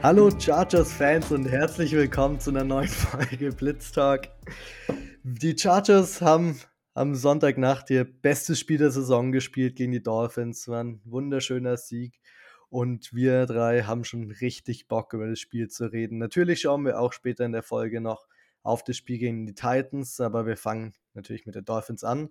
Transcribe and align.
Hallo 0.00 0.30
Chargers-Fans 0.30 1.32
und 1.32 1.46
herzlich 1.46 1.90
willkommen 1.90 2.38
zu 2.38 2.50
einer 2.50 2.62
neuen 2.62 2.88
Folge 2.88 3.50
Blitztalk. 3.50 4.28
Die 5.24 5.58
Chargers 5.58 6.20
haben 6.20 6.60
am 6.94 7.16
Sonntagnacht 7.16 7.90
ihr 7.90 8.04
bestes 8.04 8.60
Spiel 8.60 8.78
der 8.78 8.92
Saison 8.92 9.32
gespielt 9.32 9.74
gegen 9.74 9.90
die 9.90 10.02
Dolphins. 10.02 10.68
War 10.68 10.84
ein 10.84 11.00
wunderschöner 11.04 11.76
Sieg. 11.76 12.20
Und 12.68 13.12
wir 13.12 13.46
drei 13.46 13.82
haben 13.82 14.04
schon 14.04 14.30
richtig 14.30 14.86
Bock, 14.86 15.14
über 15.14 15.26
das 15.26 15.40
Spiel 15.40 15.68
zu 15.68 15.86
reden. 15.86 16.18
Natürlich 16.18 16.60
schauen 16.60 16.84
wir 16.84 17.00
auch 17.00 17.12
später 17.12 17.44
in 17.44 17.52
der 17.52 17.64
Folge 17.64 18.00
noch 18.00 18.28
auf 18.62 18.84
das 18.84 18.96
Spiel 18.96 19.18
gegen 19.18 19.46
die 19.46 19.54
Titans, 19.54 20.20
aber 20.20 20.46
wir 20.46 20.56
fangen 20.56 20.92
natürlich 21.14 21.44
mit 21.44 21.56
den 21.56 21.64
Dolphins 21.64 22.04
an. 22.04 22.30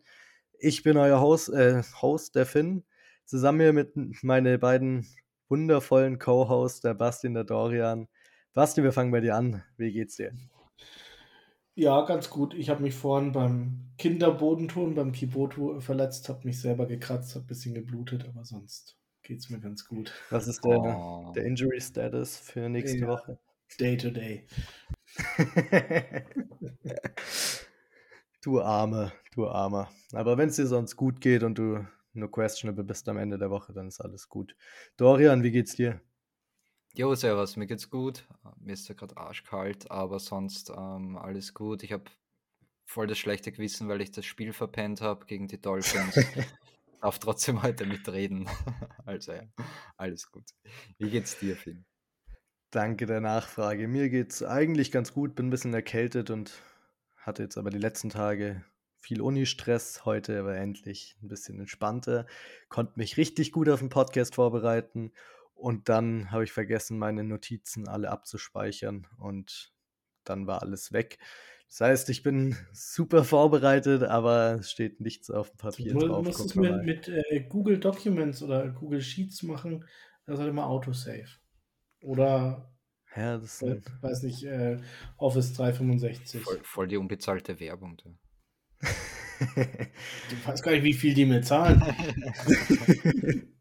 Ich 0.58 0.84
bin 0.84 0.96
euer 0.96 1.20
Host, 1.20 1.50
äh, 1.50 1.84
Host 2.02 2.36
der 2.36 2.46
Finn. 2.46 2.86
Zusammen 3.26 3.60
hier 3.60 3.74
mit 3.74 3.92
meinen 4.24 4.58
beiden 4.58 5.06
wundervollen 5.50 6.20
Co-Hosts, 6.20 6.82
der 6.82 6.94
Basti 6.94 7.28
und 7.28 7.36
der 7.36 7.44
Dorian. 7.44 8.08
Basti, 8.54 8.84
wir 8.84 8.92
fangen 8.92 9.12
bei 9.12 9.22
dir 9.22 9.36
an. 9.36 9.64
Wie 9.78 9.92
geht's 9.92 10.16
dir? 10.16 10.32
Ja, 11.76 12.02
ganz 12.06 12.30
gut. 12.32 12.56
Ich 12.56 12.70
habe 12.70 12.82
mich 12.82 12.96
vorhin 12.96 13.32
beim 13.32 13.92
Kinderbodenturnen, 14.00 14.96
beim 14.96 15.12
Kiboto 15.12 15.80
verletzt, 15.80 16.28
habe 16.28 16.40
mich 16.44 16.60
selber 16.60 16.88
gekratzt, 16.88 17.36
habe 17.36 17.46
ein 17.46 17.48
bisschen 17.48 17.76
geblutet, 17.76 18.26
aber 18.28 18.44
sonst 18.46 18.98
geht 19.22 19.40
es 19.40 19.50
mir 19.50 19.60
ganz 19.60 19.88
gut. 19.88 20.12
Was 20.32 20.48
ist 20.48 20.66
der, 20.66 20.80
oh. 20.80 21.32
der 21.36 21.46
Injury 21.46 21.80
Status 21.80 22.38
für 22.38 22.68
nächste 22.68 23.00
ja. 23.00 23.08
Woche? 23.08 23.38
Day 23.80 23.96
to 23.96 24.10
day. 24.10 24.48
du 28.42 28.62
Arme, 28.62 29.12
du 29.36 29.48
Armer. 29.48 29.92
Aber 30.14 30.38
wenn 30.40 30.50
es 30.50 30.56
dir 30.56 30.66
sonst 30.66 30.96
gut 30.96 31.22
geht 31.22 31.44
und 31.44 31.60
du 31.60 31.86
nur 32.18 32.32
questionable 32.32 32.84
bist 32.84 33.08
am 33.10 33.18
Ende 33.18 33.38
der 33.38 33.50
Woche, 33.50 33.74
dann 33.74 33.88
ist 33.88 34.02
alles 34.02 34.28
gut. 34.28 34.56
Dorian, 34.98 35.44
wie 35.44 35.52
geht's 35.52 35.76
dir? 35.76 36.02
Jo, 36.94 37.14
servus, 37.16 37.56
mir 37.58 37.68
geht's 37.68 37.90
gut. 37.90 38.28
Mir 38.60 38.74
ist 38.74 38.90
ja 38.90 38.96
gerade 38.96 39.18
arschkalt, 39.18 39.92
aber 39.92 40.20
sonst 40.20 40.72
ähm, 40.72 41.18
alles 41.18 41.54
gut. 41.54 41.84
Ich 41.84 41.92
habe 41.92 42.06
voll 42.86 43.08
das 43.08 43.18
schlechte 43.18 43.52
Gewissen, 43.52 43.88
weil 43.88 44.02
ich 44.02 44.12
das 44.12 44.26
Spiel 44.26 44.52
verpennt 44.52 45.02
habe 45.02 45.26
gegen 45.26 45.48
die 45.48 45.62
Dolphins. 45.62 46.16
darf 47.02 47.20
trotzdem 47.20 47.64
heute 47.64 47.86
mitreden. 47.86 48.50
also 49.06 49.34
ja, 49.34 49.44
alles 49.98 50.32
gut. 50.32 50.46
Wie 50.98 51.10
geht's 51.10 51.38
dir, 51.40 51.56
Finn? 51.56 51.86
Danke 52.72 53.06
der 53.06 53.22
Nachfrage. 53.22 53.88
Mir 53.88 54.10
geht's 54.10 54.44
eigentlich 54.44 54.92
ganz 54.92 55.14
gut, 55.14 55.36
bin 55.36 55.48
ein 55.48 55.50
bisschen 55.50 55.74
erkältet 55.74 56.30
und 56.30 56.62
hatte 57.16 57.44
jetzt 57.44 57.58
aber 57.58 57.70
die 57.70 57.78
letzten 57.78 58.10
Tage 58.10 58.64
viel 59.08 59.22
Uni-Stress. 59.22 60.04
Heute 60.04 60.38
aber 60.40 60.58
endlich 60.58 61.16
ein 61.24 61.30
bisschen 61.30 61.60
entspannter. 61.60 62.26
Konnte 62.68 62.94
mich 62.98 63.16
richtig 63.16 63.54
gut 63.54 63.70
auf 63.70 63.80
den 63.80 63.88
Podcast 63.88 64.36
vorbereiten 64.36 65.14
und 65.56 65.88
dann 65.88 66.30
habe 66.30 66.44
ich 66.44 66.52
vergessen, 66.52 67.00
meine 67.00 67.24
Notizen 67.24 67.88
alle 67.88 68.12
abzuspeichern 68.12 69.08
und 69.18 69.74
dann 70.26 70.46
war 70.46 70.62
alles 70.62 70.92
weg. 70.92 71.20
Das 71.70 71.80
heißt, 71.82 72.10
ich 72.10 72.22
bin 72.22 72.58
super 72.74 73.24
vorbereitet, 73.24 74.04
aber 74.04 74.56
es 74.60 74.72
steht 74.72 75.00
nichts 75.00 75.32
auf 75.32 75.52
dem 75.52 75.58
Papier 75.58 75.94
du 75.94 76.00
drauf. 76.00 76.18
Du 76.18 76.24
musst 76.24 76.46
es 76.46 76.56
mit, 76.56 76.84
mit 76.84 77.08
äh, 77.08 77.46
Google 77.48 77.80
Documents 77.80 78.44
oder 78.44 78.68
Google 78.70 79.02
Sheets 79.02 79.42
machen. 79.44 79.86
Das 80.26 80.38
hat 80.38 80.48
immer 80.48 80.68
Autosave. 80.68 81.30
Oder, 82.02 82.74
ja, 83.16 83.38
das 83.38 83.62
äh, 83.62 83.80
weiß 84.02 84.24
nicht, 84.24 84.44
äh, 84.44 84.82
Office 85.16 85.54
365. 85.54 86.42
Voll, 86.42 86.60
voll, 86.64 86.88
die 86.90 86.98
unbezahlte 86.98 87.58
Werbung. 87.62 87.98
Ich 90.32 90.48
weiß 90.48 90.62
gar 90.62 90.72
nicht, 90.72 90.84
wie 90.84 90.94
viel 90.94 91.14
die 91.14 91.26
mir 91.26 91.42
zahlen. 91.42 91.82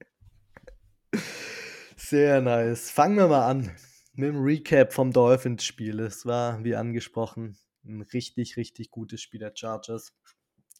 Sehr 1.97 2.41
nice. 2.41 2.91
Fangen 2.91 3.17
wir 3.17 3.29
mal 3.29 3.47
an 3.49 3.75
mit 4.15 4.29
dem 4.29 4.43
Recap 4.43 4.93
vom 4.93 5.13
Dolphins-Spiel. 5.13 6.01
Es 6.01 6.25
war, 6.25 6.63
wie 6.65 6.77
angesprochen, 6.77 7.59
ein 7.85 8.03
richtig, 8.03 8.57
richtig 8.57 8.91
gutes 8.91 9.21
Spiel 9.21 9.41
der 9.41 9.53
Chargers. 9.55 10.13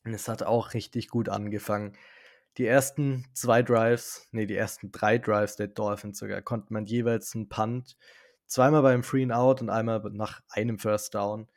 Und 0.05 0.15
es 0.15 0.29
hat 0.29 0.43
auch 0.43 0.73
richtig 0.73 1.09
gut 1.09 1.29
angefangen. 1.29 1.97
Die 2.59 2.67
ersten 2.67 3.27
zwei 3.35 3.63
Drives, 3.63 4.29
nee, 4.31 4.47
die 4.47 4.57
ersten 4.57 4.91
drei 4.93 5.19
Drives 5.19 5.57
der 5.57 5.69
Dolphins 5.69 6.19
sogar, 6.19 6.41
konnte 6.41 6.73
man 6.73 6.87
jeweils 6.87 7.35
einen 7.35 7.49
Punt, 7.49 7.97
zweimal 8.47 8.83
beim 8.83 9.03
Free 9.03 9.25
and 9.25 9.33
Out 9.33 9.61
und 9.61 9.69
einmal 9.69 10.01
nach 10.13 10.41
einem 10.49 10.79
First 10.79 11.15
Down 11.15 11.49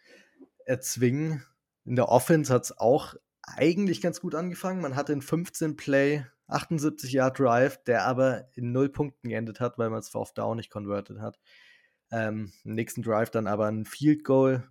erzwingen. 0.66 1.46
In 1.86 1.96
der 1.96 2.10
Offense 2.10 2.54
hat 2.54 2.64
es 2.64 2.78
auch 2.78 3.16
eigentlich 3.56 4.02
ganz 4.02 4.22
gut 4.22 4.36
angefangen. 4.36 4.82
Man 4.82 4.96
hatte 4.96 5.14
in 5.14 5.22
15 5.22 5.76
Play 5.76 6.26
78 6.48 7.12
Yard 7.12 7.40
Drive, 7.40 7.84
der 7.84 8.06
aber 8.06 8.48
in 8.56 8.72
0 8.72 8.90
Punkten 8.90 9.30
geendet 9.30 9.60
hat, 9.60 9.78
weil 9.78 9.90
man 9.90 10.00
es 10.00 10.10
Fourth 10.10 10.38
Down 10.38 10.58
nicht 10.58 10.72
converted 10.72 11.20
hat. 11.20 11.40
Ähm, 12.12 12.52
Im 12.64 12.74
nächsten 12.74 13.04
Drive 13.04 13.30
dann 13.30 13.48
aber 13.48 13.68
ein 13.68 13.86
Field 13.86 14.24
Goal 14.24 14.68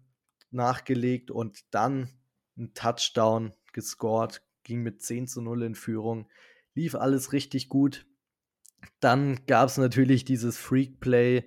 nachgelegt 0.51 1.31
und 1.31 1.61
dann 1.73 2.09
ein 2.57 2.75
Touchdown 2.75 3.53
gescored, 3.73 4.43
ging 4.65 4.83
mit 4.83 5.03
10 5.03 5.29
zu 5.29 5.41
0 5.41 5.63
in 5.63 5.75
Führung. 5.75 6.29
Lief 6.75 6.95
alles 6.95 7.33
richtig 7.33 7.69
gut. 7.69 8.07
Dann 9.01 9.47
gab 9.47 9.69
es 9.69 9.77
natürlich 9.77 10.25
dieses 10.25 10.57
Freak 10.57 11.01
Play, 11.01 11.45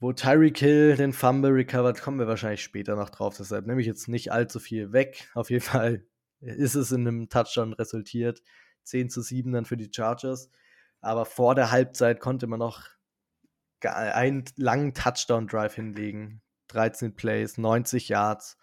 wo 0.00 0.12
Tyreek 0.12 0.58
Hill 0.58 0.96
den 0.96 1.12
Fumble 1.12 1.52
recovered. 1.52 2.00
Kommen 2.00 2.18
wir 2.18 2.26
wahrscheinlich 2.26 2.62
später 2.62 2.96
noch 2.96 3.10
drauf. 3.10 3.36
Deshalb 3.36 3.66
nehme 3.66 3.80
ich 3.80 3.86
jetzt 3.86 4.08
nicht 4.08 4.32
allzu 4.32 4.58
viel 4.58 4.92
weg. 4.92 5.28
Auf 5.34 5.50
jeden 5.50 5.62
Fall 5.62 6.04
ist 6.40 6.74
es 6.74 6.92
in 6.92 7.06
einem 7.06 7.28
Touchdown 7.28 7.72
resultiert. 7.72 8.42
10 8.84 9.10
zu 9.10 9.22
7 9.22 9.52
dann 9.52 9.64
für 9.64 9.76
die 9.76 9.90
Chargers. 9.92 10.50
Aber 11.00 11.24
vor 11.24 11.54
der 11.54 11.70
Halbzeit 11.70 12.20
konnte 12.20 12.46
man 12.46 12.58
noch 12.58 12.88
einen 13.82 14.44
langen 14.56 14.94
Touchdown-Drive 14.94 15.74
hinlegen. 15.74 16.42
13 16.68 17.16
Plays, 17.16 17.58
90 17.58 18.08
Yards, 18.08 18.56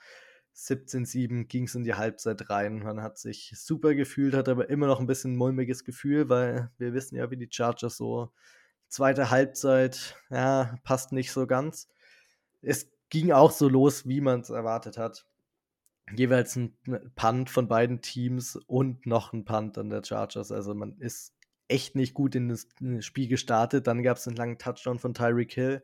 17-7 0.55 1.45
ging 1.45 1.65
es 1.65 1.75
in 1.75 1.83
die 1.83 1.95
Halbzeit 1.95 2.49
rein. 2.49 2.79
Man 2.79 3.01
hat 3.01 3.17
sich 3.17 3.53
super 3.55 3.95
gefühlt, 3.95 4.33
hat 4.33 4.49
aber 4.49 4.69
immer 4.69 4.87
noch 4.87 4.99
ein 4.99 5.07
bisschen 5.07 5.35
mulmiges 5.35 5.83
Gefühl, 5.83 6.29
weil 6.29 6.71
wir 6.77 6.93
wissen 6.93 7.15
ja, 7.15 7.29
wie 7.29 7.37
die 7.37 7.49
Chargers 7.51 7.97
so 7.97 8.31
zweite 8.87 9.29
Halbzeit, 9.29 10.15
ja, 10.29 10.75
passt 10.83 11.11
nicht 11.11 11.31
so 11.31 11.45
ganz. 11.45 11.89
Es 12.61 12.89
ging 13.09 13.31
auch 13.31 13.51
so 13.51 13.67
los, 13.67 14.07
wie 14.07 14.21
man 14.21 14.41
es 14.41 14.49
erwartet 14.49 14.97
hat 14.97 15.27
jeweils 16.15 16.55
ein 16.55 16.77
Punt 17.15 17.49
von 17.49 17.67
beiden 17.67 18.01
Teams 18.01 18.55
und 18.67 19.05
noch 19.05 19.33
ein 19.33 19.45
Punt 19.45 19.77
an 19.77 19.89
der 19.89 20.03
Chargers. 20.03 20.51
Also 20.51 20.73
man 20.73 20.97
ist 20.99 21.33
echt 21.67 21.95
nicht 21.95 22.13
gut 22.13 22.35
in 22.35 22.49
das, 22.49 22.67
Spiel 22.99 23.27
gestartet. 23.27 23.87
Dann 23.87 24.03
gab 24.03 24.17
es 24.17 24.27
einen 24.27 24.37
langen 24.37 24.57
Touchdown 24.57 24.99
von 24.99 25.13
Tyreek 25.13 25.53
Hill. 25.53 25.83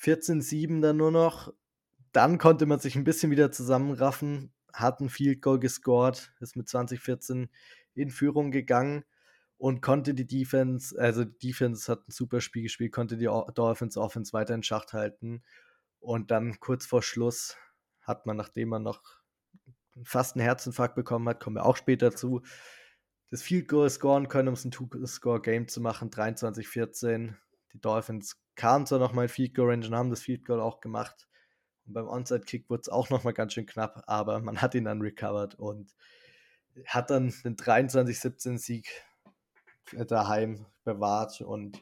14-7 0.00 0.80
dann 0.80 0.96
nur 0.96 1.10
noch. 1.10 1.52
Dann 2.12 2.38
konnte 2.38 2.66
man 2.66 2.78
sich 2.78 2.96
ein 2.96 3.04
bisschen 3.04 3.30
wieder 3.30 3.52
zusammenraffen, 3.52 4.52
hat 4.72 5.00
ein 5.00 5.08
Field 5.08 5.40
Goal 5.40 5.58
gescored, 5.58 6.32
ist 6.40 6.56
mit 6.56 6.68
2014 6.68 7.48
in 7.94 8.10
Führung 8.10 8.50
gegangen 8.50 9.04
und 9.56 9.80
konnte 9.80 10.12
die 10.12 10.26
Defense, 10.26 10.98
also 11.00 11.24
die 11.24 11.48
Defense 11.48 11.90
hat 11.90 12.06
ein 12.06 12.10
super 12.10 12.40
Spiel 12.42 12.64
gespielt, 12.64 12.92
konnte 12.92 13.16
die 13.16 13.30
Dolphins 13.54 13.96
Offense 13.96 14.32
weiter 14.34 14.54
in 14.54 14.62
Schacht 14.62 14.92
halten. 14.92 15.42
Und 16.00 16.30
dann 16.30 16.58
kurz 16.58 16.84
vor 16.84 17.02
Schluss 17.02 17.56
hat 18.02 18.26
man, 18.26 18.36
nachdem 18.36 18.70
man 18.70 18.82
noch 18.82 19.21
fast 20.04 20.36
einen 20.36 20.44
Herzinfarkt 20.44 20.94
bekommen 20.94 21.28
hat, 21.28 21.40
kommen 21.40 21.56
wir 21.56 21.66
auch 21.66 21.76
später 21.76 22.14
zu, 22.14 22.42
das 23.30 23.42
Field 23.42 23.68
Goal 23.68 23.88
scoren 23.88 24.28
können, 24.28 24.48
um 24.48 24.54
es 24.54 24.64
ein 24.64 24.70
Two-Score-Game 24.70 25.66
zu 25.66 25.80
machen, 25.80 26.10
23-14. 26.10 27.34
Die 27.72 27.80
Dolphins 27.80 28.38
kamen 28.56 28.86
zwar 28.86 28.98
noch 28.98 29.14
mal 29.14 29.22
in 29.22 29.28
Field 29.28 29.54
Goal 29.54 29.70
Range 29.70 29.86
und 29.86 29.94
haben 29.94 30.10
das 30.10 30.20
Field 30.20 30.44
Goal 30.44 30.60
auch 30.60 30.80
gemacht. 30.80 31.28
Und 31.86 31.94
beim 31.94 32.08
Onside-Kick 32.08 32.68
wurde 32.68 32.82
es 32.82 32.88
auch 32.88 33.10
noch 33.10 33.24
mal 33.24 33.32
ganz 33.32 33.54
schön 33.54 33.66
knapp, 33.66 34.04
aber 34.06 34.40
man 34.40 34.60
hat 34.60 34.74
ihn 34.74 34.84
dann 34.84 35.00
recovered 35.00 35.54
und 35.54 35.94
hat 36.86 37.10
dann 37.10 37.32
den 37.44 37.56
23-17-Sieg 37.56 38.88
daheim 40.08 40.66
bewahrt 40.84 41.40
und 41.40 41.80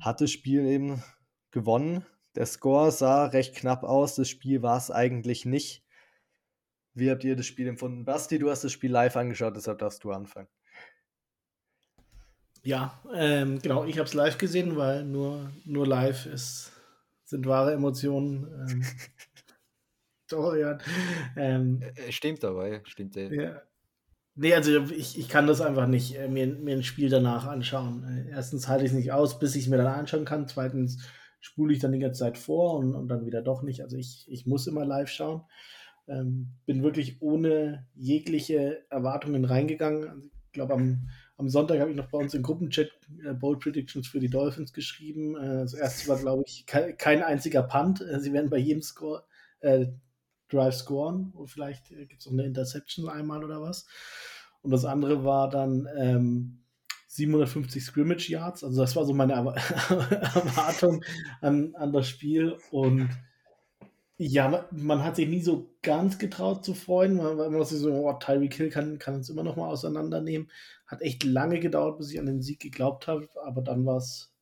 hat 0.00 0.20
das 0.20 0.30
Spiel 0.30 0.66
eben 0.66 1.02
gewonnen. 1.50 2.06
Der 2.34 2.46
Score 2.46 2.90
sah 2.90 3.26
recht 3.26 3.54
knapp 3.54 3.84
aus, 3.84 4.14
das 4.14 4.28
Spiel 4.28 4.62
war 4.62 4.78
es 4.78 4.90
eigentlich 4.90 5.44
nicht. 5.44 5.84
Wie 6.94 7.10
habt 7.10 7.24
ihr 7.24 7.36
das 7.36 7.46
Spiel 7.46 7.68
empfunden? 7.68 8.04
Basti, 8.04 8.38
du 8.38 8.50
hast 8.50 8.64
das 8.64 8.72
Spiel 8.72 8.90
live 8.90 9.16
angeschaut, 9.16 9.56
deshalb 9.56 9.78
darfst 9.78 10.04
du 10.04 10.12
anfangen. 10.12 10.48
Ja, 12.62 13.00
ähm, 13.14 13.58
genau, 13.60 13.84
ich 13.84 13.98
habe 13.98 14.06
es 14.06 14.14
live 14.14 14.38
gesehen, 14.38 14.76
weil 14.76 15.04
nur, 15.04 15.50
nur 15.64 15.86
live 15.86 16.26
ist, 16.26 16.72
sind 17.24 17.46
wahre 17.46 17.72
Emotionen. 17.72 18.46
Ähm, 18.68 18.84
Dorian. 20.28 20.80
Ähm, 21.36 21.82
äh, 21.82 22.12
stimmt 22.12 22.42
dabei, 22.42 22.80
stimmt. 22.84 23.16
Ja. 23.16 23.62
Nee, 24.34 24.54
also 24.54 24.84
ich, 24.84 25.18
ich 25.18 25.28
kann 25.28 25.46
das 25.46 25.60
einfach 25.60 25.86
nicht 25.86 26.16
äh, 26.16 26.28
mir, 26.28 26.46
mir 26.46 26.76
ein 26.76 26.84
Spiel 26.84 27.10
danach 27.10 27.46
anschauen. 27.46 28.04
Äh, 28.04 28.30
erstens 28.30 28.68
halte 28.68 28.84
ich 28.84 28.92
es 28.92 28.96
nicht 28.96 29.12
aus, 29.12 29.38
bis 29.38 29.56
ich 29.56 29.64
es 29.64 29.68
mir 29.68 29.76
dann 29.76 29.86
anschauen 29.88 30.24
kann. 30.24 30.48
Zweitens 30.48 31.02
spule 31.40 31.74
ich 31.74 31.80
dann 31.80 31.92
die 31.92 31.98
ganze 31.98 32.20
Zeit 32.20 32.38
vor 32.38 32.78
und, 32.78 32.94
und 32.94 33.08
dann 33.08 33.26
wieder 33.26 33.42
doch 33.42 33.62
nicht. 33.62 33.82
Also 33.82 33.96
ich, 33.96 34.26
ich 34.28 34.46
muss 34.46 34.66
immer 34.66 34.86
live 34.86 35.10
schauen. 35.10 35.42
Ähm, 36.08 36.54
bin 36.66 36.82
wirklich 36.82 37.22
ohne 37.22 37.86
jegliche 37.94 38.84
Erwartungen 38.90 39.44
reingegangen. 39.44 40.08
Also 40.08 40.28
ich 40.28 40.52
glaube, 40.52 40.74
am, 40.74 41.08
am 41.36 41.48
Sonntag 41.48 41.80
habe 41.80 41.90
ich 41.90 41.96
noch 41.96 42.10
bei 42.10 42.18
uns 42.18 42.34
im 42.34 42.42
Gruppenchat 42.42 42.90
äh, 43.24 43.32
Bold 43.32 43.60
Predictions 43.60 44.08
für 44.08 44.20
die 44.20 44.28
Dolphins 44.28 44.72
geschrieben. 44.72 45.36
Äh, 45.36 45.60
das 45.60 45.74
erste 45.74 46.08
war, 46.08 46.18
glaube 46.18 46.42
ich, 46.46 46.66
kein, 46.66 46.96
kein 46.96 47.22
einziger 47.22 47.62
Punt. 47.62 48.00
Äh, 48.00 48.20
sie 48.20 48.32
werden 48.32 48.50
bei 48.50 48.58
jedem 48.58 48.82
Score, 48.82 49.24
äh, 49.60 49.86
Drive 50.48 50.74
scoren. 50.74 51.30
Und 51.34 51.48
vielleicht 51.48 51.90
äh, 51.90 52.06
gibt 52.06 52.20
es 52.20 52.26
auch 52.26 52.32
eine 52.32 52.44
Interception 52.44 53.08
einmal 53.08 53.44
oder 53.44 53.60
was. 53.60 53.86
Und 54.60 54.70
das 54.70 54.84
andere 54.84 55.24
war 55.24 55.48
dann 55.48 55.88
ähm, 55.96 56.64
750 57.08 57.84
Scrimmage 57.84 58.28
Yards. 58.28 58.64
Also 58.64 58.80
das 58.80 58.94
war 58.96 59.04
so 59.04 59.12
meine 59.12 59.32
Erwartung 59.34 61.04
an, 61.40 61.74
an 61.74 61.92
das 61.92 62.08
Spiel. 62.08 62.56
Und 62.70 63.08
ja, 64.26 64.68
man 64.70 65.02
hat 65.02 65.16
sich 65.16 65.28
nie 65.28 65.42
so 65.42 65.74
ganz 65.82 66.18
getraut 66.18 66.64
zu 66.64 66.74
freuen, 66.74 67.18
weil 67.18 67.34
man 67.34 67.46
immer 67.46 67.64
so, 67.64 67.92
oh, 67.92 68.12
Tyreek 68.12 68.54
Hill 68.54 68.70
kann, 68.70 68.98
kann 68.98 69.16
uns 69.16 69.28
immer 69.28 69.42
noch 69.42 69.56
mal 69.56 69.68
auseinandernehmen. 69.68 70.50
Hat 70.86 71.02
echt 71.02 71.24
lange 71.24 71.58
gedauert, 71.58 71.98
bis 71.98 72.12
ich 72.12 72.20
an 72.20 72.26
den 72.26 72.42
Sieg 72.42 72.60
geglaubt 72.60 73.06
habe, 73.08 73.28
aber 73.44 73.62
dann 73.62 73.84
war 73.84 73.96
es 73.96 74.32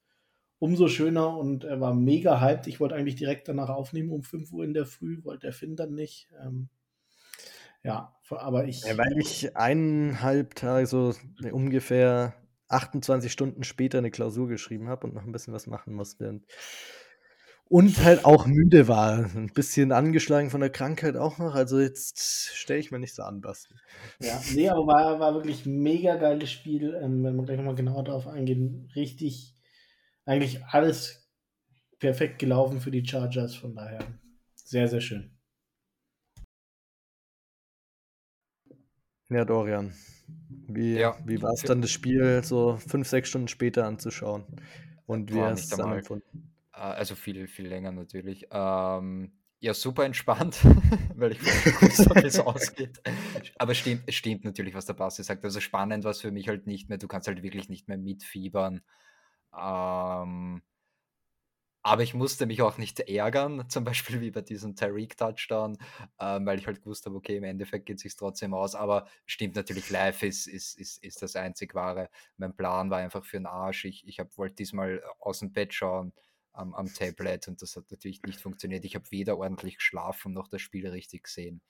umso 0.58 0.88
schöner 0.88 1.36
und 1.38 1.64
er 1.64 1.80
war 1.80 1.94
mega 1.94 2.40
hyped. 2.40 2.66
Ich 2.66 2.80
wollte 2.80 2.94
eigentlich 2.94 3.16
direkt 3.16 3.48
danach 3.48 3.70
aufnehmen 3.70 4.10
um 4.10 4.22
5 4.22 4.52
Uhr 4.52 4.64
in 4.64 4.74
der 4.74 4.84
Früh, 4.84 5.24
wollte 5.24 5.46
der 5.46 5.52
Finn 5.52 5.76
dann 5.76 5.94
nicht. 5.94 6.28
Ähm, 6.44 6.68
ja, 7.82 8.14
aber 8.28 8.66
ich. 8.66 8.84
Ja, 8.84 8.98
weil 8.98 9.18
ich 9.18 9.56
eineinhalb 9.56 10.54
Tage, 10.54 10.86
so 10.86 11.14
ungefähr 11.50 12.34
28 12.68 13.32
Stunden 13.32 13.64
später 13.64 13.98
eine 13.98 14.10
Klausur 14.10 14.48
geschrieben 14.48 14.88
habe 14.88 15.06
und 15.06 15.14
noch 15.14 15.24
ein 15.24 15.32
bisschen 15.32 15.54
was 15.54 15.66
machen 15.66 15.94
musste. 15.94 16.28
Und 16.28 16.44
und 17.70 18.02
halt 18.02 18.24
auch 18.24 18.46
müde 18.46 18.88
war. 18.88 19.24
Ein 19.36 19.52
bisschen 19.54 19.92
angeschlagen 19.92 20.50
von 20.50 20.60
der 20.60 20.70
Krankheit 20.70 21.16
auch 21.16 21.38
noch. 21.38 21.54
Also 21.54 21.78
jetzt 21.78 22.18
stelle 22.52 22.80
ich 22.80 22.90
mir 22.90 22.98
nicht 22.98 23.14
so 23.14 23.22
an, 23.22 23.40
Basti. 23.40 23.72
Ja, 24.18 24.40
nee, 24.52 24.68
aber 24.68 24.86
war, 24.88 25.20
war 25.20 25.34
wirklich 25.34 25.64
ein 25.66 25.78
mega 25.78 26.16
geiles 26.16 26.50
Spiel. 26.50 26.98
Ähm, 27.00 27.22
wenn 27.22 27.36
wir 27.36 27.44
gleich 27.44 27.56
nochmal 27.56 27.76
genauer 27.76 28.02
darauf 28.02 28.26
eingehen, 28.26 28.90
richtig, 28.96 29.54
eigentlich 30.24 30.64
alles 30.66 31.30
perfekt 32.00 32.40
gelaufen 32.40 32.80
für 32.80 32.90
die 32.90 33.06
Chargers. 33.06 33.54
Von 33.54 33.76
daher 33.76 34.00
sehr, 34.56 34.88
sehr 34.88 35.00
schön. 35.00 35.30
Ja, 39.28 39.44
Dorian. 39.44 39.94
Wie, 40.66 40.98
ja. 40.98 41.16
wie 41.24 41.40
war 41.40 41.52
es 41.52 41.62
dann, 41.62 41.82
das 41.82 41.92
Spiel 41.92 42.42
so 42.42 42.78
fünf, 42.78 43.06
sechs 43.06 43.28
Stunden 43.28 43.46
später 43.46 43.86
anzuschauen? 43.86 44.44
Und 45.06 45.32
wie 45.32 45.40
hast 45.40 45.70
du 45.70 45.74
es 45.74 45.78
dann 45.78 45.92
empfunden? 45.92 46.49
Äh, 46.80 46.84
also 46.84 47.14
viel, 47.14 47.46
viel 47.46 47.68
länger 47.68 47.92
natürlich. 47.92 48.46
Ähm, 48.50 49.32
ja, 49.60 49.74
super 49.74 50.04
entspannt, 50.04 50.58
weil 51.14 51.32
ich 51.32 51.42
wusste, 51.44 52.10
wie 52.14 52.26
es 52.26 52.40
ausgeht. 52.40 53.00
Aber 53.58 53.72
es 53.72 53.78
stimmt, 53.78 54.12
stimmt 54.12 54.44
natürlich, 54.44 54.74
was 54.74 54.86
der 54.86 54.94
Basti 54.94 55.22
sagt. 55.22 55.44
Also 55.44 55.60
spannend 55.60 56.04
war 56.04 56.12
es 56.12 56.22
für 56.22 56.30
mich 56.30 56.48
halt 56.48 56.66
nicht 56.66 56.88
mehr. 56.88 56.98
Du 56.98 57.08
kannst 57.08 57.28
halt 57.28 57.42
wirklich 57.42 57.68
nicht 57.68 57.86
mehr 57.86 57.98
mitfiebern. 57.98 58.80
Ähm, 59.54 60.62
aber 61.82 62.02
ich 62.02 62.12
musste 62.14 62.46
mich 62.46 62.60
auch 62.62 62.78
nicht 62.78 63.00
ärgern, 63.00 63.64
zum 63.68 63.84
Beispiel 63.84 64.20
wie 64.22 64.30
bei 64.30 64.42
diesem 64.42 64.76
Tyreek-Touchdown, 64.76 65.78
ähm, 66.20 66.46
weil 66.46 66.58
ich 66.58 66.66
halt 66.66 66.82
gewusst 66.82 67.04
habe, 67.06 67.16
okay, 67.16 67.36
im 67.36 67.44
Endeffekt 67.44 67.86
geht 67.86 67.96
es 67.96 68.02
sich 68.02 68.16
trotzdem 68.16 68.54
aus. 68.54 68.74
Aber 68.74 69.06
stimmt 69.26 69.56
natürlich, 69.56 69.90
live 69.90 70.22
ist, 70.22 70.46
ist, 70.46 70.78
ist, 70.78 71.04
ist 71.04 71.20
das 71.20 71.36
einzig 71.36 71.74
wahre. 71.74 72.08
Mein 72.38 72.56
Plan 72.56 72.88
war 72.90 72.98
einfach 72.98 73.24
für 73.26 73.36
den 73.38 73.46
Arsch. 73.46 73.84
Ich, 73.84 74.06
ich 74.08 74.18
wollte 74.36 74.56
diesmal 74.56 75.02
aus 75.18 75.40
dem 75.40 75.52
Bett 75.52 75.74
schauen 75.74 76.14
am, 76.60 76.74
am 76.74 76.92
Tablet 76.92 77.48
und 77.48 77.62
das 77.62 77.76
hat 77.76 77.90
natürlich 77.90 78.22
nicht 78.22 78.40
funktioniert. 78.40 78.84
Ich 78.84 78.94
habe 78.94 79.10
weder 79.10 79.38
ordentlich 79.38 79.76
geschlafen 79.76 80.32
noch 80.32 80.48
das 80.48 80.62
Spiel 80.62 80.86
richtig 80.88 81.24
gesehen. 81.24 81.60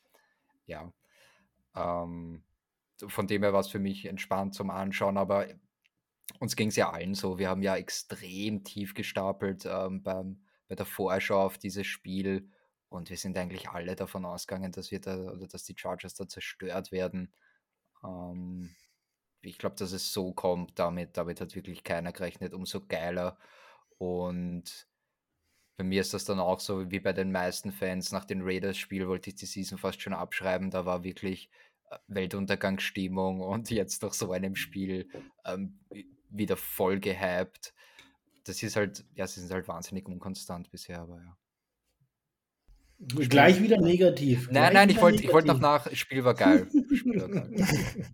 Ja. 0.67 0.93
Ähm, 1.75 2.45
von 3.07 3.27
dem 3.27 3.43
her 3.43 3.53
war 3.53 3.61
es 3.61 3.69
für 3.69 3.79
mich 3.79 4.07
entspannt 4.07 4.55
zum 4.55 4.71
Anschauen, 4.71 5.17
aber 5.17 5.47
uns 6.39 6.57
ging 6.57 6.69
es 6.69 6.77
ja 6.77 6.91
allen 6.91 7.15
so. 7.15 7.39
Wir 7.39 7.49
haben 7.49 7.63
ja 7.63 7.77
extrem 7.77 8.65
tief 8.65 8.95
gestapelt 8.95 9.65
ähm, 9.67 10.03
beim, 10.03 10.45
bei 10.69 10.75
der 10.75 10.87
Vorschau 10.87 11.43
auf 11.43 11.59
dieses 11.59 11.87
Spiel 11.87 12.51
und 12.89 13.09
wir 13.09 13.17
sind 13.17 13.39
eigentlich 13.39 13.71
alle 13.71 13.97
davon 13.97 14.25
ausgegangen, 14.25 14.73
dass 14.73 14.91
wir 14.91 15.01
da 15.01 15.17
oder 15.17 15.47
dass 15.47 15.65
die 15.65 15.77
Chargers 15.77 16.15
da 16.15 16.29
zerstört 16.29 16.93
werden. 16.93 17.33
Ähm, 18.05 18.75
ich 19.43 19.59
glaube, 19.59 19.77
dass 19.77 19.93
es 19.93 20.13
so 20.13 20.33
kommt, 20.33 20.79
damit, 20.79 21.17
damit 21.17 21.41
hat 21.41 21.55
wirklich 21.55 21.85
keiner 21.85 22.13
gerechnet. 22.13 22.53
Umso 22.53 22.87
geiler 22.87 23.39
und 24.01 24.89
bei 25.77 25.85
mir 25.85 26.01
ist 26.01 26.15
das 26.15 26.25
dann 26.25 26.41
auch 26.41 26.59
so 26.59 26.91
wie 26.91 27.01
bei 27.01 27.13
den 27.13 27.31
meisten 27.33 27.71
Fans. 27.71 28.13
Nach 28.13 28.25
dem 28.25 28.41
Raiders-Spiel 28.43 29.07
wollte 29.07 29.29
ich 29.29 29.37
die 29.37 29.45
Season 29.45 29.77
fast 29.77 30.01
schon 30.01 30.15
abschreiben. 30.15 30.71
Da 30.71 30.87
war 30.87 31.05
wirklich 31.05 31.51
äh, 31.91 31.99
Weltuntergangsstimmung 32.07 33.41
und 33.43 33.71
jetzt 33.71 34.03
nach 34.03 34.15
so 34.15 34.33
einem 34.33 34.57
Spiel 34.57 35.11
ähm, 35.45 35.79
wieder 36.31 36.57
voll 36.57 36.99
gehypt. 36.99 37.75
Das 38.45 38.63
ist 38.63 38.75
halt, 38.77 39.05
ja, 39.15 39.27
sie 39.27 39.41
sind 39.41 39.53
halt 39.53 39.69
wahnsinnig 39.69 40.07
unkonstant 40.09 40.71
bisher, 40.71 41.01
aber 41.01 41.19
ja. 41.19 41.37
Gleich 43.29 43.63
wieder 43.63 43.81
negativ. 43.81 44.47
Nein, 44.47 44.53
Gleich 44.53 44.73
nein, 44.73 44.91
ich 44.91 45.01
wollte 45.01 45.31
wollt 45.31 45.47
noch 45.47 45.61
nach, 45.61 45.95
Spiel 45.95 46.25
war 46.25 46.35
geil. 46.35 46.71
Spiel 46.95 47.21
war 47.21 47.29
geil. 47.29 48.07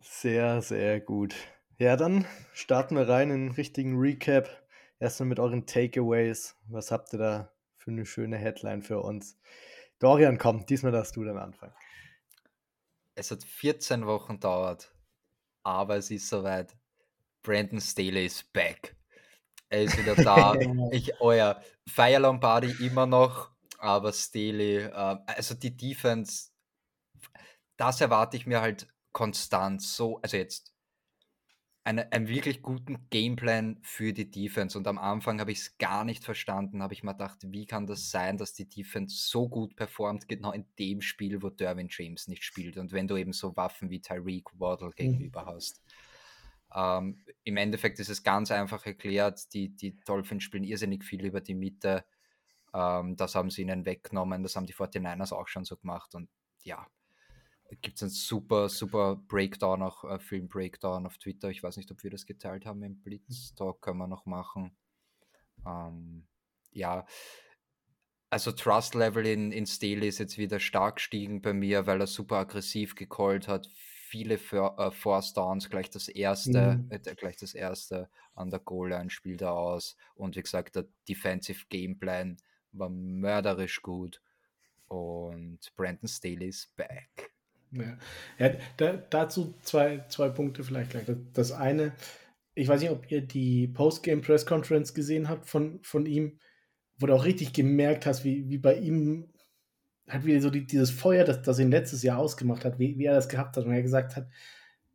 Sehr, 0.00 0.62
sehr 0.62 1.00
gut. 1.00 1.36
Ja, 1.78 1.94
dann 1.98 2.24
starten 2.54 2.96
wir 2.96 3.06
rein 3.06 3.28
in 3.28 3.34
einen 3.34 3.50
richtigen 3.50 3.98
Recap. 3.98 4.48
Erstmal 4.98 5.28
mit 5.28 5.38
euren 5.38 5.66
Takeaways. 5.66 6.56
Was 6.68 6.90
habt 6.90 7.12
ihr 7.12 7.18
da 7.18 7.52
für 7.76 7.90
eine 7.90 8.06
schöne 8.06 8.38
Headline 8.38 8.80
für 8.82 9.00
uns? 9.00 9.38
Dorian, 9.98 10.38
komm, 10.38 10.64
diesmal 10.64 10.92
darfst 10.92 11.16
du 11.16 11.24
dann 11.24 11.36
anfangen. 11.36 11.74
Es 13.14 13.30
hat 13.30 13.44
14 13.44 14.06
Wochen 14.06 14.40
dauert, 14.40 14.94
aber 15.64 15.96
es 15.96 16.10
ist 16.10 16.30
soweit. 16.30 16.74
Brandon 17.42 17.80
Staley 17.80 18.24
ist 18.24 18.50
back. 18.54 18.96
Er 19.68 19.82
ist 19.82 19.98
wieder 19.98 20.14
da. 20.14 20.54
ich, 20.92 21.20
euer 21.20 21.60
oh 21.60 21.90
Fire 21.90 22.18
Lombardi 22.18 22.74
immer 22.86 23.04
noch, 23.04 23.50
aber 23.76 24.14
Staley, 24.14 24.78
äh, 24.78 24.90
also 25.26 25.54
die 25.54 25.76
Defense, 25.76 26.52
das 27.76 28.00
erwarte 28.00 28.38
ich 28.38 28.46
mir 28.46 28.62
halt 28.62 28.88
konstant 29.12 29.82
so, 29.82 30.18
also 30.22 30.38
jetzt 30.38 30.75
eine, 31.86 32.10
einen 32.12 32.26
wirklich 32.26 32.62
guten 32.62 33.08
Gameplan 33.10 33.78
für 33.80 34.12
die 34.12 34.28
Defense. 34.28 34.76
Und 34.76 34.88
am 34.88 34.98
Anfang 34.98 35.38
habe 35.38 35.52
ich 35.52 35.58
es 35.58 35.78
gar 35.78 36.04
nicht 36.04 36.24
verstanden, 36.24 36.82
habe 36.82 36.94
ich 36.94 37.04
mir 37.04 37.12
gedacht, 37.12 37.38
wie 37.44 37.64
kann 37.64 37.86
das 37.86 38.10
sein, 38.10 38.38
dass 38.38 38.54
die 38.54 38.68
Defense 38.68 39.16
so 39.16 39.48
gut 39.48 39.76
performt, 39.76 40.26
genau 40.28 40.50
in 40.50 40.66
dem 40.80 41.00
Spiel, 41.00 41.42
wo 41.42 41.48
Derwin 41.48 41.86
James 41.88 42.26
nicht 42.26 42.42
spielt. 42.42 42.76
Und 42.76 42.90
wenn 42.90 43.06
du 43.06 43.16
eben 43.16 43.32
so 43.32 43.56
Waffen 43.56 43.88
wie 43.88 44.00
Tyreek 44.00 44.48
Waddle 44.58 44.88
mhm. 44.88 44.94
gegenüber 44.96 45.42
mhm. 45.42 45.46
hast. 45.46 45.80
Ähm, 46.74 47.24
Im 47.44 47.56
Endeffekt 47.56 48.00
ist 48.00 48.10
es 48.10 48.24
ganz 48.24 48.50
einfach 48.50 48.84
erklärt, 48.84 49.54
die, 49.54 49.68
die 49.68 49.96
Dolphins 50.04 50.42
spielen 50.42 50.64
irrsinnig 50.64 51.04
viel 51.04 51.24
über 51.24 51.40
die 51.40 51.54
Mitte. 51.54 52.04
Ähm, 52.74 53.14
das 53.16 53.36
haben 53.36 53.50
sie 53.50 53.62
ihnen 53.62 53.86
weggenommen, 53.86 54.42
das 54.42 54.56
haben 54.56 54.66
die 54.66 54.74
49ers 54.74 55.32
auch 55.32 55.46
schon 55.46 55.64
so 55.64 55.76
gemacht. 55.76 56.16
Und 56.16 56.28
ja, 56.64 56.84
gibt 57.82 57.96
es 57.96 58.02
einen 58.02 58.10
super, 58.10 58.68
super 58.68 59.16
Breakdown, 59.28 59.82
auch 59.82 60.04
äh, 60.04 60.18
Film-Breakdown 60.18 61.06
auf 61.06 61.18
Twitter. 61.18 61.50
Ich 61.50 61.62
weiß 61.62 61.76
nicht, 61.76 61.90
ob 61.90 62.02
wir 62.02 62.10
das 62.10 62.26
geteilt 62.26 62.66
haben 62.66 62.82
im 62.82 63.00
Blitz. 63.02 63.54
Da 63.54 63.72
können 63.80 63.98
wir 63.98 64.06
noch 64.06 64.26
machen. 64.26 64.76
Ähm, 65.66 66.26
ja, 66.72 67.06
also 68.30 68.52
Trust 68.52 68.94
Level 68.94 69.26
in, 69.26 69.52
in 69.52 69.66
Staley 69.66 70.08
ist 70.08 70.18
jetzt 70.18 70.38
wieder 70.38 70.58
stark 70.58 70.96
gestiegen 70.96 71.42
bei 71.42 71.52
mir, 71.52 71.86
weil 71.86 72.00
er 72.00 72.06
super 72.06 72.36
aggressiv 72.36 72.94
gecallt 72.94 73.48
hat. 73.48 73.68
Viele 74.08 74.38
für, 74.38 74.76
äh, 74.78 74.90
Force 74.90 75.32
Downs, 75.32 75.70
gleich 75.70 75.90
das 75.90 76.08
erste, 76.08 76.76
mhm. 76.76 76.90
äh, 76.90 77.14
gleich 77.14 77.36
das 77.36 77.54
erste 77.54 78.08
an 78.34 78.50
der 78.50 78.60
Goal-Line 78.60 79.10
spielt 79.10 79.42
er 79.42 79.52
aus. 79.52 79.96
Und 80.14 80.36
wie 80.36 80.42
gesagt, 80.42 80.76
der 80.76 80.86
Defensive 81.08 81.66
Gameplan 81.68 82.36
war 82.72 82.88
mörderisch 82.88 83.82
gut. 83.82 84.20
Und 84.88 85.72
Brandon 85.74 86.08
Staley 86.08 86.48
ist 86.48 86.74
back. 86.76 87.35
Ja, 87.72 87.98
ja 88.38 88.52
da, 88.76 88.92
dazu 89.10 89.54
zwei, 89.62 90.04
zwei 90.08 90.28
Punkte 90.28 90.64
vielleicht 90.64 90.90
gleich. 90.90 91.04
Das 91.32 91.52
eine, 91.52 91.92
ich 92.54 92.68
weiß 92.68 92.80
nicht, 92.80 92.90
ob 92.90 93.10
ihr 93.10 93.20
die 93.20 93.68
Postgame 93.68 94.22
Press 94.22 94.46
Conference 94.46 94.94
gesehen 94.94 95.28
habt 95.28 95.46
von, 95.46 95.80
von 95.82 96.06
ihm, 96.06 96.38
wo 96.98 97.06
du 97.06 97.14
auch 97.14 97.24
richtig 97.24 97.52
gemerkt 97.52 98.06
hast, 98.06 98.24
wie, 98.24 98.48
wie 98.48 98.58
bei 98.58 98.76
ihm 98.76 99.28
hat 100.08 100.24
wieder 100.24 100.40
so 100.40 100.50
die, 100.50 100.66
dieses 100.66 100.90
Feuer, 100.90 101.24
das, 101.24 101.42
das 101.42 101.58
ihn 101.58 101.70
letztes 101.70 102.02
Jahr 102.02 102.18
ausgemacht 102.18 102.64
hat, 102.64 102.78
wie, 102.78 102.96
wie 102.98 103.04
er 103.04 103.14
das 103.14 103.28
gehabt 103.28 103.56
hat 103.56 103.64
und 103.64 103.72
er 103.72 103.82
gesagt 103.82 104.16
hat, 104.16 104.28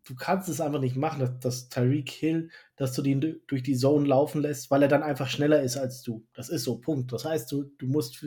du 0.06 0.16
kannst 0.16 0.50
es 0.50 0.62
einfach 0.62 0.80
nicht 0.80 0.96
machen, 0.96 1.20
dass, 1.20 1.40
dass 1.40 1.70
Tyreek 1.70 2.10
Hill, 2.10 2.50
dass 2.76 2.94
du 2.94 3.02
den 3.02 3.42
durch 3.48 3.64
die 3.64 3.76
Zone 3.76 4.08
laufen 4.08 4.42
lässt, 4.42 4.72
weil 4.72 4.82
er 4.82 4.88
dann 4.88 5.04
einfach 5.04 5.28
schneller 5.28 5.62
ist 5.62 5.78
als 5.78 6.02
du. 6.02 6.26
Das 6.34 6.50
ist 6.50 6.64
so, 6.64 6.80
Punkt. 6.80 7.12
Das 7.12 7.26
heißt, 7.26 7.52
du, 7.52 7.64
du 7.78 7.88
musst 7.88 8.18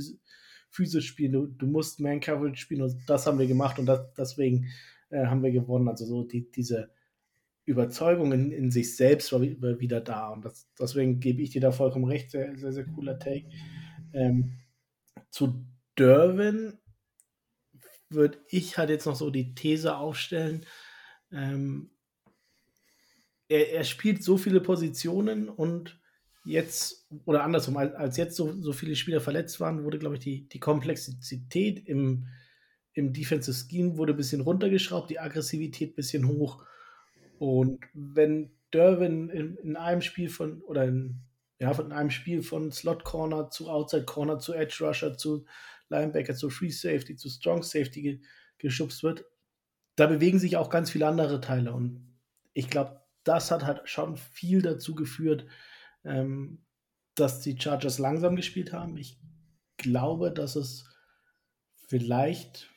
physisch 0.74 1.06
spielen, 1.06 1.32
du, 1.32 1.46
du 1.46 1.66
musst 1.66 2.00
Man 2.00 2.20
Coverage 2.20 2.60
spielen 2.60 2.82
und 2.82 2.96
das 3.06 3.26
haben 3.26 3.38
wir 3.38 3.46
gemacht 3.46 3.78
und 3.78 3.86
das, 3.86 4.12
deswegen 4.14 4.68
äh, 5.10 5.26
haben 5.26 5.42
wir 5.42 5.52
gewonnen. 5.52 5.88
Also 5.88 6.04
so 6.04 6.24
die, 6.24 6.50
diese 6.50 6.90
Überzeugung 7.64 8.32
in, 8.32 8.50
in 8.50 8.70
sich 8.70 8.96
selbst 8.96 9.32
war, 9.32 9.40
war 9.40 9.80
wieder 9.80 10.00
da 10.00 10.28
und 10.30 10.44
das, 10.44 10.68
deswegen 10.78 11.20
gebe 11.20 11.42
ich 11.42 11.50
dir 11.50 11.60
da 11.60 11.72
vollkommen 11.72 12.06
recht, 12.06 12.30
sehr, 12.30 12.56
sehr, 12.56 12.72
sehr 12.72 12.86
cooler 12.86 13.18
Take. 13.18 13.48
Ähm, 14.12 14.58
zu 15.30 15.64
Derwin 15.96 16.78
würde 18.10 18.38
ich 18.48 18.76
halt 18.76 18.90
jetzt 18.90 19.06
noch 19.06 19.16
so 19.16 19.30
die 19.30 19.54
These 19.54 19.96
aufstellen, 19.96 20.66
Ähm, 21.32 21.90
er, 23.48 23.72
er 23.72 23.84
spielt 23.84 24.22
so 24.22 24.36
viele 24.36 24.60
Positionen 24.60 25.48
und 25.48 26.00
jetzt, 26.44 27.08
oder 27.24 27.42
andersrum, 27.42 27.76
als, 27.76 28.16
jetzt 28.16 28.36
so, 28.36 28.60
so 28.60 28.72
viele 28.72 28.96
Spieler 28.96 29.20
verletzt 29.20 29.60
waren, 29.60 29.82
wurde, 29.82 29.98
glaube 29.98 30.16
ich, 30.16 30.20
die, 30.20 30.48
die 30.48 30.60
Komplexität 30.60 31.88
im, 31.88 32.28
im 32.92 33.12
Defensive 33.12 33.56
Scheme 33.56 33.96
wurde 33.96 34.12
ein 34.12 34.16
bisschen 34.16 34.42
runtergeschraubt, 34.42 35.10
die 35.10 35.18
Aggressivität 35.18 35.92
ein 35.92 35.96
bisschen 35.96 36.28
hoch. 36.28 36.62
Und 37.38 37.80
wenn 37.94 38.52
Derwin 38.72 39.30
in, 39.30 39.56
in 39.56 39.76
einem 39.76 40.02
Spiel 40.02 40.28
von, 40.28 40.62
oder 40.62 40.84
in, 40.84 41.20
ja, 41.58 41.72
von 41.72 41.92
einem 41.92 42.10
Spiel 42.10 42.42
von 42.42 42.70
Slot 42.70 43.04
Corner 43.04 43.50
zu 43.50 43.70
Outside 43.70 44.04
Corner 44.04 44.38
zu 44.38 44.52
Edge 44.52 44.78
Rusher 44.80 45.16
zu 45.16 45.46
Linebacker 45.88 46.34
zu 46.34 46.50
Free 46.50 46.70
Safety 46.70 47.16
zu 47.16 47.28
Strong 47.28 47.62
Safety 47.62 48.02
ge, 48.02 48.20
geschubst 48.58 49.02
wird, 49.02 49.24
da 49.96 50.06
bewegen 50.06 50.38
sich 50.38 50.56
auch 50.56 50.70
ganz 50.70 50.90
viele 50.90 51.06
andere 51.06 51.40
Teile. 51.40 51.72
Und 51.72 52.18
ich 52.52 52.68
glaube, 52.68 53.00
das 53.22 53.50
hat 53.50 53.64
halt 53.64 53.88
schon 53.88 54.16
viel 54.16 54.62
dazu 54.62 54.94
geführt, 54.94 55.46
ähm, 56.04 56.64
dass 57.14 57.40
die 57.40 57.58
Chargers 57.58 57.98
langsam 57.98 58.36
gespielt 58.36 58.72
haben. 58.72 58.96
Ich 58.96 59.18
glaube, 59.76 60.30
dass 60.30 60.56
es 60.56 60.88
vielleicht 61.88 62.70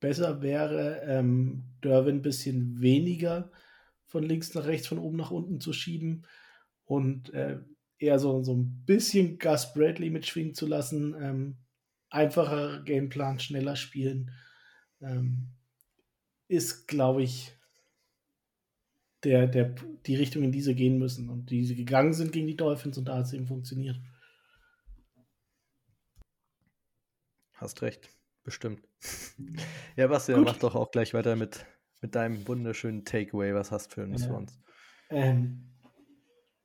besser 0.00 0.42
wäre, 0.42 1.00
ähm, 1.06 1.64
Derwin 1.82 2.16
ein 2.16 2.22
bisschen 2.22 2.80
weniger 2.80 3.50
von 4.06 4.22
links 4.22 4.54
nach 4.54 4.66
rechts, 4.66 4.86
von 4.86 4.98
oben 4.98 5.16
nach 5.16 5.30
unten 5.30 5.60
zu 5.60 5.72
schieben 5.72 6.26
und 6.84 7.32
äh, 7.32 7.58
eher 7.98 8.18
so, 8.18 8.42
so 8.42 8.54
ein 8.54 8.84
bisschen 8.84 9.38
Gus 9.38 9.72
Bradley 9.72 10.10
mitschwingen 10.10 10.54
zu 10.54 10.66
lassen. 10.66 11.14
Ähm, 11.20 11.56
einfacher 12.10 12.82
Gameplan, 12.82 13.40
schneller 13.40 13.76
spielen. 13.76 14.30
Ähm, 15.00 15.48
ist, 16.48 16.86
glaube 16.86 17.22
ich, 17.22 17.52
der, 19.24 19.46
der, 19.46 19.74
die 20.06 20.16
Richtung, 20.16 20.42
in 20.42 20.52
die 20.52 20.60
sie 20.60 20.74
gehen 20.74 20.98
müssen 20.98 21.28
und 21.28 21.50
die 21.50 21.64
sie 21.64 21.74
gegangen 21.74 22.12
sind 22.12 22.32
gegen 22.32 22.46
die 22.46 22.56
Dolphins 22.56 22.98
und 22.98 23.06
da 23.06 23.16
hat 23.16 23.26
es 23.26 23.32
eben 23.32 23.46
funktioniert. 23.46 24.00
Hast 27.54 27.82
recht, 27.82 28.10
bestimmt. 28.42 28.86
ja, 29.96 30.06
Basti, 30.06 30.34
mach 30.34 30.58
doch 30.58 30.74
auch 30.74 30.90
gleich 30.90 31.14
weiter 31.14 31.36
mit, 31.36 31.64
mit 32.02 32.14
deinem 32.14 32.46
wunderschönen 32.46 33.04
Takeaway. 33.04 33.54
Was 33.54 33.70
hast 33.70 33.88
du 33.88 33.94
für 33.94 34.02
uns 34.04 34.26
ja. 34.26 34.46
Ähm, 35.10 35.70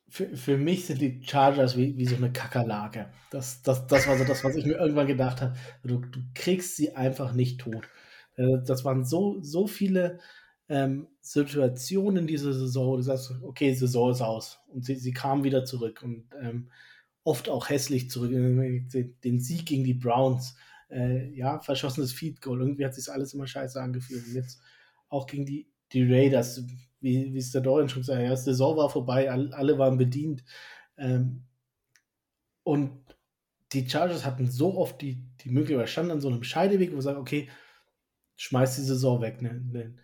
für, 0.10 0.36
für 0.36 0.58
mich 0.58 0.88
sind 0.88 1.02
die 1.02 1.22
Chargers 1.24 1.78
wie, 1.78 1.96
wie 1.98 2.06
so 2.06 2.16
eine 2.16 2.32
Kackerlage. 2.32 3.10
Das, 3.32 3.62
das, 3.62 3.86
das 3.88 4.08
war 4.08 4.18
so 4.18 4.24
das, 4.24 4.44
was 4.44 4.56
ich 4.56 4.66
mir 4.66 4.78
irgendwann 4.78 5.08
gedacht 5.08 5.42
habe. 5.42 5.56
Du, 5.84 6.00
du 6.00 6.20
kriegst 6.34 6.76
sie 6.76 6.96
einfach 6.96 7.34
nicht 7.34 7.62
tot. 7.62 7.88
Äh, 8.36 8.64
das 8.66 8.84
waren 8.84 9.06
so, 9.06 9.40
so 9.42 9.68
viele 9.68 10.20
ähm, 10.70 11.08
Situationen 11.20 12.28
diese 12.28 12.54
Saison, 12.54 12.88
wo 12.88 12.96
du 12.96 13.02
sagst, 13.02 13.32
okay, 13.42 13.74
Saison 13.74 14.12
ist 14.12 14.22
aus. 14.22 14.60
Und 14.68 14.86
sie, 14.86 14.96
sie 14.96 15.12
kam 15.12 15.44
wieder 15.44 15.66
zurück 15.66 16.02
und 16.04 16.26
ähm, 16.40 16.70
oft 17.24 17.50
auch 17.50 17.70
hässlich 17.70 18.10
zurück. 18.10 18.32
Den 18.32 19.40
Sieg 19.40 19.66
gegen 19.66 19.84
die 19.84 19.96
Browns, 19.96 20.56
äh, 20.90 21.30
ja, 21.34 21.60
verschossenes 21.60 22.14
Feed 22.14 22.42
Goal. 22.42 22.62
Irgendwie 22.62 22.86
hat 22.86 22.94
sich 22.94 23.12
alles 23.12 23.34
immer 23.34 23.48
scheiße 23.48 23.82
angefühlt. 23.82 24.26
Und 24.28 24.36
jetzt 24.36 24.62
auch 25.10 25.26
gegen 25.26 25.46
die, 25.46 25.68
die 25.92 26.04
Raiders, 26.04 26.64
wie, 27.02 27.34
wie 27.34 27.38
es 27.38 27.52
der 27.52 27.62
Dorian 27.62 27.90
schon 27.90 28.04
gesagt 28.04 28.20
hat, 28.20 28.26
ja, 28.26 28.36
Saison 28.36 28.78
war 28.78 28.90
vorbei, 28.90 29.30
alle, 29.30 29.54
alle 29.56 29.80
waren 29.80 29.98
bedient. 29.98 30.44
Ähm, 30.98 31.44
und 32.64 32.92
die 33.72 33.90
Chargers 33.90 34.26
hatten 34.26 34.50
so 34.50 34.78
oft 34.78 35.02
die, 35.02 35.24
die 35.42 35.50
Möglichkeit, 35.50 35.90
standen 35.90 36.12
an 36.12 36.22
so 36.22 36.28
einem 36.28 36.44
Scheideweg, 36.44 36.92
wo 36.92 36.98
sie 36.98 37.04
sagen, 37.04 37.20
okay, 37.20 37.50
schmeiß 38.38 38.76
die 38.76 38.84
Saison 38.84 39.22
weg. 39.22 39.42
Ne? 39.42 39.62
ne 39.72 39.96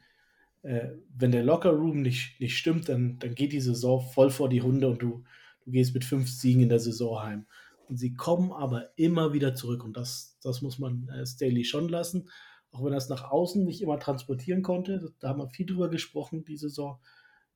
äh, 0.65 0.97
wenn 1.15 1.31
der 1.31 1.43
Locker-Room 1.43 2.01
nicht, 2.01 2.39
nicht 2.39 2.57
stimmt, 2.57 2.89
dann, 2.89 3.19
dann 3.19 3.35
geht 3.35 3.53
die 3.53 3.61
Saison 3.61 4.01
voll 4.01 4.31
vor 4.31 4.49
die 4.49 4.63
Hunde 4.63 4.89
und 4.89 5.01
du, 5.01 5.23
du 5.63 5.71
gehst 5.71 5.93
mit 5.93 6.03
fünf 6.03 6.27
Siegen 6.27 6.63
in 6.63 6.69
der 6.69 6.79
Saison 6.79 7.21
heim. 7.21 7.45
Und 7.87 7.97
sie 7.97 8.15
kommen 8.15 8.51
aber 8.51 8.89
immer 8.97 9.31
wieder 9.31 9.53
zurück 9.53 9.83
und 9.83 9.95
das, 9.95 10.39
das 10.41 10.63
muss 10.63 10.79
man 10.79 11.07
äh, 11.09 11.25
Staley 11.25 11.65
schon 11.65 11.87
lassen. 11.87 12.29
Auch 12.71 12.83
wenn 12.83 12.93
er 12.93 12.97
es 12.97 13.09
nach 13.09 13.29
außen 13.29 13.63
nicht 13.63 13.81
immer 13.81 13.99
transportieren 13.99 14.63
konnte, 14.63 15.13
da 15.19 15.29
haben 15.29 15.39
wir 15.39 15.49
viel 15.49 15.67
drüber 15.67 15.89
gesprochen, 15.89 16.45
diese 16.45 16.69
Saison. 16.69 16.99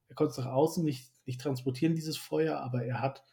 Er 0.08 0.16
konnte 0.16 0.32
es 0.32 0.38
nach 0.38 0.54
außen 0.54 0.84
nicht, 0.84 1.12
nicht 1.26 1.42
transportieren, 1.42 1.96
dieses 1.96 2.16
Feuer, 2.16 2.60
aber 2.60 2.86
er 2.86 3.02
hat 3.02 3.24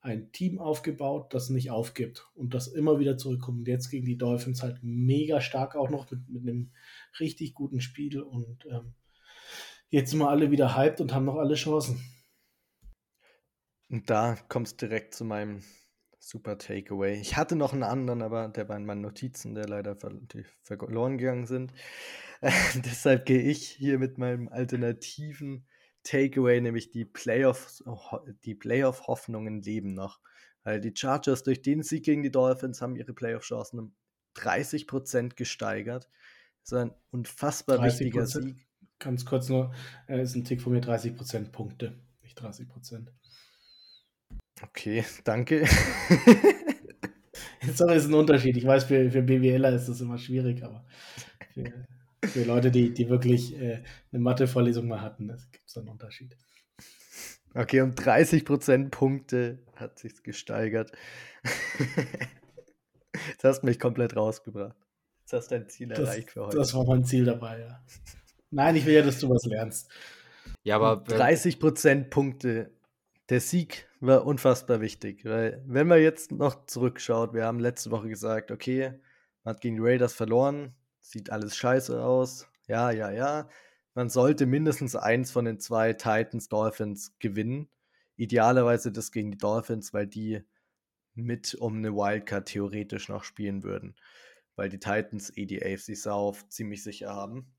ein 0.00 0.32
Team 0.32 0.58
aufgebaut, 0.58 1.32
das 1.34 1.50
nicht 1.50 1.70
aufgibt 1.70 2.26
und 2.34 2.52
das 2.52 2.66
immer 2.66 2.98
wieder 2.98 3.16
zurückkommt. 3.16 3.68
Jetzt 3.68 3.90
gegen 3.90 4.06
die 4.06 4.18
Dolphins 4.18 4.62
halt 4.62 4.78
mega 4.82 5.40
stark 5.40 5.76
auch 5.76 5.90
noch 5.90 6.10
mit, 6.10 6.28
mit 6.28 6.42
einem 6.42 6.72
richtig 7.20 7.54
guten 7.54 7.80
Spiel 7.80 8.20
und 8.20 8.66
ähm, 8.66 8.94
jetzt 9.90 10.10
sind 10.10 10.20
wir 10.20 10.30
alle 10.30 10.50
wieder 10.50 10.76
hyped 10.76 11.00
und 11.00 11.12
haben 11.12 11.24
noch 11.24 11.36
alle 11.36 11.54
Chancen. 11.54 12.00
Und 13.88 14.08
da 14.08 14.36
kommst 14.48 14.80
direkt 14.80 15.14
zu 15.14 15.24
meinem 15.24 15.62
super 16.18 16.58
Takeaway. 16.58 17.20
Ich 17.20 17.36
hatte 17.36 17.56
noch 17.56 17.72
einen 17.72 17.82
anderen, 17.82 18.22
aber 18.22 18.48
der 18.48 18.68
war 18.68 18.76
in 18.76 18.86
meinen 18.86 19.00
Notizen, 19.00 19.54
der 19.54 19.66
leider 19.66 19.96
ver 19.96 20.12
verloren 20.62 21.18
gegangen 21.18 21.46
sind. 21.46 21.72
Äh, 22.40 22.52
deshalb 22.84 23.26
gehe 23.26 23.42
ich 23.42 23.68
hier 23.68 23.98
mit 23.98 24.18
meinem 24.18 24.48
alternativen 24.48 25.66
Takeaway, 26.04 26.60
nämlich 26.60 26.90
die 26.90 27.04
Playoff, 27.04 27.82
die 28.44 28.54
Playoff-Hoffnungen 28.54 29.60
leben 29.60 29.94
noch. 29.94 30.20
Weil 30.62 30.80
die 30.80 30.94
Chargers 30.94 31.42
durch 31.42 31.62
den 31.62 31.82
Sieg 31.82 32.04
gegen 32.04 32.22
die 32.22 32.30
Dolphins 32.30 32.80
haben 32.80 32.94
ihre 32.94 33.14
Playoff-Chancen 33.14 33.78
um 33.78 33.94
30% 34.36 35.34
gesteigert. 35.34 36.08
Das 36.62 36.72
ist 36.72 36.78
ein 36.78 36.94
unfassbar 37.10 37.82
wichtiger 37.82 38.26
Sieg. 38.26 38.56
Ganz 39.00 39.24
kurz 39.24 39.48
nur, 39.48 39.72
äh, 40.06 40.22
ist 40.22 40.36
ein 40.36 40.44
Tick 40.44 40.62
von 40.62 40.72
mir 40.72 40.80
30% 40.80 41.50
Punkte, 41.50 41.98
nicht 42.22 42.40
30%. 42.40 43.08
Okay, 44.62 45.04
danke. 45.24 45.66
Sorry, 47.74 47.96
ist 47.96 48.06
ein 48.06 48.14
Unterschied. 48.14 48.56
Ich 48.56 48.66
weiß, 48.66 48.84
für, 48.84 49.10
für 49.10 49.22
BWLer 49.22 49.74
ist 49.74 49.88
das 49.88 50.00
immer 50.02 50.18
schwierig, 50.18 50.62
aber 50.62 50.84
für, 51.54 51.86
für 52.24 52.44
Leute, 52.44 52.70
die, 52.70 52.92
die 52.92 53.08
wirklich 53.08 53.58
äh, 53.58 53.82
eine 54.12 54.20
Mathe-Vorlesung 54.20 54.86
mal 54.86 55.00
hatten, 55.00 55.28
gibt 55.50 55.66
es 55.66 55.76
einen 55.78 55.88
Unterschied. 55.88 56.36
Okay, 57.54 57.80
um 57.80 57.92
30% 57.92 58.90
Punkte 58.90 59.60
hat 59.76 59.98
sich 59.98 60.22
gesteigert. 60.22 60.92
Jetzt 63.28 63.44
hast 63.44 63.62
du 63.62 63.66
mich 63.66 63.80
komplett 63.80 64.14
rausgebracht. 64.14 64.76
Jetzt 65.22 65.32
hast 65.32 65.50
du 65.50 65.56
dein 65.56 65.68
Ziel 65.68 65.88
das, 65.88 66.00
erreicht 66.00 66.30
für 66.30 66.46
heute. 66.46 66.58
Das 66.58 66.74
war 66.74 66.84
mein 66.84 67.04
Ziel 67.04 67.24
dabei, 67.24 67.60
ja. 67.60 67.82
Nein, 68.50 68.76
ich 68.76 68.86
will 68.86 68.94
ja, 68.94 69.02
dass 69.02 69.20
du 69.20 69.30
was 69.30 69.44
lernst. 69.44 69.90
Ja, 70.62 70.76
aber 70.76 71.04
30% 71.04 72.10
Punkte. 72.10 72.70
Der 73.28 73.40
Sieg 73.40 73.88
war 74.00 74.26
unfassbar 74.26 74.80
wichtig, 74.80 75.24
weil 75.24 75.62
wenn 75.66 75.86
man 75.86 76.00
jetzt 76.00 76.32
noch 76.32 76.66
zurückschaut, 76.66 77.32
wir 77.32 77.44
haben 77.44 77.60
letzte 77.60 77.92
Woche 77.92 78.08
gesagt, 78.08 78.50
okay, 78.50 78.92
man 79.44 79.54
hat 79.54 79.60
gegen 79.60 79.76
die 79.76 79.82
Raiders 79.82 80.14
verloren, 80.14 80.74
sieht 81.00 81.30
alles 81.30 81.56
scheiße 81.56 82.02
aus. 82.02 82.48
Ja, 82.66 82.90
ja, 82.90 83.10
ja. 83.10 83.48
Man 83.94 84.08
sollte 84.08 84.46
mindestens 84.46 84.96
eins 84.96 85.30
von 85.30 85.44
den 85.44 85.60
zwei 85.60 85.92
Titans 85.92 86.48
Dolphins 86.48 87.16
gewinnen. 87.18 87.68
Idealerweise 88.16 88.92
das 88.92 89.12
gegen 89.12 89.30
die 89.30 89.38
Dolphins, 89.38 89.94
weil 89.94 90.06
die 90.06 90.42
mit 91.14 91.54
um 91.54 91.78
eine 91.78 91.94
Wildcard 91.94 92.46
theoretisch 92.46 93.08
noch 93.08 93.24
spielen 93.24 93.62
würden. 93.62 93.94
Weil 94.56 94.68
die 94.68 94.78
Titans 94.78 95.36
eh 95.36 95.46
die 95.46 95.62
AFC 95.62 95.96
South 95.96 96.48
ziemlich 96.48 96.82
sicher 96.82 97.10
haben. 97.10 97.52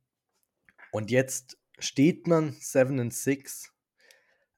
Und 0.91 1.11
jetzt 1.11 1.57
steht 1.79 2.27
man 2.27 2.55
7 2.59 2.99
and 2.99 3.13
6. 3.13 3.73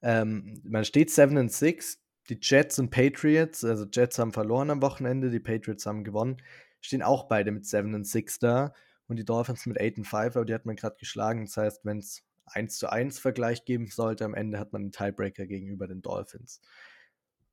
Ähm, 0.02 0.60
man 0.64 0.84
steht 0.84 1.10
7 1.10 1.36
and 1.38 1.52
6. 1.52 1.98
Die 2.30 2.38
Jets 2.40 2.78
und 2.78 2.90
Patriots, 2.90 3.64
also 3.64 3.84
Jets 3.84 4.18
haben 4.18 4.32
verloren 4.32 4.70
am 4.70 4.80
Wochenende, 4.80 5.30
die 5.30 5.40
Patriots 5.40 5.84
haben 5.84 6.04
gewonnen 6.04 6.38
stehen 6.84 7.02
auch 7.02 7.24
beide 7.24 7.50
mit 7.50 7.66
7 7.66 7.94
und 7.94 8.06
6 8.06 8.38
da 8.38 8.74
und 9.06 9.16
die 9.16 9.24
Dolphins 9.24 9.66
mit 9.66 9.80
8 9.80 9.98
und 9.98 10.04
5, 10.04 10.36
aber 10.36 10.44
die 10.44 10.54
hat 10.54 10.66
man 10.66 10.76
gerade 10.76 10.96
geschlagen. 10.96 11.46
Das 11.46 11.56
heißt, 11.56 11.84
wenn 11.84 11.98
es 11.98 12.22
1 12.46 12.78
zu 12.78 12.90
1 12.90 13.18
Vergleich 13.18 13.64
geben 13.64 13.86
sollte, 13.86 14.24
am 14.24 14.34
Ende 14.34 14.58
hat 14.58 14.72
man 14.72 14.82
einen 14.82 14.92
Tiebreaker 14.92 15.46
gegenüber 15.46 15.86
den 15.86 16.02
Dolphins. 16.02 16.60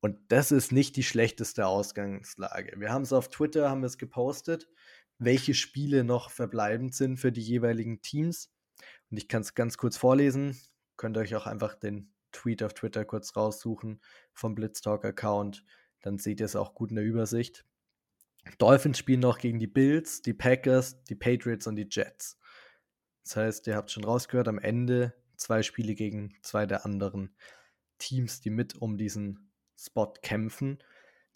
Und 0.00 0.18
das 0.28 0.52
ist 0.52 0.72
nicht 0.72 0.96
die 0.96 1.02
schlechteste 1.02 1.66
Ausgangslage. 1.66 2.78
Wir 2.78 2.90
haben 2.90 3.02
es 3.02 3.12
auf 3.12 3.30
Twitter, 3.30 3.70
haben 3.70 3.84
es 3.84 3.98
gepostet, 3.98 4.68
welche 5.18 5.54
Spiele 5.54 6.04
noch 6.04 6.30
verbleibend 6.30 6.94
sind 6.94 7.18
für 7.18 7.32
die 7.32 7.42
jeweiligen 7.42 8.02
Teams. 8.02 8.51
Und 9.12 9.18
ich 9.18 9.28
kann 9.28 9.42
es 9.42 9.54
ganz 9.54 9.76
kurz 9.76 9.98
vorlesen. 9.98 10.58
Könnt 10.96 11.18
ihr 11.18 11.20
euch 11.20 11.36
auch 11.36 11.46
einfach 11.46 11.74
den 11.74 12.10
Tweet 12.32 12.62
auf 12.62 12.72
Twitter 12.72 13.04
kurz 13.04 13.36
raussuchen 13.36 14.00
vom 14.32 14.54
Blitztalk-Account. 14.54 15.64
Dann 16.00 16.18
seht 16.18 16.40
ihr 16.40 16.46
es 16.46 16.56
auch 16.56 16.74
gut 16.74 16.88
in 16.88 16.96
der 16.96 17.04
Übersicht. 17.04 17.66
Dolphins 18.56 18.96
spielen 18.96 19.20
noch 19.20 19.38
gegen 19.38 19.58
die 19.58 19.66
Bills, 19.66 20.22
die 20.22 20.32
Packers, 20.32 21.04
die 21.04 21.14
Patriots 21.14 21.66
und 21.66 21.76
die 21.76 21.86
Jets. 21.90 22.38
Das 23.22 23.36
heißt, 23.36 23.66
ihr 23.66 23.76
habt 23.76 23.90
schon 23.90 24.04
rausgehört, 24.04 24.48
am 24.48 24.58
Ende 24.58 25.12
zwei 25.36 25.62
Spiele 25.62 25.94
gegen 25.94 26.34
zwei 26.40 26.64
der 26.64 26.86
anderen 26.86 27.36
Teams, 27.98 28.40
die 28.40 28.50
mit 28.50 28.76
um 28.76 28.96
diesen 28.96 29.52
Spot 29.78 30.14
kämpfen. 30.22 30.78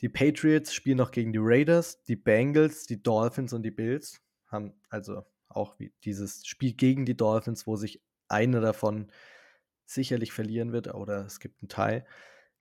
Die 0.00 0.08
Patriots 0.08 0.72
spielen 0.72 0.96
noch 0.96 1.10
gegen 1.10 1.34
die 1.34 1.40
Raiders, 1.42 2.02
die 2.04 2.16
Bengals, 2.16 2.86
die 2.86 3.02
Dolphins 3.02 3.52
und 3.52 3.64
die 3.64 3.70
Bills. 3.70 4.22
Haben 4.46 4.72
also 4.88 5.26
auch 5.56 5.76
dieses 6.04 6.46
Spiel 6.46 6.74
gegen 6.74 7.06
die 7.06 7.16
Dolphins, 7.16 7.66
wo 7.66 7.76
sich 7.76 8.02
einer 8.28 8.60
davon 8.60 9.10
sicherlich 9.84 10.32
verlieren 10.32 10.72
wird 10.72 10.92
oder 10.94 11.24
es 11.24 11.40
gibt 11.40 11.62
einen 11.62 11.68
Teil. 11.68 12.06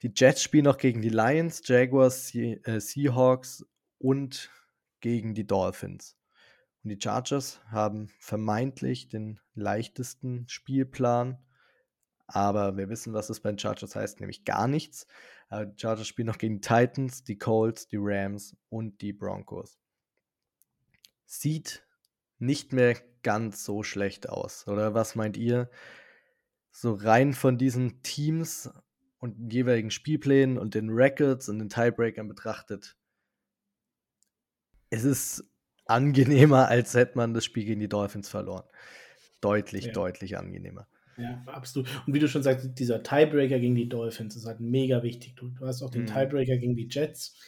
Die 0.01 0.11
Jets 0.15 0.43
spielen 0.43 0.65
noch 0.65 0.77
gegen 0.77 1.01
die 1.01 1.09
Lions, 1.09 1.61
Jaguars, 1.65 2.27
Se 2.27 2.59
äh, 2.63 2.79
Seahawks 2.79 3.65
und 3.97 4.51
gegen 4.99 5.33
die 5.33 5.47
Dolphins. 5.47 6.17
Und 6.83 6.89
die 6.89 6.99
Chargers 7.01 7.61
haben 7.71 8.09
vermeintlich 8.19 9.09
den 9.09 9.39
leichtesten 9.55 10.47
Spielplan, 10.47 11.39
aber 12.27 12.77
wir 12.77 12.89
wissen, 12.89 13.13
was 13.13 13.27
das 13.27 13.39
bei 13.39 13.51
den 13.51 13.59
Chargers 13.59 13.95
heißt, 13.95 14.19
nämlich 14.19 14.45
gar 14.45 14.67
nichts. 14.67 15.07
Äh, 15.49 15.67
die 15.67 15.79
Chargers 15.79 16.07
spielen 16.07 16.27
noch 16.27 16.37
gegen 16.37 16.61
die 16.61 16.67
Titans, 16.67 17.23
die 17.23 17.37
Colts, 17.37 17.87
die 17.87 17.97
Rams 17.99 18.55
und 18.69 19.01
die 19.01 19.13
Broncos. 19.13 19.79
Sieht 21.25 21.87
nicht 22.37 22.73
mehr 22.73 22.95
ganz 23.23 23.63
so 23.63 23.83
schlecht 23.83 24.29
aus, 24.29 24.67
oder 24.67 24.93
was 24.93 25.15
meint 25.15 25.37
ihr? 25.37 25.69
So 26.71 26.93
rein 26.93 27.33
von 27.33 27.57
diesen 27.57 28.01
Teams 28.03 28.69
und 29.19 29.37
den 29.37 29.49
jeweiligen 29.49 29.91
Spielplänen 29.91 30.57
und 30.57 30.75
den 30.75 30.89
Records 30.89 31.49
und 31.49 31.59
den 31.59 31.69
Tiebreakern 31.69 32.27
betrachtet, 32.27 32.95
es 34.89 35.03
ist 35.03 35.43
angenehmer, 35.85 36.67
als 36.67 36.93
hätte 36.93 37.17
man 37.17 37.33
das 37.33 37.45
Spiel 37.45 37.65
gegen 37.65 37.79
die 37.79 37.89
Dolphins 37.89 38.29
verloren. 38.29 38.63
Deutlich, 39.41 39.85
ja. 39.85 39.93
deutlich 39.93 40.37
angenehmer. 40.37 40.87
Ja, 41.17 41.41
absolut. 41.45 41.87
Und 42.05 42.13
wie 42.13 42.19
du 42.19 42.27
schon 42.27 42.43
sagst, 42.43 42.77
dieser 42.77 43.03
Tiebreaker 43.03 43.59
gegen 43.59 43.75
die 43.75 43.87
Dolphins 43.87 44.35
ist 44.35 44.45
halt 44.45 44.59
mega 44.59 45.01
wichtig. 45.03 45.35
Du, 45.35 45.53
hast 45.61 45.81
auch 45.81 45.89
den 45.89 46.03
mhm. 46.03 46.07
Tiebreaker 46.07 46.57
gegen 46.57 46.75
die 46.75 46.87
Jets. 46.89 47.39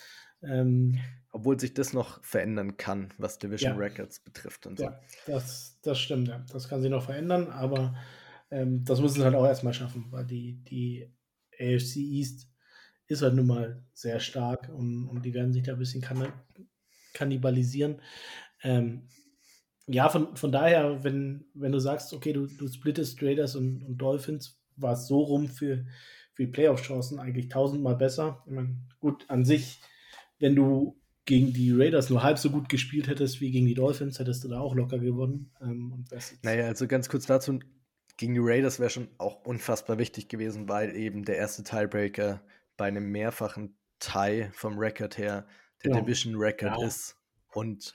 Ähm, 0.42 1.00
Obwohl 1.32 1.60
sich 1.60 1.74
das 1.74 1.94
noch 1.94 2.24
verändern 2.24 2.78
kann, 2.78 3.14
was 3.18 3.40
Division 3.40 3.74
ja. 3.74 3.78
Records 3.78 4.20
betrifft 4.20 4.66
und 4.68 4.78
so. 4.78 4.86
Ja, 4.86 5.00
das, 5.26 5.80
das 5.82 6.00
stimmt, 6.00 6.28
ja. 6.28 6.46
Das 6.52 6.68
kann 6.68 6.82
sich 6.82 6.92
noch 6.92 7.04
verändern, 7.04 7.48
aber 7.48 7.96
ähm, 8.50 8.84
das 8.86 9.02
müssen 9.02 9.16
sie 9.16 9.24
halt 9.24 9.36
auch 9.36 9.46
erstmal 9.46 9.74
schaffen, 9.74 10.08
weil 10.12 10.26
die, 10.26 10.64
die 10.64 11.12
AFC 11.60 11.98
East 11.98 12.48
ist 13.08 13.22
halt 13.22 13.36
nun 13.36 13.48
mal 13.48 13.84
sehr 13.94 14.20
stark 14.20 14.70
und, 14.70 15.08
und 15.08 15.24
die 15.26 15.34
werden 15.34 15.54
sich 15.54 15.64
da 15.64 15.74
ein 15.74 15.80
bisschen 15.80 16.02
kann, 16.02 16.32
kannibalisieren. 17.14 18.02
Ähm, 18.64 19.08
ja, 19.88 20.10
von, 20.10 20.36
von 20.36 20.52
daher, 20.52 21.04
wenn, 21.04 21.46
wenn 21.54 21.72
du 21.72 21.80
sagst, 21.80 22.14
okay, 22.14 22.34
du, 22.34 22.48
du 22.48 22.68
splittest 22.68 23.22
Raiders 23.24 23.56
und, 23.56 23.84
und 23.84 23.98
Dolphins, 23.98 24.60
war 24.76 24.94
es 24.94 25.08
so 25.08 25.22
rum 25.22 25.48
für, 25.48 25.86
für 26.34 26.46
die 26.46 26.52
Playoff-Chancen 26.52 27.20
eigentlich 27.20 27.50
tausendmal 27.50 27.96
besser. 27.96 28.44
Ich 28.46 28.52
meine, 28.52 28.78
gut, 29.00 29.26
an 29.30 29.46
sich, 29.46 29.82
wenn 30.40 30.56
du 30.56 31.00
gegen 31.26 31.52
die 31.52 31.72
Raiders 31.72 32.10
nur 32.10 32.24
halb 32.24 32.38
so 32.38 32.50
gut 32.50 32.70
gespielt 32.70 33.08
hättest 33.08 33.42
wie 33.42 33.52
gegen 33.52 33.66
die 33.66 33.74
Dolphins, 33.74 34.18
hättest 34.18 34.44
du 34.44 34.48
da 34.48 34.60
auch 34.60 34.76
locker 34.76 34.98
gewonnen. 34.98 35.52
Ähm, 35.62 36.06
naja, 36.42 36.68
also 36.68 36.88
ganz 36.88 37.10
kurz 37.10 37.26
dazu, 37.26 37.60
gegen 38.16 38.34
die 38.34 38.40
Raiders 38.42 38.80
wäre 38.80 38.90
schon 38.90 39.10
auch 39.18 39.46
unfassbar 39.46 39.98
wichtig 39.98 40.30
gewesen, 40.30 40.70
weil 40.70 40.96
eben 40.96 41.26
der 41.26 41.38
erste 41.38 41.64
Tiebreaker 41.64 42.42
bei 42.78 42.86
einem 42.86 43.12
mehrfachen 43.12 43.76
Tie 44.00 44.50
vom 44.54 44.78
Record 44.78 45.18
her 45.18 45.48
der 45.84 45.92
ja. 45.92 46.02
Division 46.02 46.36
Record 46.36 46.80
ja. 46.80 46.88
ist. 46.88 47.18
Und 47.54 47.94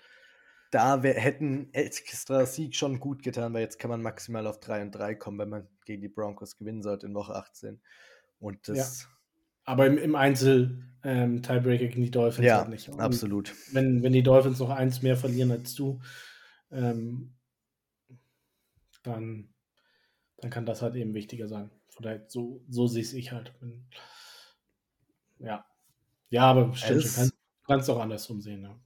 da 0.70 1.02
wär, 1.02 1.14
hätten 1.14 1.72
extra 1.72 2.46
Sieg 2.46 2.74
schon 2.74 3.00
gut 3.00 3.22
getan, 3.22 3.52
weil 3.52 3.62
jetzt 3.62 3.78
kann 3.78 3.90
man 3.90 4.02
maximal 4.02 4.46
auf 4.46 4.60
3 4.60 4.82
und 4.82 4.90
3 4.92 5.14
kommen, 5.14 5.38
wenn 5.38 5.48
man 5.48 5.68
gegen 5.84 6.02
die 6.02 6.08
Broncos 6.08 6.56
gewinnen 6.56 6.82
sollte 6.82 7.06
in 7.06 7.14
Woche 7.14 7.34
18. 7.34 7.80
Und 8.38 8.68
das. 8.68 9.08
Aber 9.64 9.86
im, 9.86 9.98
im 9.98 10.14
Einzel 10.14 10.84
ähm, 11.04 11.42
Tiebreaker 11.42 11.86
gegen 11.86 12.02
die 12.02 12.10
Dolphins 12.10 12.46
ja, 12.46 12.58
halt 12.58 12.68
nicht. 12.68 12.88
Und 12.88 13.00
absolut. 13.00 13.54
Wenn, 13.72 14.02
wenn 14.02 14.12
die 14.12 14.22
Dolphins 14.22 14.58
noch 14.58 14.70
eins 14.70 15.02
mehr 15.02 15.16
verlieren 15.16 15.50
als 15.50 15.74
du, 15.74 16.00
ähm, 16.70 17.34
dann, 19.02 19.52
dann 20.38 20.50
kann 20.50 20.66
das 20.66 20.82
halt 20.82 20.94
eben 20.96 21.14
wichtiger 21.14 21.48
sein. 21.48 21.70
Von 21.88 22.04
daher, 22.04 22.24
so, 22.28 22.64
so 22.68 22.86
sehe 22.86 23.02
ich 23.02 23.32
halt. 23.32 23.52
Ja. 25.38 25.66
Ja, 26.30 26.44
aber 26.44 26.74
stimmt, 26.74 27.04
du 27.04 27.12
kannst, 27.14 27.34
kannst 27.66 27.90
auch 27.90 28.00
andersrum 28.00 28.40
sehen, 28.40 28.62
ja. 28.62 28.80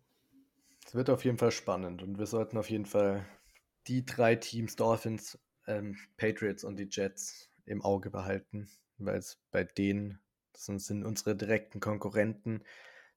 Es 0.84 0.94
wird 0.94 1.10
auf 1.10 1.24
jeden 1.24 1.38
Fall 1.38 1.50
spannend 1.50 2.02
und 2.02 2.18
wir 2.18 2.26
sollten 2.26 2.58
auf 2.58 2.70
jeden 2.70 2.86
Fall 2.86 3.26
die 3.86 4.04
drei 4.04 4.36
Teams, 4.36 4.76
Dolphins, 4.76 5.38
ähm, 5.66 5.96
Patriots 6.16 6.64
und 6.64 6.76
die 6.76 6.88
Jets 6.90 7.50
im 7.64 7.82
Auge 7.82 8.10
behalten, 8.10 8.68
weil 8.98 9.18
es 9.18 9.38
bei 9.50 9.64
denen, 9.64 10.20
das 10.56 10.86
sind 10.86 11.04
unsere 11.04 11.36
direkten 11.36 11.80
Konkurrenten. 11.80 12.62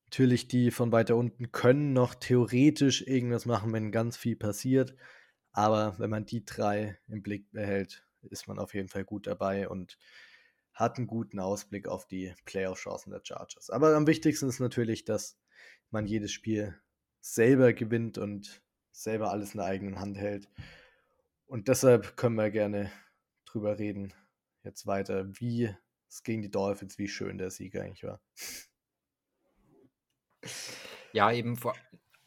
Natürlich, 0.05 0.47
die 0.47 0.71
von 0.71 0.91
weiter 0.91 1.15
unten 1.15 1.51
können 1.51 1.93
noch 1.93 2.15
theoretisch 2.15 3.05
irgendwas 3.05 3.45
machen, 3.45 3.73
wenn 3.73 3.91
ganz 3.91 4.17
viel 4.17 4.35
passiert. 4.35 4.95
Aber 5.51 5.97
wenn 5.99 6.09
man 6.09 6.25
die 6.25 6.45
drei 6.45 6.99
im 7.07 7.21
Blick 7.21 7.51
behält, 7.51 8.05
ist 8.23 8.47
man 8.47 8.59
auf 8.59 8.73
jeden 8.73 8.89
Fall 8.89 9.03
gut 9.03 9.27
dabei 9.27 9.69
und 9.69 9.97
hat 10.73 10.97
einen 10.97 11.07
guten 11.07 11.39
Ausblick 11.39 11.87
auf 11.87 12.07
die 12.07 12.33
Playoff-Chancen 12.45 13.11
der 13.11 13.21
Chargers. 13.23 13.69
Aber 13.69 13.95
am 13.95 14.07
wichtigsten 14.07 14.47
ist 14.47 14.59
natürlich, 14.59 15.05
dass 15.05 15.37
man 15.91 16.05
jedes 16.05 16.31
Spiel 16.31 16.79
selber 17.21 17.73
gewinnt 17.73 18.17
und 18.17 18.61
selber 18.91 19.31
alles 19.31 19.53
in 19.53 19.59
der 19.59 19.67
eigenen 19.67 19.99
Hand 19.99 20.17
hält. 20.17 20.49
Und 21.45 21.67
deshalb 21.67 22.15
können 22.15 22.35
wir 22.35 22.51
gerne 22.51 22.91
drüber 23.45 23.79
reden, 23.79 24.13
jetzt 24.63 24.85
weiter, 24.85 25.27
wie 25.39 25.75
es 26.09 26.23
gegen 26.23 26.41
die 26.41 26.51
Dolphins, 26.51 26.97
wie 26.97 27.07
schön 27.07 27.37
der 27.37 27.51
Sieg 27.51 27.75
eigentlich 27.75 28.03
war. 28.03 28.21
Ja, 31.13 31.31
eben 31.31 31.55
vor, 31.55 31.75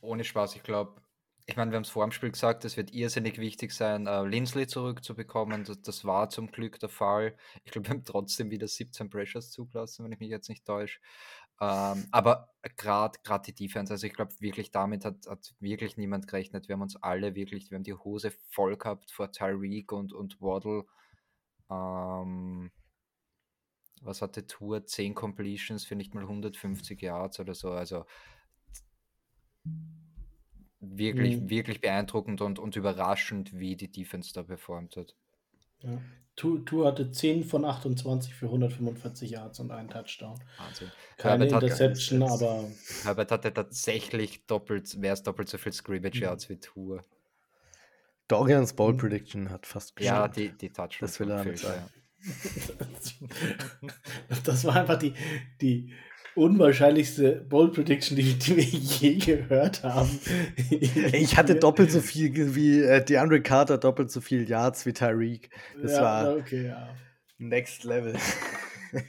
ohne 0.00 0.24
Spaß, 0.24 0.56
ich 0.56 0.62
glaube, 0.62 1.02
ich 1.46 1.56
meine, 1.56 1.72
wir 1.72 1.76
haben 1.76 1.82
es 1.82 1.90
vor 1.90 2.06
dem 2.06 2.12
Spiel 2.12 2.30
gesagt, 2.30 2.64
es 2.64 2.76
wird 2.76 2.92
irrsinnig 2.92 3.38
wichtig 3.38 3.72
sein, 3.72 4.06
äh, 4.06 4.22
Lindsley 4.22 4.66
zurückzubekommen. 4.66 5.64
Das, 5.64 5.82
das, 5.82 6.04
war 6.04 6.30
zum 6.30 6.50
Glück 6.50 6.78
der 6.78 6.88
Fall. 6.88 7.36
Ich 7.64 7.72
glaube, 7.72 7.88
wir 7.88 7.94
haben 7.94 8.04
trotzdem 8.04 8.50
wieder 8.50 8.68
17 8.68 9.10
Pressures 9.10 9.50
zugelassen, 9.50 10.04
wenn 10.04 10.12
ich 10.12 10.20
mich 10.20 10.30
jetzt 10.30 10.48
nicht 10.48 10.64
täusche. 10.64 11.00
Ähm, 11.60 12.06
aber 12.10 12.48
gerade 12.76 13.18
die 13.46 13.54
Defense, 13.54 13.92
also 13.92 14.06
ich 14.06 14.14
glaube 14.14 14.32
wirklich, 14.40 14.70
damit 14.70 15.04
hat, 15.04 15.26
hat 15.28 15.54
wirklich 15.60 15.96
niemand 15.96 16.26
gerechnet. 16.28 16.68
Wir 16.68 16.74
haben 16.74 16.82
uns 16.82 16.96
alle 16.96 17.34
wirklich, 17.34 17.70
wir 17.70 17.76
haben 17.76 17.84
die 17.84 17.94
Hose 17.94 18.32
voll 18.50 18.76
gehabt 18.76 19.10
vor 19.10 19.30
Tyreek 19.30 19.92
und, 19.92 20.12
und 20.12 20.40
Waddle. 20.40 20.84
Ähm, 21.70 22.70
was 24.02 24.22
hatte 24.22 24.46
Tour? 24.46 24.84
10 24.84 25.14
Completions 25.14 25.84
für 25.84 25.96
nicht 25.96 26.14
mal 26.14 26.22
150 26.22 27.00
Yards 27.00 27.40
oder 27.40 27.54
so. 27.54 27.70
Also 27.70 28.04
wirklich, 30.80 31.36
mhm. 31.36 31.50
wirklich 31.50 31.80
beeindruckend 31.80 32.40
und, 32.40 32.58
und 32.58 32.76
überraschend, 32.76 33.58
wie 33.58 33.76
die 33.76 33.90
Defense 33.90 34.32
da 34.34 34.42
performt 34.42 34.96
hat. 34.96 35.14
Ja. 35.80 36.00
Tour 36.34 36.86
hatte 36.86 37.10
10 37.10 37.44
von 37.44 37.64
28 37.64 38.34
für 38.34 38.46
145 38.46 39.30
Yards 39.30 39.60
und 39.60 39.70
einen 39.70 39.90
Touchdown. 39.90 40.40
Wahnsinn. 40.58 40.90
Keine 41.18 41.44
Herbert 41.44 41.62
Interception, 41.62 42.24
hat, 42.24 42.30
aber. 42.30 42.64
Herbert 43.02 43.30
hatte 43.30 43.52
tatsächlich 43.52 44.46
doppelt, 44.46 44.96
mehr 44.96 45.10
als 45.10 45.22
doppelt 45.22 45.48
so 45.50 45.58
viel 45.58 45.72
Scrimmage 45.72 46.16
mhm. 46.16 46.22
Yards 46.22 46.48
wie 46.48 46.56
Tour. 46.56 47.04
Dorians 48.28 48.72
Ball 48.72 48.94
mhm. 48.94 48.96
Prediction 48.96 49.50
hat 49.50 49.66
fast 49.66 49.94
gestimmt. 49.94 50.16
Ja, 50.16 50.28
die, 50.28 50.56
die 50.56 50.70
Touchdown. 50.70 51.06
Das 51.06 51.20
will 51.20 51.30
er 51.30 51.36
damit 51.38 51.58
sagen. 51.58 51.84
das 54.44 54.64
war 54.64 54.76
einfach 54.76 54.98
die, 54.98 55.14
die 55.60 55.92
unwahrscheinlichste 56.34 57.44
Bold 57.48 57.74
Prediction, 57.74 58.16
die, 58.16 58.38
die 58.38 58.56
wir 58.56 58.64
je 58.64 59.16
gehört 59.16 59.82
haben. 59.82 60.18
ich 60.70 61.36
hatte 61.36 61.56
doppelt 61.56 61.90
so 61.90 62.00
viel 62.00 62.54
wie 62.54 62.80
äh, 62.80 63.04
DeAndre 63.04 63.42
Carter, 63.42 63.78
doppelt 63.78 64.10
so 64.10 64.20
viel 64.20 64.48
Yards 64.48 64.86
wie 64.86 64.92
Tyreek. 64.92 65.50
Das 65.80 65.92
ja, 65.92 66.02
war 66.02 66.36
okay, 66.36 66.68
ja. 66.68 66.94
Next 67.38 67.84
Level. 67.84 68.14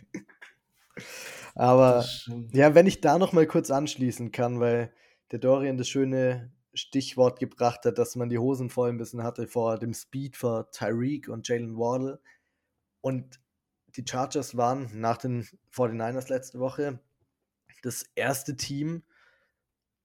Aber 1.55 2.03
ja, 2.51 2.73
wenn 2.73 2.87
ich 2.87 2.99
da 2.99 3.19
noch 3.19 3.31
mal 3.31 3.45
kurz 3.45 3.69
anschließen 3.69 4.31
kann, 4.31 4.59
weil 4.59 4.91
der 5.31 5.39
Dorian 5.39 5.77
das 5.77 5.87
schöne 5.87 6.51
Stichwort 6.73 7.39
gebracht 7.39 7.85
hat, 7.85 7.99
dass 7.99 8.15
man 8.15 8.29
die 8.29 8.39
Hosen 8.39 8.69
voll 8.69 8.89
ein 8.89 8.97
bisschen 8.97 9.23
hatte 9.23 9.47
vor 9.47 9.77
dem 9.77 9.93
Speed 9.93 10.35
vor 10.35 10.71
Tyreek 10.71 11.29
und 11.29 11.47
Jalen 11.47 11.77
Waddle. 11.77 12.19
Und 13.03 13.41
die 13.97 14.05
Chargers 14.09 14.55
waren 14.55 14.89
nach 14.93 15.17
den 15.17 15.45
49ers 15.73 16.29
letzte 16.29 16.59
Woche 16.59 17.01
das 17.81 18.05
erste 18.15 18.55
Team, 18.55 19.03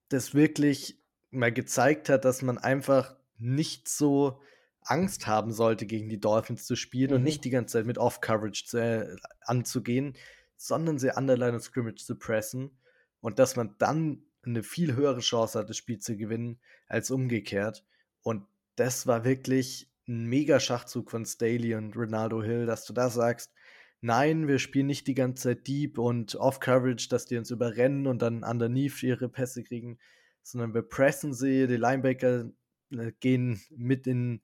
das 0.09 0.35
wirklich 0.35 1.01
mal 1.31 1.53
gezeigt 1.53 2.09
hat, 2.09 2.25
dass 2.25 2.43
man 2.43 2.59
einfach 2.59 3.15
nicht 3.37 3.89
so 3.89 4.41
Angst 4.81 5.29
haben 5.29 5.53
sollte, 5.53 5.87
gegen 5.87 6.09
die 6.09 6.19
Dolphins 6.19 6.67
zu 6.67 6.75
spielen 6.75 7.11
mhm. 7.11 7.17
und 7.19 7.23
nicht 7.23 7.45
die 7.45 7.51
ganze 7.51 7.75
Zeit 7.75 7.87
mit 7.87 7.99
Off-Coverage 7.99 8.77
äh, 8.77 9.17
anzugehen, 9.43 10.17
sondern 10.57 10.99
sie 10.99 11.13
an 11.13 11.29
der 11.29 11.39
Line 11.39 11.57
of 11.57 11.63
Scrimmage 11.63 12.05
zu 12.05 12.19
pressen 12.19 12.77
und 13.21 13.39
dass 13.39 13.55
man 13.55 13.77
dann 13.79 14.25
eine 14.43 14.65
viel 14.65 14.97
höhere 14.97 15.21
Chance 15.21 15.61
hat, 15.61 15.71
das 15.71 15.77
Spiel 15.77 16.01
zu 16.01 16.17
gewinnen, 16.17 16.59
als 16.89 17.13
umgekehrt. 17.13 17.85
Und 18.23 18.45
das 18.75 19.07
war 19.07 19.25
wirklich 19.25 19.88
ein 20.09 20.25
mega 20.27 20.59
Schachzug 20.59 21.11
von 21.11 21.25
Staley 21.25 21.75
und 21.75 21.97
Ronaldo 21.97 22.42
Hill, 22.42 22.66
dass 22.66 22.85
du 22.85 22.92
da 22.92 23.11
sagst, 23.11 23.53
nein, 24.01 24.49
wir 24.49 24.59
spielen 24.59 24.87
nicht 24.87 25.07
die 25.07 25.14
ganze 25.14 25.51
Zeit 25.51 25.66
Deep 25.66 25.99
und 25.99 26.35
Off-Coverage, 26.35 27.09
dass 27.09 27.27
die 27.27 27.37
uns 27.37 27.51
überrennen 27.51 28.07
und 28.07 28.23
dann 28.23 28.42
underneath 28.42 29.03
ihre 29.03 29.29
Pässe 29.29 29.62
kriegen, 29.62 29.99
sondern 30.42 30.75
wir 30.75 30.83
pressen 30.83 31.35
sie, 31.35 31.66
die 31.66 31.77
Linebacker 31.77 32.51
äh, 32.90 33.12
gehen 33.21 33.61
mit 33.71 34.07
in 34.07 34.40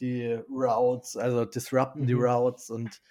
die 0.00 0.32
Routes, 0.50 1.16
also 1.16 1.44
disrupten 1.44 2.02
mhm. 2.02 2.06
die 2.06 2.12
Routes 2.14 2.70
und 2.70 3.02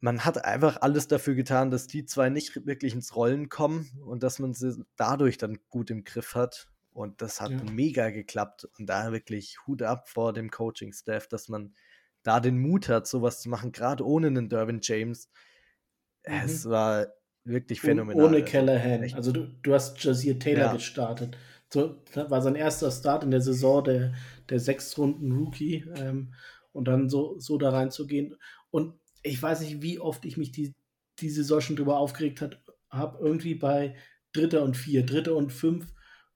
man 0.00 0.24
hat 0.24 0.44
einfach 0.44 0.80
alles 0.80 1.08
dafür 1.08 1.34
getan, 1.34 1.70
dass 1.70 1.86
die 1.86 2.06
zwei 2.06 2.30
nicht 2.30 2.66
wirklich 2.66 2.94
ins 2.94 3.14
Rollen 3.14 3.50
kommen 3.50 3.90
und 4.06 4.22
dass 4.22 4.38
man 4.38 4.54
sie 4.54 4.82
dadurch 4.96 5.36
dann 5.36 5.58
gut 5.68 5.90
im 5.90 6.04
Griff 6.04 6.34
hat. 6.34 6.69
Und 6.92 7.22
das 7.22 7.40
hat 7.40 7.50
ja. 7.50 7.62
mega 7.70 8.10
geklappt. 8.10 8.68
Und 8.78 8.86
da 8.86 9.12
wirklich 9.12 9.56
Hut 9.66 9.82
ab 9.82 10.08
vor 10.08 10.32
dem 10.32 10.50
Coaching-Staff, 10.50 11.28
dass 11.28 11.48
man 11.48 11.74
da 12.22 12.40
den 12.40 12.58
Mut 12.58 12.88
hat, 12.88 13.06
sowas 13.06 13.40
zu 13.40 13.48
machen, 13.48 13.72
gerade 13.72 14.04
ohne 14.04 14.26
einen 14.26 14.48
Derwin 14.48 14.80
James. 14.82 15.28
Mhm. 16.26 16.34
Es 16.44 16.68
war 16.68 17.06
wirklich 17.44 17.80
phänomenal. 17.80 18.24
ohne 18.24 18.36
also 18.38 18.50
Callahan. 18.50 19.02
Also, 19.02 19.16
also 19.16 19.32
du, 19.32 19.46
du 19.62 19.74
hast 19.74 20.02
Jazir 20.02 20.38
Taylor 20.38 20.66
ja. 20.66 20.72
gestartet. 20.72 21.36
So, 21.72 22.02
das 22.12 22.30
war 22.30 22.42
sein 22.42 22.56
erster 22.56 22.90
Start 22.90 23.22
in 23.22 23.30
der 23.30 23.40
Saison, 23.40 23.84
der, 23.84 24.12
der 24.48 24.58
sechs 24.58 24.98
Runden 24.98 25.32
Rookie. 25.32 25.84
Ähm, 25.96 26.34
und 26.72 26.88
dann 26.88 27.08
so, 27.08 27.38
so 27.38 27.58
da 27.58 27.70
reinzugehen. 27.70 28.36
Und 28.70 28.94
ich 29.22 29.40
weiß 29.40 29.60
nicht, 29.60 29.82
wie 29.82 29.98
oft 29.98 30.24
ich 30.24 30.36
mich 30.36 30.52
die, 30.52 30.74
die 31.18 31.30
Saison 31.30 31.60
schon 31.60 31.76
drüber 31.76 31.98
aufgeregt 31.98 32.40
habe. 32.40 33.18
Irgendwie 33.20 33.54
bei 33.54 33.96
Dritter 34.32 34.62
und 34.62 34.76
Vier, 34.76 35.04
Dritter 35.04 35.34
und 35.34 35.52
Fünf, 35.52 35.92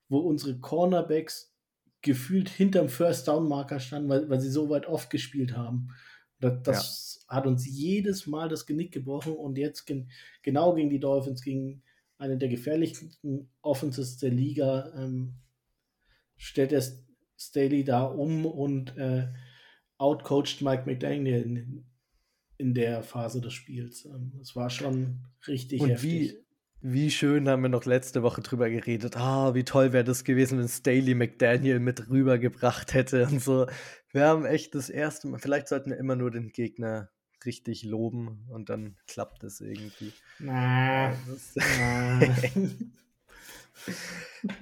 wo 0.09 0.19
unsere 0.19 0.59
Cornerbacks 0.59 1.55
gefühlt 2.01 2.49
hinterm 2.49 2.89
First 2.89 3.27
Down 3.27 3.47
Marker 3.47 3.79
standen, 3.79 4.09
weil, 4.09 4.29
weil 4.29 4.39
sie 4.39 4.51
so 4.51 4.69
weit 4.69 4.85
oft 4.85 5.09
gespielt 5.09 5.57
haben. 5.57 5.89
Das, 6.39 6.61
das 6.63 7.25
ja. 7.27 7.37
hat 7.37 7.47
uns 7.47 7.65
jedes 7.65 8.27
Mal 8.27 8.49
das 8.49 8.65
Genick 8.65 8.91
gebrochen 8.91 9.33
und 9.33 9.57
jetzt 9.57 9.85
gen, 9.85 10.11
genau 10.43 10.75
gegen 10.75 10.89
die 10.89 10.99
Dolphins, 10.99 11.41
gegen 11.41 11.81
eine 12.17 12.37
der 12.37 12.49
gefährlichsten 12.49 13.49
Offenses 13.61 14.17
der 14.17 14.31
Liga, 14.31 14.93
ähm, 14.95 15.35
stellt 16.37 16.71
er 16.71 16.83
Staley 17.37 17.83
da 17.83 18.03
um 18.03 18.45
und 18.45 18.95
äh, 18.97 19.27
outcoacht 19.97 20.61
Mike 20.61 20.83
McDaniel 20.85 21.41
in, 21.41 21.85
in, 22.57 22.73
der 22.73 23.03
Phase 23.03 23.41
des 23.41 23.53
Spiels. 23.53 24.05
Ähm, 24.05 24.33
es 24.41 24.55
war 24.55 24.69
schon 24.69 25.25
richtig 25.47 25.81
und 25.81 25.89
heftig. 25.89 26.11
Wie, 26.11 26.44
wie 26.87 27.09
schön 27.09 27.49
haben 27.49 27.63
wir 27.63 27.69
noch 27.69 27.85
letzte 27.85 28.21
Woche 28.21 28.41
drüber 28.41 28.69
geredet. 28.69 29.17
Ah, 29.17 29.55
wie 29.55 29.63
toll 29.63 29.91
wäre 29.91 30.03
das 30.03 30.23
gewesen, 30.23 30.59
wenn 30.59 30.67
Staley 30.67 31.15
McDaniel 31.15 31.79
mit 31.79 32.09
rübergebracht 32.09 32.93
hätte 32.93 33.25
und 33.25 33.41
so. 33.41 33.65
Wir 34.11 34.27
haben 34.27 34.45
echt 34.45 34.75
das 34.75 34.91
erste 34.91 35.27
Mal, 35.27 35.39
vielleicht 35.39 35.67
sollten 35.67 35.89
wir 35.89 35.97
immer 35.97 36.15
nur 36.15 36.29
den 36.29 36.49
Gegner 36.49 37.09
richtig 37.43 37.81
loben 37.83 38.45
und 38.49 38.69
dann 38.69 38.97
klappt 39.07 39.43
es 39.43 39.61
irgendwie. 39.61 40.13
Na, 40.37 41.11
na. 41.55 42.19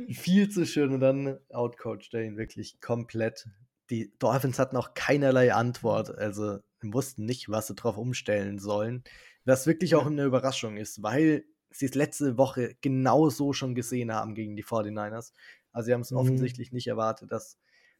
Viel 0.10 0.48
zu 0.48 0.66
schön 0.66 0.94
und 0.94 1.02
dann 1.02 1.40
outcoacht 1.52 2.14
er 2.14 2.24
ihn 2.24 2.38
wirklich 2.38 2.80
komplett. 2.80 3.50
Die 3.90 4.14
Dolphins 4.18 4.60
hatten 4.60 4.78
auch 4.78 4.94
keinerlei 4.94 5.54
Antwort, 5.54 6.18
also 6.18 6.60
wussten 6.82 7.26
nicht, 7.26 7.50
was 7.50 7.68
sie 7.68 7.76
drauf 7.76 7.98
umstellen 7.98 8.60
sollen. 8.60 9.04
Was 9.44 9.68
wirklich 9.68 9.96
auch 9.96 10.06
eine 10.06 10.24
Überraschung 10.24 10.78
ist, 10.78 11.04
weil 11.04 11.44
sie 11.74 11.86
es 11.86 11.96
letzte 11.96 12.38
Woche 12.38 12.76
genauso 12.82 13.54
schon 13.54 13.76
gesehen 13.76 14.12
haben 14.12 14.36
gegen 14.36 14.56
die 14.56 14.64
49ers. 14.64 15.34
Also 15.72 15.88
sie 15.88 15.94
haben 15.94 16.02
es 16.02 16.12
mhm. 16.12 16.18
offensichtlich 16.18 16.72
nicht 16.72 16.88
erwartet, 16.88 17.32
dass 17.32 17.58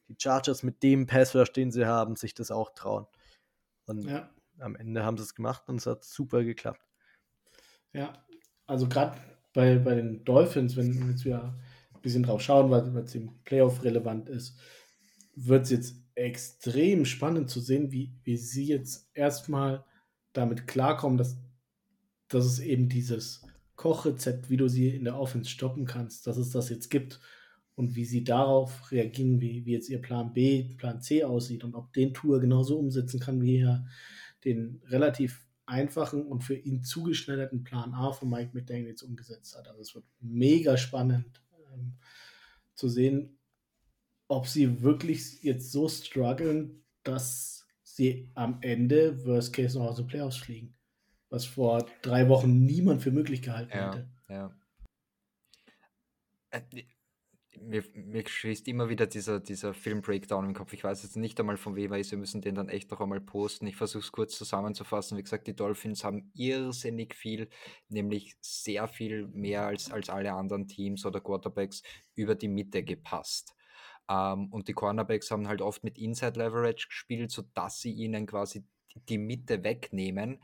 die 0.08 0.16
Chargers 0.18 0.62
mit 0.62 0.82
dem 0.82 1.06
Passrush, 1.06 1.52
den 1.52 1.70
sie 1.70 1.86
haben, 1.86 2.16
sich 2.16 2.34
das 2.34 2.50
auch 2.50 2.74
trauen. 2.74 3.06
Und 3.86 4.04
ja. 4.04 4.30
am 4.58 4.76
Ende 4.76 5.04
haben 5.04 5.16
sie 5.16 5.24
es 5.24 5.34
gemacht 5.34 5.64
und 5.68 5.76
es 5.76 5.86
hat 5.86 6.04
super 6.04 6.44
geklappt. 6.44 6.86
Ja, 7.92 8.24
also 8.66 8.88
gerade 8.88 9.18
bei, 9.52 9.78
bei 9.78 9.94
den 9.94 10.24
Dolphins, 10.24 10.76
wenn 10.76 10.98
wir 10.98 11.10
jetzt 11.10 11.24
wieder 11.24 11.54
ein 11.94 12.00
bisschen 12.02 12.22
drauf 12.22 12.42
schauen, 12.42 12.70
weil 12.70 12.96
es 12.98 13.14
im 13.14 13.42
Playoff 13.44 13.84
relevant 13.84 14.28
ist, 14.28 14.58
wird 15.34 15.64
es 15.64 15.70
jetzt 15.70 15.96
extrem 16.14 17.04
spannend 17.04 17.50
zu 17.50 17.60
sehen, 17.60 17.90
wie, 17.92 18.12
wie 18.22 18.36
sie 18.36 18.66
jetzt 18.66 19.10
erstmal 19.14 19.84
damit 20.32 20.66
klarkommen, 20.66 21.18
dass, 21.18 21.36
dass 22.28 22.44
es 22.44 22.58
eben 22.60 22.88
dieses 22.88 23.46
Kochrezept, 23.76 24.50
wie 24.50 24.56
du 24.56 24.68
sie 24.68 24.90
in 24.90 25.04
der 25.04 25.18
Offense 25.18 25.50
stoppen 25.50 25.86
kannst, 25.86 26.26
dass 26.26 26.36
es 26.36 26.50
das 26.50 26.68
jetzt 26.68 26.90
gibt 26.90 27.20
und 27.74 27.96
wie 27.96 28.04
sie 28.04 28.22
darauf 28.22 28.90
reagieren, 28.92 29.40
wie, 29.40 29.66
wie 29.66 29.72
jetzt 29.72 29.88
ihr 29.88 30.00
Plan 30.00 30.32
B, 30.32 30.74
Plan 30.76 31.00
C 31.00 31.24
aussieht 31.24 31.64
und 31.64 31.74
ob 31.74 31.92
den 31.92 32.14
Tour 32.14 32.40
genauso 32.40 32.78
umsetzen 32.78 33.20
kann, 33.20 33.42
wie 33.42 33.58
er 33.58 33.86
den 34.44 34.80
relativ 34.86 35.46
einfachen 35.66 36.26
und 36.26 36.44
für 36.44 36.54
ihn 36.54 36.82
zugeschneiderten 36.82 37.64
Plan 37.64 37.94
A 37.94 38.12
von 38.12 38.28
Mike 38.28 38.50
McDaniels 38.52 39.02
umgesetzt 39.02 39.56
hat. 39.56 39.66
Also 39.66 39.80
es 39.80 39.94
wird 39.94 40.04
mega 40.20 40.76
spannend 40.76 41.42
ähm, 41.72 41.94
zu 42.74 42.88
sehen, 42.88 43.38
ob 44.28 44.46
sie 44.46 44.82
wirklich 44.82 45.42
jetzt 45.42 45.72
so 45.72 45.88
strugglen, 45.88 46.84
dass 47.02 47.66
sie 47.82 48.30
am 48.34 48.58
Ende 48.60 49.24
Worst 49.24 49.52
Case 49.52 49.78
noch 49.78 49.86
aus 49.86 49.96
den 49.96 50.06
Playoffs 50.06 50.36
fliegen 50.36 50.74
was 51.34 51.44
vor 51.44 51.84
drei 52.00 52.28
Wochen 52.28 52.64
niemand 52.64 53.02
für 53.02 53.10
möglich 53.10 53.42
gehalten 53.42 53.76
ja, 53.76 53.92
hätte. 53.92 54.08
Ja. 54.28 54.56
Äh, 56.50 56.60
mir, 57.60 57.84
mir 57.94 58.26
schießt 58.26 58.68
immer 58.68 58.88
wieder 58.88 59.06
dieser, 59.06 59.40
dieser 59.40 59.74
Film-Breakdown 59.74 60.44
im 60.44 60.54
Kopf. 60.54 60.72
Ich 60.72 60.84
weiß 60.84 61.02
jetzt 61.02 61.16
nicht 61.16 61.38
einmal 61.40 61.56
von 61.56 61.74
wem 61.74 61.92
er 61.92 61.98
ist. 61.98 62.12
Wir 62.12 62.18
müssen 62.18 62.40
den 62.40 62.54
dann 62.54 62.68
echt 62.68 62.90
noch 62.90 63.00
einmal 63.00 63.20
posten. 63.20 63.66
Ich 63.66 63.76
versuche 63.76 64.04
es 64.04 64.12
kurz 64.12 64.36
zusammenzufassen. 64.36 65.18
Wie 65.18 65.22
gesagt, 65.22 65.46
die 65.46 65.56
Dolphins 65.56 66.04
haben 66.04 66.30
irrsinnig 66.34 67.14
viel, 67.14 67.48
nämlich 67.88 68.36
sehr 68.40 68.86
viel 68.86 69.26
mehr 69.28 69.66
als, 69.66 69.90
als 69.90 70.10
alle 70.10 70.32
anderen 70.32 70.68
Teams 70.68 71.04
oder 71.04 71.20
Quarterbacks 71.20 71.82
über 72.14 72.34
die 72.34 72.48
Mitte 72.48 72.84
gepasst. 72.84 73.54
Um, 74.06 74.16
ähm, 74.16 74.52
und 74.52 74.68
die 74.68 74.74
Cornerbacks 74.74 75.30
haben 75.30 75.48
halt 75.48 75.62
oft 75.62 75.82
mit 75.82 75.96
Inside 75.96 76.38
Leverage 76.38 76.88
gespielt, 76.88 77.30
sodass 77.30 77.80
sie 77.80 77.92
ihnen 77.92 78.26
quasi 78.26 78.66
die 79.08 79.18
Mitte 79.18 79.64
wegnehmen 79.64 80.40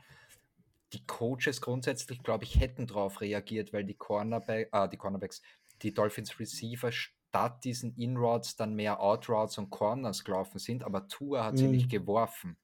die 0.93 1.05
Coaches 1.05 1.61
grundsätzlich, 1.61 2.21
glaube 2.23 2.43
ich, 2.43 2.59
hätten 2.59 2.87
darauf 2.87 3.21
reagiert, 3.21 3.73
weil 3.73 3.85
die, 3.85 3.95
Cornerback, 3.95 4.69
äh, 4.71 4.89
die 4.89 4.97
Cornerbacks, 4.97 5.41
die 5.81 5.93
Dolphins 5.93 6.39
Receiver 6.39 6.91
statt 6.91 7.63
diesen 7.63 7.95
In-Routes 7.95 8.55
dann 8.55 8.75
mehr 8.75 8.99
Out-Routes 8.99 9.57
und 9.57 9.69
Corners 9.69 10.23
gelaufen 10.23 10.59
sind, 10.59 10.83
aber 10.83 11.07
Tua 11.07 11.45
hat 11.45 11.53
mhm. 11.53 11.57
sie 11.57 11.67
nicht 11.67 11.85
mhm. 11.85 11.89
geworfen. 11.89 12.57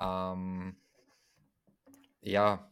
Ähm, 0.00 0.76
ja, 2.20 2.68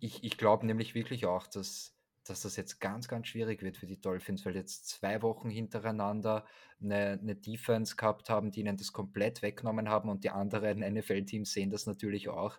ich, 0.00 0.24
ich 0.24 0.38
glaube 0.38 0.66
nämlich 0.66 0.94
wirklich 0.94 1.26
auch, 1.26 1.46
dass, 1.46 1.94
dass 2.24 2.42
das 2.42 2.56
jetzt 2.56 2.80
ganz, 2.80 3.06
ganz 3.06 3.28
schwierig 3.28 3.62
wird 3.62 3.76
für 3.76 3.86
die 3.86 4.00
Dolphins, 4.00 4.46
weil 4.46 4.56
jetzt 4.56 4.88
zwei 4.88 5.20
Wochen 5.22 5.50
hintereinander 5.50 6.46
eine, 6.80 7.18
eine 7.20 7.36
Defense 7.36 7.96
gehabt 7.96 8.30
haben, 8.30 8.50
die 8.50 8.60
ihnen 8.60 8.76
das 8.76 8.92
komplett 8.92 9.42
weggenommen 9.42 9.88
haben 9.88 10.08
und 10.08 10.24
die 10.24 10.30
anderen 10.30 10.80
NFL-Teams 10.80 11.52
sehen 11.52 11.70
das 11.70 11.86
natürlich 11.86 12.28
auch. 12.28 12.58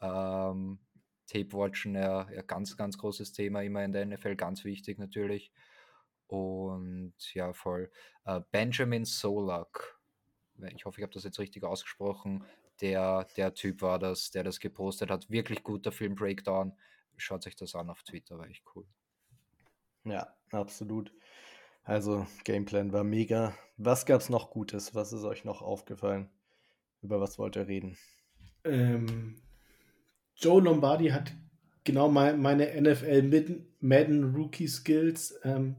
Ähm, 0.00 0.78
Tape 1.26 1.52
Watchen, 1.52 1.94
ja, 1.94 2.28
ja, 2.30 2.42
ganz, 2.42 2.76
ganz 2.76 2.98
großes 2.98 3.32
Thema 3.32 3.62
immer 3.62 3.84
in 3.84 3.92
der 3.92 4.04
NFL, 4.06 4.36
ganz 4.36 4.64
wichtig 4.64 4.98
natürlich. 4.98 5.52
Und 6.26 7.14
ja, 7.34 7.52
voll. 7.52 7.90
Äh, 8.24 8.40
Benjamin 8.50 9.04
Solak, 9.04 10.00
ich 10.74 10.84
hoffe, 10.84 11.00
ich 11.00 11.02
habe 11.02 11.12
das 11.12 11.24
jetzt 11.24 11.38
richtig 11.38 11.64
ausgesprochen. 11.64 12.44
Der, 12.80 13.26
der 13.36 13.54
Typ 13.54 13.82
war 13.82 13.98
das, 13.98 14.30
der 14.30 14.42
das 14.42 14.60
gepostet 14.60 15.10
hat. 15.10 15.30
Wirklich 15.30 15.62
guter 15.62 15.92
Film-Breakdown. 15.92 16.72
Schaut 17.16 17.46
euch 17.46 17.56
das 17.56 17.74
an 17.74 17.90
auf 17.90 18.02
Twitter, 18.02 18.38
war 18.38 18.48
echt 18.48 18.64
cool. 18.74 18.86
Ja, 20.04 20.34
absolut. 20.50 21.12
Also, 21.82 22.26
Gameplan 22.44 22.92
war 22.92 23.04
mega. 23.04 23.54
Was 23.76 24.06
gab 24.06 24.20
es 24.20 24.30
noch 24.30 24.50
Gutes? 24.50 24.94
Was 24.94 25.12
ist 25.12 25.24
euch 25.24 25.44
noch 25.44 25.62
aufgefallen? 25.62 26.30
Über 27.02 27.20
was 27.20 27.38
wollt 27.38 27.56
ihr 27.56 27.66
reden? 27.66 27.96
Ähm, 28.64 29.40
Joe 30.40 30.62
Lombardi 30.62 31.08
hat 31.08 31.32
genau 31.84 32.08
mein, 32.08 32.40
meine 32.40 32.80
NFL 32.80 33.62
Madden 33.80 34.34
Rookie 34.34 34.68
Skills 34.68 35.38
ähm, 35.44 35.76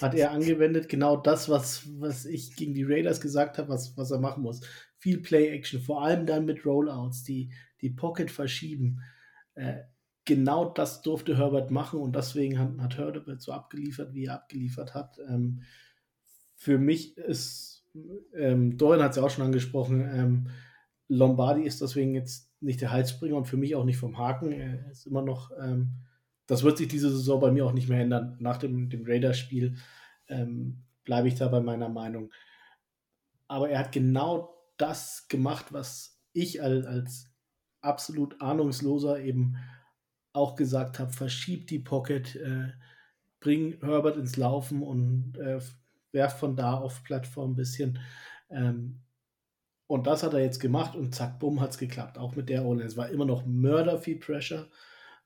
hat 0.00 0.14
er 0.14 0.30
angewendet. 0.30 0.88
Genau 0.88 1.16
das, 1.16 1.48
was, 1.48 1.88
was 2.00 2.24
ich 2.24 2.56
gegen 2.56 2.74
die 2.74 2.84
Raiders 2.84 3.20
gesagt 3.20 3.58
habe, 3.58 3.68
was, 3.68 3.96
was 3.96 4.10
er 4.10 4.20
machen 4.20 4.42
muss. 4.42 4.60
Viel 4.98 5.18
Play 5.18 5.48
Action, 5.48 5.80
vor 5.80 6.02
allem 6.02 6.26
dann 6.26 6.44
mit 6.44 6.64
Rollouts, 6.64 7.24
die, 7.24 7.52
die 7.80 7.90
Pocket 7.90 8.30
verschieben. 8.30 9.00
Äh, 9.54 9.78
genau 10.24 10.70
das 10.70 11.02
durfte 11.02 11.38
Herbert 11.38 11.70
machen 11.70 12.00
und 12.00 12.14
deswegen 12.14 12.58
hat, 12.58 12.78
hat 12.78 12.98
Herbert 12.98 13.40
so 13.40 13.52
abgeliefert, 13.52 14.14
wie 14.14 14.26
er 14.26 14.34
abgeliefert 14.34 14.94
hat. 14.94 15.18
Ähm, 15.28 15.62
für 16.56 16.78
mich 16.78 17.16
ist, 17.16 17.86
ähm, 18.34 18.76
Dorian 18.76 19.02
hat 19.02 19.12
es 19.12 19.16
ja 19.16 19.22
auch 19.22 19.30
schon 19.30 19.46
angesprochen, 19.46 20.08
ähm, 20.12 20.50
Lombardi 21.10 21.62
ist 21.62 21.80
deswegen 21.80 22.14
jetzt 22.14 22.48
nicht 22.60 22.80
der 22.80 22.92
Halsbringer 22.92 23.36
und 23.36 23.48
für 23.48 23.56
mich 23.56 23.74
auch 23.74 23.84
nicht 23.84 23.98
vom 23.98 24.16
Haken. 24.16 24.52
Er 24.52 24.90
ist 24.90 25.06
immer 25.06 25.22
noch, 25.22 25.50
ähm, 25.60 25.96
das 26.46 26.62
wird 26.62 26.78
sich 26.78 26.86
diese 26.86 27.10
Saison 27.10 27.40
bei 27.40 27.50
mir 27.50 27.66
auch 27.66 27.72
nicht 27.72 27.88
mehr 27.88 28.00
ändern. 28.00 28.36
Nach 28.38 28.58
dem, 28.58 28.88
dem 28.90 29.04
Raiders-Spiel 29.04 29.76
ähm, 30.28 30.84
bleibe 31.04 31.26
ich 31.26 31.34
da 31.34 31.48
bei 31.48 31.60
meiner 31.60 31.88
Meinung. 31.88 32.30
Aber 33.48 33.68
er 33.68 33.80
hat 33.80 33.90
genau 33.90 34.54
das 34.76 35.26
gemacht, 35.26 35.72
was 35.72 36.22
ich 36.32 36.62
als, 36.62 36.86
als 36.86 37.34
absolut 37.80 38.40
ahnungsloser 38.40 39.20
eben 39.20 39.56
auch 40.32 40.54
gesagt 40.54 41.00
habe. 41.00 41.12
Verschieb 41.12 41.66
die 41.66 41.80
Pocket, 41.80 42.36
äh, 42.36 42.68
bring 43.40 43.80
Herbert 43.80 44.16
ins 44.16 44.36
Laufen 44.36 44.84
und 44.84 45.36
äh, 45.38 45.58
werf 46.12 46.38
von 46.38 46.54
da 46.54 46.74
auf 46.74 47.02
Plattform 47.02 47.52
ein 47.52 47.56
bisschen. 47.56 47.98
Ähm, 48.48 49.00
Und 49.90 50.06
das 50.06 50.22
hat 50.22 50.34
er 50.34 50.40
jetzt 50.40 50.60
gemacht 50.60 50.94
und 50.94 51.16
zack, 51.16 51.40
bumm, 51.40 51.60
hat 51.60 51.70
es 51.70 51.78
geklappt. 51.78 52.16
Auch 52.16 52.36
mit 52.36 52.48
der 52.48 52.60
Rolle. 52.60 52.84
Es 52.84 52.96
war 52.96 53.08
immer 53.08 53.24
noch 53.24 53.44
mörder 53.44 53.98
viel 53.98 54.20
Pressure. 54.20 54.68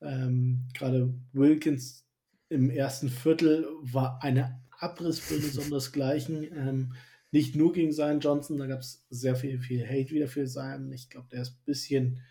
Ähm, 0.00 0.68
Gerade 0.72 1.12
Wilkins 1.34 2.06
im 2.48 2.70
ersten 2.70 3.10
Viertel 3.10 3.66
war 3.82 4.22
eine 4.22 4.62
Abrissbirne 4.78 5.44
sondersgleichen. 5.52 6.44
Ähm, 6.44 6.94
nicht 7.30 7.56
nur 7.56 7.74
gegen 7.74 7.92
Zion 7.92 8.20
Johnson, 8.20 8.56
da 8.56 8.66
gab 8.66 8.80
es 8.80 9.04
sehr 9.10 9.36
viel, 9.36 9.58
viel 9.58 9.86
Hate 9.86 10.12
wieder 10.12 10.28
für 10.28 10.46
Zion. 10.46 10.90
Ich 10.92 11.10
glaube, 11.10 11.28
der 11.30 11.42
ist 11.42 11.50
ein 11.50 11.64
bisschen, 11.66 12.22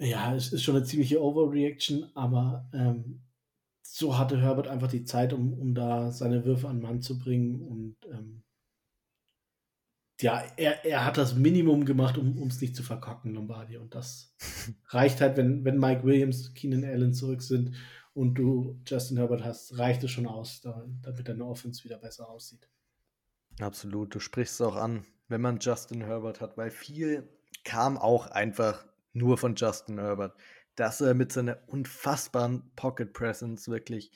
ja, 0.00 0.34
es 0.34 0.52
ist 0.52 0.64
schon 0.64 0.74
eine 0.74 0.84
ziemliche 0.84 1.22
Overreaction, 1.22 2.10
aber 2.16 2.68
ähm, 2.74 3.20
so 3.80 4.18
hatte 4.18 4.42
Herbert 4.42 4.66
einfach 4.66 4.88
die 4.88 5.04
Zeit, 5.04 5.32
um, 5.34 5.52
um 5.52 5.72
da 5.72 6.10
seine 6.10 6.44
Würfe 6.44 6.66
an 6.66 6.80
Mann 6.80 7.00
zu 7.00 7.16
bringen 7.16 7.60
und 7.60 7.96
ähm, 8.10 8.42
ja, 10.24 10.42
er, 10.56 10.86
er 10.86 11.04
hat 11.04 11.18
das 11.18 11.34
Minimum 11.34 11.84
gemacht, 11.84 12.16
um 12.16 12.48
es 12.48 12.58
nicht 12.58 12.74
zu 12.74 12.82
verkacken, 12.82 13.34
Lombardi. 13.34 13.76
Und 13.76 13.94
das 13.94 14.34
reicht 14.88 15.20
halt, 15.20 15.36
wenn, 15.36 15.66
wenn 15.66 15.78
Mike 15.78 16.02
Williams, 16.02 16.54
Keenan 16.54 16.82
Allen 16.82 17.12
zurück 17.12 17.42
sind 17.42 17.76
und 18.14 18.32
du 18.36 18.80
Justin 18.86 19.18
Herbert 19.18 19.44
hast, 19.44 19.76
reicht 19.76 20.02
es 20.02 20.10
schon 20.10 20.26
aus, 20.26 20.62
damit 20.62 21.28
deine 21.28 21.44
Offense 21.44 21.84
wieder 21.84 21.98
besser 21.98 22.26
aussieht. 22.26 22.70
Absolut, 23.60 24.14
du 24.14 24.18
sprichst 24.18 24.54
es 24.54 24.60
auch 24.62 24.76
an, 24.76 25.04
wenn 25.28 25.42
man 25.42 25.58
Justin 25.58 26.00
Herbert 26.00 26.40
hat, 26.40 26.56
weil 26.56 26.70
viel 26.70 27.28
kam 27.62 27.98
auch 27.98 28.28
einfach 28.28 28.86
nur 29.12 29.36
von 29.36 29.56
Justin 29.56 29.98
Herbert, 29.98 30.34
dass 30.74 31.02
er 31.02 31.12
mit 31.12 31.32
seiner 31.32 31.58
unfassbaren 31.66 32.62
Pocket 32.76 33.12
Presence 33.12 33.68
wirklich 33.68 34.10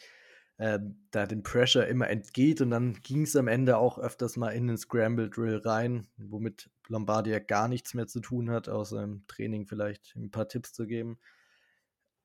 äh, 0.58 0.78
da 1.12 1.26
den 1.26 1.42
Pressure 1.42 1.86
immer 1.86 2.08
entgeht 2.08 2.60
und 2.60 2.70
dann 2.70 2.94
ging 3.02 3.22
es 3.22 3.36
am 3.36 3.48
Ende 3.48 3.78
auch 3.78 3.98
öfters 3.98 4.36
mal 4.36 4.50
in 4.50 4.66
den 4.66 4.76
Scramble 4.76 5.30
Drill 5.30 5.58
rein, 5.58 6.06
womit 6.16 6.68
Lombardia 6.88 7.38
gar 7.38 7.68
nichts 7.68 7.94
mehr 7.94 8.06
zu 8.06 8.20
tun 8.20 8.50
hat, 8.50 8.68
außer 8.68 9.02
im 9.02 9.24
Training 9.28 9.66
vielleicht 9.66 10.14
ein 10.16 10.30
paar 10.30 10.48
Tipps 10.48 10.72
zu 10.72 10.86
geben. 10.86 11.18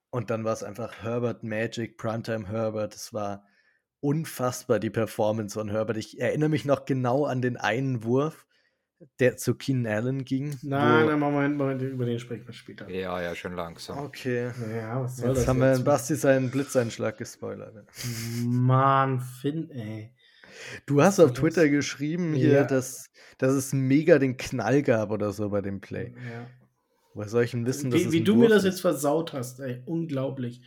Und 0.10 0.30
dann 0.30 0.44
war 0.44 0.54
es 0.54 0.64
einfach 0.64 1.04
Herbert 1.04 1.44
Magic, 1.44 1.98
Primetime 1.98 2.48
Herbert. 2.48 2.96
Es 2.96 3.14
war 3.14 3.46
unfassbar, 4.00 4.80
die 4.80 4.90
Performance 4.90 5.54
von 5.54 5.70
Herbert. 5.70 5.98
Ich 5.98 6.20
erinnere 6.20 6.50
mich 6.50 6.66
noch 6.66 6.86
genau 6.86 7.26
an 7.26 7.42
den 7.42 7.58
einen 7.58 8.04
Wurf, 8.04 8.46
der 9.20 9.38
zu 9.38 9.56
Keenan 9.56 9.92
Allen 9.92 10.26
ging. 10.26 10.58
Nein, 10.62 11.06
nein, 11.06 11.20
Moment, 11.20 11.58
Moment, 11.58 11.82
über 11.82 12.06
den 12.06 12.20
sprechen 12.20 12.46
wir 12.46 12.54
später. 12.54 12.90
Ja, 12.90 13.22
ja, 13.22 13.36
schon 13.36 13.54
langsam. 13.56 13.98
Okay. 14.00 14.52
Ja, 14.76 15.04
was 15.04 15.18
soll 15.18 15.30
jetzt 15.30 15.40
das 15.40 15.48
haben 15.48 15.60
wir 15.60 15.80
Basti 15.80 16.16
seinen 16.16 16.50
Blitzeinschlag 16.52 17.18
gespoilert. 17.18 17.86
Mann, 18.46 19.20
Finn, 19.20 19.70
ey. 19.72 20.14
Du 20.86 21.02
hast 21.02 21.20
auf 21.20 21.34
Twitter 21.34 21.68
geschrieben 21.70 22.34
hier, 22.34 22.52
ja. 22.52 22.64
dass, 22.64 23.10
dass 23.38 23.54
es 23.54 23.74
mega 23.74 24.20
den 24.20 24.38
Knall 24.38 24.84
gab 24.84 25.12
oder 25.12 25.32
so 25.32 25.50
bei 25.50 25.62
dem 25.62 25.82
Play. 25.82 26.14
Ja. 26.32 26.48
Woher 27.14 27.30
soll 27.30 27.44
ich 27.44 27.52
denn 27.52 27.66
wissen, 27.66 27.92
dass 27.92 28.00
Wie, 28.00 28.12
wie 28.12 28.22
du 28.22 28.36
mir 28.36 28.50
das 28.50 28.64
jetzt 28.64 28.82
versaut 28.82 29.34
hast, 29.34 29.60
ey. 29.60 29.82
Unglaublich. 29.86 30.62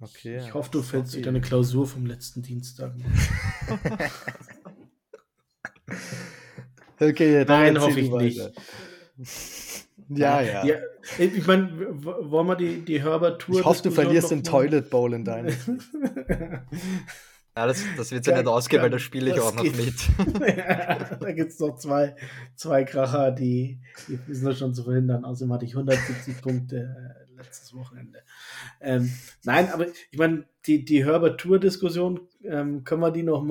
Okay. 0.00 0.38
Ich 0.38 0.54
hoffe, 0.54 0.70
du 0.70 0.82
fällst 0.82 1.14
durch 1.14 1.24
deine 1.24 1.40
Klausur 1.42 1.86
vom 1.86 2.06
letzten 2.06 2.42
Dienstag. 2.42 2.94
okay, 7.00 7.44
Nein, 7.46 7.80
hoffe 7.80 8.00
ich 8.00 8.10
nicht. 8.10 8.50
Ja, 10.08 10.40
ja, 10.40 10.64
ja. 10.64 10.76
Ich 11.18 11.46
meine, 11.46 11.70
wollen 12.02 12.46
wir 12.46 12.56
die, 12.56 12.84
die 12.84 13.02
Herbert-Tour. 13.02 13.60
Ich 13.60 13.64
hoffe, 13.64 13.82
du 13.84 13.90
verlierst 13.90 14.30
den 14.30 14.42
Toilet 14.42 14.90
Bowl 14.90 15.12
in 15.14 15.24
deinem. 15.24 15.54
Ja, 17.56 17.66
das, 17.66 17.82
das 17.96 18.12
wird 18.12 18.26
ja 18.26 18.36
nicht 18.36 18.46
ausgehen, 18.46 18.80
weil 18.80 18.90
da 18.90 18.98
spiele 18.98 19.32
ich 19.32 19.40
auch 19.40 19.52
noch 19.52 19.64
geht. 19.64 19.76
mit. 19.76 20.46
ja, 20.56 21.16
da 21.16 21.32
gibt 21.32 21.50
es 21.50 21.58
noch 21.58 21.76
zwei, 21.76 22.14
zwei 22.54 22.84
Kracher, 22.84 23.32
die, 23.32 23.80
die 24.08 24.34
sind 24.34 24.56
schon 24.56 24.72
zu 24.72 24.84
verhindern. 24.84 25.24
Außerdem 25.24 25.52
hatte 25.52 25.64
ich 25.64 25.72
170 25.72 26.40
Punkte 26.42 26.76
äh, 26.76 27.36
letztes 27.36 27.74
Wochenende. 27.74 28.20
Ähm, 28.80 29.12
nein, 29.42 29.68
aber 29.72 29.88
ich 29.88 30.18
meine, 30.18 30.44
die, 30.66 30.84
die 30.84 31.04
Herbert-Tour-Diskussion, 31.04 32.20
ähm, 32.44 32.84
können 32.84 33.02
wir 33.02 33.10
die 33.10 33.24
noch 33.24 33.42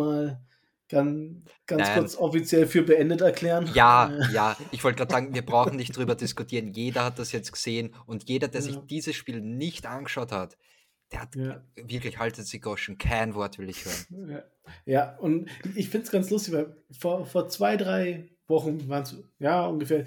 mal 0.91 1.35
ganz, 1.65 1.81
Nein. 1.81 1.99
kurz 1.99 2.15
offiziell 2.15 2.67
für 2.67 2.83
beendet 2.83 3.21
erklären? 3.21 3.69
Ja, 3.73 4.11
ja. 4.33 4.57
Ich 4.71 4.83
wollte 4.83 4.97
gerade 4.97 5.11
sagen, 5.11 5.33
wir 5.33 5.45
brauchen 5.45 5.75
nicht 5.75 5.95
drüber 5.95 6.15
diskutieren. 6.15 6.73
Jeder 6.73 7.05
hat 7.05 7.19
das 7.19 7.31
jetzt 7.31 7.51
gesehen 7.51 7.95
und 8.05 8.27
jeder, 8.29 8.47
der 8.47 8.61
ja. 8.61 8.67
sich 8.67 8.77
dieses 8.89 9.15
Spiel 9.15 9.41
nicht 9.41 9.85
angeschaut 9.85 10.31
hat, 10.31 10.57
der 11.11 11.21
hat 11.21 11.35
ja. 11.35 11.63
wirklich, 11.75 12.19
haltet 12.19 12.45
sich 12.45 12.61
Goschen, 12.61 12.97
kein 12.97 13.33
Wort 13.33 13.57
will 13.57 13.69
ich 13.69 13.85
hören. 13.85 14.29
Ja, 14.29 14.43
ja 14.85 15.17
und 15.17 15.49
ich 15.75 15.89
finde 15.89 16.05
es 16.05 16.11
ganz 16.11 16.29
lustig, 16.29 16.53
weil 16.53 16.75
vor, 16.91 17.25
vor 17.25 17.47
zwei, 17.49 17.77
drei 17.77 18.29
Wochen 18.47 18.87
waren 18.89 19.03
es, 19.03 19.15
ja, 19.39 19.65
ungefähr, 19.65 20.05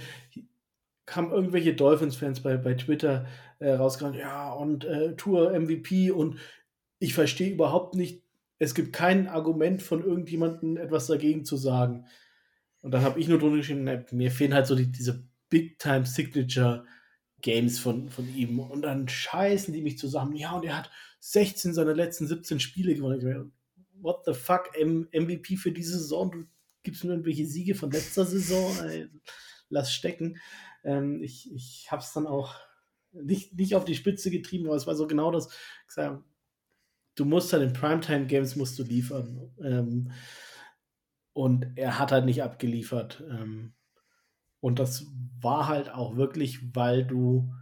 kamen 1.07 1.33
irgendwelche 1.33 1.75
Dolphins-Fans 1.75 2.41
bei, 2.41 2.57
bei 2.57 2.75
Twitter 2.75 3.27
äh, 3.59 3.73
rausgerannt, 3.73 4.17
ja, 4.17 4.53
und 4.53 4.85
äh, 4.85 5.15
Tour 5.17 5.59
MVP 5.59 6.11
und 6.11 6.39
ich 6.99 7.15
verstehe 7.15 7.53
überhaupt 7.53 7.95
nicht, 7.97 8.23
es 8.63 8.75
gibt 8.75 8.93
kein 8.93 9.29
Argument 9.29 9.83
von 9.83 10.05
irgendjemandem, 10.05 10.77
etwas 10.77 11.07
dagegen 11.07 11.45
zu 11.45 11.57
sagen. 11.57 12.07
Und 12.81 12.93
dann 12.93 13.03
habe 13.03 13.21
ich 13.21 13.29
nur 13.29 13.39
drunter 13.39 13.59
geschrieben, 13.59 13.85
na, 13.85 14.05
mir 14.11 14.31
fehlen 14.31 14.55
halt 14.55 14.67
so 14.67 14.75
die, 14.75 14.91
diese 14.91 15.27
Big-Time-Signature- 15.51 16.85
Games 17.43 17.79
von, 17.79 18.09
von 18.09 18.35
ihm. 18.35 18.61
Und 18.61 18.83
dann 18.83 19.09
scheißen 19.09 19.75
die 19.75 19.83
mich 19.83 19.99
zusammen. 19.99 20.35
Ja, 20.37 20.53
und 20.53 20.65
er 20.65 20.79
hat 20.79 20.91
16 21.21 21.75
seiner 21.75 21.95
letzten 21.95 22.27
17 22.27 22.61
Spiele 22.61 22.95
gewonnen. 22.95 23.53
What 24.01 24.25
the 24.25 24.33
fuck, 24.33 24.71
M 24.75 25.09
MVP 25.13 25.57
für 25.57 25.73
diese 25.73 25.99
Saison? 25.99 26.31
Du 26.31 26.45
gibst 26.83 27.05
mir 27.05 27.11
irgendwelche 27.11 27.47
Siege 27.47 27.75
von 27.75 27.91
letzter 27.91 28.25
Saison? 28.25 28.73
Ey, 28.85 29.09
lass 29.69 29.93
stecken. 29.93 30.39
Ähm, 30.85 31.23
ich 31.23 31.53
ich 31.53 31.89
habe 31.91 32.03
es 32.03 32.13
dann 32.13 32.27
auch 32.27 32.55
nicht, 33.13 33.55
nicht 33.55 33.75
auf 33.75 33.85
die 33.85 33.95
Spitze 33.95 34.31
getrieben, 34.31 34.67
aber 34.67 34.77
es 34.77 34.87
war 34.87 34.95
so 34.95 35.07
genau 35.07 35.31
das. 35.31 35.49
Gesagt, 35.87 36.25
du 37.15 37.25
musst 37.25 37.53
halt 37.53 37.63
in 37.63 37.73
Primetime 37.73 38.27
Games 38.27 38.57
musst 38.57 38.79
du 38.79 38.83
liefern. 38.83 39.51
Ähm, 39.63 40.13
und 41.33 41.67
er 41.77 41.99
hat 41.99 42.13
halt 42.13 42.25
nicht 42.25 42.43
abgeliefert. 42.43 43.23
Ähm, 43.31 43.75
und 44.61 44.79
das 44.79 45.07
war 45.41 45.69
halt 45.69 45.91
auch 45.91 46.17
wirklich, 46.17 46.75
weil 46.75 47.05
du 47.05 47.53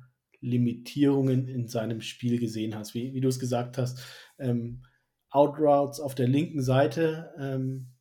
Limitierungen 0.41 1.49
in 1.49 1.69
seinem 1.69 2.01
Spiel 2.01 2.39
gesehen 2.39 2.75
hast. 2.75 2.95
Wie, 2.95 3.15
wie 3.15 3.21
du 3.21 3.29
es 3.29 3.39
gesagt 3.39 3.79
hast, 3.79 4.03
ähm, 4.39 4.83
Outroutes 5.31 6.01
auf 6.01 6.15
der 6.15 6.29
linken 6.29 6.63
Seite 6.63 7.33
ähm, 7.39 7.93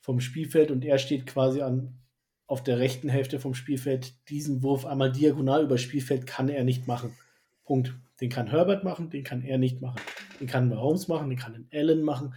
vom 0.00 0.20
Spielfeld 0.20 0.70
und 0.70 0.84
er 0.84 0.98
steht 0.98 1.26
quasi 1.26 1.60
an, 1.60 1.98
auf 2.46 2.62
der 2.62 2.78
rechten 2.78 3.08
Hälfte 3.08 3.38
vom 3.38 3.54
Spielfeld. 3.54 4.28
Diesen 4.28 4.62
Wurf 4.62 4.86
einmal 4.86 5.12
diagonal 5.12 5.62
über 5.62 5.78
Spielfeld 5.78 6.26
kann 6.26 6.48
er 6.48 6.64
nicht 6.64 6.86
machen. 6.86 7.12
Punkt. 7.64 7.94
Den 8.20 8.28
kann 8.28 8.48
Herbert 8.48 8.84
machen, 8.84 9.10
den 9.10 9.24
kann 9.24 9.42
er 9.42 9.58
nicht 9.58 9.80
machen. 9.80 10.00
Den 10.40 10.46
kann 10.46 10.68
Mahomes 10.68 11.08
machen, 11.08 11.30
den 11.30 11.38
kann 11.38 11.66
Allen 11.72 12.02
machen, 12.02 12.34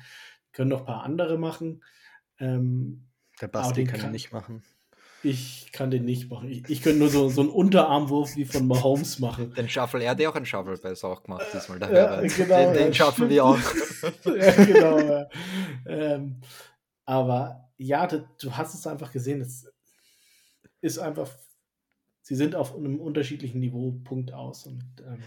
können 0.51 0.69
noch 0.69 0.81
ein 0.81 0.85
paar 0.85 1.03
andere 1.03 1.37
machen. 1.37 1.83
Ähm, 2.39 3.07
der 3.41 3.47
Basti 3.47 3.83
kann, 3.83 3.99
kann 3.99 4.09
er 4.09 4.11
nicht 4.11 4.31
machen. 4.31 4.63
Ich 5.25 5.71
kann 5.71 5.89
den 5.89 6.03
nicht 6.03 6.29
machen. 6.29 6.49
Ich, 6.49 6.69
ich 6.69 6.81
könnte 6.81 6.99
nur 6.99 7.09
so, 7.09 7.29
so 7.29 7.41
einen 7.41 7.49
Unterarmwurf 7.49 8.35
wie 8.35 8.43
von 8.43 8.67
Mahomes 8.67 9.19
machen. 9.19 9.53
Den 9.53 9.69
Shuffle, 9.69 10.03
er 10.03 10.11
hat 10.11 10.19
ja 10.19 10.29
auch 10.29 10.35
einen 10.35 10.45
Shuffle 10.45 10.77
bei 10.77 10.93
auch 11.01 11.23
gemacht 11.23 11.45
diesmal. 11.53 11.79
Der 11.79 11.91
ja, 11.93 12.21
genau, 12.21 12.73
den, 12.73 12.73
den 12.73 12.93
schaffen 12.93 13.29
wir 13.29 13.45
auch. 13.45 13.57
ja, 14.25 14.65
genau. 14.65 14.99
Ja. 14.99 15.29
Ähm, 15.85 16.41
aber 17.05 17.69
ja, 17.77 18.05
du, 18.05 18.27
du 18.41 18.51
hast 18.51 18.73
es 18.73 18.85
einfach 18.85 19.13
gesehen. 19.13 19.39
Es 19.39 19.65
ist 20.81 20.99
einfach, 20.99 21.29
sie 22.21 22.35
sind 22.35 22.53
auf 22.55 22.75
einem 22.75 22.99
unterschiedlichen 22.99 23.61
Niveau, 23.61 23.93
Punkt 24.03 24.33
aus. 24.33 24.65
Und 24.65 24.83
ähm, 25.07 25.23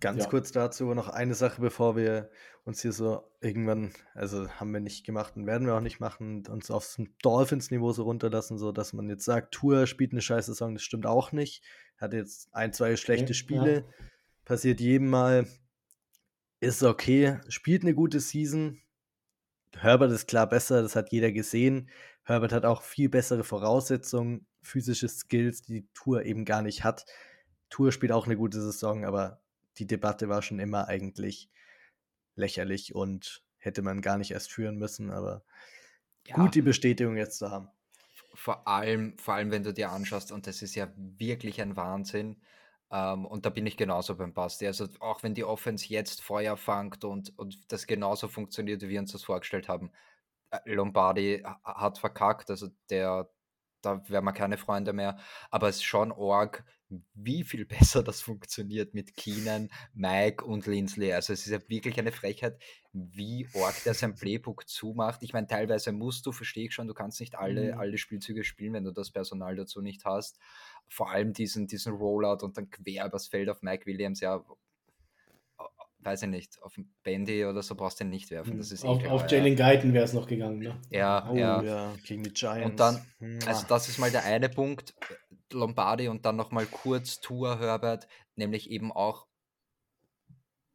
Ganz 0.00 0.24
ja. 0.24 0.30
kurz 0.30 0.50
dazu 0.50 0.94
noch 0.94 1.08
eine 1.08 1.34
Sache, 1.34 1.60
bevor 1.60 1.94
wir 1.94 2.30
uns 2.64 2.80
hier 2.80 2.92
so 2.92 3.22
irgendwann, 3.40 3.92
also 4.14 4.48
haben 4.48 4.72
wir 4.72 4.80
nicht 4.80 5.04
gemacht 5.04 5.36
und 5.36 5.46
werden 5.46 5.66
wir 5.66 5.74
auch 5.74 5.82
nicht 5.82 6.00
machen, 6.00 6.46
uns 6.46 6.70
aufs 6.70 7.00
Dolphins-Niveau 7.22 7.92
so 7.92 8.04
runterlassen, 8.04 8.56
so 8.56 8.72
dass 8.72 8.94
man 8.94 9.08
jetzt 9.10 9.24
sagt, 9.24 9.52
Tour 9.52 9.86
spielt 9.86 10.12
eine 10.12 10.22
scheiße 10.22 10.52
Saison, 10.52 10.74
das 10.74 10.82
stimmt 10.82 11.06
auch 11.06 11.32
nicht. 11.32 11.62
Hat 11.98 12.14
jetzt 12.14 12.48
ein, 12.54 12.72
zwei 12.72 12.96
schlechte 12.96 13.34
Spiele, 13.34 13.74
ja. 13.74 14.06
passiert 14.46 14.80
jedem 14.80 15.10
mal, 15.10 15.46
ist 16.60 16.82
okay, 16.82 17.38
spielt 17.48 17.82
eine 17.82 17.94
gute 17.94 18.20
Season. 18.20 18.80
Herbert 19.76 20.12
ist 20.12 20.28
klar 20.28 20.48
besser, 20.48 20.82
das 20.82 20.96
hat 20.96 21.12
jeder 21.12 21.30
gesehen. 21.30 21.90
Herbert 22.24 22.52
hat 22.52 22.64
auch 22.64 22.82
viel 22.82 23.08
bessere 23.08 23.44
Voraussetzungen, 23.44 24.46
physische 24.62 25.08
Skills, 25.08 25.62
die 25.62 25.82
die 25.82 25.88
Tour 25.92 26.24
eben 26.24 26.44
gar 26.44 26.62
nicht 26.62 26.84
hat. 26.84 27.04
Tour 27.70 27.92
spielt 27.92 28.12
auch 28.12 28.26
eine 28.26 28.36
gute 28.36 28.60
Saison, 28.60 29.04
aber 29.04 29.40
die 29.78 29.86
Debatte 29.86 30.28
war 30.28 30.42
schon 30.42 30.58
immer 30.58 30.88
eigentlich 30.88 31.50
lächerlich 32.34 32.94
und 32.94 33.42
hätte 33.58 33.82
man 33.82 34.02
gar 34.02 34.18
nicht 34.18 34.32
erst 34.32 34.52
führen 34.52 34.76
müssen, 34.76 35.10
aber 35.10 35.44
ja. 36.26 36.36
gut, 36.36 36.54
die 36.54 36.62
Bestätigung 36.62 37.16
jetzt 37.16 37.38
zu 37.38 37.50
haben. 37.50 37.68
Vor 38.34 38.66
allem, 38.68 39.18
vor 39.18 39.34
allem, 39.34 39.50
wenn 39.50 39.64
du 39.64 39.72
dir 39.72 39.90
anschaust, 39.90 40.32
und 40.32 40.46
das 40.46 40.62
ist 40.62 40.74
ja 40.74 40.88
wirklich 40.96 41.60
ein 41.60 41.76
Wahnsinn, 41.76 42.40
ähm, 42.90 43.24
und 43.24 43.46
da 43.46 43.50
bin 43.50 43.66
ich 43.66 43.76
genauso 43.76 44.16
beim 44.16 44.32
Basti. 44.32 44.66
Also 44.66 44.88
auch 45.00 45.22
wenn 45.22 45.34
die 45.34 45.44
Offense 45.44 45.86
jetzt 45.88 46.22
Feuer 46.22 46.56
fangt 46.56 47.04
und, 47.04 47.38
und 47.38 47.72
das 47.72 47.86
genauso 47.86 48.28
funktioniert, 48.28 48.82
wie 48.82 48.88
wir 48.88 49.00
uns 49.00 49.12
das 49.12 49.22
vorgestellt 49.22 49.68
haben, 49.68 49.92
äh, 50.50 50.58
Lombardi 50.66 51.44
hat 51.64 51.98
verkackt. 51.98 52.50
Also 52.50 52.68
der, 52.90 53.30
da 53.82 54.02
wären 54.08 54.24
wir 54.24 54.32
keine 54.32 54.58
Freunde 54.58 54.92
mehr. 54.92 55.18
Aber 55.50 55.68
es 55.68 55.76
ist 55.76 55.84
schon 55.84 56.12
arg, 56.12 56.64
wie 57.14 57.44
viel 57.44 57.64
besser 57.92 58.02
das 58.02 58.20
funktioniert 58.20 58.94
mit 58.94 59.14
Keenan, 59.16 59.70
Mike 59.94 60.44
und 60.44 60.66
Lindsley. 60.66 61.12
Also 61.12 61.32
es 61.32 61.46
ist 61.46 61.52
ja 61.52 61.60
wirklich 61.68 61.98
eine 61.98 62.12
Frechheit, 62.12 62.60
wie 62.92 63.46
arg 63.54 63.82
der 63.84 63.94
sein 63.94 64.14
Playbook 64.16 64.68
zumacht. 64.68 65.22
Ich 65.22 65.32
meine, 65.32 65.46
teilweise 65.46 65.92
musst 65.92 66.26
du, 66.26 66.32
verstehe 66.32 66.66
ich 66.66 66.74
schon, 66.74 66.88
du 66.88 66.94
kannst 66.94 67.20
nicht 67.20 67.36
alle, 67.38 67.74
Mhm. 67.74 67.78
alle 67.78 67.98
Spielzüge 67.98 68.42
spielen, 68.44 68.72
wenn 68.74 68.84
du 68.84 68.92
das 68.92 69.10
Personal 69.10 69.54
dazu 69.56 69.80
nicht 69.80 70.04
hast. 70.04 70.38
Vor 70.88 71.10
allem 71.10 71.32
diesen, 71.32 71.66
diesen 71.68 71.94
Rollout 71.94 72.44
und 72.44 72.56
dann 72.56 72.68
quer 72.70 73.06
übers 73.06 73.28
Feld 73.28 73.48
auf 73.48 73.62
Mike 73.62 73.86
Williams, 73.86 74.20
ja, 74.20 74.44
weiß 76.02 76.22
ich 76.22 76.28
nicht, 76.28 76.62
auf 76.62 76.74
den 76.74 76.90
Bandy 77.02 77.44
oder 77.44 77.62
so 77.62 77.74
brauchst 77.74 78.00
du 78.00 78.04
ihn 78.04 78.10
nicht 78.10 78.30
werfen. 78.30 78.56
Das 78.56 78.72
ist 78.72 78.84
auf, 78.84 79.02
eh 79.04 79.08
auf 79.08 79.30
ja. 79.30 79.36
Jalen 79.38 79.54
Guyton 79.54 79.92
wäre 79.92 80.04
es 80.04 80.14
noch 80.14 80.26
gegangen, 80.26 80.58
ne? 80.58 80.80
Ja, 80.88 81.28
Oh 81.30 81.36
ja. 81.36 81.62
ja, 81.62 81.94
gegen 82.06 82.22
die 82.22 82.32
Giants. 82.32 82.70
Und 82.70 82.80
dann, 82.80 82.94
also 83.46 83.60
Mua. 83.60 83.68
das 83.68 83.88
ist 83.90 83.98
mal 83.98 84.10
der 84.10 84.24
eine 84.24 84.48
Punkt, 84.48 84.94
Lombardi 85.52 86.08
und 86.08 86.24
dann 86.26 86.36
nochmal 86.36 86.66
kurz 86.66 87.20
Tour 87.20 87.58
Herbert, 87.58 88.08
nämlich 88.36 88.70
eben 88.70 88.92
auch, 88.92 89.26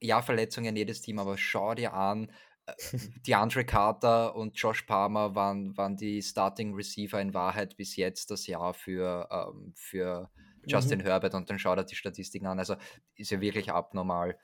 ja, 0.01 0.21
Verletzungen 0.21 0.75
jedes 0.75 1.01
Team, 1.01 1.19
aber 1.19 1.37
schau 1.37 1.73
dir 1.73 1.93
an, 1.93 2.31
äh, 2.65 2.73
DeAndre 3.27 3.65
Carter 3.65 4.35
und 4.35 4.57
Josh 4.57 4.83
Palmer 4.83 5.35
waren, 5.35 5.75
waren 5.77 5.97
die 5.97 6.21
Starting 6.21 6.73
Receiver 6.73 7.19
in 7.21 7.33
Wahrheit 7.33 7.77
bis 7.77 7.95
jetzt 7.95 8.31
das 8.31 8.47
Jahr 8.47 8.73
für, 8.73 9.27
ähm, 9.31 9.73
für 9.75 10.29
Justin 10.67 10.99
Mhm. 10.99 11.03
Herbert 11.03 11.33
und 11.35 11.49
dann 11.49 11.59
schaut 11.59 11.77
er 11.77 11.83
die 11.83 11.95
Statistiken 11.95 12.47
an. 12.47 12.59
Also 12.59 12.75
ist 13.15 13.31
ja 13.31 13.41
wirklich 13.41 13.71
abnormal. 13.71 14.37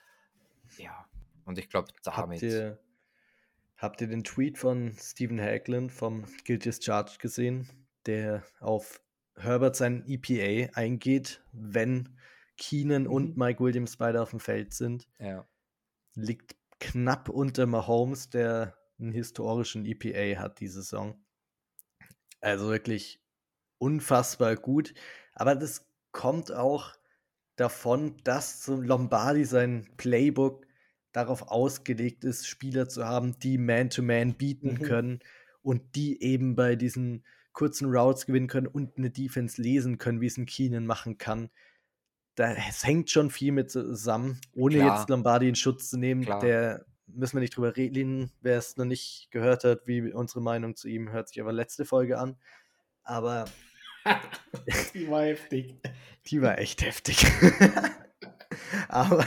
Ja, 0.77 1.05
und 1.45 1.57
ich 1.57 1.69
glaube, 1.69 1.91
damit. 2.03 2.41
Habt 2.41 2.41
ihr, 2.43 2.79
habt 3.77 4.01
ihr 4.01 4.07
den 4.07 4.23
Tweet 4.23 4.57
von 4.57 4.93
Stephen 4.97 5.41
Haglund 5.41 5.91
vom 5.91 6.25
Guilty 6.45 6.69
as 6.69 6.83
Charged 6.83 7.19
gesehen, 7.19 7.67
der 8.05 8.43
auf 8.59 9.01
Herbert 9.43 9.75
sein 9.75 10.03
EPA 10.07 10.73
eingeht, 10.79 11.43
wenn 11.51 12.17
Keenan 12.57 13.07
und 13.07 13.35
Mhm. 13.35 13.37
Mike 13.37 13.63
Williams 13.63 13.97
beide 13.97 14.21
auf 14.21 14.31
dem 14.31 14.39
Feld 14.39 14.73
sind? 14.73 15.07
Ja, 15.19 15.47
Liegt 16.15 16.55
knapp 16.79 17.27
unter 17.27 17.65
Mahomes, 17.65 18.29
der 18.29 18.77
einen 18.97 19.11
historischen 19.11 19.85
EPA 19.85 20.39
hat 20.39 20.61
diese 20.61 20.81
Saison. 20.83 21.21
Also 22.41 22.69
wirklich 22.69 23.21
unfassbar 23.77 24.55
gut. 24.55 24.93
Aber 25.33 25.55
das 25.55 25.87
kommt 26.11 26.51
auch 26.51 26.93
davon, 27.55 28.17
dass 28.23 28.63
so 28.63 28.81
Lombardi 28.81 29.45
sein 29.45 29.89
Playbook 29.97 30.67
darauf 31.11 31.43
ausgelegt 31.49 32.23
ist, 32.23 32.47
Spieler 32.47 32.89
zu 32.89 33.05
haben, 33.05 33.39
die 33.39 33.57
Man-to-Man 33.57 34.35
bieten 34.35 34.81
Mhm. 34.81 34.81
können 34.81 35.19
und 35.61 35.95
die 35.95 36.21
eben 36.23 36.55
bei 36.55 36.75
diesen 36.75 37.25
kurzen 37.53 37.89
Routes 37.89 38.25
gewinnen 38.25 38.47
können 38.47 38.67
und 38.67 38.97
eine 38.97 39.09
Defense 39.09 39.61
lesen 39.61 39.97
können, 39.97 40.21
wie 40.21 40.27
es 40.27 40.37
ein 40.37 40.45
Keenan 40.45 40.85
machen 40.85 41.17
kann. 41.17 41.49
Da, 42.35 42.53
es 42.53 42.85
hängt 42.85 43.09
schon 43.09 43.29
viel 43.29 43.51
mit 43.51 43.71
zusammen, 43.71 44.39
ohne 44.53 44.77
Klar. 44.77 44.97
jetzt 44.99 45.09
Lombardi 45.09 45.49
in 45.49 45.55
Schutz 45.55 45.89
zu 45.89 45.97
nehmen. 45.97 46.23
Klar. 46.23 46.39
Der 46.39 46.85
müssen 47.07 47.35
wir 47.35 47.41
nicht 47.41 47.55
drüber 47.55 47.75
reden. 47.75 48.31
Wer 48.41 48.57
es 48.57 48.77
noch 48.77 48.85
nicht 48.85 49.29
gehört 49.31 49.63
hat, 49.65 49.81
wie 49.85 50.13
unsere 50.13 50.41
Meinung 50.41 50.75
zu 50.75 50.87
ihm, 50.87 51.11
hört 51.11 51.27
sich 51.27 51.41
aber 51.41 51.51
letzte 51.51 51.83
Folge 51.85 52.17
an. 52.17 52.37
Aber 53.03 53.45
Die 54.93 55.09
war 55.09 55.23
heftig. 55.23 55.75
die 56.27 56.41
war 56.41 56.57
echt 56.57 56.81
heftig. 56.81 57.25
Aber 58.89 59.25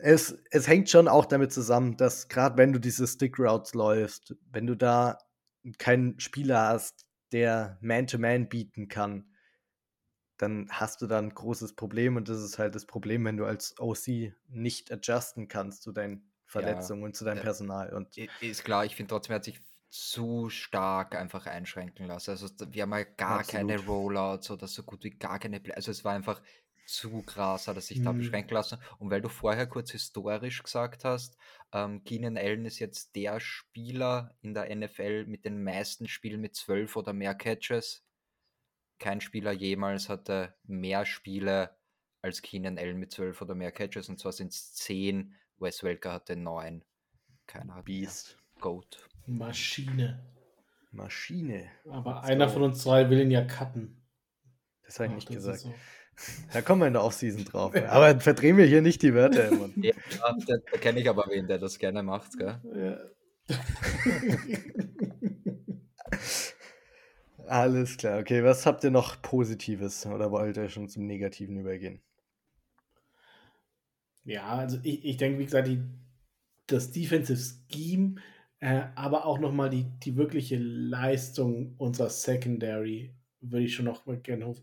es, 0.00 0.36
es 0.50 0.68
hängt 0.68 0.90
schon 0.90 1.08
auch 1.08 1.26
damit 1.26 1.52
zusammen, 1.52 1.96
dass 1.96 2.28
gerade 2.28 2.56
wenn 2.56 2.72
du 2.72 2.78
diese 2.78 3.06
Stick 3.06 3.38
Routes 3.38 3.74
läufst, 3.74 4.36
wenn 4.50 4.66
du 4.66 4.76
da 4.76 5.18
keinen 5.74 6.20
Spieler 6.20 6.68
hast, 6.68 7.06
der 7.32 7.78
Man-to-Man 7.80 8.48
bieten 8.48 8.88
kann, 8.88 9.34
dann 10.36 10.68
hast 10.70 11.02
du 11.02 11.06
da 11.06 11.18
ein 11.18 11.34
großes 11.34 11.74
Problem 11.74 12.16
und 12.16 12.28
das 12.28 12.40
ist 12.42 12.58
halt 12.58 12.74
das 12.74 12.86
Problem, 12.86 13.24
wenn 13.24 13.36
du 13.36 13.44
als 13.44 13.74
OC 13.78 14.34
nicht 14.46 14.92
adjusten 14.92 15.48
kannst 15.48 15.82
zu 15.82 15.92
deinen 15.92 16.32
Verletzungen 16.46 17.02
und 17.02 17.16
zu 17.16 17.24
deinem 17.24 17.40
Ja. 17.40 17.40
Personal. 17.40 17.92
Und 17.92 18.20
Ist 18.40 18.64
klar, 18.64 18.84
ich 18.84 18.96
finde 18.96 19.10
trotzdem, 19.10 19.32
er 19.32 19.36
hat 19.36 19.44
sich 19.44 19.60
zu 19.90 20.50
stark 20.50 21.14
einfach 21.16 21.46
einschränken 21.46 22.06
lassen. 22.06 22.30
Also 22.30 22.48
wir 22.72 22.82
haben 22.82 22.92
ja 22.92 23.04
gar 23.04 23.44
keine 23.44 23.78
Absolut. 23.78 23.78
Rollouts 23.78 24.50
oder 24.50 24.68
so 24.68 24.82
gut 24.82 25.04
wie 25.04 25.10
gar 25.10 25.38
keine 25.38 25.60
Play 25.60 25.74
Also 25.74 25.90
es 25.90 26.04
war 26.04 26.12
einfach 26.14 26.42
zu 26.88 27.22
krass, 27.22 27.68
hat 27.68 27.76
er 27.76 27.82
sich 27.82 28.02
da 28.02 28.12
Mhm. 28.12 28.18
beschränken 28.18 28.54
lassen. 28.54 28.78
Und 28.98 29.10
weil 29.10 29.20
du 29.20 29.28
vorher 29.28 29.66
kurz 29.66 29.90
historisch 29.90 30.62
gesagt 30.62 31.04
hast, 31.04 31.36
ähm, 31.72 32.02
Keenan 32.04 32.36
Allen 32.38 32.64
ist 32.64 32.78
jetzt 32.78 33.14
der 33.14 33.40
Spieler 33.40 34.34
in 34.40 34.54
der 34.54 34.70
NFL 34.70 35.26
mit 35.26 35.44
den 35.44 35.62
meisten 35.62 36.08
Spielen 36.08 36.40
mit 36.40 36.54
zwölf 36.56 36.96
oder 36.96 37.12
mehr 37.12 37.34
Catches. 37.34 38.04
Kein 38.98 39.20
Spieler 39.20 39.52
jemals 39.52 40.08
hatte 40.08 40.54
mehr 40.64 41.04
Spiele 41.06 41.76
als 42.22 42.42
Keenan 42.42 42.78
Allen 42.78 42.96
mit 42.98 43.12
zwölf 43.12 43.40
oder 43.42 43.54
mehr 43.54 43.70
Catches. 43.70 44.08
Und 44.08 44.18
zwar 44.18 44.32
sind 44.32 44.52
es 44.52 44.72
zehn. 44.74 45.34
Wes 45.58 45.82
Welker 45.82 46.12
hatte 46.12 46.36
neun. 46.36 46.84
Keiner 47.46 47.74
hat 47.76 47.86
mehr. 47.88 48.00
Beast. 48.00 48.38
Goat. 48.60 49.08
Maschine. 49.26 50.24
Maschine. 50.90 51.70
Aber 51.88 52.14
Let's 52.14 52.24
einer 52.28 52.46
go. 52.46 52.52
von 52.54 52.62
uns 52.62 52.82
drei 52.82 53.10
will 53.10 53.20
ihn 53.20 53.30
ja 53.30 53.44
cutten. 53.44 54.02
Das 54.82 54.98
habe 54.98 55.06
ich 55.08 55.12
Ach, 55.12 55.16
nicht 55.16 55.28
gesagt. 55.28 55.58
so. 55.60 55.74
Da 56.52 56.62
kommen 56.62 56.80
wir 56.82 56.86
in 56.88 56.94
der 56.94 57.04
Offseason 57.04 57.44
drauf. 57.44 57.74
Aber 57.88 58.18
verdrehen 58.20 58.56
wir 58.56 58.66
hier 58.66 58.82
nicht 58.82 59.02
die 59.02 59.14
Wörter. 59.14 59.50
Mann. 59.54 59.72
Ja, 59.76 59.92
da, 60.46 60.56
da 60.72 60.78
kenne 60.78 61.00
ich 61.00 61.08
aber 61.08 61.26
wen, 61.30 61.46
der 61.46 61.58
das 61.58 61.78
gerne 61.78 62.02
macht, 62.02 62.36
gell? 62.38 62.58
Ja. 63.48 63.48
Alles 67.46 67.96
klar. 67.96 68.18
Okay, 68.20 68.44
was 68.44 68.66
habt 68.66 68.84
ihr 68.84 68.90
noch 68.90 69.20
Positives 69.22 70.04
oder 70.06 70.30
wollt 70.30 70.56
ihr 70.56 70.68
schon 70.68 70.88
zum 70.88 71.06
Negativen 71.06 71.56
übergehen? 71.56 72.00
Ja, 74.24 74.46
also 74.48 74.78
ich, 74.82 75.04
ich 75.04 75.16
denke, 75.16 75.38
wie 75.38 75.44
gesagt, 75.46 75.68
die, 75.68 75.80
das 76.66 76.90
Defensive 76.90 77.40
Scheme, 77.72 78.16
äh, 78.60 78.82
aber 78.94 79.24
auch 79.24 79.38
nochmal 79.38 79.70
die, 79.70 79.86
die 80.02 80.16
wirkliche 80.16 80.58
Leistung 80.58 81.74
unserer 81.78 82.10
Secondary 82.10 83.14
würde 83.40 83.64
ich 83.64 83.74
schon 83.74 83.86
noch 83.86 84.04
mal 84.04 84.18
gerne 84.18 84.46
hoch- 84.46 84.62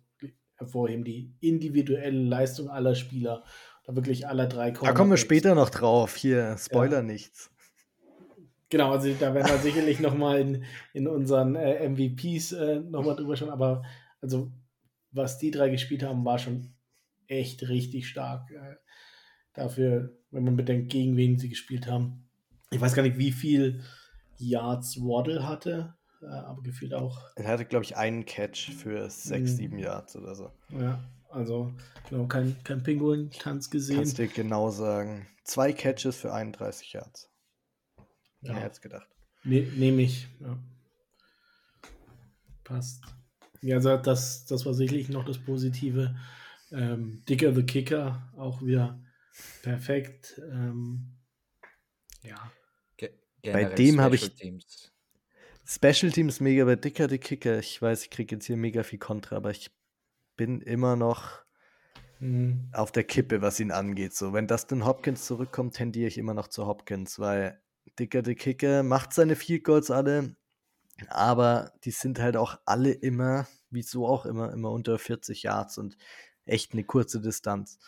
hervorheben. 0.56 1.04
Die 1.04 1.34
individuelle 1.39 2.24
Leistung 2.24 2.70
aller 2.70 2.96
Spieler, 2.96 3.44
da 3.86 3.96
wirklich 3.96 4.28
aller 4.28 4.48
drei 4.48 4.72
Da 4.72 4.94
kommen 4.94 5.12
wir 5.12 5.18
später 5.18 5.56
noch 5.56 5.70
drauf. 5.70 6.15
Hier, 6.15 6.58
Spoiler 6.58 7.02
nichts. 7.02 7.52
Genau, 8.70 8.91
also 8.91 9.13
da 9.20 9.34
werden 9.34 9.48
wir 9.48 9.60
sicherlich 9.60 10.00
nochmal 10.00 10.39
in, 10.39 10.63
in 10.94 11.08
unseren 11.08 11.56
äh, 11.56 11.88
MVPs 11.88 12.54
äh, 12.54 12.80
nochmal 12.80 13.15
drüber 13.15 13.36
schauen, 13.38 13.52
aber 13.52 13.84
also 14.22 14.52
was 15.12 15.38
die 15.38 15.52
drei 15.52 15.70
gespielt 15.70 16.04
haben, 16.04 16.26
war 16.26 16.39
schon 16.39 16.74
echt 17.28 17.68
richtig 17.70 18.08
stark. 18.08 18.52
Äh, 18.52 18.76
dafür, 19.54 20.18
wenn 20.32 20.44
man 20.44 20.58
bedenkt, 20.58 20.91
gegen 20.91 21.15
wen 21.15 21.38
sie 21.38 21.50
gespielt 21.50 21.88
haben. 21.88 22.28
Ich 22.72 22.82
weiß 22.82 22.94
gar 22.94 23.04
nicht, 23.04 23.18
wie 23.18 23.32
viel 23.32 23.82
Yards 24.38 24.98
Waddle 25.00 25.48
hatte, 25.48 25.94
aber 26.28 26.62
gefühlt 26.62 26.94
auch. 26.94 27.22
Er 27.36 27.48
hatte, 27.48 27.66
glaube 27.66 27.86
ich, 27.86 27.96
einen 27.98 28.26
Catch 28.26 28.72
für 28.72 29.10
sechs, 29.10 29.52
Mhm. 29.52 29.56
sieben 29.56 29.78
Yards 29.80 30.16
oder 30.16 30.36
so. 30.36 30.52
Ja, 30.70 31.04
also 31.30 31.74
genau, 32.10 32.28
kein, 32.28 32.56
kein 32.64 32.84
Pinguin-Tanz 32.84 33.70
gesehen. 33.70 33.98
Kannst 33.98 34.18
dir 34.18 34.28
genau 34.28 34.70
sagen. 34.72 35.28
Zwei 35.44 35.74
Catches 35.74 36.16
für 36.18 36.34
31 36.34 36.94
Yards. 36.94 37.30
Ja. 37.98 38.54
Wer 38.54 38.56
hätte 38.62 38.72
es 38.74 38.82
gedacht? 38.82 39.08
Ne, 39.44 39.62
Nehme 39.76 40.02
ich. 40.04 40.28
Ja. 40.40 40.58
Passt. 42.64 43.04
Ja, 43.62 43.76
also 43.78 43.98
das, 43.98 44.46
das 44.46 44.66
war 44.66 44.74
sicherlich 44.74 45.10
noch 45.10 45.26
das 45.26 45.38
Positive. 45.38 46.16
Ähm, 46.72 47.24
Dicker 47.30 47.54
the 47.54 47.64
Kicker, 47.64 48.32
auch 48.38 48.62
wieder 48.62 49.00
perfekt. 49.62 50.42
Ähm, 50.52 51.16
ja. 52.23 52.52
Ge 52.98 53.12
Bei 53.44 53.65
dem 53.65 54.02
habe 54.02 54.15
ich- 54.15 54.34
Teams. 54.34 54.92
Special 55.68 56.12
Teams 56.12 56.40
mega 56.40 56.66
bei 56.66 56.76
Dicker 56.76 57.08
die 57.08 57.18
Kicker. 57.18 57.60
Ich 57.60 57.82
weiß, 57.82 58.04
ich 58.04 58.10
kriege 58.10 58.36
jetzt 58.36 58.46
hier 58.46 58.58
mega 58.58 58.84
viel 58.84 59.00
Kontra, 59.00 59.36
aber 59.38 59.52
ich 59.52 59.72
bin 60.38 60.62
immer 60.62 60.96
noch 60.96 61.44
Hm, 62.20 62.70
auf 62.72 62.92
der 62.92 63.04
Kippe, 63.04 63.42
was 63.42 63.60
ihn 63.60 63.72
angeht. 63.72 64.13
So, 64.16 64.32
wenn 64.32 64.48
Dustin 64.48 64.86
Hopkins 64.86 65.26
zurückkommt, 65.26 65.76
tendiere 65.76 66.08
ich 66.08 66.18
immer 66.18 66.34
noch 66.34 66.48
zu 66.48 66.66
Hopkins, 66.66 67.20
weil 67.20 67.62
Dicker 68.00 68.24
the 68.24 68.36
Kicker 68.36 68.84
macht 68.84 69.13
seine 69.13 69.36
Field 69.36 69.63
Goals 69.66 69.92
alle, 69.92 70.36
aber 71.10 71.74
die 71.84 71.92
sind 71.92 72.20
halt 72.20 72.38
auch 72.38 72.58
alle 72.66 72.92
immer, 72.92 73.48
wieso 73.70 74.08
auch 74.08 74.26
immer, 74.26 74.54
immer 74.54 74.72
unter 74.72 74.98
40 74.98 75.44
Yards 75.44 75.78
und 75.78 75.98
echt 76.46 76.72
eine 76.74 76.84
kurze 76.86 77.20
Distanz. 77.20 77.80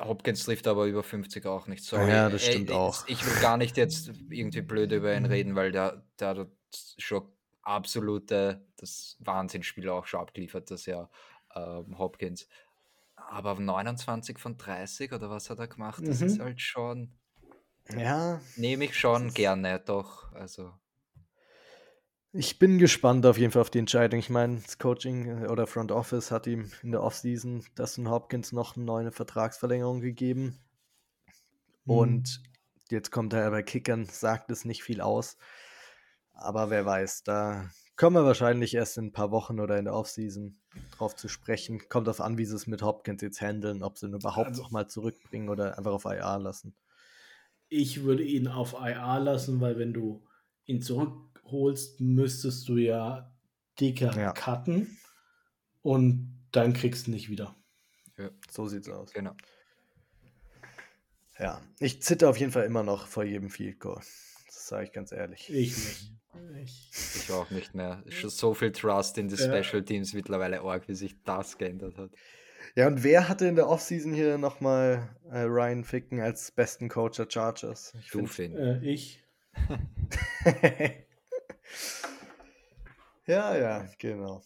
Hopkins 0.00 0.42
trifft 0.44 0.66
aber 0.66 0.86
über 0.86 1.02
50 1.04 1.46
auch 1.46 1.66
nicht. 1.68 1.84
Sorry. 1.84 2.10
Ja, 2.10 2.28
das 2.28 2.44
Ey, 2.44 2.52
stimmt 2.54 2.70
ich- 2.70 2.76
auch. 2.76 3.06
Ich 3.06 3.24
will 3.24 3.40
gar 3.40 3.56
nicht 3.56 3.76
jetzt 3.76 4.10
irgendwie 4.30 4.62
blöd 4.62 4.90
über 4.90 5.14
ihn 5.16 5.26
reden, 5.26 5.54
weil 5.54 5.70
der, 5.70 6.02
der 6.18 6.28
hat 6.28 6.48
schon 6.98 7.32
absolute, 7.62 8.66
das 8.76 9.16
Wahnsinnsspiel 9.20 9.88
auch 9.88 10.06
schon 10.06 10.20
abgeliefert, 10.20 10.70
das 10.70 10.86
Jahr 10.86 11.10
ähm, 11.54 11.98
Hopkins. 11.98 12.48
Aber 13.16 13.54
29 13.60 14.38
von 14.38 14.58
30 14.58 15.12
oder 15.12 15.30
was 15.30 15.50
hat 15.50 15.58
er 15.58 15.68
gemacht? 15.68 16.08
Das 16.08 16.20
Mhm. 16.20 16.22
ist 16.22 16.40
halt 16.40 16.60
schon, 16.60 17.18
Ja, 17.96 18.40
nehme 18.56 18.84
ich 18.86 18.98
schon 18.98 19.32
gerne, 19.32 19.78
doch. 19.78 20.32
Also, 20.32 20.74
Ich 22.30 22.60
bin 22.60 22.78
gespannt 22.78 23.26
auf 23.26 23.36
jeden 23.36 23.50
Fall 23.50 23.62
auf 23.62 23.70
die 23.70 23.80
Entscheidung. 23.80 24.20
Ich 24.20 24.30
meine, 24.30 24.60
das 24.60 24.78
Coaching 24.78 25.42
äh, 25.42 25.48
oder 25.48 25.66
Front 25.66 25.90
Office 25.90 26.30
hat 26.30 26.46
ihm 26.46 26.70
in 26.84 26.92
der 26.92 27.02
Offseason 27.02 27.66
Dustin 27.74 28.08
Hopkins 28.08 28.52
noch 28.52 28.76
eine 28.76 28.84
neue 28.84 29.10
Vertragsverlängerung 29.10 30.00
gegeben. 30.00 30.60
Mhm. 31.86 32.26
Und 32.26 32.42
jetzt 32.90 33.10
kommt 33.10 33.32
er 33.32 33.50
bei 33.50 33.62
Kickern, 33.62 34.06
sagt 34.06 34.50
es 34.50 34.64
nicht 34.64 34.82
viel 34.82 35.00
aus. 35.00 35.36
Aber 36.36 36.70
wer 36.70 36.84
weiß, 36.84 37.24
da 37.24 37.70
kommen 37.96 38.16
wir 38.16 38.24
wahrscheinlich 38.24 38.74
erst 38.74 38.98
in 38.98 39.06
ein 39.06 39.12
paar 39.12 39.30
Wochen 39.30 39.58
oder 39.58 39.78
in 39.78 39.86
der 39.86 39.94
Offseason 39.94 40.56
drauf 40.92 41.16
zu 41.16 41.28
sprechen. 41.28 41.88
Kommt 41.88 42.08
auf 42.08 42.20
an, 42.20 42.38
wie 42.38 42.44
sie 42.44 42.54
es 42.54 42.66
mit 42.66 42.82
Hopkins 42.82 43.22
jetzt 43.22 43.40
handeln, 43.40 43.82
ob 43.82 43.98
sie 43.98 44.06
ihn 44.06 44.14
überhaupt 44.14 44.48
also, 44.48 44.62
noch 44.62 44.70
mal 44.70 44.86
zurückbringen 44.86 45.48
oder 45.48 45.78
einfach 45.78 45.92
auf 45.92 46.04
IR 46.04 46.38
lassen. 46.38 46.74
Ich 47.68 48.04
würde 48.04 48.22
ihn 48.22 48.48
auf 48.48 48.74
IR 48.74 49.18
lassen, 49.20 49.60
weil 49.60 49.78
wenn 49.78 49.92
du 49.92 50.24
ihn 50.66 50.82
zurückholst, 50.82 52.00
müsstest 52.00 52.68
du 52.68 52.76
ja 52.76 53.32
dicker 53.80 54.16
ja. 54.16 54.32
cutten 54.32 54.98
und 55.82 56.36
dann 56.52 56.74
kriegst 56.74 57.06
du 57.06 57.10
nicht 57.10 57.28
wieder. 57.30 57.54
Ja, 58.18 58.30
so 58.50 58.66
sieht's 58.66 58.88
aus. 58.88 59.12
Genau. 59.12 59.34
Ja, 61.38 61.60
ich 61.80 62.02
zitter 62.02 62.30
auf 62.30 62.38
jeden 62.38 62.52
Fall 62.52 62.64
immer 62.64 62.82
noch 62.82 63.06
vor 63.06 63.24
jedem 63.24 63.50
Field 63.50 63.80
Goal. 63.80 64.00
Das 64.46 64.68
sage 64.68 64.84
ich 64.84 64.92
ganz 64.92 65.12
ehrlich. 65.12 65.50
Ich 65.50 65.76
nicht. 65.76 66.15
Ich, 66.62 66.90
ich 67.16 67.30
auch 67.32 67.50
nicht 67.50 67.74
mehr. 67.74 68.02
Schon 68.08 68.30
so 68.30 68.54
viel 68.54 68.72
Trust 68.72 69.18
in 69.18 69.28
die 69.28 69.36
ja. 69.36 69.62
Special 69.62 69.84
Teams 69.84 70.14
mittlerweile 70.14 70.60
arg, 70.60 70.88
wie 70.88 70.94
sich 70.94 71.16
das 71.24 71.58
geändert 71.58 71.96
hat. 71.98 72.10
Ja, 72.74 72.86
und 72.86 73.04
wer 73.04 73.28
hatte 73.28 73.46
in 73.46 73.56
der 73.56 73.68
Offseason 73.68 74.12
hier 74.12 74.38
nochmal 74.38 75.08
äh, 75.30 75.40
Ryan 75.40 75.84
Ficken 75.84 76.20
als 76.20 76.50
besten 76.50 76.88
Coach 76.88 77.16
der 77.16 77.26
Chargers? 77.30 77.94
Ich 78.00 78.10
du, 78.10 78.26
Finn. 78.26 78.56
Äh, 78.56 78.78
ich. 78.84 79.22
ja, 83.26 83.56
ja, 83.56 83.88
genau. 83.98 84.42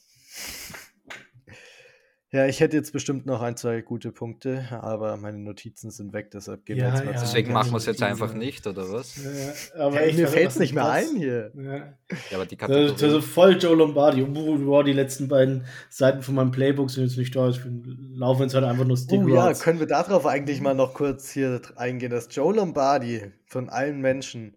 Ja, 2.32 2.46
ich 2.46 2.60
hätte 2.60 2.76
jetzt 2.76 2.92
bestimmt 2.92 3.26
noch 3.26 3.42
ein, 3.42 3.56
zwei 3.56 3.80
gute 3.80 4.12
Punkte, 4.12 4.64
aber 4.70 5.16
meine 5.16 5.38
Notizen 5.38 5.90
sind 5.90 6.12
weg, 6.12 6.30
deshalb 6.30 6.64
gehen 6.64 6.76
wir 6.76 6.86
jetzt 6.86 7.04
mal 7.04 7.14
ja, 7.14 7.20
Deswegen 7.20 7.52
machen 7.52 7.72
wir 7.72 7.78
es 7.78 7.86
jetzt 7.86 8.04
einfach 8.04 8.34
nicht, 8.34 8.68
oder 8.68 8.92
was? 8.92 9.16
Ja, 9.16 9.84
aber 9.84 9.96
hey, 9.96 10.12
mir 10.12 10.28
fällt 10.28 10.50
es 10.50 10.58
nicht 10.60 10.72
mehr 10.72 10.88
ein 10.88 11.16
hier. 11.16 11.50
Ja, 11.56 11.76
ja 11.76 11.94
aber 12.34 12.46
die 12.46 12.56
Kategorie... 12.56 12.92
Das, 12.92 13.02
ist 13.02 13.24
voll 13.30 13.56
Joe 13.58 13.74
Lombardi. 13.74 14.24
Wow, 14.24 14.84
die 14.84 14.92
letzten 14.92 15.26
beiden 15.26 15.64
Seiten 15.88 16.22
von 16.22 16.36
meinem 16.36 16.52
Playbook 16.52 16.90
sind 16.90 17.02
jetzt 17.02 17.18
nicht 17.18 17.34
da. 17.34 17.48
Ich 17.48 17.64
bin, 17.64 18.12
laufen 18.14 18.42
jetzt 18.42 18.54
halt 18.54 18.64
einfach 18.64 18.84
nur 18.84 18.96
Stick 18.96 19.22
Oh 19.24 19.28
ja, 19.28 19.52
können 19.54 19.80
wir 19.80 19.88
darauf 19.88 20.24
eigentlich 20.24 20.60
mal 20.60 20.74
noch 20.74 20.94
kurz 20.94 21.32
hier 21.32 21.60
eingehen, 21.74 22.12
dass 22.12 22.28
Joe 22.30 22.54
Lombardi 22.54 23.32
von 23.46 23.68
allen 23.68 24.00
Menschen 24.00 24.56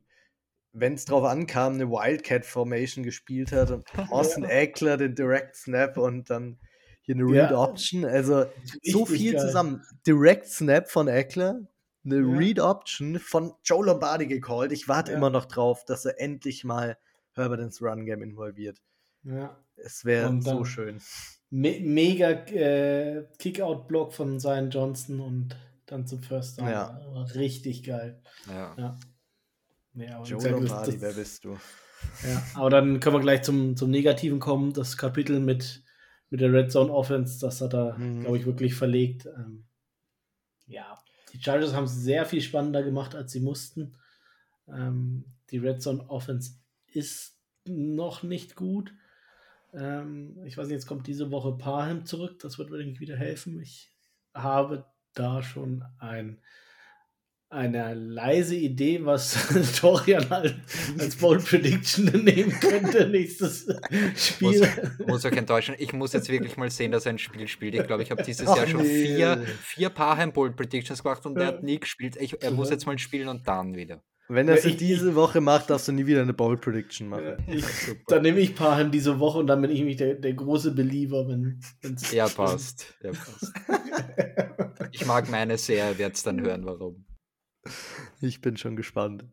wenn 0.74 0.95
es 0.95 1.05
drauf 1.05 1.24
ankam, 1.24 1.74
eine 1.74 1.89
Wildcat 1.89 2.45
Formation 2.45 3.03
gespielt 3.03 3.51
hat 3.51 3.69
und 3.69 3.86
Austin 4.11 4.43
Eckler 4.43 4.97
den 4.97 5.15
Direct 5.15 5.55
Snap 5.55 5.97
und 5.97 6.30
dann 6.30 6.57
hier 7.04 7.16
eine 7.16 7.26
Read 7.26 7.51
Option. 7.51 8.06
Also 8.06 8.45
so 8.84 9.06
viel 9.06 9.34
geil. 9.34 9.41
zusammen. 9.41 9.84
Direct 10.08 10.47
Snap 10.47 10.89
von 10.89 11.08
Eckler, 11.08 11.62
eine 12.06 12.18
ja. 12.18 12.38
Read 12.38 12.60
Option 12.60 13.20
von 13.20 13.54
Joe 13.64 13.86
Lombardi 13.86 14.28
gecallt. 14.28 14.72
Ich 14.72 14.88
warte 14.88 15.12
ja. 15.12 15.18
immer 15.18 15.30
noch 15.30 15.45
drauf, 15.45 15.86
dass 15.86 16.06
er 16.06 16.20
endlich 16.20 16.64
mal 16.64 16.97
Herbert 17.34 17.60
ins 17.60 17.82
Run 17.82 18.06
Game 18.06 18.22
involviert. 18.22 18.82
Ja. 19.24 19.58
Es 19.76 20.06
wäre 20.06 20.41
so 20.41 20.66
schön. 20.66 21.01
Me 21.49 21.80
mega 21.82 22.30
äh, 22.32 23.26
Kickout-Block 23.38 24.14
von 24.14 24.39
Zion 24.39 24.70
Johnson 24.70 25.20
und 25.20 25.56
dann 25.86 26.08
zum 26.08 26.22
First 26.24 26.60
Down. 26.60 26.70
Ja. 26.70 26.99
Richtig 27.36 27.84
geil. 27.84 28.22
Ja. 28.47 28.76
ja. 28.78 28.97
ja 29.95 30.24
Joe 30.24 30.49
Lombardi, 30.49 30.99
wer 30.99 31.14
bist 31.14 31.43
du? 31.45 31.58
Ja, 32.28 32.43
aber 32.56 32.70
dann 32.70 32.99
können 32.99 33.16
wir 33.16 33.22
gleich 33.22 33.43
zum, 33.43 33.78
zum 33.78 33.89
Negativen 33.89 34.39
kommen. 34.39 34.74
Das 34.74 34.97
Kapitel 34.97 35.39
mit 35.39 35.84
mit 36.34 36.42
der 36.42 36.52
Red 36.52 36.72
Zone 36.72 36.92
Offense, 36.92 37.40
das 37.40 37.62
hat 37.62 37.76
er, 37.76 37.96
mhm. 37.96 38.22
glaube 38.22 38.40
ich, 38.40 38.48
wirklich 38.48 38.74
verlegt. 38.74 39.28
Ähm, 39.28 39.66
ja, 40.66 40.98
die 41.32 41.40
Chargers 41.40 41.76
haben 41.76 41.84
es 41.84 41.94
sehr 41.94 42.26
viel 42.26 42.42
spannender 42.42 42.82
gemacht, 42.82 43.14
als 43.14 43.32
sie 43.32 43.40
mussten. 43.40 43.96
Ähm, 44.68 45.26
die 45.52 45.60
Red 45.60 45.84
Zone 45.84 46.10
Offense 46.10 46.54
ist 46.88 47.38
noch 47.66 48.24
nicht 48.24 48.56
gut. 48.56 48.96
Ähm, 49.76 50.44
ich 50.44 50.58
weiß 50.58 50.66
nicht, 50.66 50.74
jetzt 50.74 50.88
kommt 50.88 51.06
diese 51.06 51.30
Woche 51.30 51.56
Parham 51.56 52.08
zurück. 52.08 52.40
Das 52.40 52.58
wird 52.58 52.72
mir 52.72 52.80
wieder 53.00 53.16
helfen. 53.16 53.62
Ich 53.62 53.92
habe 54.34 54.88
da 55.14 55.44
schon 55.44 55.86
ein 56.00 56.42
eine 57.54 57.93
leise 57.93 58.56
Idee, 58.56 59.06
was 59.06 59.38
Dorian 59.82 60.26
als, 60.32 60.54
als 60.97 61.16
Bowl 61.16 61.38
Prediction 61.39 62.06
nehmen 62.24 62.51
könnte 62.60 63.08
nächstes 63.08 63.68
Spiel. 64.16 64.60
Muss, 64.60 65.08
muss 65.08 65.26
euch 65.26 65.38
enttäuschen. 65.38 65.76
Ich 65.78 65.93
muss 65.93 66.14
jetzt 66.14 66.30
wirklich 66.30 66.58
mal 66.58 66.70
sehen, 66.70 66.91
dass 66.91 67.06
er 67.06 67.14
ein 67.14 67.20
Spiel 67.20 67.47
spielt. 67.47 67.76
Ich 67.76 67.88
glaube, 67.88 68.04
ich 68.04 68.12
habe 68.12 68.24
dieses 68.24 68.47
Ach 68.47 68.58
Jahr 68.58 68.68
schon 68.68 68.82
nee. 68.82 69.06
vier, 69.06 69.45
vier 69.62 69.89
Paar 69.89 70.26
Bowl 70.32 70.51
Predictions 70.51 71.04
gemacht 71.04 71.26
und 71.26 71.38
ja. 71.38 71.43
er 71.43 71.47
hat 71.47 71.64
nie 71.64 71.80
gespielt. 71.80 72.16
Ich, 72.20 72.41
er 72.41 72.51
muss 72.51 72.70
jetzt 72.70 72.86
mal 72.86 72.97
spielen 72.97 73.28
und 73.28 73.47
dann 73.47 73.76
wieder. 73.76 74.01
Wenn 74.30 74.47
er 74.47 74.56
es 74.56 74.64
ja, 74.64 74.72
diese 74.72 75.16
Woche 75.16 75.41
macht, 75.41 75.70
darfst 75.70 75.88
du 75.88 75.91
nie 75.91 76.06
wieder 76.06 76.22
eine 76.22 76.34
Bowl 76.34 76.58
Prediction 76.58 77.10
machen. 77.10 77.38
Ich, 77.47 77.66
dann 78.08 78.22
nehme 78.24 78.39
ich 78.39 78.56
Parham 78.56 78.89
diese 78.89 79.20
Woche 79.20 79.38
und 79.38 79.47
dann 79.47 79.62
bin 79.62 79.70
ich 79.70 79.80
nämlich 79.80 79.97
der, 79.97 80.16
der 80.16 80.34
große 80.34 80.74
Believer, 80.74 81.28
wenn 81.28 81.60
er 82.12 82.30
passt. 82.30 82.95
Er 83.01 83.12
passt. 83.12 83.54
ich 84.91 85.06
mag 85.06 85.30
meine 85.30 85.58
sehr, 85.58 85.91
ihr 85.91 85.97
werdet 85.97 86.26
dann 86.26 86.41
hören, 86.41 86.66
warum. 86.66 87.06
Ich 88.22 88.41
bin 88.41 88.57
schon 88.57 88.76
gespannt. 88.76 89.26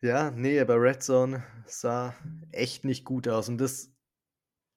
Ja, 0.00 0.30
nee, 0.30 0.60
aber 0.60 0.80
Red 0.80 1.02
Zone 1.02 1.44
sah 1.66 2.14
echt 2.52 2.84
nicht 2.84 3.04
gut 3.04 3.28
aus. 3.28 3.48
Und 3.48 3.58
das 3.58 3.90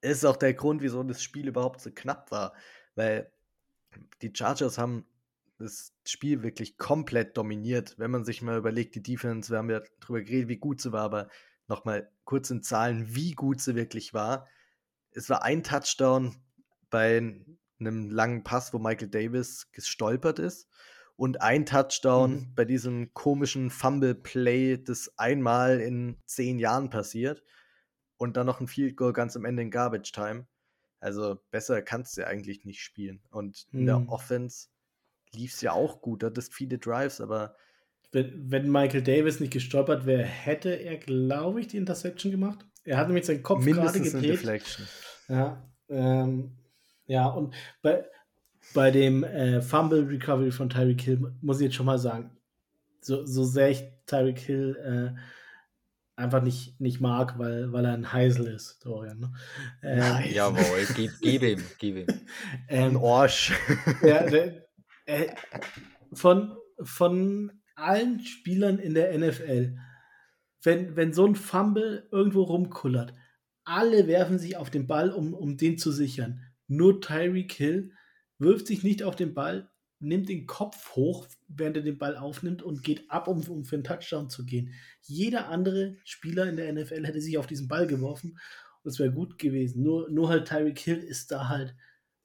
ist 0.00 0.24
auch 0.24 0.36
der 0.36 0.54
Grund, 0.54 0.82
wieso 0.82 1.02
das 1.02 1.22
Spiel 1.22 1.48
überhaupt 1.48 1.80
so 1.80 1.90
knapp 1.90 2.30
war. 2.30 2.54
Weil 2.94 3.30
die 4.22 4.32
Chargers 4.34 4.78
haben 4.78 5.04
das 5.58 5.92
Spiel 6.06 6.42
wirklich 6.42 6.78
komplett 6.78 7.36
dominiert. 7.36 7.98
Wenn 7.98 8.10
man 8.10 8.24
sich 8.24 8.42
mal 8.42 8.56
überlegt, 8.56 8.94
die 8.94 9.02
Defense, 9.02 9.50
wir 9.50 9.58
haben 9.58 9.70
ja 9.70 9.82
drüber 10.00 10.22
geredet, 10.22 10.48
wie 10.48 10.58
gut 10.58 10.80
sie 10.80 10.92
war, 10.92 11.02
aber 11.02 11.28
nochmal 11.66 12.10
kurz 12.24 12.50
in 12.50 12.62
Zahlen, 12.62 13.14
wie 13.14 13.32
gut 13.32 13.60
sie 13.60 13.74
wirklich 13.74 14.14
war. 14.14 14.46
Es 15.10 15.28
war 15.28 15.42
ein 15.42 15.62
Touchdown 15.62 16.36
bei 16.90 17.18
einem 17.80 18.10
langen 18.10 18.44
Pass, 18.44 18.72
wo 18.72 18.78
Michael 18.78 19.08
Davis 19.08 19.70
gestolpert 19.72 20.38
ist 20.38 20.68
und 21.18 21.42
ein 21.42 21.66
Touchdown 21.66 22.30
mhm. 22.30 22.54
bei 22.54 22.64
diesem 22.64 23.12
komischen 23.12 23.70
Fumble-Play, 23.70 24.78
das 24.78 25.12
einmal 25.18 25.80
in 25.80 26.16
zehn 26.26 26.60
Jahren 26.60 26.90
passiert. 26.90 27.42
Und 28.18 28.36
dann 28.36 28.46
noch 28.46 28.60
ein 28.60 28.68
Field 28.68 28.96
Goal 28.96 29.12
ganz 29.12 29.36
am 29.36 29.44
Ende 29.44 29.62
in 29.62 29.72
Garbage 29.72 30.12
Time. 30.12 30.46
Also 31.00 31.40
besser 31.50 31.82
kannst 31.82 32.16
du 32.16 32.20
ja 32.20 32.28
eigentlich 32.28 32.64
nicht 32.64 32.82
spielen. 32.82 33.20
Und 33.30 33.66
in 33.72 33.80
mhm. 33.80 33.86
der 33.86 34.08
Offense 34.08 34.68
lief 35.32 35.54
es 35.54 35.60
ja 35.60 35.72
auch 35.72 36.00
gut. 36.00 36.22
Da 36.22 36.28
hattest 36.28 36.54
viele 36.54 36.78
Drives, 36.78 37.20
aber. 37.20 37.56
Wenn, 38.12 38.50
wenn 38.52 38.70
Michael 38.70 39.02
Davis 39.02 39.40
nicht 39.40 39.52
gestolpert 39.52 40.06
wäre, 40.06 40.22
hätte 40.22 40.70
er, 40.70 40.98
glaube 40.98 41.60
ich, 41.60 41.66
die 41.66 41.78
Interception 41.78 42.30
gemacht. 42.30 42.64
Er 42.84 42.96
hat 42.96 43.08
nämlich 43.08 43.26
seinen 43.26 43.42
Kopf 43.42 43.64
gerade 43.64 44.00
gedreht. 44.00 44.22
Deflection. 44.22 44.86
Ja, 45.28 45.68
ähm, 45.88 46.56
ja, 47.06 47.26
und 47.26 47.54
bei, 47.82 48.04
bei 48.74 48.90
dem 48.90 49.24
äh, 49.24 49.60
Fumble 49.60 50.06
Recovery 50.08 50.50
von 50.50 50.68
Tyreek 50.68 51.00
Hill 51.00 51.32
muss 51.40 51.60
ich 51.60 51.66
jetzt 51.66 51.76
schon 51.76 51.86
mal 51.86 51.98
sagen, 51.98 52.30
so, 53.00 53.24
so 53.24 53.44
sehr 53.44 53.70
ich 53.70 53.84
Tyreek 54.06 54.38
Hill 54.38 55.14
äh, 55.16 55.18
einfach 56.18 56.42
nicht, 56.42 56.80
nicht 56.80 57.00
mag, 57.00 57.38
weil, 57.38 57.72
weil 57.72 57.84
er 57.84 57.92
ein 57.92 58.12
Heisel 58.12 58.48
ist, 58.48 58.84
Dorian. 58.84 59.20
Ne? 59.20 59.32
Ähm, 59.82 60.32
Jawohl, 60.32 60.86
gib, 60.94 61.12
gib 61.20 61.42
ihm, 61.42 61.62
gib 61.78 61.96
ihm. 61.96 62.06
Ähm, 62.68 62.90
ein 62.90 62.96
Orsch. 62.96 63.52
ja, 64.02 64.24
der, 64.24 64.68
äh, 65.06 65.28
von, 66.12 66.56
von 66.82 67.52
allen 67.76 68.20
Spielern 68.20 68.78
in 68.78 68.94
der 68.94 69.16
NFL, 69.16 69.76
wenn, 70.62 70.96
wenn 70.96 71.12
so 71.12 71.24
ein 71.24 71.36
Fumble 71.36 72.08
irgendwo 72.10 72.42
rumkullert, 72.42 73.14
alle 73.64 74.06
werfen 74.06 74.38
sich 74.38 74.56
auf 74.56 74.70
den 74.70 74.86
Ball, 74.86 75.10
um, 75.10 75.34
um 75.34 75.56
den 75.56 75.78
zu 75.78 75.92
sichern. 75.92 76.42
Nur 76.66 77.00
Tyreek 77.00 77.52
Hill 77.52 77.92
wirft 78.38 78.66
sich 78.66 78.82
nicht 78.82 79.02
auf 79.02 79.16
den 79.16 79.34
Ball, 79.34 79.70
nimmt 80.00 80.28
den 80.28 80.46
Kopf 80.46 80.94
hoch, 80.94 81.26
während 81.48 81.76
er 81.76 81.82
den 81.82 81.98
Ball 81.98 82.16
aufnimmt 82.16 82.62
und 82.62 82.84
geht 82.84 83.10
ab, 83.10 83.28
um, 83.28 83.42
um 83.48 83.64
für 83.64 83.76
einen 83.76 83.84
Touchdown 83.84 84.30
zu 84.30 84.44
gehen. 84.44 84.72
Jeder 85.02 85.48
andere 85.48 85.96
Spieler 86.04 86.48
in 86.48 86.56
der 86.56 86.72
NFL 86.72 87.06
hätte 87.06 87.20
sich 87.20 87.38
auf 87.38 87.46
diesen 87.46 87.68
Ball 87.68 87.86
geworfen 87.86 88.38
und 88.84 88.90
es 88.90 88.98
wäre 88.98 89.12
gut 89.12 89.38
gewesen. 89.38 89.82
Nur, 89.82 90.08
nur 90.10 90.28
halt 90.28 90.48
Tyreek 90.48 90.78
Hill 90.78 90.98
ist 90.98 91.32
da 91.32 91.48
halt 91.48 91.74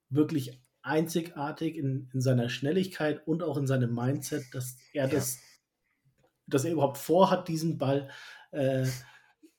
wirklich 0.10 0.62
einzigartig 0.84 1.76
in, 1.76 2.10
in 2.14 2.22
seiner 2.22 2.50
Schnelligkeit 2.50 3.26
und 3.26 3.42
auch 3.42 3.58
in 3.58 3.66
seinem 3.66 3.96
Mindset, 3.96 4.44
dass 4.54 4.78
er 4.94 5.06
ja. 5.06 5.10
das, 5.12 5.40
dass 6.46 6.66
er 6.66 6.74
überhaupt 6.74 6.98
vorhat, 6.98 7.48
diesen 7.48 7.78
Ball 7.80 8.10
äh, 8.52 8.86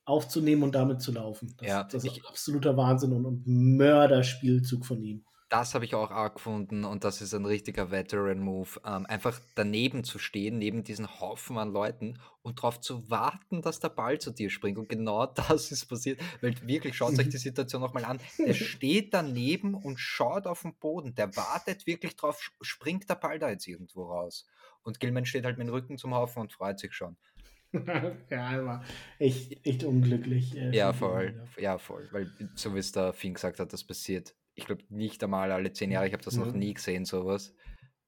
aufzunehmen 0.05 0.63
und 0.63 0.75
damit 0.75 1.01
zu 1.01 1.11
laufen. 1.11 1.55
Das, 1.57 1.67
ja, 1.67 1.83
das 1.83 2.05
ist 2.05 2.25
absoluter 2.27 2.77
Wahnsinn 2.77 3.11
und, 3.11 3.25
und 3.25 3.45
Mörderspielzug 3.45 4.85
von 4.85 5.01
ihm 5.01 5.25
das 5.55 5.73
habe 5.73 5.85
ich 5.85 5.95
auch 5.95 6.11
arg 6.11 6.35
gefunden 6.35 6.83
und 6.83 7.05
das 7.05 7.21
ist 7.21 7.33
ein 7.33 7.45
richtiger 7.45 7.89
Veteran-Move. 7.89 8.81
Ähm, 8.85 9.05
einfach 9.05 9.39
daneben 9.55 10.03
zu 10.03 10.19
stehen, 10.19 10.57
neben 10.57 10.83
diesen 10.83 11.21
Haufen 11.21 11.57
an 11.57 11.71
Leuten 11.71 12.19
und 12.41 12.59
darauf 12.59 12.81
zu 12.81 13.09
warten, 13.09 13.61
dass 13.61 13.79
der 13.79 13.87
Ball 13.87 14.19
zu 14.19 14.31
dir 14.31 14.49
springt. 14.49 14.77
Und 14.77 14.89
genau 14.89 15.25
das 15.47 15.71
ist 15.71 15.85
passiert. 15.85 16.19
Weil 16.41 16.55
wirklich, 16.67 16.97
schaut 16.97 17.17
euch 17.17 17.29
die 17.29 17.37
Situation 17.37 17.81
nochmal 17.81 18.03
an. 18.03 18.19
Der 18.37 18.53
steht 18.53 19.13
daneben 19.13 19.75
und 19.75 19.97
schaut 19.97 20.45
auf 20.45 20.63
den 20.63 20.75
Boden. 20.75 21.15
Der 21.15 21.33
wartet 21.37 21.87
wirklich 21.87 22.17
drauf, 22.17 22.51
springt 22.59 23.09
der 23.09 23.15
Ball 23.15 23.39
da 23.39 23.49
jetzt 23.49 23.65
irgendwo 23.65 24.11
raus. 24.11 24.45
Und 24.83 24.99
Gilman 24.99 25.25
steht 25.25 25.45
halt 25.45 25.57
mit 25.57 25.67
dem 25.67 25.73
Rücken 25.73 25.97
zum 25.97 26.13
Haufen 26.13 26.41
und 26.41 26.51
freut 26.51 26.79
sich 26.79 26.93
schon. 26.93 27.15
ja, 28.29 28.65
war 28.65 28.83
echt, 29.19 29.65
echt 29.65 29.85
unglücklich. 29.85 30.57
Äh, 30.57 30.75
ja, 30.75 30.91
voll. 30.91 31.47
Ja, 31.57 31.77
voll. 31.77 32.09
Weil, 32.11 32.29
so 32.55 32.75
wie 32.75 32.79
es 32.79 32.91
der 32.91 33.13
Finn 33.13 33.35
gesagt 33.35 33.59
hat, 33.59 33.71
das 33.71 33.85
passiert 33.85 34.35
ich 34.55 34.65
glaube, 34.65 34.83
nicht 34.89 35.23
einmal 35.23 35.51
alle 35.51 35.71
zehn 35.73 35.91
Jahre. 35.91 36.07
Ich 36.07 36.13
habe 36.13 36.23
das 36.23 36.35
mhm. 36.35 36.45
noch 36.45 36.53
nie 36.53 36.73
gesehen, 36.73 37.05
sowas. 37.05 37.53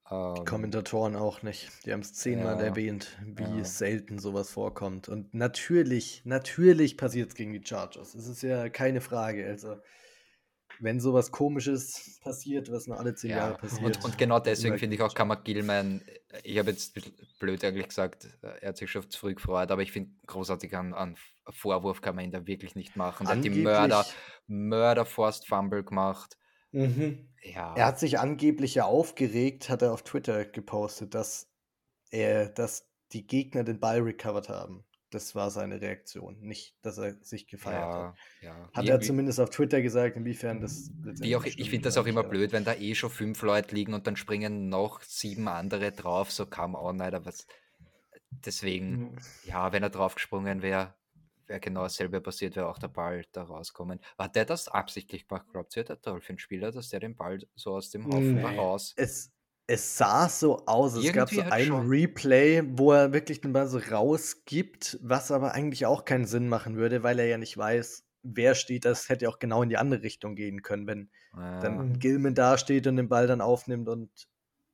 Die 0.10 0.16
ähm, 0.16 0.46
Kommentatoren 0.46 1.16
auch 1.16 1.44
nicht. 1.44 1.70
Die 1.86 1.92
haben 1.92 2.00
es 2.00 2.14
zehnmal 2.14 2.56
ja, 2.56 2.62
wie 2.76 3.58
ja. 3.58 3.64
selten 3.64 4.20
sowas 4.20 4.50
vorkommt. 4.50 5.10
Und 5.10 5.34
natürlich, 5.34 6.22
natürlich 6.24 6.98
passiert 6.98 7.30
es 7.30 7.36
gegen 7.36 7.52
die 7.52 7.62
Chargers. 7.64 8.16
Es 8.16 8.28
ist 8.28 8.42
ja 8.42 8.70
keine 8.70 9.02
Frage. 9.02 9.46
Also, 9.46 9.76
wenn 10.80 11.00
sowas 11.00 11.32
Komisches 11.32 12.20
passiert, 12.22 12.72
was 12.72 12.88
nur 12.88 13.00
alle 13.00 13.16
zehn 13.16 13.32
ja. 13.32 13.38
Jahre 13.38 13.58
passiert. 13.58 13.98
Und, 13.98 14.06
und 14.06 14.18
genau 14.18 14.40
deswegen 14.40 14.78
finde 14.78 14.96
ich 14.96 15.02
auch 15.02 15.14
Kammer 15.14 15.38
Gilman, 15.38 16.02
ich 16.44 16.58
habe 16.58 16.72
jetzt 16.72 16.94
blöd 17.40 17.64
eigentlich 17.64 17.88
gesagt, 17.88 18.28
er 18.42 18.70
hat 18.70 18.78
sich 18.78 18.92
schon 18.92 19.10
zu 19.10 19.20
früh 19.20 19.36
gefreut, 19.36 19.72
aber 19.72 19.82
ich 19.82 19.92
finde 19.92 20.12
großartig 20.28 20.76
an, 20.76 20.94
an 20.94 21.16
Vorwurf 21.50 22.02
kann 22.02 22.16
man 22.16 22.26
ihn 22.26 22.32
da 22.32 22.46
wirklich 22.46 22.76
nicht 22.76 22.96
machen. 22.96 23.28
Er 23.28 23.36
hat 23.36 23.44
die 23.44 23.50
Mörder, 23.50 24.06
Mörder 24.48 25.06
Forced 25.06 25.48
Fumble 25.48 25.84
gemacht. 25.84 26.38
Mhm. 26.72 27.30
Ja. 27.42 27.76
Er 27.76 27.86
hat 27.86 28.00
sich 28.00 28.20
angeblich 28.20 28.76
ja 28.76 28.86
aufgeregt, 28.86 29.70
hat 29.70 29.82
er 29.82 29.94
auf 29.94 30.04
Twitter 30.04 30.46
gepostet, 30.46 31.14
dass 31.14 31.50
er, 32.10 32.50
dass 32.50 32.90
die 33.14 33.26
Gegner 33.26 33.64
den 33.64 33.80
Ball 33.80 34.02
recovered 34.02 34.50
haben. 34.50 34.84
Das 35.10 35.36
war 35.36 35.52
seine 35.52 35.80
Reaktion, 35.80 36.38
nicht, 36.42 36.76
dass 36.82 36.98
er 36.98 37.16
sich 37.24 37.48
gefeiert 37.48 37.94
ja, 37.94 38.08
hat. 38.10 38.16
Ja. 38.42 38.70
Hat 38.74 38.90
er 38.90 39.00
zumindest 39.00 39.40
auf 39.40 39.50
Twitter 39.50 39.82
gesagt, 39.82 40.18
inwiefern 40.18 40.60
das. 40.60 40.92
Wie 41.02 41.36
auch, 41.38 41.46
ich 41.46 41.70
finde 41.70 41.86
das 41.86 41.98
auch 41.98 42.08
immer 42.08 42.24
blöd, 42.24 42.52
wenn 42.52 42.66
da 42.66 42.74
eh 42.74 42.94
schon 42.94 43.10
fünf 43.10 43.42
Leute 43.42 43.74
liegen 43.74 43.94
und 43.94 44.06
dann 44.06 44.18
springen 44.18 44.68
noch 44.68 45.02
sieben 45.02 45.48
andere 45.48 45.94
drauf, 45.94 46.32
so 46.32 46.46
kam 46.46 46.76
auch 46.76 46.90
aber 46.90 47.26
was. 47.26 47.48
Deswegen, 48.30 48.98
mhm. 48.98 49.18
ja, 49.46 49.72
wenn 49.72 49.84
er 49.84 49.90
draufgesprungen 49.90 50.62
wäre, 50.62 50.94
wäre 51.46 51.62
genau 51.62 51.84
dasselbe 51.84 52.20
passiert, 52.20 52.58
wäre 52.58 52.68
auch 52.68 52.78
der 52.78 52.90
Ball 52.90 53.24
da 53.32 53.44
rauskommen. 53.44 54.02
Hat 54.18 54.36
der 54.36 54.44
das 54.44 54.68
absichtlich 54.68 55.28
gemacht, 55.28 55.48
glaubt 55.50 55.76
ihr, 55.78 55.86
der 55.86 55.96
Dolphin-Spieler, 55.96 56.72
dass 56.72 56.90
der 56.90 57.00
den 57.00 57.16
Ball 57.16 57.40
so 57.56 57.76
aus 57.76 57.90
dem 57.90 58.06
Haufen 58.08 58.36
nee. 58.36 58.44
raus... 58.44 58.94
Es, 58.98 59.32
es 59.68 59.98
sah 59.98 60.30
so 60.30 60.66
aus. 60.66 60.96
Es 60.96 61.12
gab 61.12 61.30
so 61.30 61.42
ein 61.42 61.66
schon. 61.68 61.88
Replay, 61.88 62.64
wo 62.66 62.94
er 62.94 63.12
wirklich 63.12 63.42
den 63.42 63.52
Ball 63.52 63.68
so 63.68 63.80
rausgibt, 63.80 64.98
was 65.02 65.30
aber 65.30 65.54
eigentlich 65.54 65.86
auch 65.86 66.06
keinen 66.06 66.26
Sinn 66.26 66.48
machen 66.48 66.78
würde, 66.78 67.04
weil 67.04 67.20
er 67.20 67.28
ja 67.28 67.38
nicht 67.38 67.58
weiß, 67.58 68.06
wer 68.24 68.56
steht. 68.56 68.86
Das 68.86 69.10
hätte 69.10 69.28
auch 69.28 69.40
genau 69.40 69.62
in 69.64 69.70
die 69.70 69.78
andere 69.78 70.04
Richtung 70.04 70.36
gehen 70.36 70.62
können, 70.62 70.88
wenn 70.88 71.10
ja. 71.36 71.60
dann 71.60 71.90
mhm. 71.90 72.00
Gilman 72.00 72.34
da 72.34 72.58
steht 72.58 72.88
und 72.88 72.96
den 72.96 73.10
Ball 73.10 73.28
dann 73.28 73.42
aufnimmt 73.42 73.90
und 73.90 74.10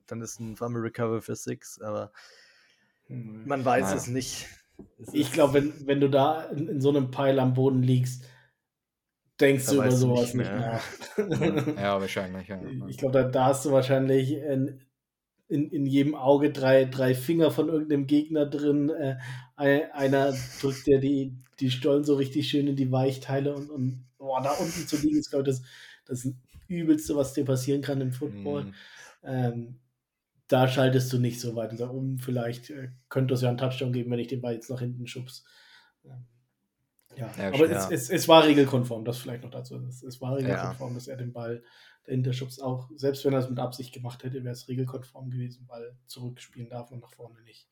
dann 0.06 0.20
ist 0.20 0.38
ein 0.38 0.56
Fumble 0.56 0.82
Recover 0.82 1.20
für 1.20 1.34
Six, 1.34 1.80
aber 1.80 2.12
mhm. 3.08 3.42
man 3.46 3.64
weiß 3.64 3.90
ja. 3.90 3.96
es 3.96 4.06
nicht. 4.06 4.46
Ich 5.12 5.32
glaube, 5.32 5.54
wenn, 5.54 5.86
wenn 5.86 6.00
du 6.00 6.08
da 6.08 6.44
in, 6.44 6.68
in, 6.68 6.80
so 6.80 6.90
einem 6.90 7.10
Pile 7.10 7.40
am 7.40 7.54
Boden 7.54 7.82
liegst, 7.82 8.24
denkst 9.40 9.66
du 9.66 9.74
über 9.74 9.90
sowas 9.90 10.34
nicht 10.34 10.50
mehr. 10.50 10.80
Nicht 11.16 11.40
mehr. 11.40 11.74
ja, 11.76 12.00
wahrscheinlich. 12.00 12.48
Ja. 12.48 12.60
Ich 12.88 12.98
glaube, 12.98 13.12
da, 13.12 13.22
da, 13.24 13.46
hast 13.46 13.64
du 13.64 13.72
wahrscheinlich 13.72 14.32
in, 14.32 14.80
in, 15.48 15.70
in, 15.70 15.86
jedem 15.86 16.14
Auge 16.14 16.50
drei, 16.50 16.84
drei 16.84 17.14
Finger 17.14 17.50
von 17.50 17.68
irgendeinem 17.68 18.06
Gegner 18.06 18.46
drin. 18.46 18.90
Äh, 18.90 19.16
einer 19.56 20.34
drückt 20.60 20.86
dir 20.86 21.00
die, 21.00 21.36
die 21.60 21.70
Stollen 21.70 22.04
so 22.04 22.14
richtig 22.14 22.48
schön 22.48 22.68
in 22.68 22.76
die 22.76 22.92
Weichteile 22.92 23.54
und, 23.54 23.70
und 23.70 24.06
boah, 24.18 24.40
da 24.42 24.52
unten 24.52 24.86
zu 24.86 24.96
liegen 24.96 25.18
ist, 25.18 25.30
glaube 25.30 25.48
ich, 25.48 25.56
das, 25.56 25.62
das 26.06 26.32
Übelste, 26.68 27.16
was 27.16 27.34
dir 27.34 27.44
passieren 27.44 27.82
kann 27.82 28.00
im 28.00 28.12
Football. 28.12 28.64
Mm. 28.64 28.74
Ähm, 29.24 29.80
da 30.48 30.68
schaltest 30.68 31.12
du 31.12 31.18
nicht 31.18 31.40
so 31.40 31.56
weit 31.56 31.78
um. 31.80 32.18
Vielleicht 32.18 32.70
äh, 32.70 32.90
könnte 33.08 33.34
es 33.34 33.42
ja 33.42 33.48
einen 33.48 33.58
Touchdown 33.58 33.92
geben, 33.92 34.10
wenn 34.10 34.18
ich 34.18 34.28
den 34.28 34.40
Ball 34.40 34.54
jetzt 34.54 34.70
nach 34.70 34.80
hinten 34.80 35.06
schubs. 35.06 35.44
Ähm, 36.04 36.26
ja, 37.16 37.32
ja 37.36 37.48
aber 37.48 37.70
ja. 37.70 37.90
Es, 37.90 37.90
es, 37.90 38.10
es, 38.10 38.28
war 38.28 38.44
regelkonform, 38.44 39.04
das 39.04 39.18
vielleicht 39.18 39.42
noch 39.42 39.50
dazu. 39.50 39.76
Es, 39.86 40.02
es 40.02 40.20
war 40.20 40.36
regelkonform, 40.36 40.90
ja. 40.90 40.94
dass 40.94 41.08
er 41.08 41.16
den 41.16 41.32
Ball 41.32 41.62
dahinter 42.04 42.32
schubst. 42.32 42.62
Auch 42.62 42.90
selbst 42.96 43.24
wenn 43.24 43.32
er 43.32 43.40
es 43.40 43.50
mit 43.50 43.58
Absicht 43.58 43.92
gemacht 43.92 44.24
hätte, 44.24 44.44
wäre 44.44 44.52
es 44.52 44.68
regelkonform 44.68 45.30
gewesen, 45.30 45.66
weil 45.68 45.96
zurückspielen 46.06 46.68
darf 46.68 46.90
und 46.90 47.00
nach 47.00 47.12
vorne 47.12 47.40
nicht. 47.42 47.68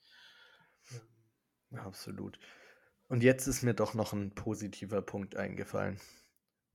Ähm, 0.93 1.79
absolut. 1.79 2.39
Und 3.09 3.23
jetzt 3.23 3.47
ist 3.47 3.63
mir 3.63 3.75
doch 3.75 3.95
noch 3.95 4.13
ein 4.13 4.35
positiver 4.35 5.03
Punkt 5.03 5.37
eingefallen, 5.37 6.01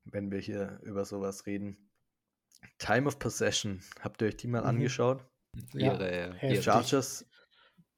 wenn 0.06 0.32
wir 0.32 0.40
hier 0.40 0.80
über 0.84 1.04
sowas 1.06 1.46
reden. 1.46 1.90
Time 2.78 3.08
of 3.08 3.20
Possession. 3.20 3.82
Habt 4.02 4.22
ihr 4.22 4.28
euch 4.28 4.38
die 4.38 4.48
mal 4.48 4.62
mhm. 4.62 4.68
angeschaut? 4.68 5.26
Ihre, 5.74 6.38
ja, 6.42 6.50
ihre 6.50 6.62
Chargers 6.62 7.26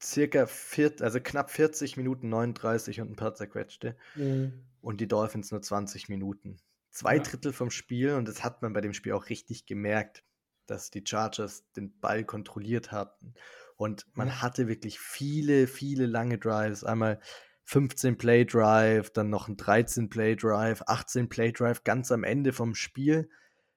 circa 0.02 0.46
vier, 0.46 0.92
also 1.00 1.20
knapp 1.20 1.50
40 1.50 1.96
Minuten 1.96 2.28
39 2.28 3.00
und 3.00 3.10
ein 3.10 3.16
paar 3.16 3.34
zerquetschte. 3.34 3.96
Mhm. 4.14 4.64
Und 4.80 5.00
die 5.00 5.08
Dolphins 5.08 5.50
nur 5.50 5.60
20 5.60 6.08
Minuten. 6.08 6.58
Zwei 6.90 7.16
ja. 7.16 7.22
Drittel 7.22 7.52
vom 7.52 7.70
Spiel 7.70 8.14
und 8.14 8.26
das 8.26 8.42
hat 8.42 8.62
man 8.62 8.72
bei 8.72 8.80
dem 8.80 8.94
Spiel 8.94 9.12
auch 9.12 9.28
richtig 9.28 9.66
gemerkt, 9.66 10.24
dass 10.66 10.90
die 10.90 11.04
Chargers 11.06 11.70
den 11.72 11.98
Ball 12.00 12.24
kontrolliert 12.24 12.92
hatten. 12.92 13.34
Und 13.76 14.06
man 14.14 14.28
mhm. 14.28 14.42
hatte 14.42 14.68
wirklich 14.68 14.98
viele, 14.98 15.66
viele 15.66 16.06
lange 16.06 16.38
Drives. 16.38 16.84
Einmal 16.84 17.20
15 17.64 18.16
Play 18.18 18.44
Drive, 18.44 19.10
dann 19.10 19.30
noch 19.30 19.48
ein 19.48 19.56
13 19.56 20.08
Play 20.08 20.34
Drive, 20.34 20.82
18 20.86 21.28
Play 21.28 21.52
Drive 21.52 21.84
ganz 21.84 22.10
am 22.10 22.24
Ende 22.24 22.52
vom 22.52 22.74
Spiel. 22.74 23.30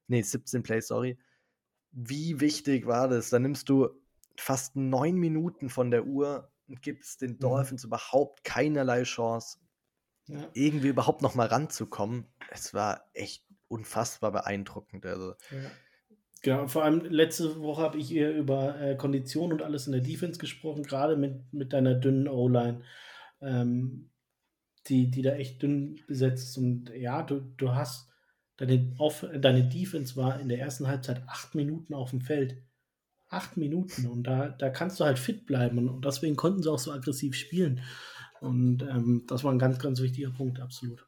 Nee, 0.08 0.22
17 0.22 0.64
Play, 0.64 0.82
sorry 0.82 1.18
wie 1.94 2.40
wichtig 2.40 2.88
war 2.88 3.08
das? 3.08 3.30
Da 3.30 3.40
nimmst 3.40 3.70
du 3.70 3.90
fast 4.36 4.76
neun 4.76 5.16
Minuten 5.16 5.70
von 5.70 5.92
der 5.92 6.06
Uhr 6.06 6.52
und 6.68 6.82
gibst 6.82 7.22
den. 7.22 7.40
Dolphins 7.40 7.84
mhm. 7.84 7.90
überhaupt 7.90 8.44
keinerlei 8.44 9.04
Chance, 9.04 9.60
ja. 10.28 10.48
irgendwie 10.54 10.90
überhaupt 10.90 11.22
noch 11.22 11.36
mal 11.36 11.48
ranzukommen. 11.48 12.28
Es 12.52 12.74
war 12.74 13.10
echt 13.14 13.46
unfassbar 13.68 14.32
beeindruckend. 14.32 15.06
Also. 15.06 15.34
Ja. 15.52 15.72
Genau, 16.42 16.68
vor 16.68 16.84
allem 16.84 17.06
letzte 17.06 17.60
Woche 17.62 17.82
habe 17.82 17.98
ich 17.98 18.08
hier 18.08 18.32
über 18.32 18.80
äh, 18.80 18.96
Konditionen 18.96 19.54
und 19.54 19.62
alles 19.62 19.88
in 19.88 19.94
der 19.94 20.02
Defense 20.02 20.40
gesprochen, 20.40 20.84
gerade 20.84 21.16
mit, 21.16 21.54
mit 21.54 21.72
deiner 21.72 21.96
dünnen 21.96 22.28
O-Line, 22.28 22.84
ähm, 23.42 24.10
die, 24.88 25.10
die 25.10 25.22
da 25.22 25.36
echt 25.36 25.62
dünn 25.62 26.02
besetzt 26.08 26.50
ist. 26.50 26.58
Und 26.58 26.90
ja, 26.90 27.24
du, 27.24 27.40
du 27.40 27.74
hast 27.74 28.10
Deine, 28.58 28.94
auf, 29.00 29.26
deine 29.40 29.68
Defense 29.68 30.16
war 30.16 30.40
in 30.40 30.48
der 30.48 30.60
ersten 30.60 30.88
Halbzeit 30.88 31.24
acht 31.28 31.56
Minuten 31.56 31.94
auf 31.94 32.12
dem 32.12 32.22
Feld. 32.22 32.62
Acht 33.34 33.58
Minuten. 33.58 34.08
Und 34.08 34.24
da, 34.24 34.50
da 34.50 34.70
kannst 34.70 35.00
du 35.00 35.06
halt 35.06 35.20
fit 35.20 35.46
bleiben. 35.46 35.90
Und 35.90 36.06
deswegen 36.06 36.36
konnten 36.36 36.62
sie 36.62 36.72
auch 36.72 36.80
so 36.80 36.92
aggressiv 36.92 37.36
spielen. 37.36 37.82
Und 38.42 38.84
ähm, 38.84 39.24
das 39.28 39.44
war 39.44 39.52
ein 39.52 39.60
ganz, 39.60 39.80
ganz 39.80 40.02
wichtiger 40.02 40.30
Punkt, 40.30 40.60
absolut. 40.60 41.06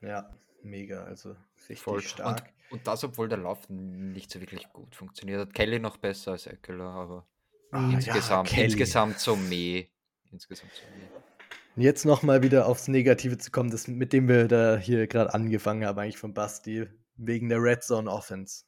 Ja, 0.00 0.30
mega. 0.62 1.04
Also 1.04 1.36
richtig 1.58 1.80
Voll. 1.80 2.00
stark. 2.00 2.52
Und, 2.70 2.78
und, 2.78 2.86
das, 2.86 3.04
obwohl 3.04 3.28
der 3.28 3.38
Lauf 3.38 3.68
nicht 3.68 4.30
so 4.30 4.40
wirklich 4.40 4.68
gut 4.72 4.94
funktioniert 4.94 5.40
hat. 5.40 5.54
Kelly 5.54 5.78
noch 5.78 5.96
besser 5.96 6.32
als 6.32 6.46
Eckler, 6.46 6.84
aber 6.84 7.26
ah, 7.72 7.90
insgesamt, 7.92 8.52
ja, 8.52 8.62
insgesamt 8.62 9.18
so 9.18 9.36
meh. 9.36 9.86
Insgesamt 10.30 10.72
so 10.72 10.82
meh. 10.96 11.84
Jetzt 11.84 12.04
nochmal 12.04 12.42
wieder 12.42 12.66
aufs 12.66 12.86
Negative 12.86 13.36
zu 13.36 13.50
kommen, 13.50 13.70
das, 13.70 13.88
mit 13.88 14.12
dem 14.12 14.28
wir 14.28 14.46
da 14.46 14.76
hier 14.76 15.08
gerade 15.08 15.34
angefangen 15.34 15.84
haben, 15.84 15.98
eigentlich 15.98 16.18
von 16.18 16.32
Basti, 16.32 16.86
wegen 17.16 17.48
der 17.48 17.60
Red 17.60 17.82
Zone 17.82 18.10
Offense. 18.10 18.64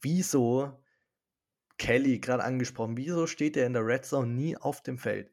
Wieso, 0.00 0.72
Kelly 1.82 2.20
gerade 2.20 2.44
angesprochen, 2.44 2.96
wieso 2.96 3.26
steht 3.26 3.56
er 3.56 3.66
in 3.66 3.72
der 3.72 3.84
Red 3.84 4.04
Zone 4.04 4.32
nie 4.32 4.56
auf 4.56 4.82
dem 4.82 4.98
Feld? 4.98 5.32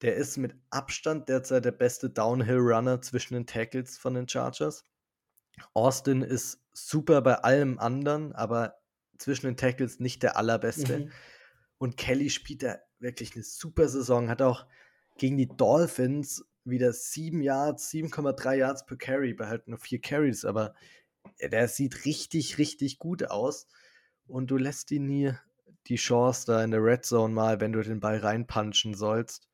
Der 0.00 0.14
ist 0.14 0.36
mit 0.36 0.54
Abstand 0.70 1.28
derzeit 1.28 1.64
der 1.64 1.72
beste 1.72 2.08
Downhill-Runner 2.08 3.02
zwischen 3.02 3.34
den 3.34 3.48
Tackles 3.48 3.98
von 3.98 4.14
den 4.14 4.28
Chargers. 4.28 4.84
Austin 5.74 6.22
ist 6.22 6.62
super 6.72 7.20
bei 7.20 7.34
allem 7.34 7.80
anderen, 7.80 8.32
aber 8.32 8.76
zwischen 9.18 9.46
den 9.46 9.56
Tackles 9.56 9.98
nicht 9.98 10.22
der 10.22 10.36
allerbeste. 10.36 11.00
Mhm. 11.00 11.12
Und 11.78 11.96
Kelly 11.96 12.30
spielt 12.30 12.62
da 12.62 12.76
wirklich 13.00 13.34
eine 13.34 13.42
super 13.42 13.88
Saison, 13.88 14.28
hat 14.28 14.40
auch 14.40 14.66
gegen 15.18 15.36
die 15.36 15.48
Dolphins 15.48 16.44
wieder 16.62 16.92
7 16.92 17.42
Yards, 17.42 17.90
7,3 17.90 18.54
Yards 18.54 18.86
per 18.86 18.96
Carry, 18.96 19.34
behalten 19.34 19.72
nur 19.72 19.80
4 19.80 20.00
Carries, 20.00 20.44
aber 20.44 20.76
der 21.40 21.66
sieht 21.66 22.04
richtig, 22.04 22.58
richtig 22.58 23.00
gut 23.00 23.24
aus. 23.24 23.66
Und 24.28 24.52
du 24.52 24.58
lässt 24.58 24.92
ihn 24.92 25.06
nie 25.06 25.32
die 25.88 25.96
Chance 25.96 26.46
da 26.46 26.62
in 26.64 26.70
der 26.70 26.82
Red 26.84 27.04
Zone 27.04 27.34
mal, 27.34 27.60
wenn 27.60 27.72
du 27.72 27.82
den 27.82 28.00
Ball 28.00 28.18
reinpunchen 28.18 28.94
sollst. 28.94 29.48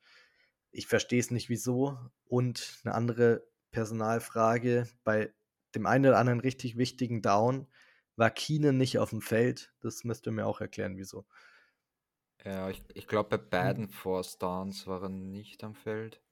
Ich 0.70 0.86
verstehe 0.86 1.20
es 1.20 1.30
nicht, 1.30 1.48
wieso. 1.48 1.98
Und 2.26 2.80
eine 2.84 2.94
andere 2.94 3.46
Personalfrage: 3.70 4.88
bei 5.04 5.32
dem 5.74 5.86
einen 5.86 6.06
oder 6.06 6.18
anderen 6.18 6.40
richtig 6.40 6.76
wichtigen 6.76 7.22
Down 7.22 7.66
war 8.16 8.30
Keenan 8.30 8.76
nicht 8.76 8.98
auf 8.98 9.10
dem 9.10 9.20
Feld. 9.22 9.72
Das 9.80 10.04
müsst 10.04 10.26
ihr 10.26 10.32
mir 10.32 10.46
auch 10.46 10.60
erklären, 10.60 10.96
wieso. 10.96 11.26
Ja, 12.44 12.70
ich, 12.70 12.82
ich 12.94 13.06
glaube, 13.08 13.36
bei 13.36 13.44
beiden 13.44 13.88
Force 13.88 14.38
Downs 14.38 14.86
war 14.86 15.02
er 15.02 15.08
nicht 15.08 15.64
am 15.64 15.74
Feld. 15.74 16.22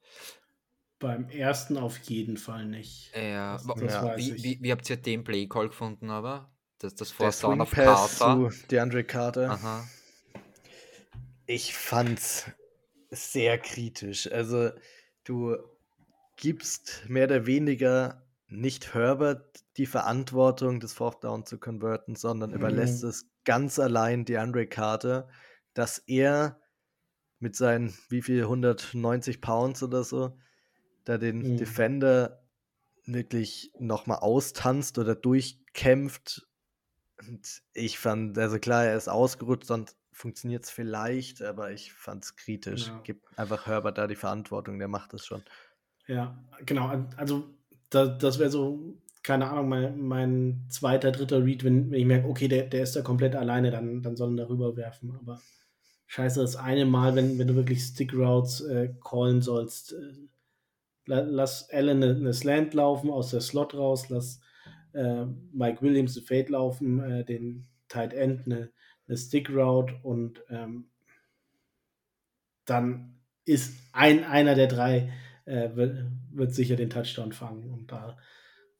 Beim 0.98 1.28
ersten 1.28 1.76
auf 1.76 1.98
jeden 1.98 2.36
Fall 2.36 2.64
nicht. 2.66 3.14
Ja, 3.14 3.54
Das- 3.54 3.66
das 3.66 3.92
Ja. 3.94 4.02
weiß 4.04 4.18
wie, 4.18 4.42
wie, 4.42 4.62
wie 4.62 4.72
habt 4.72 4.88
ihr 4.88 4.96
den 4.96 5.24
Play 5.24 5.46
Call 5.48 5.68
gefunden, 5.68 6.10
aber? 6.10 6.55
Das, 6.78 6.94
das 6.94 7.16
Down 7.16 7.32
Swing 7.32 7.60
auf 7.62 7.70
Pass 7.70 8.18
Carter. 8.18 8.50
zu 8.50 8.66
DeAndre 8.68 9.04
Carter. 9.04 9.50
Aha. 9.50 9.84
Ich 11.46 11.74
fand's 11.74 12.46
sehr 13.10 13.58
kritisch. 13.58 14.30
Also, 14.30 14.70
du 15.24 15.56
gibst 16.36 17.04
mehr 17.08 17.24
oder 17.26 17.46
weniger 17.46 18.26
nicht 18.48 18.94
Herbert 18.94 19.64
die 19.76 19.86
Verantwortung, 19.86 20.80
das 20.80 20.92
Fourth 20.92 21.24
Down 21.24 21.46
zu 21.46 21.58
konverten, 21.58 22.14
sondern 22.14 22.50
Mhm. 22.50 22.56
überlässt 22.56 23.02
es 23.04 23.26
ganz 23.44 23.78
allein 23.78 24.24
DeAndre 24.24 24.66
Carter, 24.66 25.28
dass 25.74 25.98
er 25.98 26.60
mit 27.38 27.56
seinen, 27.56 27.96
wie 28.08 28.22
viel, 28.22 28.42
190 28.48 29.40
Pounds 29.40 29.82
oder 29.82 30.04
so, 30.04 30.38
da 31.04 31.18
den 31.18 31.38
Mhm. 31.38 31.56
Defender 31.56 32.42
wirklich 33.06 33.72
nochmal 33.78 34.18
austanzt 34.18 34.98
oder 34.98 35.14
durchkämpft. 35.14 36.45
Und 37.18 37.62
ich 37.72 37.98
fand, 37.98 38.36
also 38.38 38.58
klar, 38.58 38.84
er 38.84 38.96
ist 38.96 39.08
ausgerutscht, 39.08 39.66
sonst 39.66 39.96
funktioniert 40.12 40.64
es 40.64 40.70
vielleicht, 40.70 41.42
aber 41.42 41.72
ich 41.72 41.92
fand 41.92 42.24
es 42.24 42.36
kritisch. 42.36 42.88
Ja. 42.88 43.00
Gib 43.04 43.22
einfach 43.36 43.66
Herbert 43.66 43.98
da 43.98 44.06
die 44.06 44.16
Verantwortung, 44.16 44.78
der 44.78 44.88
macht 44.88 45.14
es 45.14 45.26
schon. 45.26 45.42
Ja, 46.06 46.38
genau. 46.64 47.06
Also, 47.16 47.44
da, 47.90 48.06
das 48.06 48.38
wäre 48.38 48.50
so, 48.50 48.98
keine 49.22 49.50
Ahnung, 49.50 49.68
mein, 49.68 50.00
mein 50.00 50.66
zweiter, 50.68 51.10
dritter 51.10 51.44
Read, 51.44 51.64
wenn, 51.64 51.90
wenn 51.90 51.98
ich 51.98 52.06
merke, 52.06 52.28
okay, 52.28 52.48
der, 52.48 52.64
der 52.64 52.82
ist 52.82 52.96
da 52.96 53.02
komplett 53.02 53.34
alleine, 53.34 53.70
dann, 53.70 54.02
dann 54.02 54.16
soll 54.16 54.32
er 54.38 54.44
darüber 54.44 54.76
werfen. 54.76 55.16
Aber 55.20 55.40
scheiße, 56.06 56.40
das 56.40 56.56
eine 56.56 56.86
Mal, 56.86 57.14
wenn, 57.16 57.38
wenn 57.38 57.48
du 57.48 57.56
wirklich 57.56 57.82
Stick 57.82 58.14
Routes 58.14 58.60
äh, 58.60 58.94
callen 59.04 59.42
sollst, 59.42 59.92
äh, 59.92 60.12
la, 61.06 61.20
lass 61.20 61.68
Allen 61.70 62.02
eine, 62.02 62.14
eine 62.14 62.32
Slant 62.32 62.74
laufen 62.74 63.10
aus 63.10 63.30
der 63.30 63.40
Slot 63.40 63.74
raus, 63.74 64.08
lass 64.08 64.40
Mike 65.52 65.82
Williams 65.82 66.16
eine 66.16 66.26
Fade 66.26 66.52
laufen, 66.52 67.00
äh, 67.00 67.24
den 67.24 67.66
Tight 67.88 68.12
End 68.14 68.46
eine, 68.46 68.70
eine 69.06 69.16
Stick 69.16 69.50
Route 69.50 69.94
und 70.02 70.42
ähm, 70.48 70.90
dann 72.64 73.20
ist 73.44 73.78
ein, 73.92 74.24
einer 74.24 74.54
der 74.54 74.66
drei 74.66 75.12
äh, 75.44 75.74
wird, 75.76 76.04
wird 76.32 76.54
sicher 76.54 76.76
den 76.76 76.90
Touchdown 76.90 77.32
fangen. 77.32 77.70
Und 77.70 77.92
da 77.92 78.18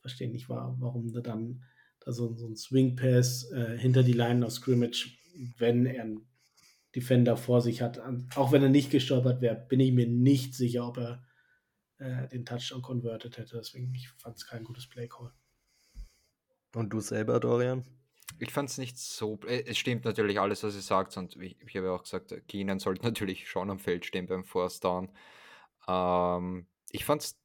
verstehe 0.01 0.27
ich 0.27 0.33
nicht, 0.33 0.49
wa- 0.49 0.75
warum 0.79 1.13
du 1.13 1.21
dann 1.21 1.63
da 2.01 2.13
so, 2.13 2.35
so 2.35 2.49
ein 2.49 2.57
Swing 2.57 2.97
Pass 2.97 3.51
äh, 3.53 3.79
hinter 3.79 4.03
die 4.03 4.13
Line 4.13 4.45
of 4.45 4.53
Scrimmage, 4.53 5.17
wenn 5.59 5.87
er 5.87 6.03
einen 6.03 6.27
Defender 6.95 7.37
vor 7.37 7.61
sich 7.61 7.83
hat, 7.83 8.01
auch 8.37 8.53
wenn 8.53 8.63
er 8.63 8.71
nicht 8.71 8.91
gestolpert 8.91 9.41
wäre, 9.43 9.55
bin 9.69 9.81
ich 9.81 9.93
mir 9.93 10.09
nicht 10.09 10.55
sicher, 10.55 10.89
ob 10.89 10.97
er 10.97 11.25
äh, 11.99 12.27
den 12.29 12.47
Touchdown 12.47 12.83
converted 12.83 13.37
hätte. 13.39 13.57
Deswegen, 13.59 13.95
ich 13.95 14.09
fand 14.09 14.37
es 14.37 14.47
kein 14.47 14.65
gutes 14.65 14.89
Play 14.89 15.07
Call. 15.07 15.33
Und 16.77 16.91
du 16.93 17.01
selber, 17.01 17.41
Dorian? 17.41 17.85
Ich 18.39 18.53
fand 18.53 18.69
es 18.69 18.79
nicht 18.79 18.99
so. 18.99 19.39
äh, 19.47 19.65
Es 19.67 19.79
stimmt 19.79 20.05
natürlich 20.05 20.39
alles, 20.41 20.63
was 20.63 20.75
ihr 20.75 20.83
sagt. 20.83 21.17
Und 21.17 21.37
ich, 21.37 21.57
ich 21.67 21.77
habe 21.77 21.87
ja 21.87 21.93
auch 21.93 22.03
gesagt, 22.03 22.35
Keenan 22.49 22.79
sollte 22.79 23.03
natürlich 23.07 23.49
schon 23.49 23.71
am 23.71 23.79
Feld 23.79 24.05
stehen 24.07 24.27
beim 24.27 24.45
Force 24.45 24.81
Down. 24.81 25.11
Ähm, 25.89 26.67
ich 26.91 27.05
fand 27.05 27.23
es 27.23 27.39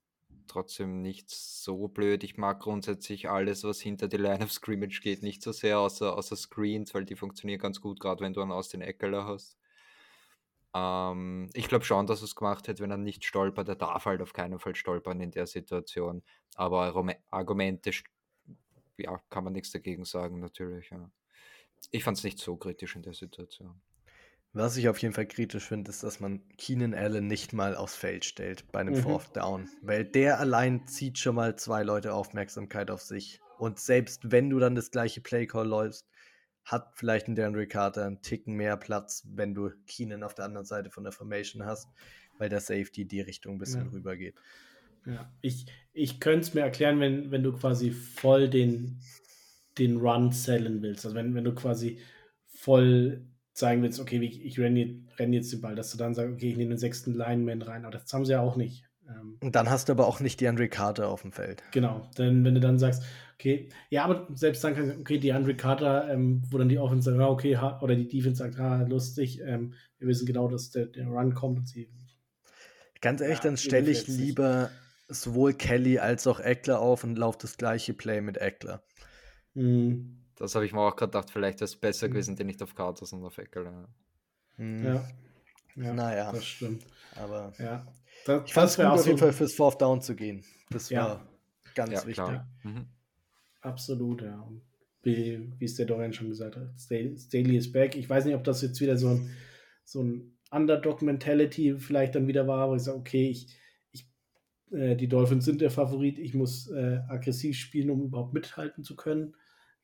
trotzdem 0.48 1.02
nicht 1.02 1.30
so 1.30 1.88
blöd. 1.88 2.24
Ich 2.24 2.38
mag 2.38 2.60
grundsätzlich 2.62 3.30
alles, 3.30 3.64
was 3.64 3.82
hinter 3.82 4.08
die 4.08 4.18
Line 4.18 4.44
of 4.44 4.52
Scrimmage 4.52 5.02
geht, 5.02 5.24
nicht 5.24 5.42
so 5.44 5.52
sehr, 5.54 5.80
außer, 5.80 6.16
außer 6.18 6.36
Screens, 6.36 6.94
weil 6.94 7.06
die 7.06 7.16
funktionieren 7.16 7.60
ganz 7.62 7.82
gut, 7.82 8.00
gerade 8.00 8.22
wenn 8.24 8.34
du 8.34 8.42
einen 8.42 8.52
Austin 8.52 8.82
Eckler 8.82 9.26
hast. 9.26 9.58
Ähm, 10.74 11.50
ich 11.54 11.68
glaube 11.68 11.86
schon, 11.86 12.08
dass 12.08 12.22
er 12.22 12.26
es 12.26 12.36
gemacht 12.36 12.68
hätte, 12.68 12.82
wenn 12.84 12.92
er 12.92 12.98
nicht 12.98 13.26
stolpert. 13.26 13.68
Er 13.70 13.76
darf 13.76 14.06
halt 14.06 14.22
auf 14.22 14.34
keinen 14.34 14.60
Fall 14.60 14.76
stolpern 14.76 15.20
in 15.22 15.32
der 15.32 15.48
Situation. 15.48 16.24
Aber 16.56 16.84
Argume- 16.84 17.18
Argumente 17.30 17.92
st- 17.92 18.06
ja, 19.04 19.22
kann 19.30 19.44
man 19.44 19.54
nichts 19.54 19.72
dagegen 19.72 20.06
sagen, 20.06 20.40
natürlich. 20.40 20.90
Ja. 20.90 21.12
Ich 21.92 22.04
fand 22.04 22.18
es 22.18 22.24
nicht 22.24 22.40
so 22.40 22.56
kritisch 22.58 22.96
in 22.96 23.02
der 23.04 23.14
Situation. 23.14 23.82
Was 24.54 24.76
ich 24.76 24.90
auf 24.90 24.98
jeden 24.98 25.14
Fall 25.14 25.28
kritisch 25.28 25.68
finde, 25.70 25.90
ist, 25.90 26.04
dass 26.04 26.20
man 26.20 26.42
Keenan 26.58 26.94
Allen 26.94 27.28
nicht 27.28 27.54
mal 27.54 27.76
aufs 27.76 27.96
Feld 27.96 28.26
stellt 28.26 28.70
bei 28.72 28.82
einem 28.82 28.96
Mhm. 28.96 29.02
Fourth 29.04 29.36
Down. 29.36 29.70
Weil 29.82 30.04
der 30.04 30.40
allein 30.40 30.88
zieht 30.88 31.18
schon 31.18 31.36
mal 31.36 31.56
zwei 31.56 31.84
Leute 31.84 32.14
Aufmerksamkeit 32.14 32.92
auf 32.92 33.02
sich. 33.02 33.40
Und 33.58 33.80
selbst 33.80 34.30
wenn 34.32 34.50
du 34.50 34.60
dann 34.60 34.76
das 34.76 34.92
gleiche 34.92 35.22
Playcall 35.22 35.68
läufst, 35.68 36.10
hat 36.66 36.92
vielleicht 36.96 37.28
ein 37.28 37.36
DeAndre 37.36 37.66
Carter 37.66 38.06
einen 38.06 38.22
Ticken 38.22 38.56
mehr 38.56 38.76
Platz, 38.78 39.24
wenn 39.30 39.54
du 39.54 39.72
Keenan 39.88 40.22
auf 40.24 40.36
der 40.36 40.46
anderen 40.46 40.66
Seite 40.66 40.92
von 40.92 41.04
der 41.04 41.14
Formation 41.14 41.66
hast, 41.66 41.88
weil 42.38 42.50
der 42.50 42.60
Safety 42.60 43.06
die 43.06 43.22
Richtung 43.22 43.56
ein 43.56 43.60
bisschen 43.60 43.86
Ja. 43.86 43.92
rüber 43.92 44.18
geht. 44.18 44.36
Ja, 45.06 45.32
ich, 45.42 45.66
ich 45.94 46.20
könnte 46.20 46.42
es 46.42 46.54
mir 46.54 46.62
erklären, 46.62 47.00
wenn, 47.00 47.32
wenn 47.32 47.44
du 47.44 47.54
quasi 47.54 47.92
voll 47.92 48.50
den, 48.50 49.00
den 49.78 49.98
Run 49.98 50.32
zählen 50.32 50.82
willst. 50.82 51.06
Also 51.06 51.16
wenn, 51.16 51.34
wenn 51.36 51.44
du 51.44 51.54
quasi 51.54 52.00
voll 52.48 53.26
zeigen 53.54 53.82
willst, 53.82 54.00
okay, 54.00 54.20
ich, 54.22 54.46
ich 54.46 54.60
renne 54.60 55.04
renn 55.18 55.34
jetzt 55.34 55.52
den 55.52 55.62
Ball, 55.62 55.76
dass 55.76 55.92
du 55.92 55.98
dann 55.98 56.14
sagst, 56.14 56.34
okay, 56.34 56.50
ich 56.50 56.58
nehme 56.58 56.70
den 56.70 56.78
sechsten 56.78 57.14
Lineman 57.14 57.62
rein. 57.62 57.86
Aber 57.86 57.98
das 57.98 58.12
haben 58.14 58.26
sie 58.26 58.34
ja 58.34 58.42
auch 58.42 58.56
nicht. 58.56 58.86
Ähm, 59.08 59.38
Und 59.42 59.56
dann 59.56 59.70
hast 59.70 59.90
du 59.90 59.94
aber 59.94 60.08
auch 60.08 60.20
nicht 60.20 60.40
DeAndre 60.40 60.70
Carter 60.70 61.10
auf 61.10 61.24
dem 61.24 61.32
Feld. 61.32 61.64
genau, 61.72 62.10
denn 62.18 62.46
wenn 62.46 62.54
du 62.54 62.62
dann 62.62 62.80
sagst, 62.80 63.04
okay, 63.36 63.70
ja, 63.90 64.04
aber 64.06 64.28
selbst 64.36 64.64
dann 64.64 64.76
kannst 64.76 64.96
du, 64.96 65.00
okay, 65.00 65.18
die 65.18 65.34
Andre 65.34 65.56
Carter, 65.56 66.10
ähm, 66.10 66.44
wo 66.50 66.58
dann 66.60 66.70
die 66.70 66.78
Offense 66.78 67.10
sagt, 67.10 67.20
ah, 67.20 67.30
okay, 67.30 67.58
oder 67.82 67.96
die 67.96 68.08
Defense 68.08 68.38
sagt, 68.38 68.60
ah, 68.60 68.84
lustig, 68.84 69.42
ähm, 69.42 69.74
wir 69.98 70.08
wissen 70.08 70.28
genau, 70.28 70.48
dass 70.48 70.70
der, 70.70 70.86
der 70.86 71.08
Run 71.08 71.34
kommt 71.34 71.58
und 71.60 71.68
sie 71.68 71.90
Ganz 73.02 73.20
ehrlich, 73.20 73.40
Ja, 73.40 73.44
dann 73.46 73.58
stelle 73.58 73.90
ich 73.90 74.08
lieber 74.08 74.70
sowohl 75.14 75.54
Kelly 75.54 76.00
als 76.00 76.26
auch 76.28 76.40
Eckler 76.40 76.80
auf 76.80 77.04
und 77.04 77.16
laufe 77.18 77.38
das 77.42 77.58
gleiche 77.58 77.94
Play 77.94 78.22
mit 78.22 78.38
Eckler. 78.38 78.84
mh, 79.54 79.98
Das 80.38 80.56
habe 80.56 80.66
ich 80.66 80.74
mir 80.74 80.80
auch 80.82 80.96
gerade 80.96 81.12
gedacht, 81.12 81.30
vielleicht 81.30 81.60
wäre 81.60 81.66
es 81.66 81.76
besser 81.76 82.08
Mhm. 82.08 82.12
gewesen, 82.12 82.36
den 82.36 82.48
nicht 82.48 82.62
auf 82.64 82.74
Carter, 82.76 83.06
sondern 83.06 83.28
auf 83.28 83.38
Eckler. 83.38 83.88
Hm, 84.56 84.84
ja. 84.84 85.08
ja. 85.76 85.94
Naja. 85.94 86.32
Das 86.32 86.46
stimmt. 86.46 86.84
Aber 87.16 87.54
Ja. 87.60 87.86
Das, 88.26 88.44
ich 88.46 88.54
fand 88.54 88.70
es 88.70 88.76
gut, 88.76 88.86
auf 88.86 89.06
jeden 89.06 89.18
Fall 89.18 89.34
fürs 89.34 89.54
Fourth 89.54 89.82
Down 89.82 90.02
zu 90.02 90.16
gehen. 90.16 90.44
Das 90.70 90.90
Ja. 90.90 91.06
war 91.06 91.28
ganz 91.76 91.92
Ja, 91.92 92.06
wichtig. 92.08 92.40
Mhm. 92.64 92.86
Absolut, 93.62 94.22
ja. 94.22 94.40
Und 94.42 94.62
wie, 95.04 95.52
wie 95.58 95.66
es 95.66 95.76
der 95.76 95.86
Dorian 95.88 96.14
schon 96.14 96.30
gesagt 96.30 96.56
hat, 96.56 96.70
Stal- 96.78 97.18
Staley 97.18 97.58
ist 97.58 97.72
back. 97.74 97.96
Ich 97.96 98.10
weiß 98.10 98.26
nicht, 98.26 98.36
ob 98.36 98.44
das 98.44 98.62
jetzt 98.62 98.80
wieder 98.82 98.98
so 98.98 99.10
ein, 99.10 99.32
so 99.84 100.04
ein 100.04 100.38
Underdog-Mentality 100.52 101.78
vielleicht 101.80 102.16
dann 102.16 102.28
wieder 102.28 102.48
war, 102.48 102.70
wo 102.70 102.76
ich 102.76 102.84
sage, 102.84 102.98
okay, 102.98 103.30
ich, 103.30 103.56
äh, 104.72 104.96
die 104.96 105.08
Dolphins 105.08 105.46
sind 105.46 105.62
der 105.62 105.72
Favorit, 105.72 106.20
ich 106.20 106.34
muss 106.34 106.70
äh, 106.70 107.00
aggressiv 107.08 107.58
spielen, 107.58 107.90
um 107.90 108.04
überhaupt 108.04 108.34
mithalten 108.34 108.84
zu 108.84 108.96
können. 108.96 109.36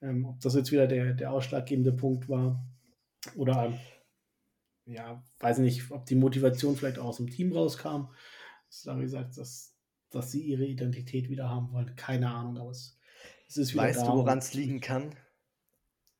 Ähm, 0.02 0.26
ob 0.26 0.40
das 0.42 0.56
jetzt 0.56 0.72
wieder 0.72 0.88
der, 0.88 1.14
der 1.14 1.32
ausschlaggebende 1.32 1.92
Punkt 1.92 2.30
war 2.30 2.64
oder 3.36 3.66
ähm, 3.66 3.80
ja, 4.86 5.24
weiß 5.40 5.58
nicht, 5.60 5.92
ob 5.92 6.06
die 6.06 6.16
Motivation 6.16 6.76
vielleicht 6.76 7.00
auch 7.00 7.06
aus 7.06 7.18
dem 7.18 7.30
Team 7.30 7.52
rauskam. 7.52 8.08
Wie 8.86 9.02
gesagt, 9.02 9.38
dass, 9.38 9.76
dass 10.12 10.32
sie 10.32 10.42
ihre 10.42 10.66
Identität 10.66 11.30
wieder 11.30 11.50
haben 11.50 11.72
wollen. 11.72 11.96
Keine 11.96 12.30
Ahnung, 12.30 12.58
aber 12.58 12.72
es, 12.72 12.98
es 13.48 13.58
ist 13.58 13.74
wieder 13.74 13.84
Weißt 13.84 14.02
da 14.02 14.12
du, 14.12 14.18
woran 14.18 14.38
es 14.38 14.54
liegen 14.54 14.80
kann? 14.80 15.14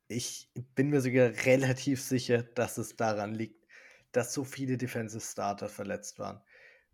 Ich 0.08 0.50
bin 0.74 0.90
mir 0.90 1.00
sogar 1.00 1.30
relativ 1.46 2.02
sicher, 2.02 2.42
dass 2.42 2.78
es 2.78 2.96
daran 2.96 3.34
liegt, 3.34 3.66
dass 4.12 4.32
so 4.32 4.44
viele 4.44 4.76
Defensive 4.76 5.22
Starter 5.22 5.68
verletzt 5.68 6.18
waren. 6.18 6.40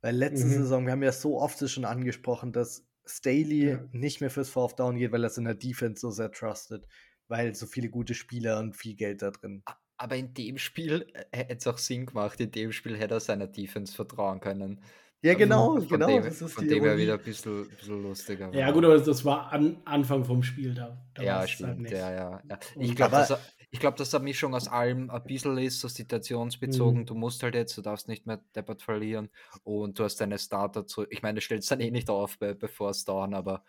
Weil 0.05 0.17
letzte 0.17 0.45
Mhm. 0.47 0.51
Saison, 0.51 0.85
wir 0.85 0.93
haben 0.93 1.03
ja 1.03 1.13
so 1.13 1.41
oft 1.41 1.63
es 1.63 1.73
schon 1.73 1.87
angesprochen, 1.87 2.53
dass 2.53 2.85
Staley 3.07 3.71
Ja. 3.71 3.81
nicht 3.93 4.21
mehr 4.21 4.29
fürs 4.29 4.51
Fourth 4.51 4.79
Down 4.79 4.97
geht, 4.99 5.13
weil 5.13 5.25
er 5.25 5.29
es 5.29 5.39
in 5.39 5.45
der 5.47 5.55
Defense 5.55 6.01
so 6.01 6.11
sehr 6.11 6.31
trustet, 6.31 6.87
weil 7.27 7.55
so 7.55 7.65
viele 7.65 7.89
gute 7.89 8.13
Spieler 8.13 8.59
und 8.59 8.77
viel 8.77 8.97
Geld 8.97 9.23
da 9.23 9.31
drin. 9.31 9.63
Aber 9.97 10.17
in 10.17 10.35
dem 10.35 10.59
Spiel 10.59 11.07
äh, 11.15 11.25
hätte 11.39 11.55
es 11.57 11.67
auch 11.67 11.79
Sinn 11.79 12.05
gemacht. 12.05 12.39
In 12.39 12.51
dem 12.51 12.73
Spiel 12.73 12.99
hätte 12.99 13.15
er 13.15 13.21
seiner 13.21 13.47
Defense 13.47 13.95
vertrauen 13.95 14.41
können. 14.41 14.83
Ja, 15.23 15.33
Von- 15.33 15.39
genau, 15.39 15.75
von 15.77 15.89
genau. 15.89 16.07
Dem, 16.09 16.23
das 16.25 16.43
ist 16.43 16.53
von 16.53 16.65
die 16.65 16.75
dem 16.75 16.85
her 16.85 16.99
wieder 16.99 17.15
ein 17.15 17.23
bisschen, 17.25 17.67
bisschen 17.67 18.03
lustiger. 18.03 18.53
Ja, 18.53 18.67
war. 18.67 18.73
gut, 18.75 18.85
aber 18.85 18.99
das 18.99 19.25
war 19.25 19.51
an, 19.53 19.81
Anfang 19.87 20.23
vom 20.27 20.43
Spiel 20.43 20.75
da. 20.75 21.03
da 21.15 21.23
Ja, 21.23 21.47
stimmt. 21.47 21.69
halt 21.71 21.79
nicht. 21.81 21.93
ja, 21.93 22.13
ja, 22.13 22.43
ja. 22.47 22.59
Ich 22.79 22.95
glaube, 22.95 23.17
er- 23.17 23.41
ich 23.75 23.81
glaub, 23.81 23.97
dass 23.97 24.15
eine 24.15 24.23
Mischung 24.23 24.55
aus 24.55 24.69
allem 24.69 25.11
ein 25.11 25.27
bisschen 25.27 25.59
ist, 25.59 25.81
so 25.81 25.89
situationsbezogen. 25.89 27.05
Mhm. 27.05 27.07
Du 27.07 27.17
musst 27.17 27.43
halt 27.43 27.57
jetzt, 27.57 27.77
du 27.77 27.83
darfst 27.83 28.07
nicht 28.07 28.25
mehr 28.25 28.37
deppert 28.55 28.83
verlieren 28.83 29.31
und 29.65 29.99
du 29.99 30.05
hast 30.05 30.21
deine 30.21 30.39
Starter 30.39 30.87
zu. 30.87 31.07
Ich 31.11 31.23
meine, 31.23 31.37
du 31.37 31.41
stellst 31.41 31.73
dann 31.73 31.81
eh 31.81 31.91
nicht 31.91 32.09
auf 32.09 32.39
bei, 32.39 32.55
bei 32.55 32.69
Force 32.69 33.05
Down, 33.05 33.35
aber 33.35 33.65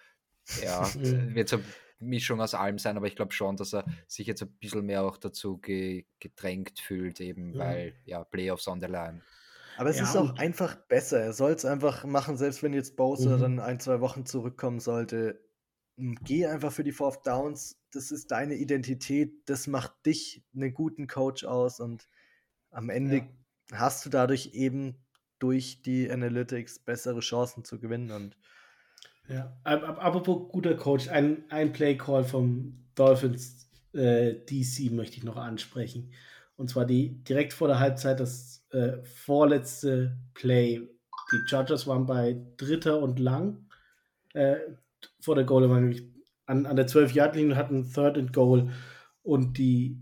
ja, 0.56 0.96
Mhm. 1.04 1.36
wird 1.36 1.50
so 1.50 1.58
eine 1.58 1.76
Mischung 2.00 2.42
aus 2.42 2.54
allem 2.54 2.80
sein. 2.80 2.98
Aber 2.98 3.08
ich 3.08 3.16
glaube 3.16 3.34
schon, 3.34 3.58
dass 3.58 3.74
er 3.74 3.88
sich 4.08 4.28
jetzt 4.28 4.44
ein 4.44 4.54
bisschen 4.60 4.86
mehr 4.86 5.04
auch 5.04 5.18
dazu 5.18 5.58
ge, 5.60 6.06
gedrängt 6.20 6.80
fühlt, 6.80 7.20
eben 7.22 7.56
Mhm. 7.56 7.56
weil, 7.58 7.96
ja, 8.06 8.24
Playoffs 8.26 8.68
on 8.68 8.82
the 8.82 8.88
line. 8.88 9.24
Aber 9.78 9.90
es 9.90 10.00
Ja, 10.00 10.02
ist 10.02 10.16
auch 10.16 10.38
einfach 10.38 10.76
besser. 10.88 11.20
Er 11.22 11.34
soll 11.34 11.52
es 11.54 11.66
einfach 11.66 12.06
machen, 12.06 12.38
selbst 12.38 12.64
wenn 12.64 12.74
jetzt 12.74 12.96
Bowser 12.96 13.38
Mhm. 13.38 13.38
dann 13.38 13.60
ein, 13.60 13.80
zwei 13.80 14.00
Wochen 14.02 14.26
zurückkommen 14.26 14.80
sollte. 14.80 15.46
Geh 15.98 16.46
einfach 16.46 16.72
für 16.72 16.84
die 16.84 16.92
Fourth 16.92 17.26
Downs. 17.26 17.80
Das 17.92 18.12
ist 18.12 18.32
deine 18.32 18.56
Identität. 18.56 19.34
Das 19.46 19.68
macht 19.68 19.94
dich 20.06 20.44
einen 20.54 20.74
guten 20.74 21.08
Coach 21.08 21.44
aus. 21.46 21.80
Und 21.80 22.08
am 22.72 22.90
Ende 22.90 23.18
ja. 23.18 23.28
hast 23.72 24.06
du 24.06 24.10
dadurch 24.10 24.54
eben 24.54 24.98
durch 25.40 25.82
die 25.82 26.10
Analytics 26.10 26.80
bessere 26.80 27.20
Chancen 27.20 27.64
zu 27.64 27.80
gewinnen. 27.80 28.12
Und 28.12 28.38
ja, 29.28 29.58
apropos 29.64 30.52
guter 30.52 30.76
Coach, 30.76 31.10
ein, 31.10 31.44
ein 31.50 31.72
Play-Call 31.72 32.24
vom 32.24 32.86
Dolphins 32.96 33.70
äh, 33.94 34.36
DC 34.46 34.92
möchte 34.92 35.18
ich 35.18 35.24
noch 35.24 35.38
ansprechen. 35.38 36.12
Und 36.58 36.70
zwar 36.70 36.86
die 36.86 37.24
direkt 37.24 37.54
vor 37.54 37.68
der 37.68 37.80
Halbzeit 37.80 38.20
das 38.20 38.66
äh, 38.72 39.04
vorletzte 39.04 40.18
Play. 40.34 40.88
Die 41.32 41.50
Chargers 41.50 41.88
waren 41.88 42.06
bei 42.06 42.40
Dritter 42.58 43.00
und 43.02 43.20
Lang 43.20 43.68
äh, 44.34 44.58
vor 45.20 45.36
der 45.36 45.44
Goal, 45.44 45.70
waren 45.70 45.94
an, 46.46 46.66
an 46.66 46.76
der 46.76 46.88
12-Yard-Linie 46.88 47.56
hatten 47.56 47.92
Third 47.92 48.18
and 48.18 48.34
Goal. 48.34 48.72
Und 49.24 49.58
die 49.58 50.02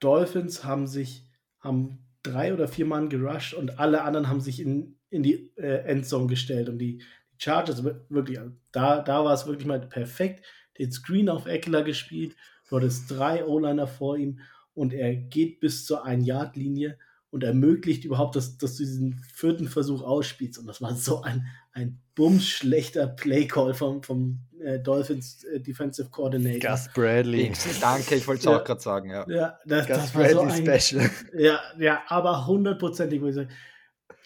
Dolphins 0.00 0.64
haben 0.64 0.86
sich 0.86 1.26
haben 1.60 2.06
drei 2.22 2.52
oder 2.52 2.68
vier 2.68 2.86
Mann 2.86 3.08
gerusht 3.08 3.54
und 3.54 3.78
alle 3.78 4.02
anderen 4.02 4.28
haben 4.28 4.40
sich 4.40 4.60
in, 4.60 4.96
in 5.10 5.22
die 5.22 5.52
äh, 5.56 5.84
Endzone 5.84 6.26
gestellt. 6.26 6.68
Und 6.68 6.78
die, 6.78 6.98
die 6.98 7.36
Chargers 7.38 7.84
wirklich, 7.84 8.38
da, 8.72 9.00
da 9.00 9.24
war 9.24 9.32
es 9.32 9.46
wirklich 9.46 9.66
mal 9.66 9.80
perfekt. 9.80 10.44
Den 10.78 10.92
Screen 10.92 11.28
auf 11.28 11.46
Eckler 11.46 11.82
gespielt, 11.82 12.36
du 12.68 12.76
hattest 12.76 13.10
drei 13.10 13.44
O-Liner 13.44 13.86
vor 13.86 14.16
ihm 14.16 14.40
und 14.74 14.92
er 14.92 15.14
geht 15.14 15.60
bis 15.60 15.86
zur 15.86 16.06
1-Yard-Linie 16.06 16.98
und 17.30 17.44
ermöglicht 17.44 18.04
überhaupt, 18.04 18.36
dass, 18.36 18.58
dass 18.58 18.76
du 18.76 18.84
diesen 18.84 19.14
vierten 19.32 19.68
Versuch 19.68 20.02
ausspielst. 20.02 20.58
Und 20.58 20.66
das 20.66 20.82
war 20.82 20.94
so 20.94 21.22
ein, 21.22 21.46
ein 21.76 22.00
bumsschlechter 22.14 23.06
Play-Call 23.06 23.74
vom, 23.74 24.02
vom 24.02 24.40
äh, 24.60 24.80
Dolphins 24.80 25.44
äh, 25.44 25.60
Defensive 25.60 26.08
Coordinator. 26.08 26.70
Gus 26.70 26.88
Bradley. 26.94 27.52
Danke, 27.80 28.14
ich 28.14 28.26
wollte 28.26 28.38
es 28.40 28.44
ja. 28.46 28.58
auch 28.58 28.64
gerade 28.64 28.80
sagen, 28.80 29.10
ja. 29.10 29.26
ja 29.28 29.58
das, 29.66 29.86
Gus 29.86 29.96
das 29.96 30.12
Bradley 30.12 30.32
so 30.32 30.40
ein, 30.40 30.80
Special. 30.80 31.10
Ja, 31.36 31.60
ja, 31.78 32.02
aber 32.08 32.46
hundertprozentig, 32.46 33.20
würde 33.20 33.30
ich 33.30 33.36
sagen. 33.36 33.50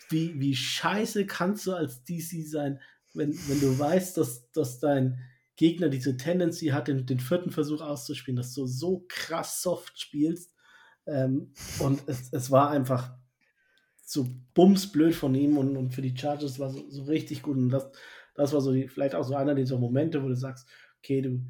Wie, 0.09 0.41
wie 0.41 0.55
scheiße 0.55 1.27
kannst 1.27 1.67
du 1.67 1.73
als 1.73 2.05
DC 2.05 2.47
sein, 2.47 2.81
wenn, 3.15 3.37
wenn 3.49 3.61
du 3.61 3.79
weißt, 3.79 4.17
dass, 4.17 4.51
dass 4.53 4.79
dein 4.79 5.19
Gegner 5.57 5.89
diese 5.89 6.17
Tendency 6.17 6.69
hat, 6.69 6.89
den, 6.89 7.07
den 7.07 7.21
vierten 7.21 7.51
Versuch 7.51 7.81
auszuspielen, 7.81 8.37
dass 8.37 8.55
du 8.55 8.67
so 8.67 9.05
krass 9.09 9.63
soft 9.63 10.01
spielst. 10.01 10.55
Ähm, 11.07 11.53
und 11.81 12.03
es, 12.07 12.33
es 12.33 12.51
war 12.51 12.71
einfach 12.71 13.13
so 14.11 14.27
bumsblöd 14.55 15.15
von 15.15 15.37
ihm 15.37 15.57
und, 15.57 15.77
und 15.77 15.95
für 15.95 16.03
die 16.03 16.17
Chargers 16.17 16.59
war 16.59 16.71
so, 16.71 16.91
so 16.91 17.05
richtig 17.05 17.43
gut. 17.43 17.57
Und 17.57 17.71
das, 17.71 17.89
das 18.35 18.53
war 18.53 18.61
so 18.61 18.73
die, 18.73 18.89
vielleicht 18.89 19.15
auch 19.15 19.23
so 19.23 19.37
einer 19.37 19.55
dieser 19.55 19.79
Momente, 19.79 20.21
wo 20.21 20.27
du 20.27 20.35
sagst, 20.35 20.69
okay, 20.99 21.23
du, 21.23 21.47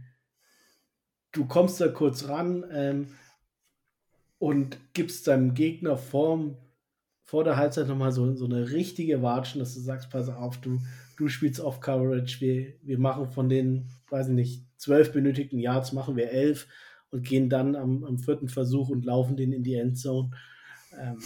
du 1.33 1.47
kommst 1.47 1.81
da 1.81 1.89
kurz 1.89 2.29
ran 2.29 2.67
ähm, 2.71 3.07
und 4.39 4.77
gibst 4.93 5.27
deinem 5.27 5.55
Gegner 5.55 5.97
Form 5.97 6.59
vor 7.25 7.45
der 7.45 7.57
Halbzeit 7.57 7.89
nochmal 7.89 8.13
so, 8.13 8.35
so 8.35 8.45
eine 8.45 8.73
richtige 8.73 9.23
Watschen, 9.23 9.61
dass 9.61 9.73
du 9.73 9.81
sagst, 9.81 10.11
pass 10.11 10.29
auf, 10.29 10.61
du, 10.61 10.81
du 11.17 11.29
spielst 11.29 11.61
Off-Coverage, 11.61 12.43
wir, 12.43 12.75
wir 12.83 12.99
machen 12.99 13.31
von 13.31 13.49
den, 13.49 13.87
weiß 14.11 14.29
ich 14.29 14.35
nicht, 14.35 14.67
zwölf 14.77 15.13
benötigten 15.13 15.59
Yards, 15.59 15.95
machen 15.95 16.15
wir 16.15 16.31
elf 16.31 16.69
und 17.11 17.27
gehen 17.27 17.49
dann 17.49 17.75
am, 17.75 18.05
am 18.05 18.19
vierten 18.19 18.49
Versuch 18.49 18.91
und 18.91 19.07
laufen 19.07 19.39
den 19.39 19.55
in 19.55 19.63
die 19.63 19.77
Endzone. 19.77 20.33
Ähm, 20.93 21.22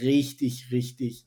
richtig, 0.00 0.70
richtig 0.70 1.26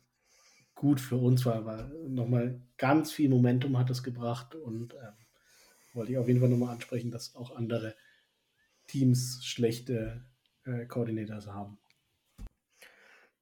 gut 0.75 0.99
für 0.99 1.17
uns 1.17 1.45
war, 1.45 1.55
aber 1.55 1.91
nochmal 2.07 2.61
ganz 2.77 3.11
viel 3.11 3.29
Momentum 3.29 3.77
hat 3.77 3.89
es 3.89 4.03
gebracht 4.03 4.55
und 4.55 4.93
ähm, 4.93 5.13
wollte 5.93 6.11
ich 6.11 6.17
auf 6.17 6.27
jeden 6.27 6.39
Fall 6.39 6.49
nochmal 6.49 6.73
ansprechen, 6.73 7.11
dass 7.11 7.35
auch 7.35 7.55
andere 7.55 7.95
Teams 8.87 9.45
schlechte 9.45 10.25
äh, 10.65 10.85
Koordinators 10.85 11.47
haben. 11.47 11.77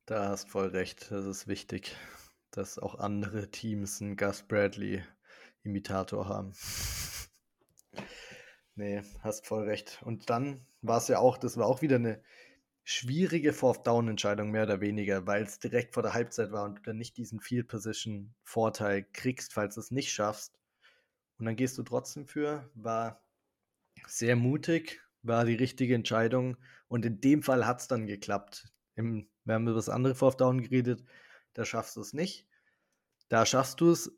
Da 0.05 0.29
hast 0.29 0.49
voll 0.49 0.67
recht, 0.67 1.09
das 1.11 1.25
ist 1.25 1.47
wichtig 1.47 1.95
dass 2.51 2.77
auch 2.77 2.95
andere 2.95 3.49
Teams 3.49 4.01
einen 4.01 4.17
Gus 4.17 4.43
Bradley-Imitator 4.43 6.27
haben. 6.27 6.53
nee, 8.75 9.01
hast 9.21 9.47
voll 9.47 9.63
recht. 9.63 10.01
Und 10.03 10.29
dann 10.29 10.65
war 10.81 10.97
es 10.97 11.07
ja 11.07 11.19
auch, 11.19 11.37
das 11.37 11.57
war 11.57 11.65
auch 11.65 11.81
wieder 11.81 11.95
eine 11.95 12.21
schwierige 12.83 13.53
Fourth-Down-Entscheidung, 13.53 14.51
mehr 14.51 14.63
oder 14.63 14.81
weniger, 14.81 15.27
weil 15.27 15.43
es 15.43 15.59
direkt 15.59 15.93
vor 15.93 16.03
der 16.03 16.13
Halbzeit 16.13 16.51
war 16.51 16.65
und 16.65 16.79
du 16.79 16.81
dann 16.81 16.97
nicht 16.97 17.17
diesen 17.17 17.39
Field-Position-Vorteil 17.39 19.03
kriegst, 19.13 19.53
falls 19.53 19.75
du 19.75 19.81
es 19.81 19.91
nicht 19.91 20.11
schaffst. 20.11 20.59
Und 21.37 21.45
dann 21.45 21.55
gehst 21.55 21.77
du 21.77 21.83
trotzdem 21.83 22.27
für, 22.27 22.69
war 22.75 23.23
sehr 24.07 24.35
mutig, 24.35 25.01
war 25.21 25.45
die 25.45 25.55
richtige 25.55 25.95
Entscheidung 25.95 26.57
und 26.87 27.05
in 27.05 27.21
dem 27.21 27.43
Fall 27.43 27.65
hat 27.65 27.81
es 27.81 27.87
dann 27.87 28.07
geklappt. 28.07 28.71
Im, 28.95 29.29
wir 29.45 29.55
haben 29.55 29.67
über 29.67 29.75
das 29.75 29.89
andere 29.89 30.15
Fourth 30.15 30.41
Down 30.41 30.61
geredet, 30.61 31.03
da 31.53 31.65
schaffst 31.65 31.95
du 31.95 32.01
es 32.01 32.13
nicht. 32.13 32.47
Da 33.29 33.45
schaffst 33.45 33.79
du 33.79 33.91
es, 33.91 34.11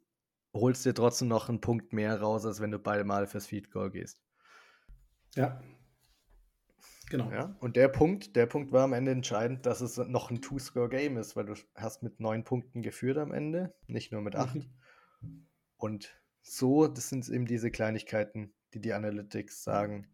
holst 0.53 0.85
dir 0.85 0.93
trotzdem 0.93 1.27
noch 1.27 1.49
einen 1.49 1.61
Punkt 1.61 1.93
mehr 1.93 2.19
raus, 2.19 2.45
als 2.45 2.61
wenn 2.61 2.71
du 2.71 2.79
beide 2.79 3.03
Mal 3.03 3.27
fürs 3.27 3.47
Feed 3.47 3.71
Goal 3.71 3.91
gehst. 3.91 4.19
Ja. 5.35 5.61
Genau. 7.13 7.31
Ja, 7.31 7.55
und 7.59 7.75
der 7.75 7.89
Punkt, 7.89 8.35
der 8.35 8.47
Punkt 8.47 8.71
war 8.71 8.85
am 8.85 8.93
Ende 8.93 9.11
entscheidend, 9.11 9.67
dass 9.67 9.81
es 9.81 9.97
noch 9.97 10.31
ein 10.31 10.41
Two-Score-Game 10.41 11.17
ist, 11.17 11.35
weil 11.35 11.45
du 11.45 11.53
hast 11.75 12.01
mit 12.01 12.19
neun 12.19 12.43
Punkten 12.43 12.81
geführt 12.81 13.19
am 13.19 13.31
Ende, 13.31 13.71
nicht 13.85 14.11
nur 14.11 14.21
mit 14.21 14.35
acht. 14.35 14.55
Mhm. 15.21 15.45
Und 15.77 16.19
so, 16.41 16.87
das 16.87 17.09
sind 17.09 17.29
eben 17.29 17.45
diese 17.45 17.69
Kleinigkeiten, 17.69 18.51
die 18.73 18.81
die 18.81 18.93
Analytics 18.93 19.63
sagen, 19.63 20.07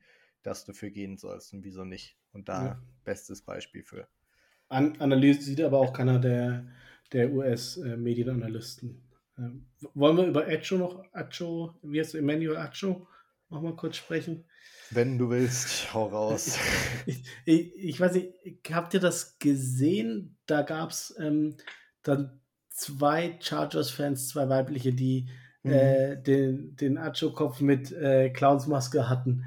dass 0.43 0.65
du 0.65 0.73
für 0.73 0.91
gehen 0.91 1.15
sollst 1.15 1.53
und 1.53 1.63
wieso 1.63 1.85
nicht. 1.85 2.17
Und 2.33 2.49
da 2.49 2.65
ja. 2.65 2.83
bestes 3.05 3.43
Beispiel 3.43 3.83
für. 3.83 4.09
An 4.67 4.99
Analyse 4.99 5.43
sieht 5.43 5.61
aber 5.61 5.79
auch 5.79 5.93
keiner 5.93 6.19
der, 6.19 6.67
der 7.13 7.31
US-Medienanalysten. 7.31 9.07
Ähm, 9.37 9.67
wollen 9.93 10.17
wir 10.17 10.27
über 10.27 10.45
Acho 10.49 10.75
noch, 10.75 11.05
Acho, 11.13 11.79
wie 11.81 12.01
heißt 12.01 12.15
Emmanuel 12.15 12.57
Acho, 12.57 13.07
noch 13.49 13.61
mal 13.61 13.75
kurz 13.75 13.97
sprechen? 13.97 14.45
Wenn 14.91 15.17
du 15.17 15.29
willst, 15.29 15.93
hau 15.93 16.07
raus. 16.07 16.57
ich, 17.05 17.23
ich, 17.45 17.75
ich, 17.75 17.99
weiß 17.99 18.13
nicht, 18.13 18.33
habt 18.71 18.93
ihr 18.93 18.99
das 18.99 19.37
gesehen? 19.37 20.37
Da 20.45 20.63
gab 20.63 20.91
es 20.91 21.15
ähm, 21.19 21.57
dann 22.01 22.41
zwei 22.69 23.37
Chargers-Fans, 23.39 24.29
zwei 24.29 24.49
weibliche, 24.49 24.93
die 24.93 25.29
mhm. 25.63 25.71
äh, 25.71 26.21
den, 26.21 26.75
den 26.75 26.97
Acho-Kopf 26.97 27.61
mit 27.61 27.91
äh, 27.91 28.29
Clownsmaske 28.31 29.09
hatten. 29.09 29.45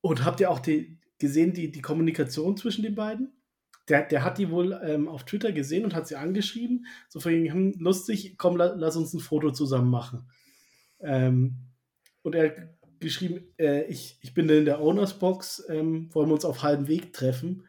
Und 0.00 0.24
habt 0.24 0.40
ihr 0.40 0.50
auch 0.50 0.58
die, 0.58 1.00
gesehen, 1.18 1.54
die, 1.54 1.72
die 1.72 1.82
Kommunikation 1.82 2.56
zwischen 2.56 2.82
den 2.82 2.94
beiden? 2.94 3.34
der, 3.88 4.02
der 4.02 4.24
hat 4.24 4.38
die 4.38 4.50
wohl 4.50 4.78
ähm, 4.82 5.08
auf 5.08 5.24
Twitter 5.24 5.52
gesehen 5.52 5.84
und 5.84 5.94
hat 5.94 6.08
sie 6.08 6.16
angeschrieben. 6.16 6.86
So 7.08 7.20
von 7.20 7.32
hm, 7.32 7.74
lustig, 7.78 8.36
komm, 8.38 8.56
la, 8.56 8.74
lass 8.76 8.96
uns 8.96 9.12
ein 9.12 9.20
Foto 9.20 9.50
zusammen 9.50 9.90
machen. 9.90 10.28
Ähm, 11.00 11.56
und 12.22 12.34
er 12.34 12.73
geschrieben, 13.00 13.44
äh, 13.58 13.84
ich, 13.84 14.18
ich 14.22 14.34
bin 14.34 14.48
in 14.48 14.64
der 14.64 14.80
Owners 14.80 15.18
Box, 15.18 15.64
ähm, 15.68 16.08
wollen 16.12 16.28
wir 16.28 16.34
uns 16.34 16.44
auf 16.44 16.62
halbem 16.62 16.88
Weg 16.88 17.12
treffen. 17.12 17.66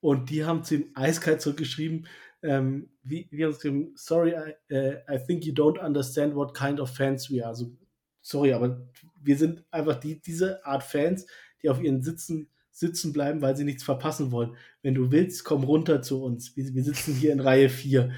Und 0.00 0.30
die 0.30 0.44
haben 0.44 0.64
zu 0.64 0.76
ihm 0.76 0.90
eiskalt 0.94 1.40
zurückgeschrieben, 1.40 2.06
ähm, 2.42 2.90
wie, 3.02 3.28
wie 3.30 3.44
haben 3.44 3.54
sie 3.54 3.92
sorry, 3.94 4.32
I, 4.32 4.74
uh, 4.74 4.94
I 5.08 5.18
think 5.24 5.44
you 5.44 5.52
don't 5.52 5.78
understand 5.78 6.34
what 6.34 6.56
kind 6.56 6.80
of 6.80 6.90
fans 6.90 7.30
we 7.30 7.40
are. 7.40 7.50
Also, 7.50 7.76
sorry, 8.20 8.52
aber 8.52 8.84
wir 9.20 9.36
sind 9.36 9.64
einfach 9.70 9.98
die, 10.00 10.20
diese 10.20 10.64
Art 10.66 10.82
Fans, 10.82 11.26
die 11.62 11.68
auf 11.68 11.80
ihren 11.80 12.02
Sitzen 12.02 12.48
sitzen 12.72 13.12
bleiben, 13.12 13.42
weil 13.42 13.56
sie 13.56 13.64
nichts 13.64 13.84
verpassen 13.84 14.32
wollen. 14.32 14.56
Wenn 14.82 14.94
du 14.94 15.12
willst, 15.12 15.44
komm 15.44 15.62
runter 15.62 16.02
zu 16.02 16.24
uns. 16.24 16.56
Wir, 16.56 16.74
wir 16.74 16.82
sitzen 16.82 17.14
hier 17.14 17.32
in 17.32 17.40
Reihe 17.40 17.68
4. 17.68 18.10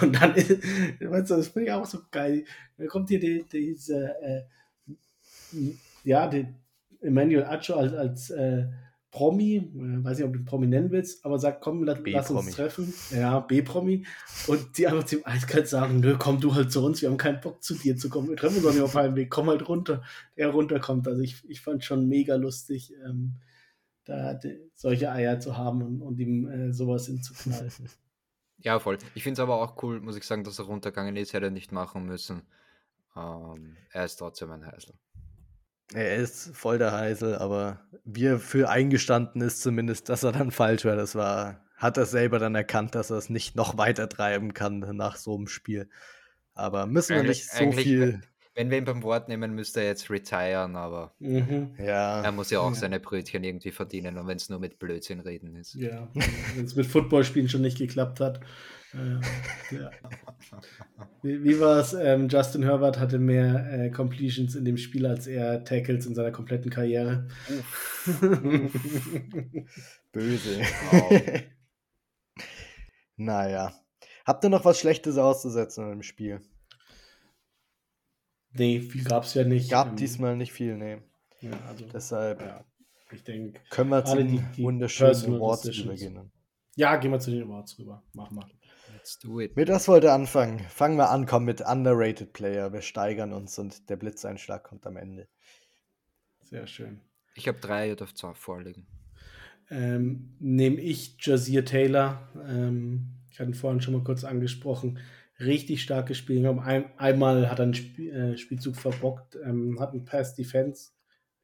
Und 0.00 0.20
dann, 0.20 0.34
weißt 0.36 1.30
du, 1.30 1.36
das 1.36 1.48
finde 1.48 1.68
ich 1.68 1.72
auch 1.72 1.84
so 1.84 2.00
geil. 2.10 2.44
Dann 2.78 2.88
kommt 2.88 3.10
hier 3.10 3.20
die, 3.20 3.44
diese, 3.52 4.14
äh, 4.22 4.42
ja, 6.04 6.26
die 6.26 6.46
Emmanuel 7.00 7.44
Acho 7.44 7.74
als, 7.74 7.92
als 7.92 8.30
äh, 8.30 8.66
Promi, 9.10 9.56
äh, 9.56 10.04
weiß 10.04 10.18
nicht, 10.18 10.26
ob 10.26 10.32
du 10.32 10.44
Promi 10.44 10.66
nennen 10.66 10.90
willst, 10.90 11.24
aber 11.24 11.38
sagt, 11.38 11.60
komm, 11.60 11.84
lass, 11.84 11.98
lass 12.04 12.30
uns 12.30 12.52
treffen. 12.52 12.92
Ja, 13.10 13.40
B-Promi. 13.40 14.06
Und 14.46 14.78
die 14.78 14.86
einfach 14.86 15.04
zum 15.04 15.24
eiskalt 15.24 15.68
sagen, 15.68 16.00
nö, 16.00 16.16
komm 16.18 16.40
du 16.40 16.54
halt 16.54 16.72
zu 16.72 16.84
uns, 16.84 17.02
wir 17.02 17.10
haben 17.10 17.18
keinen 17.18 17.40
Bock 17.40 17.62
zu 17.62 17.74
dir 17.74 17.96
zu 17.96 18.08
kommen. 18.08 18.30
Wir 18.30 18.36
treffen 18.36 18.56
uns 18.56 18.64
doch 18.64 18.72
nicht 18.72 18.82
auf 18.82 18.96
einem 18.96 19.14
Weg, 19.16 19.30
komm 19.30 19.48
halt 19.48 19.68
runter. 19.68 20.02
Der 20.36 20.48
runterkommt. 20.48 21.06
Also 21.06 21.20
ich, 21.20 21.48
ich 21.48 21.60
fand 21.60 21.84
schon 21.84 22.08
mega 22.08 22.36
lustig. 22.36 22.94
Ähm, 23.04 23.34
da 24.04 24.38
solche 24.74 25.10
Eier 25.12 25.38
zu 25.38 25.56
haben 25.56 25.82
und, 25.82 26.00
und 26.02 26.18
ihm 26.18 26.48
äh, 26.48 26.72
sowas 26.72 27.06
hinzuknallen. 27.06 27.70
Ja, 28.64 28.78
voll. 28.78 28.96
Ich 29.16 29.24
finde 29.24 29.34
es 29.34 29.40
aber 29.40 29.60
auch 29.60 29.82
cool, 29.82 30.00
muss 30.00 30.16
ich 30.16 30.22
sagen, 30.22 30.44
dass 30.44 30.60
er 30.60 30.66
runtergegangen 30.66 31.16
ist, 31.16 31.32
hätte 31.32 31.46
er 31.46 31.50
nicht 31.50 31.72
machen 31.72 32.06
müssen. 32.06 32.42
Ähm, 33.16 33.76
er 33.90 34.04
ist 34.04 34.16
trotzdem 34.16 34.52
ein 34.52 34.64
Heisel. 34.64 34.94
Er 35.94 36.16
ist 36.16 36.56
voll 36.56 36.78
der 36.78 36.92
Heisel, 36.92 37.36
aber 37.36 37.80
wir 38.04 38.38
für 38.38 38.68
eingestanden 38.68 39.42
ist 39.42 39.60
zumindest, 39.60 40.08
dass 40.08 40.22
er 40.22 40.32
dann 40.32 40.50
falsch 40.50 40.84
war. 40.84 40.96
Das 40.96 41.14
war, 41.14 41.64
hat 41.76 41.96
er 41.96 42.06
selber 42.06 42.38
dann 42.38 42.54
erkannt, 42.54 42.94
dass 42.94 43.10
er 43.10 43.18
es 43.18 43.28
nicht 43.28 43.56
noch 43.56 43.76
weiter 43.76 44.08
treiben 44.08 44.54
kann 44.54 44.78
nach 44.96 45.16
so 45.16 45.36
einem 45.36 45.48
Spiel. 45.48 45.88
Aber 46.54 46.86
müssen 46.86 47.16
wir 47.16 47.22
nicht 47.22 47.50
so 47.50 47.72
viel 47.72 48.20
wenn 48.54 48.70
wir 48.70 48.78
ihn 48.78 48.84
beim 48.84 49.02
Wort 49.02 49.28
nehmen, 49.28 49.54
müsste 49.54 49.80
er 49.80 49.86
jetzt 49.86 50.10
retiren, 50.10 50.76
aber 50.76 51.14
Mhm. 51.18 51.74
Ja, 51.78 52.22
er 52.22 52.32
muss 52.32 52.50
ja 52.50 52.60
auch 52.60 52.68
Ja. 52.70 52.74
seine 52.74 53.00
Brötchen 53.00 53.42
irgendwie 53.44 53.70
verdienen 53.70 54.18
und 54.18 54.26
wenn 54.26 54.36
es 54.36 54.50
nur 54.50 54.58
mit 54.58 54.78
Blödsinn 54.78 55.20
reden 55.20 55.56
ist. 55.56 55.74
Ja, 55.74 56.08
wenn 56.54 56.64
es 56.66 56.76
mit 56.76 56.86
Footballspielen 56.86 57.48
schon 57.48 57.62
nicht 57.62 57.78
geklappt 57.78 58.20
hat. 58.20 58.40
Äh, 58.94 59.74
ja. 59.74 59.90
Wie, 61.22 61.42
wie 61.44 61.60
war 61.60 61.78
es? 61.78 61.94
Ähm, 61.94 62.28
Justin 62.28 62.62
Herbert 62.62 62.98
hatte 62.98 63.18
mehr 63.18 63.72
äh, 63.72 63.90
Completions 63.90 64.54
in 64.54 64.64
dem 64.64 64.76
Spiel 64.76 65.06
als 65.06 65.26
er 65.26 65.64
Tackles 65.64 66.06
in 66.06 66.14
seiner 66.14 66.32
kompletten 66.32 66.70
Karriere. 66.70 67.28
böse. 70.12 70.60
Wow. 70.90 71.20
naja. 73.16 73.72
Habt 74.24 74.44
ihr 74.44 74.50
noch 74.50 74.64
was 74.64 74.78
Schlechtes 74.78 75.16
auszusetzen 75.18 75.90
im 75.92 76.02
Spiel? 76.02 76.40
nee, 78.52 78.80
viel 78.80 79.04
gab 79.04 79.24
es 79.24 79.34
ja 79.34 79.44
nicht. 79.44 79.70
Gab 79.70 79.88
Ähm, 79.88 79.96
diesmal 79.96 80.36
nicht 80.36 80.52
viel, 80.52 80.76
nee. 80.76 80.98
Ja, 81.40 81.50
also, 81.66 81.86
Deshalb 81.86 82.40
ja, 82.40 82.64
ich 83.10 83.24
denke. 83.24 83.60
können 83.70 83.90
wir 83.90 84.04
zu 84.04 84.16
den 84.16 84.46
wunderschönen 84.58 85.34
Awards 85.36 85.64
übergehen. 85.66 86.30
Ja, 86.76 86.96
gehen 86.96 87.10
wir 87.10 87.18
zu 87.18 87.30
den 87.30 87.42
Awards 87.44 87.78
rüber. 87.78 88.02
Mach 88.12 88.30
mal. 88.30 88.46
Let's 89.02 89.18
do 89.18 89.40
it. 89.40 89.56
Mit 89.56 89.68
was 89.68 89.88
wollt 89.88 90.04
ihr 90.04 90.12
anfangen? 90.12 90.60
Fangen 90.68 90.96
wir 90.96 91.10
an, 91.10 91.26
komm 91.26 91.44
mit 91.44 91.60
Underrated 91.60 92.32
Player. 92.32 92.72
Wir 92.72 92.82
steigern 92.82 93.32
uns 93.32 93.58
und 93.58 93.90
der 93.90 93.96
Blitzeinschlag 93.96 94.62
kommt 94.62 94.86
am 94.86 94.96
Ende. 94.96 95.26
Sehr 96.42 96.68
schön. 96.68 97.00
Ich 97.34 97.48
habe 97.48 97.58
drei 97.58 97.90
oder 97.90 98.06
zwei 98.06 98.32
vorliegen. 98.32 98.86
Ähm, 99.70 100.36
Nehme 100.38 100.80
ich 100.80 101.16
Jazir 101.18 101.64
Taylor. 101.64 102.28
Ähm, 102.48 103.08
ich 103.32 103.40
hatte 103.40 103.50
ihn 103.50 103.54
vorhin 103.54 103.80
schon 103.80 103.94
mal 103.94 104.04
kurz 104.04 104.22
angesprochen. 104.22 105.00
Richtig 105.40 105.82
stark 105.82 106.06
gespielt. 106.06 106.46
Ein, 106.46 106.96
einmal 106.96 107.50
hat 107.50 107.58
er 107.58 107.64
einen 107.64 107.74
Sp 107.74 108.06
äh, 108.06 108.36
Spielzug 108.36 108.76
verbockt, 108.76 109.36
ähm, 109.44 109.80
hat 109.80 109.90
einen 109.90 110.04
Pass 110.04 110.36
Defense, 110.36 110.92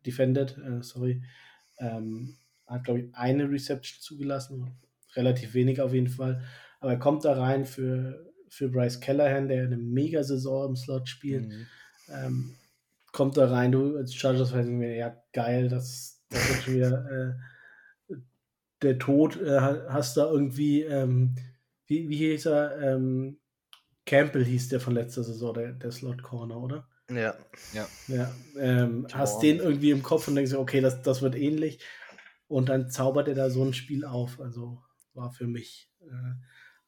defended, 0.06 0.56
äh, 0.58 0.80
sorry. 0.84 1.24
Ähm, 1.80 2.36
hat, 2.68 2.84
glaube 2.84 3.00
ich, 3.00 3.14
eine 3.16 3.50
Reception 3.50 4.00
zugelassen. 4.00 4.78
Relativ 5.16 5.54
wenig 5.54 5.80
auf 5.80 5.92
jeden 5.92 6.06
Fall. 6.06 6.44
Aber 6.80 6.92
er 6.92 6.98
kommt 6.98 7.24
da 7.24 7.32
rein 7.32 7.64
für, 7.66 8.32
für 8.48 8.68
Bryce 8.68 9.00
Callahan, 9.00 9.48
der 9.48 9.64
eine 9.64 9.76
mega 9.76 10.22
Saison 10.22 10.70
im 10.70 10.76
Slot 10.76 11.08
spielt. 11.08 11.48
Mhm. 11.48 11.66
Ähm, 12.10 12.54
kommt 13.12 13.36
da 13.36 13.48
rein, 13.48 13.72
du 13.72 13.96
als 13.96 14.14
Chargers-Fan 14.14 14.68
mir, 14.68 14.94
ja, 14.94 15.16
geil, 15.32 15.68
das, 15.68 16.22
das 16.28 16.48
wird 16.48 16.62
schon 16.62 16.74
wieder 16.74 17.10
äh, 17.10 18.14
der 18.82 18.98
Tod. 18.98 19.40
Äh, 19.40 19.60
hast 19.88 20.16
da 20.16 20.30
irgendwie, 20.30 20.82
ähm, 20.82 21.34
wie, 21.86 22.08
wie 22.08 22.16
hieß 22.16 22.46
er? 22.46 22.80
Ähm, 22.80 23.38
Campbell 24.06 24.44
hieß 24.44 24.68
der 24.68 24.80
von 24.80 24.94
letzter 24.94 25.24
Saison, 25.24 25.52
der, 25.54 25.72
der 25.72 25.90
Slot-Corner, 25.90 26.56
oder? 26.58 26.88
Ja. 27.10 27.34
Ja. 27.72 27.88
Ja, 28.06 28.30
ähm, 28.58 29.06
hast 29.12 29.42
den 29.42 29.58
irgendwie 29.58 29.90
im 29.90 30.02
Kopf 30.02 30.28
und 30.28 30.34
denkst 30.34 30.52
dir, 30.52 30.60
okay, 30.60 30.80
das, 30.80 31.02
das 31.02 31.22
wird 31.22 31.34
ähnlich. 31.34 31.80
Und 32.46 32.68
dann 32.68 32.90
zaubert 32.90 33.28
er 33.28 33.34
da 33.34 33.50
so 33.50 33.64
ein 33.64 33.74
Spiel 33.74 34.04
auf. 34.04 34.40
Also 34.40 34.82
war 35.14 35.32
für 35.32 35.46
mich 35.46 35.90
äh, 36.00 36.34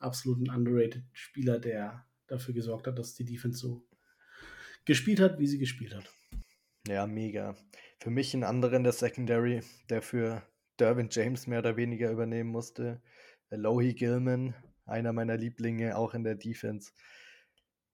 absolut 0.00 0.40
ein 0.40 0.50
underrated 0.54 1.04
Spieler, 1.12 1.58
der 1.60 2.06
dafür 2.26 2.54
gesorgt 2.54 2.86
hat, 2.86 2.98
dass 2.98 3.14
die 3.14 3.24
Defense 3.24 3.58
so 3.58 3.86
gespielt 4.84 5.20
hat, 5.20 5.38
wie 5.38 5.46
sie 5.46 5.58
gespielt 5.58 5.94
hat. 5.94 6.10
Ja, 6.86 7.06
mega. 7.06 7.56
Für 8.00 8.10
mich 8.10 8.34
ein 8.34 8.44
anderer 8.44 8.74
in 8.76 8.84
der 8.84 8.92
Secondary, 8.92 9.62
der 9.88 10.02
für 10.02 10.42
Derwin 10.78 11.08
James 11.10 11.46
mehr 11.46 11.60
oder 11.60 11.76
weniger 11.76 12.10
übernehmen 12.10 12.50
musste. 12.50 13.02
Lohi 13.50 13.94
Gilman, 13.94 14.54
einer 14.86 15.12
meiner 15.12 15.36
Lieblinge, 15.36 15.96
auch 15.96 16.14
in 16.14 16.24
der 16.24 16.34
Defense, 16.36 16.92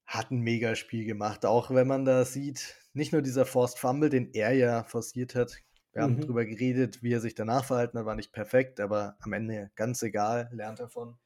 hat 0.05 0.31
ein 0.31 0.39
mega 0.39 0.75
Spiel 0.75 1.05
gemacht. 1.05 1.45
Auch 1.45 1.69
wenn 1.71 1.87
man 1.87 2.05
da 2.05 2.23
sieht, 2.25 2.75
nicht 2.93 3.11
nur 3.11 3.21
dieser 3.21 3.45
Forced 3.45 3.77
Fumble, 3.79 4.09
den 4.09 4.33
er 4.33 4.53
ja 4.53 4.83
forciert 4.83 5.35
hat. 5.35 5.61
Wir 5.93 6.01
haben 6.03 6.17
Mhm. 6.17 6.21
drüber 6.21 6.45
geredet, 6.45 7.03
wie 7.03 7.13
er 7.13 7.19
sich 7.19 7.35
danach 7.35 7.65
verhalten 7.65 7.97
hat, 7.99 8.05
war 8.05 8.15
nicht 8.15 8.31
perfekt, 8.31 8.79
aber 8.79 9.17
am 9.19 9.33
Ende 9.33 9.71
ganz 9.75 10.01
egal, 10.03 10.49
lernt 10.53 10.79
davon. 10.79 11.17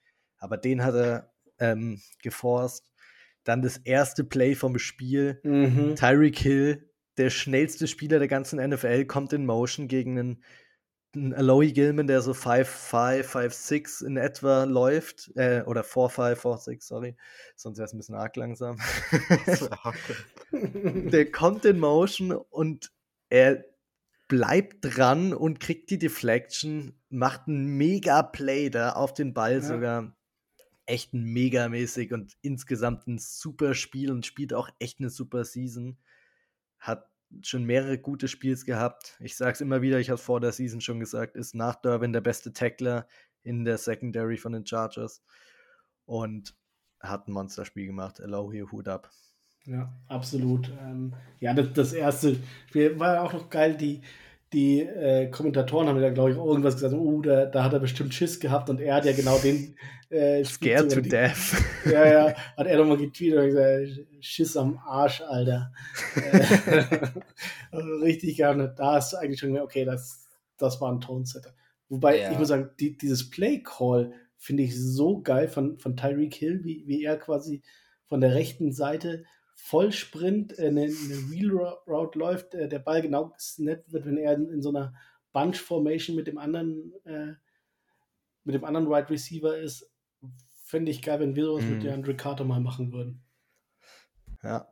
Aber 0.42 0.58
den 0.58 0.84
hat 0.84 0.96
er 0.96 1.32
ähm, 1.60 2.02
geforst. 2.22 2.92
Dann 3.46 3.62
das 3.62 3.78
erste 3.78 4.24
Play 4.24 4.56
vom 4.56 4.78
Spiel. 4.78 5.40
Mhm. 5.44 5.96
Tyreek 5.96 6.38
Hill, 6.38 6.90
der 7.18 7.30
schnellste 7.30 7.88
Spieler 7.88 8.20
der 8.20 8.28
ganzen 8.28 8.60
NFL, 8.60 9.06
kommt 9.06 9.32
in 9.34 9.46
Motion 9.46 9.88
gegen 9.88 10.20
einen, 10.20 10.44
einen 11.16 11.34
Aloy 11.34 11.72
Gilman, 11.72 12.08
der 12.08 12.22
so 12.22 12.32
5'5, 12.32 13.24
5'6 13.24 14.06
in 14.06 14.18
etwa 14.18 14.64
läuft. 14.66 15.32
Äh, 15.36 15.62
oder 15.66 15.82
4'5, 15.82 16.36
4'6, 16.36 16.82
sorry. 16.82 17.16
Sonst 17.56 17.78
wäre 17.78 17.86
es 17.86 17.94
ein 17.94 17.98
bisschen 17.98 18.16
arg 18.16 18.36
langsam. 18.36 18.78
der 20.52 21.32
kommt 21.32 21.66
in 21.66 21.80
Motion 21.80 22.32
und 22.32 22.92
er 23.30 23.64
bleibt 24.28 24.78
dran 24.82 25.34
und 25.34 25.60
kriegt 25.60 25.90
die 25.90 25.98
Deflection, 25.98 26.94
macht 27.10 27.48
ein 27.48 27.66
mega 27.66 28.24
Play 28.24 28.70
da 28.70 28.94
auf 28.94 29.14
den 29.14 29.34
Ball 29.34 29.56
Ja. 29.56 29.62
sogar. 29.62 30.16
Echt 30.92 31.14
megamäßig 31.14 32.12
und 32.12 32.34
insgesamt 32.42 33.08
ein 33.08 33.18
super 33.18 33.74
Spiel 33.74 34.12
und 34.12 34.26
spielt 34.26 34.54
auch 34.54 34.70
echt 34.80 35.00
eine 35.00 35.10
super 35.10 35.46
Season. 35.46 35.98
Hat 36.80 37.10
schon 37.44 37.64
mehrere 37.64 37.98
gute 37.98 38.28
Spiels 38.28 38.66
gehabt. 38.66 39.18
Ich 39.22 39.38
sage 39.38 39.54
es 39.54 39.62
immer 39.62 39.82
wieder, 39.82 40.00
ich 40.00 40.10
habe 40.10 40.18
vor 40.18 40.42
der 40.42 40.52
Season 40.52 40.82
schon 40.82 41.00
gesagt, 41.00 41.38
ist 41.38 41.56
nach 41.56 41.76
Derwin 41.76 42.12
der 42.12 42.20
beste 42.20 42.52
Tackler 42.52 43.08
in 43.42 43.64
der 43.64 43.78
Secondary 43.78 44.36
von 44.36 44.52
den 44.52 44.66
Chargers. 44.66 45.24
Und 46.04 46.56
hat 47.00 47.30
ein 47.30 47.32
Monsterspiel 47.32 47.86
gemacht. 47.86 48.20
Allow 48.20 48.52
hier, 48.52 48.70
Hut 48.70 48.90
ab. 48.90 49.10
Ja, 49.66 49.94
absolut. 50.10 50.70
Ähm, 50.82 51.14
ja, 51.40 51.54
das, 51.54 51.72
das 51.72 51.94
erste 51.94 52.36
Spiel 52.68 53.00
war 53.00 53.22
auch 53.22 53.32
noch 53.32 53.50
geil. 53.50 53.78
Die, 53.78 54.02
die 54.54 54.82
äh, 54.82 55.30
Kommentatoren 55.30 55.88
haben 55.88 56.02
ja, 56.02 56.10
glaube 56.10 56.32
ich, 56.32 56.38
irgendwas 56.38 56.76
gesagt. 56.76 56.94
Oh, 56.94 57.22
da, 57.22 57.46
da 57.46 57.64
hat 57.64 57.74
er 57.74 57.80
bestimmt 57.80 58.14
Schiss 58.14 58.40
gehabt 58.40 58.70
und 58.70 58.82
er 58.82 58.96
hat 58.96 59.06
ja 59.06 59.14
genau 59.14 59.38
den 59.38 59.76
äh, 60.10 60.44
Scared 60.44 60.92
to 60.92 61.00
Spielzug- 61.00 61.10
death. 61.10 61.64
Ja, 61.86 62.06
ja, 62.06 62.36
hat 62.58 62.68
er 62.68 62.78
nochmal 62.78 62.98
getweetet 62.98 63.40
und 63.40 63.46
gesagt, 63.46 64.08
Schiss 64.20 64.58
am 64.58 64.78
Arsch, 64.86 65.22
Alter. 65.22 65.72
Also 67.72 67.88
richtig 68.02 68.36
gerne. 68.36 68.74
Da 68.76 68.98
ist 68.98 69.14
eigentlich 69.14 69.40
schon, 69.40 69.58
okay, 69.58 69.86
das, 69.86 70.28
das 70.58 70.82
war 70.82 70.92
ein 70.92 71.02
Tonesetter. 71.02 71.54
Wobei, 71.90 72.20
Ja. 72.20 72.32
ich 72.32 72.38
muss 72.38 72.50
sagen, 72.50 72.70
die, 72.80 72.98
dieses 72.98 73.30
Play-Call 73.30 74.14
finde 74.38 74.64
ich 74.64 74.78
so 74.78 75.22
geil 75.22 75.48
von, 75.48 75.78
von 75.78 75.96
Tyreek 75.96 76.34
Hill, 76.34 76.64
wie, 76.64 76.84
wie 76.88 77.04
er 77.04 77.18
quasi 77.18 77.62
von 78.08 78.22
der 78.22 78.34
rechten 78.34 78.72
Seite 78.74 79.24
voll 79.64 79.92
Sprint 79.92 80.58
äh, 80.58 80.68
eine, 80.68 80.84
eine 80.84 81.30
Wheel 81.30 81.52
Route 81.88 82.18
läuft, 82.18 82.54
äh, 82.56 82.68
der 82.68 82.80
Ball 82.80 83.02
genau 83.02 83.30
gesnappt 83.30 83.94
wird, 83.94 84.06
wenn 84.06 84.18
er 84.18 84.34
in, 84.34 84.50
in 84.50 84.62
so 84.62 84.70
einer 84.70 84.94
Bunch 85.32 85.62
Formation 85.62 86.16
mit 86.16 86.28
dem 86.28 86.38
anderen 86.38 86.94
äh, 87.06 87.34
mit 88.44 88.56
dem 88.56 88.66
anderen 88.66 88.90
Wide 88.90 89.10
Receiver 89.10 89.58
ist. 89.58 89.90
Fände 90.66 90.90
ich 90.92 91.02
geil, 91.02 91.20
wenn 91.20 91.36
wir 91.36 91.46
sowas 91.46 91.64
Mhm. 91.64 91.70
mit 91.74 91.84
DeAndre 91.84 92.16
Carter 92.16 92.44
mal 92.44 92.60
machen 92.60 92.92
würden. 92.92 93.24
Ja, 94.42 94.68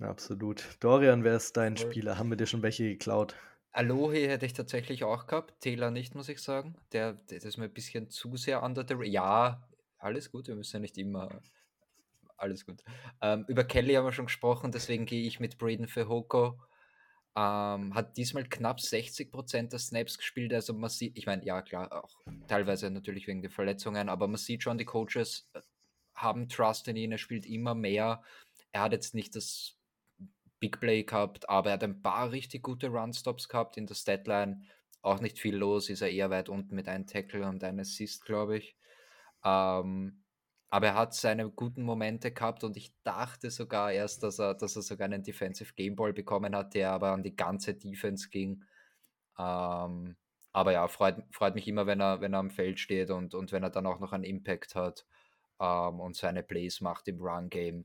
absolut. 0.00 0.76
Dorian, 0.80 1.22
wer 1.22 1.36
ist 1.36 1.56
dein 1.56 1.76
Voll. 1.76 1.90
Spieler? 1.90 2.18
Haben 2.18 2.30
wir 2.30 2.36
dir 2.36 2.46
schon 2.46 2.62
welche 2.62 2.84
geklaut? 2.84 3.36
Alohi 3.70 4.26
hätte 4.26 4.46
ich 4.46 4.54
tatsächlich 4.54 5.04
auch 5.04 5.26
gehabt, 5.26 5.60
Taylor 5.60 5.90
nicht, 5.90 6.14
muss 6.14 6.28
ich 6.28 6.42
sagen. 6.42 6.76
Der, 6.92 7.12
der 7.12 7.38
das 7.38 7.44
ist 7.44 7.58
mir 7.58 7.64
ein 7.66 7.74
bisschen 7.74 8.10
zu 8.10 8.36
sehr 8.36 8.62
under 8.62 8.84
the... 8.88 8.94
Ja, 9.04 9.68
alles 9.98 10.30
gut, 10.32 10.48
wir 10.48 10.56
müssen 10.56 10.76
ja 10.76 10.80
nicht 10.80 10.98
immer... 10.98 11.42
Alles 12.36 12.66
gut. 12.66 12.82
Ähm, 13.22 13.44
über 13.48 13.64
Kelly 13.64 13.94
haben 13.94 14.04
wir 14.04 14.12
schon 14.12 14.26
gesprochen, 14.26 14.72
deswegen 14.72 15.06
gehe 15.06 15.26
ich 15.26 15.40
mit 15.40 15.58
Braden 15.58 15.88
Fehoko. 15.88 16.60
Ähm, 17.34 17.94
hat 17.94 18.16
diesmal 18.16 18.44
knapp 18.44 18.78
60% 18.78 19.68
der 19.68 19.78
Snaps 19.78 20.16
gespielt, 20.16 20.54
also 20.54 20.72
man 20.72 20.88
sieht, 20.88 21.18
ich 21.18 21.26
meine, 21.26 21.44
ja 21.44 21.60
klar, 21.60 22.04
auch 22.04 22.22
teilweise 22.48 22.90
natürlich 22.90 23.26
wegen 23.26 23.42
der 23.42 23.50
Verletzungen, 23.50 24.08
aber 24.08 24.26
man 24.26 24.38
sieht 24.38 24.62
schon, 24.62 24.78
die 24.78 24.86
Coaches 24.86 25.46
äh, 25.52 25.60
haben 26.14 26.48
Trust 26.48 26.88
in 26.88 26.96
ihn, 26.96 27.12
er 27.12 27.18
spielt 27.18 27.44
immer 27.46 27.74
mehr. 27.74 28.22
Er 28.72 28.82
hat 28.82 28.92
jetzt 28.92 29.14
nicht 29.14 29.36
das 29.36 29.76
Big 30.60 30.80
Play 30.80 31.04
gehabt, 31.04 31.48
aber 31.48 31.70
er 31.70 31.74
hat 31.74 31.84
ein 31.84 32.02
paar 32.02 32.32
richtig 32.32 32.62
gute 32.62 32.88
Run-Stops 32.88 33.48
gehabt 33.48 33.76
in 33.76 33.86
der 33.86 33.94
Statline. 33.94 34.62
Auch 35.02 35.20
nicht 35.20 35.38
viel 35.38 35.56
los, 35.56 35.90
ist 35.90 36.00
er 36.00 36.10
eher 36.10 36.30
weit 36.30 36.48
unten 36.48 36.74
mit 36.74 36.88
einem 36.88 37.06
Tackle 37.06 37.46
und 37.46 37.62
einem 37.62 37.80
Assist, 37.80 38.24
glaube 38.24 38.58
ich. 38.58 38.76
Ähm, 39.44 40.24
aber 40.70 40.88
er 40.88 40.94
hat 40.94 41.14
seine 41.14 41.50
guten 41.50 41.82
Momente 41.82 42.32
gehabt 42.32 42.64
und 42.64 42.76
ich 42.76 42.92
dachte 43.04 43.50
sogar 43.50 43.92
erst, 43.92 44.22
dass 44.22 44.38
er, 44.38 44.54
dass 44.54 44.76
er 44.76 44.82
sogar 44.82 45.06
einen 45.06 45.22
Defensive 45.22 45.74
Gameball 45.74 46.12
bekommen 46.12 46.54
hat, 46.56 46.74
der 46.74 46.92
aber 46.92 47.12
an 47.12 47.22
die 47.22 47.36
ganze 47.36 47.74
Defense 47.74 48.28
ging. 48.28 48.64
Ähm, 49.38 50.16
aber 50.52 50.72
ja, 50.72 50.88
freut, 50.88 51.22
freut 51.30 51.54
mich 51.54 51.68
immer, 51.68 51.86
wenn 51.86 52.00
er, 52.00 52.20
wenn 52.20 52.32
er 52.32 52.40
am 52.40 52.50
Feld 52.50 52.80
steht 52.80 53.10
und, 53.10 53.34
und 53.34 53.52
wenn 53.52 53.62
er 53.62 53.70
dann 53.70 53.86
auch 53.86 54.00
noch 54.00 54.12
einen 54.12 54.24
Impact 54.24 54.74
hat 54.74 55.06
ähm, 55.60 56.00
und 56.00 56.16
seine 56.16 56.42
Plays 56.42 56.80
macht 56.80 57.08
im 57.08 57.20
Run-Game 57.20 57.84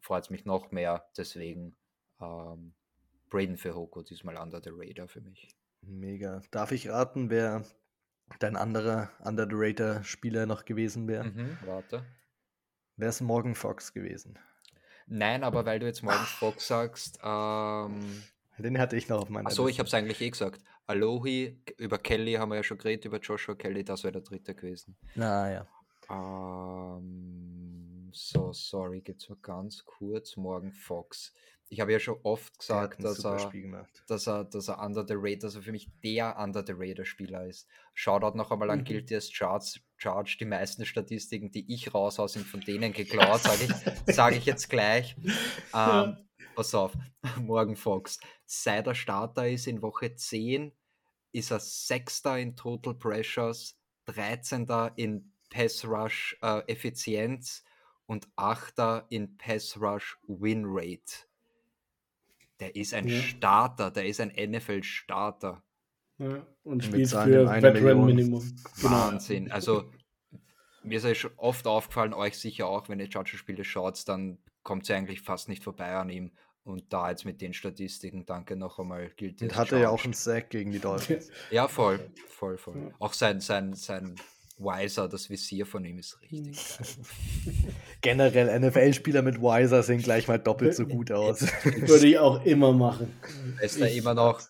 freut 0.00 0.24
es 0.24 0.30
mich 0.30 0.44
noch 0.44 0.70
mehr. 0.70 1.04
Deswegen 1.16 1.76
ähm, 2.20 2.74
Braden 3.28 3.56
für 3.56 3.74
Hoko 3.74 4.02
diesmal 4.02 4.36
under 4.36 4.60
the 4.62 4.70
radar 4.72 5.08
für 5.08 5.20
mich. 5.20 5.48
Mega. 5.82 6.42
Darf 6.50 6.72
ich 6.72 6.88
raten, 6.88 7.30
wer 7.30 7.64
dein 8.38 8.56
anderer 8.56 9.10
Under 9.24 9.46
the 9.48 9.54
Radar 9.54 10.04
Spieler 10.04 10.46
noch 10.46 10.64
gewesen 10.64 11.08
wäre? 11.08 11.24
Mhm, 11.24 11.58
warte. 11.64 12.04
Wer 12.96 13.08
ist 13.08 13.20
Morgan 13.20 13.54
Fox 13.54 13.92
gewesen? 13.92 14.38
Nein, 15.06 15.44
aber 15.44 15.64
weil 15.64 15.78
du 15.78 15.86
jetzt 15.86 16.02
morgen 16.02 16.24
Fox 16.24 16.66
sagst, 16.66 17.18
ähm, 17.22 18.22
Den 18.58 18.78
hatte 18.78 18.96
ich 18.96 19.08
noch 19.08 19.22
auf 19.22 19.30
meiner 19.30 19.46
achso, 19.46 19.68
ich 19.68 19.78
habe 19.78 19.86
es 19.86 19.94
eigentlich 19.94 20.20
eh 20.20 20.30
gesagt. 20.30 20.62
Alohi, 20.86 21.62
über 21.76 21.98
Kelly 21.98 22.34
haben 22.34 22.50
wir 22.50 22.56
ja 22.56 22.62
schon 22.62 22.78
geredet, 22.78 23.04
über 23.04 23.18
Joshua 23.18 23.54
Kelly, 23.54 23.84
das 23.84 24.04
wäre 24.04 24.12
der 24.12 24.22
dritte 24.22 24.54
gewesen. 24.54 24.96
Na 25.14 25.50
ja. 25.50 25.66
Ähm, 26.10 28.10
so, 28.12 28.52
sorry, 28.52 29.00
gibt's 29.00 29.28
mal 29.28 29.38
ganz 29.42 29.84
kurz 29.84 30.36
morgen 30.36 30.72
Fox. 30.72 31.34
Ich 31.70 31.80
habe 31.80 31.92
ja 31.92 31.98
schon 31.98 32.18
oft 32.22 32.58
gesagt, 32.58 33.04
dass 33.04 33.24
er, 33.24 33.36
dass 34.06 34.26
er, 34.26 34.44
dass 34.44 34.68
er 34.68 34.80
under 34.82 35.06
the 35.06 35.14
radar, 35.16 35.44
also 35.44 35.60
für 35.60 35.72
mich 35.72 35.90
der 36.02 36.38
under 36.38 36.64
the 36.66 36.72
radar 36.74 37.04
Spieler 37.04 37.44
ist. 37.46 37.68
Shoutout 37.94 38.36
noch 38.36 38.50
einmal 38.50 38.70
an 38.70 38.80
Mhm. 38.80 38.84
Guilty 38.84 39.14
as 39.16 39.30
Charge, 39.30 39.80
Charge. 39.98 40.36
Die 40.40 40.46
meisten 40.46 40.86
Statistiken, 40.86 41.50
die 41.50 41.70
ich 41.72 41.92
raushau, 41.92 42.26
sind 42.26 42.46
von 42.46 42.60
denen 42.60 42.92
geklaut, 42.92 43.42
sage 43.42 43.64
ich, 43.64 43.70
sag 44.14 44.34
ich 44.34 44.46
jetzt 44.46 44.70
gleich. 44.70 45.14
Ähm, 45.24 45.32
Ja. 45.74 46.18
Pass 46.54 46.74
auf, 46.74 46.92
morgen 47.40 47.76
Fox. 47.76 48.18
Seit 48.46 48.86
er 48.86 48.94
Starter 48.94 49.46
ist 49.48 49.66
in 49.66 49.82
Woche 49.82 50.14
10, 50.14 50.72
ist 51.32 51.50
er 51.52 51.60
Sechster 51.60 52.38
in 52.38 52.56
Total 52.56 52.94
Pressures, 52.94 53.78
13. 54.06 54.66
in 54.96 55.32
Pass 55.50 55.84
Rush 55.84 56.36
äh, 56.42 56.60
Effizienz 56.66 57.62
und 58.06 58.26
Achter 58.36 59.06
in 59.10 59.36
Pass 59.36 59.76
Rush 59.78 60.18
Win 60.26 60.62
Rate. 60.66 61.27
Der 62.60 62.74
ist 62.74 62.94
ein 62.94 63.06
Ja. 63.06 63.20
Starter, 63.20 63.90
der 63.90 64.06
ist 64.06 64.20
ein 64.20 64.32
NFL-Starter. 64.34 65.62
Ja, 66.18 66.46
und 66.64 66.76
Mit 66.76 66.84
spielt 66.84 67.08
für 67.10 67.48
Veteran. 67.48 68.04
Minimum. 68.04 68.56
Genau. 68.76 68.90
Wahnsinn. 68.90 69.52
Also, 69.52 69.90
mir 70.82 70.98
ist 70.98 71.04
ja 71.04 71.14
schon 71.14 71.30
oft 71.36 71.66
aufgefallen, 71.66 72.12
euch 72.12 72.36
sicher 72.38 72.66
auch, 72.66 72.88
wenn 72.88 72.98
ihr 72.98 73.10
Charger-Spiele 73.10 73.64
schaut, 73.64 74.08
dann 74.08 74.38
kommt 74.64 74.88
ihr 74.88 74.96
eigentlich 74.96 75.20
fast 75.20 75.48
nicht 75.48 75.62
vorbei 75.62 75.94
an 75.94 76.10
ihm. 76.10 76.32
Und 76.64 76.92
da 76.92 77.08
jetzt 77.08 77.24
mit 77.24 77.40
den 77.40 77.54
Statistiken, 77.54 78.26
danke 78.26 78.54
noch 78.56 78.78
einmal, 78.78 79.08
gilt 79.16 79.40
Und 79.40 79.56
hatte 79.56 79.78
ja 79.78 79.88
auch 79.88 80.04
einen 80.04 80.12
Sack 80.12 80.50
gegen 80.50 80.70
die 80.70 80.78
Dolphins. 80.80 81.30
Ja, 81.50 81.68
voll, 81.68 82.10
voll, 82.28 82.58
voll. 82.58 82.76
Ja. 82.76 82.90
Auch 82.98 83.14
sein, 83.14 83.40
sein, 83.40 83.72
sein 83.74 84.16
Wiser, 84.58 85.08
das 85.08 85.30
Visier 85.30 85.66
von 85.66 85.84
ihm 85.84 85.98
ist 85.98 86.20
richtig 86.20 86.44
geil. 86.44 86.86
Generell 88.00 88.60
NFL-Spieler 88.60 89.22
mit 89.22 89.40
Wiser 89.40 89.82
sehen 89.82 90.02
gleich 90.02 90.26
mal 90.28 90.38
doppelt 90.38 90.74
so 90.74 90.86
gut 90.86 91.10
aus. 91.12 91.42
Würde 91.64 92.06
ich 92.06 92.18
auch 92.18 92.44
immer 92.44 92.72
machen. 92.72 93.12
Bester 93.60 93.88
Ich- 93.88 93.96
immer 93.96 94.14
noch, 94.14 94.40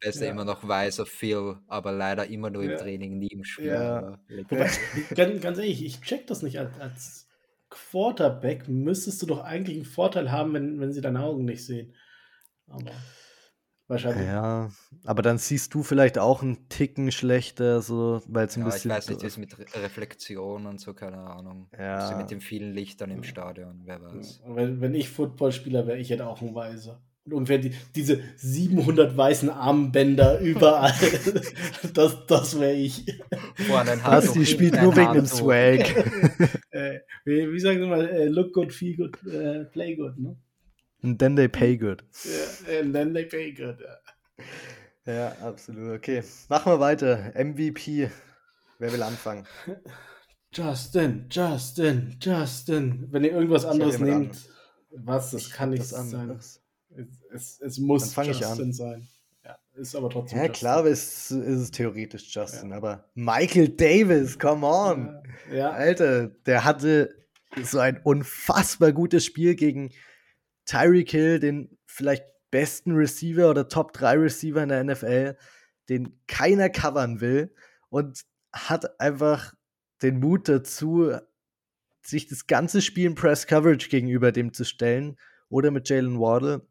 bester 0.00 0.26
Ja. 0.26 0.30
immer 0.32 0.44
noch 0.44 0.64
Wiser 0.64 1.06
Phil, 1.06 1.56
aber 1.66 1.92
leider 1.92 2.26
immer 2.26 2.50
nur 2.50 2.62
im 2.64 2.70
Ja. 2.72 2.76
Training, 2.78 3.18
nie 3.18 3.28
im 3.28 3.44
Spiel. 3.44 3.66
Ja. 3.66 4.18
Wobei, 4.48 4.70
ganz, 5.14 5.40
ganz 5.40 5.58
ehrlich, 5.58 5.84
ich 5.84 6.00
check 6.02 6.26
das 6.26 6.42
nicht. 6.42 6.58
Als, 6.58 6.78
als 6.80 7.28
Quarterback 7.70 8.68
müsstest 8.68 9.20
du 9.22 9.26
doch 9.26 9.42
eigentlich 9.42 9.76
einen 9.76 9.84
Vorteil 9.86 10.30
haben, 10.30 10.52
wenn, 10.54 10.80
wenn 10.80 10.92
sie 10.92 11.00
deine 11.00 11.20
Augen 11.20 11.44
nicht 11.44 11.64
sehen. 11.64 11.94
Aber 12.68 12.92
wahrscheinlich. 13.88 14.26
Ja, 14.26 14.70
aber 15.04 15.22
dann 15.22 15.38
siehst 15.38 15.74
du 15.74 15.82
vielleicht 15.82 16.18
auch 16.18 16.42
einen 16.42 16.68
Ticken 16.68 17.12
schlechter, 17.12 17.82
so, 17.82 18.22
weil 18.26 18.46
es 18.46 18.56
ein 18.56 18.60
Ja, 18.62 18.68
ich 18.68 18.74
bisschen. 18.74 18.90
weiß 18.90 19.08
nicht, 19.10 19.22
es 19.22 19.36
mit 19.38 19.58
Re 19.58 19.64
Reflexion 19.82 20.66
und 20.66 20.80
so, 20.80 20.94
keine 20.94 21.18
Ahnung. 21.18 21.68
Ja. 21.78 21.96
Also 21.98 22.16
mit 22.16 22.30
den 22.30 22.40
vielen 22.40 22.72
Lichtern 22.74 23.10
im 23.10 23.22
Stadion, 23.22 23.82
wer 23.84 24.02
weiß. 24.02 24.42
Wenn, 24.46 24.80
wenn 24.80 24.94
ich 24.94 25.08
Footballspieler 25.08 25.86
wäre, 25.86 25.98
ich 25.98 26.10
hätte 26.10 26.26
auch 26.26 26.40
einen 26.40 26.54
Weiser. 26.54 27.00
Und 27.26 27.32
ungefähr 27.32 27.56
die, 27.56 27.72
diese 27.94 28.20
700 28.36 29.16
weißen 29.16 29.48
Armbänder 29.48 30.40
überall. 30.40 30.92
das 31.94 32.26
das 32.26 32.60
wäre 32.60 32.74
ich. 32.74 33.06
Ein 33.58 33.68
Was, 33.68 34.02
Handtuch, 34.04 34.34
die 34.34 34.44
spielt 34.46 34.80
nur 34.82 34.94
wegen 34.94 35.14
dem. 35.14 35.24
Swag. 35.26 35.88
äh, 36.70 37.00
wie, 37.24 37.50
wie 37.50 37.60
sagen 37.60 37.80
sie 37.80 37.86
mal, 37.86 38.06
äh, 38.06 38.28
look 38.28 38.52
good, 38.52 38.74
feel 38.74 38.96
good, 38.96 39.16
äh, 39.26 39.64
play 39.64 39.96
good, 39.96 40.18
ne? 40.18 40.36
And 41.04 41.18
then 41.18 41.36
they 41.36 41.48
pay 41.48 41.76
good. 41.76 42.02
Ja, 42.24 42.80
and 42.80 42.94
then 42.94 43.12
they 43.12 43.26
pay 43.26 43.52
good. 43.52 43.78
Ja. 45.06 45.12
Ja, 45.12 45.36
absolut. 45.42 45.98
Okay, 45.98 46.22
machen 46.48 46.72
wir 46.72 46.80
weiter. 46.80 47.32
MVP. 47.34 48.10
Wer 48.78 48.92
will 48.92 49.02
anfangen? 49.02 49.46
Justin, 50.52 51.26
Justin, 51.30 52.16
Justin. 52.20 53.06
Wenn 53.10 53.24
ihr 53.24 53.32
irgendwas 53.32 53.66
anderes 53.66 53.98
nehmt, 53.98 54.48
was, 54.90 55.32
das 55.32 55.50
kann 55.50 55.70
nicht 55.70 55.82
Das 55.82 55.90
sein. 55.90 56.14
anderes. 56.20 56.62
Es, 57.32 57.60
es, 57.60 57.78
muss 57.78 58.14
Justin 58.16 58.72
sein. 58.72 59.06
Ja, 59.44 59.58
ist 59.74 59.94
aber 59.94 60.08
trotzdem 60.08 60.38
Ja, 60.38 60.44
Justin. 60.44 60.58
klar 60.60 60.86
ist, 60.86 61.30
ist 61.32 61.60
es 61.60 61.70
theoretisch 61.70 62.34
Justin, 62.34 62.72
aber 62.72 63.10
Michael 63.14 63.68
Davis, 63.68 64.38
come 64.38 64.64
on. 64.66 65.22
Ja, 65.50 65.56
ja. 65.56 65.70
Alter, 65.70 66.28
der 66.46 66.64
hatte 66.64 67.14
so 67.62 67.78
ein 67.78 68.00
unfassbar 68.02 68.92
gutes 68.92 69.24
Spiel 69.26 69.54
gegen 69.54 69.90
Tyreek 70.66 71.10
Hill, 71.10 71.40
den 71.40 71.76
vielleicht 71.86 72.24
besten 72.50 72.92
Receiver 72.94 73.50
oder 73.50 73.68
Top 73.68 73.92
3 73.92 74.18
Receiver 74.18 74.62
in 74.62 74.68
der 74.68 74.84
NFL, 74.84 75.36
den 75.88 76.20
keiner 76.26 76.70
covern 76.70 77.20
will 77.20 77.54
und 77.90 78.22
hat 78.52 79.00
einfach 79.00 79.54
den 80.02 80.20
Mut 80.20 80.48
dazu, 80.48 81.12
sich 82.02 82.26
das 82.28 82.46
ganze 82.46 82.82
Spiel 82.82 83.06
in 83.06 83.14
Press 83.14 83.46
Coverage 83.46 83.88
gegenüber 83.88 84.30
dem 84.32 84.52
zu 84.52 84.64
stellen 84.64 85.16
oder 85.48 85.70
mit 85.70 85.88
Jalen 85.88 86.20
Waddle. 86.20 86.66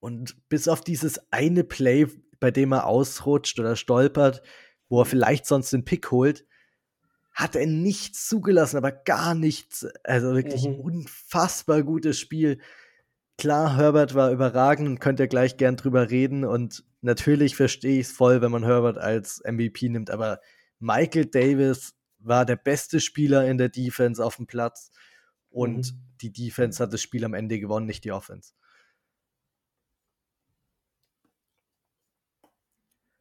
Und 0.00 0.36
bis 0.48 0.68
auf 0.68 0.82
dieses 0.82 1.20
eine 1.32 1.64
Play, 1.64 2.06
bei 2.40 2.50
dem 2.50 2.72
er 2.72 2.86
ausrutscht 2.86 3.58
oder 3.58 3.76
stolpert, 3.76 4.42
wo 4.88 5.00
er 5.00 5.06
vielleicht 5.06 5.46
sonst 5.46 5.72
den 5.72 5.84
Pick 5.84 6.10
holt, 6.10 6.44
hat 7.32 7.54
er 7.54 7.66
nichts 7.66 8.26
zugelassen, 8.28 8.76
aber 8.76 8.90
gar 8.90 9.34
nichts. 9.34 9.86
Also 10.02 10.34
wirklich 10.34 10.66
Mhm. 10.66 10.80
unfassbar 10.80 11.82
gutes 11.82 12.18
Spiel. 12.18 12.58
Klar, 13.38 13.76
Herbert 13.76 14.14
war 14.14 14.32
überragend 14.32 14.88
und 14.88 14.98
könnt 14.98 15.20
ihr 15.20 15.28
gleich 15.28 15.56
gern 15.56 15.76
drüber 15.76 16.10
reden. 16.10 16.44
Und 16.44 16.84
natürlich 17.02 17.54
verstehe 17.56 18.00
ich 18.00 18.08
es 18.08 18.12
voll, 18.12 18.40
wenn 18.42 18.50
man 18.50 18.64
Herbert 18.64 18.98
als 18.98 19.40
MVP 19.44 19.88
nimmt. 19.88 20.10
Aber 20.10 20.40
Michael 20.80 21.26
Davis 21.26 21.94
war 22.18 22.44
der 22.44 22.56
beste 22.56 22.98
Spieler 23.00 23.46
in 23.48 23.56
der 23.58 23.68
Defense 23.68 24.24
auf 24.24 24.36
dem 24.36 24.46
Platz. 24.46 24.90
Und 25.50 25.92
Mhm. 25.92 26.00
die 26.20 26.32
Defense 26.32 26.82
hat 26.82 26.92
das 26.92 27.00
Spiel 27.02 27.24
am 27.24 27.34
Ende 27.34 27.60
gewonnen, 27.60 27.86
nicht 27.86 28.04
die 28.04 28.12
Offense. 28.12 28.52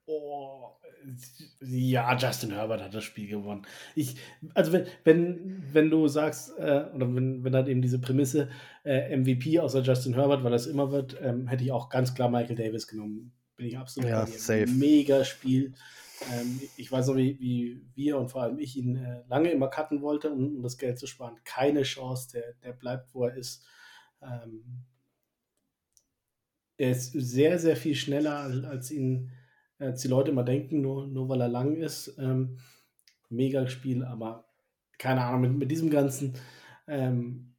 Oh, 0.07 0.77
ja, 1.61 2.15
Justin 2.17 2.51
Herbert 2.51 2.81
hat 2.81 2.93
das 2.93 3.03
Spiel 3.03 3.27
gewonnen. 3.27 3.65
Ich, 3.95 4.15
also 4.53 4.71
wenn, 4.71 4.85
wenn, 5.03 5.63
wenn 5.73 5.89
du 5.89 6.07
sagst, 6.07 6.57
äh, 6.57 6.85
oder 6.93 7.13
wenn, 7.15 7.43
wenn 7.43 7.55
halt 7.55 7.67
eben 7.67 7.81
diese 7.81 7.99
Prämisse 7.99 8.49
äh, 8.83 9.15
MVP 9.15 9.59
außer 9.59 9.81
Justin 9.81 10.13
Herbert, 10.13 10.43
weil 10.43 10.51
das 10.51 10.67
immer 10.67 10.91
wird, 10.91 11.17
ähm, 11.21 11.47
hätte 11.47 11.63
ich 11.63 11.71
auch 11.71 11.89
ganz 11.89 12.13
klar 12.13 12.29
Michael 12.29 12.55
Davis 12.55 12.87
genommen. 12.87 13.33
Bin 13.55 13.67
ich 13.67 13.77
absolut 13.77 14.09
Ja, 14.09 14.25
safe. 14.25 14.67
Mega 14.67 15.23
Spiel. 15.23 15.73
Ähm, 16.31 16.61
ich 16.77 16.91
weiß 16.91 17.07
noch, 17.07 17.15
wie, 17.15 17.39
wie 17.39 17.81
wir 17.95 18.17
und 18.17 18.29
vor 18.29 18.43
allem 18.43 18.59
ich 18.59 18.75
ihn 18.75 18.95
äh, 18.95 19.23
lange 19.27 19.51
immer 19.51 19.67
cutten 19.67 20.01
wollte, 20.01 20.31
um, 20.31 20.57
um 20.57 20.63
das 20.63 20.77
Geld 20.77 20.99
zu 20.99 21.07
sparen. 21.07 21.37
Keine 21.43 21.83
Chance, 21.83 22.29
der, 22.33 22.53
der 22.63 22.73
bleibt, 22.73 23.13
wo 23.13 23.25
er 23.25 23.35
ist. 23.35 23.65
Ähm, 24.21 24.85
er 26.77 26.91
ist 26.91 27.11
sehr, 27.11 27.59
sehr 27.59 27.75
viel 27.75 27.95
schneller, 27.95 28.65
als 28.69 28.91
ihn 28.91 29.31
als 29.79 30.01
die 30.01 30.07
Leute 30.07 30.31
immer 30.31 30.43
denken, 30.43 30.81
nur, 30.81 31.07
nur 31.07 31.29
weil 31.29 31.41
er 31.41 31.49
lang 31.49 31.75
ist. 31.75 32.17
Ähm, 32.19 32.57
mega 33.29 33.67
Spiel, 33.67 34.03
aber 34.03 34.45
keine 34.97 35.23
Ahnung, 35.23 35.41
mit, 35.41 35.57
mit 35.57 35.71
diesem 35.71 35.89
ganzen 35.89 36.33
ähm, 36.87 37.53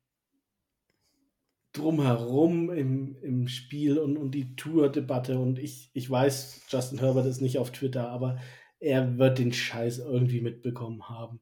Drumherum 1.72 2.70
im, 2.70 3.16
im 3.22 3.48
Spiel 3.48 3.98
und, 3.98 4.16
und 4.16 4.32
die 4.32 4.56
Tour-Debatte 4.56 5.38
und 5.38 5.58
ich, 5.58 5.90
ich 5.92 6.10
weiß, 6.10 6.62
Justin 6.68 6.98
Herbert 6.98 7.26
ist 7.26 7.40
nicht 7.40 7.58
auf 7.58 7.70
Twitter, 7.70 8.08
aber 8.08 8.38
er 8.80 9.18
wird 9.18 9.38
den 9.38 9.52
Scheiß 9.52 9.98
irgendwie 9.98 10.40
mitbekommen 10.40 11.08
haben. 11.08 11.40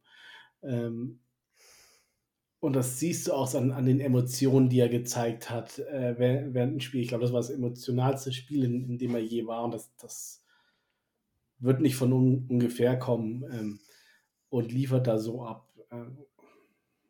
Ähm, 0.62 1.20
und 2.60 2.74
das 2.74 2.98
siehst 2.98 3.28
du 3.28 3.32
auch 3.32 3.54
an, 3.54 3.70
an 3.70 3.86
den 3.86 4.00
Emotionen, 4.00 4.68
die 4.68 4.80
er 4.80 4.88
gezeigt 4.88 5.50
hat 5.50 5.78
äh, 5.78 6.18
während, 6.18 6.54
während 6.54 6.72
dem 6.72 6.80
Spiel. 6.80 7.02
Ich 7.02 7.08
glaube, 7.08 7.22
das 7.22 7.32
war 7.32 7.40
das 7.40 7.50
emotionalste 7.50 8.32
Spiel, 8.32 8.64
in, 8.64 8.88
in 8.88 8.98
dem 8.98 9.14
er 9.14 9.20
je 9.20 9.46
war. 9.46 9.62
Und 9.64 9.74
das, 9.74 9.94
das 9.96 10.44
wird 11.58 11.80
nicht 11.80 11.96
von 11.96 12.12
un, 12.12 12.46
ungefähr 12.48 12.98
kommen 12.98 13.44
ähm, 13.50 13.80
und 14.48 14.72
liefert 14.72 15.06
da 15.06 15.18
so 15.18 15.44
ab. 15.44 15.68
Äh, 15.90 16.04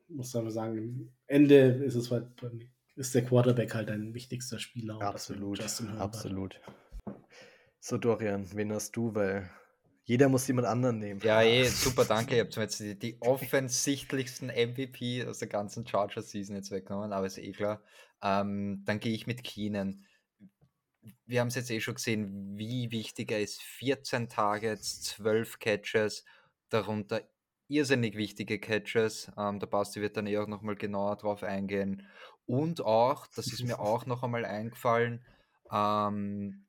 muss 0.08 0.34
man 0.34 0.50
sagen, 0.50 0.78
am 0.78 1.08
Ende 1.26 1.56
ist 1.84 1.96
es 1.96 2.10
halt, 2.10 2.28
ist 2.94 3.14
der 3.14 3.24
Quarterback 3.24 3.74
halt 3.74 3.90
ein 3.90 4.14
wichtigster 4.14 4.58
Spieler. 4.58 5.00
Absolut, 5.02 5.60
absolut. 5.98 6.60
So, 7.80 7.98
Dorian, 7.98 8.46
wen 8.54 8.72
hast 8.72 8.96
du? 8.96 9.14
Weil 9.14 9.50
jeder 10.04 10.28
muss 10.28 10.46
jemand 10.46 10.68
anderen 10.68 10.98
nehmen. 10.98 11.20
Ja, 11.20 11.42
eh, 11.42 11.64
super, 11.64 12.04
danke. 12.04 12.36
Ihr 12.36 12.44
habt 12.44 12.56
jetzt 12.56 12.78
die, 12.78 12.96
die 12.96 13.16
offensichtlichsten 13.20 14.48
MVP 14.48 15.26
aus 15.26 15.40
der 15.40 15.48
ganzen 15.48 15.86
Charger-Season 15.86 16.54
jetzt 16.54 16.70
weggenommen, 16.70 17.12
aber 17.12 17.26
ist 17.26 17.38
eh 17.38 17.52
klar. 17.52 17.82
Ähm, 18.22 18.82
dann 18.86 19.00
gehe 19.00 19.12
ich 19.12 19.26
mit 19.26 19.42
Keenan. 19.42 20.05
Wir 21.26 21.40
haben 21.40 21.48
es 21.48 21.54
jetzt 21.56 21.70
eh 21.70 21.80
schon 21.80 21.94
gesehen, 21.94 22.56
wie 22.58 22.90
wichtig 22.90 23.30
er 23.32 23.40
ist. 23.40 23.62
14 23.62 24.28
Targets, 24.28 25.02
12 25.02 25.58
Catches, 25.58 26.24
darunter 26.68 27.22
irrsinnig 27.68 28.16
wichtige 28.16 28.58
Catches. 28.60 29.30
Ähm, 29.36 29.58
der 29.60 29.66
Basti 29.66 30.00
wird 30.00 30.16
dann 30.16 30.26
eh 30.26 30.38
auch 30.38 30.46
nochmal 30.48 30.76
genauer 30.76 31.16
drauf 31.16 31.42
eingehen. 31.42 32.06
Und 32.46 32.80
auch, 32.80 33.26
das 33.26 33.52
ist 33.52 33.62
mir 33.64 33.78
auch 33.80 34.06
noch 34.06 34.22
einmal 34.22 34.44
eingefallen, 34.44 35.24
ähm, 35.70 36.66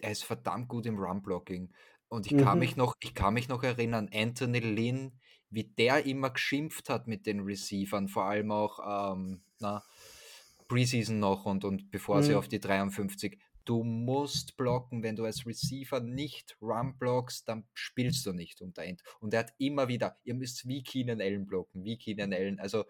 er 0.00 0.10
ist 0.12 0.24
verdammt 0.24 0.68
gut 0.68 0.86
im 0.86 0.98
Run-Blocking. 0.98 1.72
Und 2.08 2.26
ich 2.26 2.36
kann 2.36 2.58
mich 2.58 2.76
Mhm. 2.76 2.76
noch, 2.76 2.94
ich 3.00 3.14
kann 3.14 3.34
mich 3.34 3.48
noch 3.48 3.62
erinnern, 3.62 4.08
Anthony 4.12 4.60
Lynn, 4.60 5.20
wie 5.50 5.64
der 5.64 6.06
immer 6.06 6.30
geschimpft 6.30 6.88
hat 6.88 7.06
mit 7.06 7.26
den 7.26 7.40
Receivern, 7.40 8.08
vor 8.08 8.24
allem 8.24 8.50
auch 8.52 9.14
ähm, 9.14 9.42
na, 9.60 9.84
Preseason 10.68 11.18
noch 11.18 11.46
und, 11.46 11.64
und 11.64 11.90
bevor 11.90 12.22
sie 12.22 12.34
Mhm. 12.34 12.34
auf 12.34 12.48
die 12.48 12.60
53. 12.60 13.38
Du 13.68 13.84
musst 13.84 14.56
blocken, 14.56 15.02
wenn 15.02 15.14
du 15.14 15.26
als 15.26 15.44
Receiver 15.44 16.00
nicht 16.00 16.56
Run 16.62 16.96
blockst, 16.96 17.46
dann 17.46 17.64
spielst 17.74 18.24
du 18.24 18.32
nicht 18.32 18.62
unter 18.62 18.82
End. 18.82 19.02
Und 19.20 19.34
er 19.34 19.40
hat 19.40 19.52
immer 19.58 19.88
wieder, 19.88 20.16
ihr 20.24 20.32
müsst 20.32 20.66
wie 20.66 20.82
Keenan 20.82 21.20
Allen 21.20 21.46
blocken, 21.46 21.84
wie 21.84 21.98
Keenan 21.98 22.32
Allen. 22.32 22.60
Also 22.60 22.86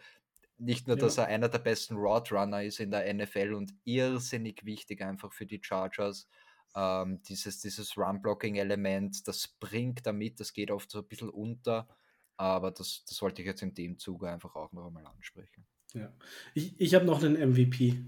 nicht 0.57 0.87
nur, 0.87 0.97
dass 0.97 1.16
Ja. 1.16 1.24
er 1.24 1.31
einer 1.31 1.49
der 1.49 1.59
besten 1.59 1.97
Route 1.97 2.33
Runner 2.33 2.62
ist 2.62 2.79
in 2.79 2.93
der 2.93 3.12
NFL 3.12 3.55
und 3.55 3.74
irrsinnig 3.83 4.64
wichtig 4.64 5.03
einfach 5.03 5.33
für 5.33 5.47
die 5.47 5.59
Chargers. 5.61 6.29
Ähm, 6.76 7.20
dieses 7.22 7.59
dieses 7.59 7.97
Run-Blocking-Element, 7.97 9.26
das 9.26 9.49
bringt 9.49 10.07
damit, 10.07 10.39
das 10.39 10.53
geht 10.53 10.70
oft 10.70 10.93
so 10.93 10.99
ein 11.01 11.09
bisschen 11.09 11.31
unter, 11.31 11.89
aber 12.37 12.70
das, 12.70 13.05
das 13.05 13.20
wollte 13.20 13.43
ich 13.43 13.49
jetzt 13.49 13.62
in 13.62 13.74
dem 13.74 13.99
Zuge 13.99 14.31
einfach 14.31 14.55
auch 14.55 14.70
noch 14.70 14.87
einmal 14.87 15.07
ansprechen. 15.07 15.66
Ja. 15.93 16.12
Ich, 16.55 16.81
ich 16.81 16.95
habe 16.95 17.05
noch 17.05 17.20
einen 17.20 17.35
MVP. 17.35 18.01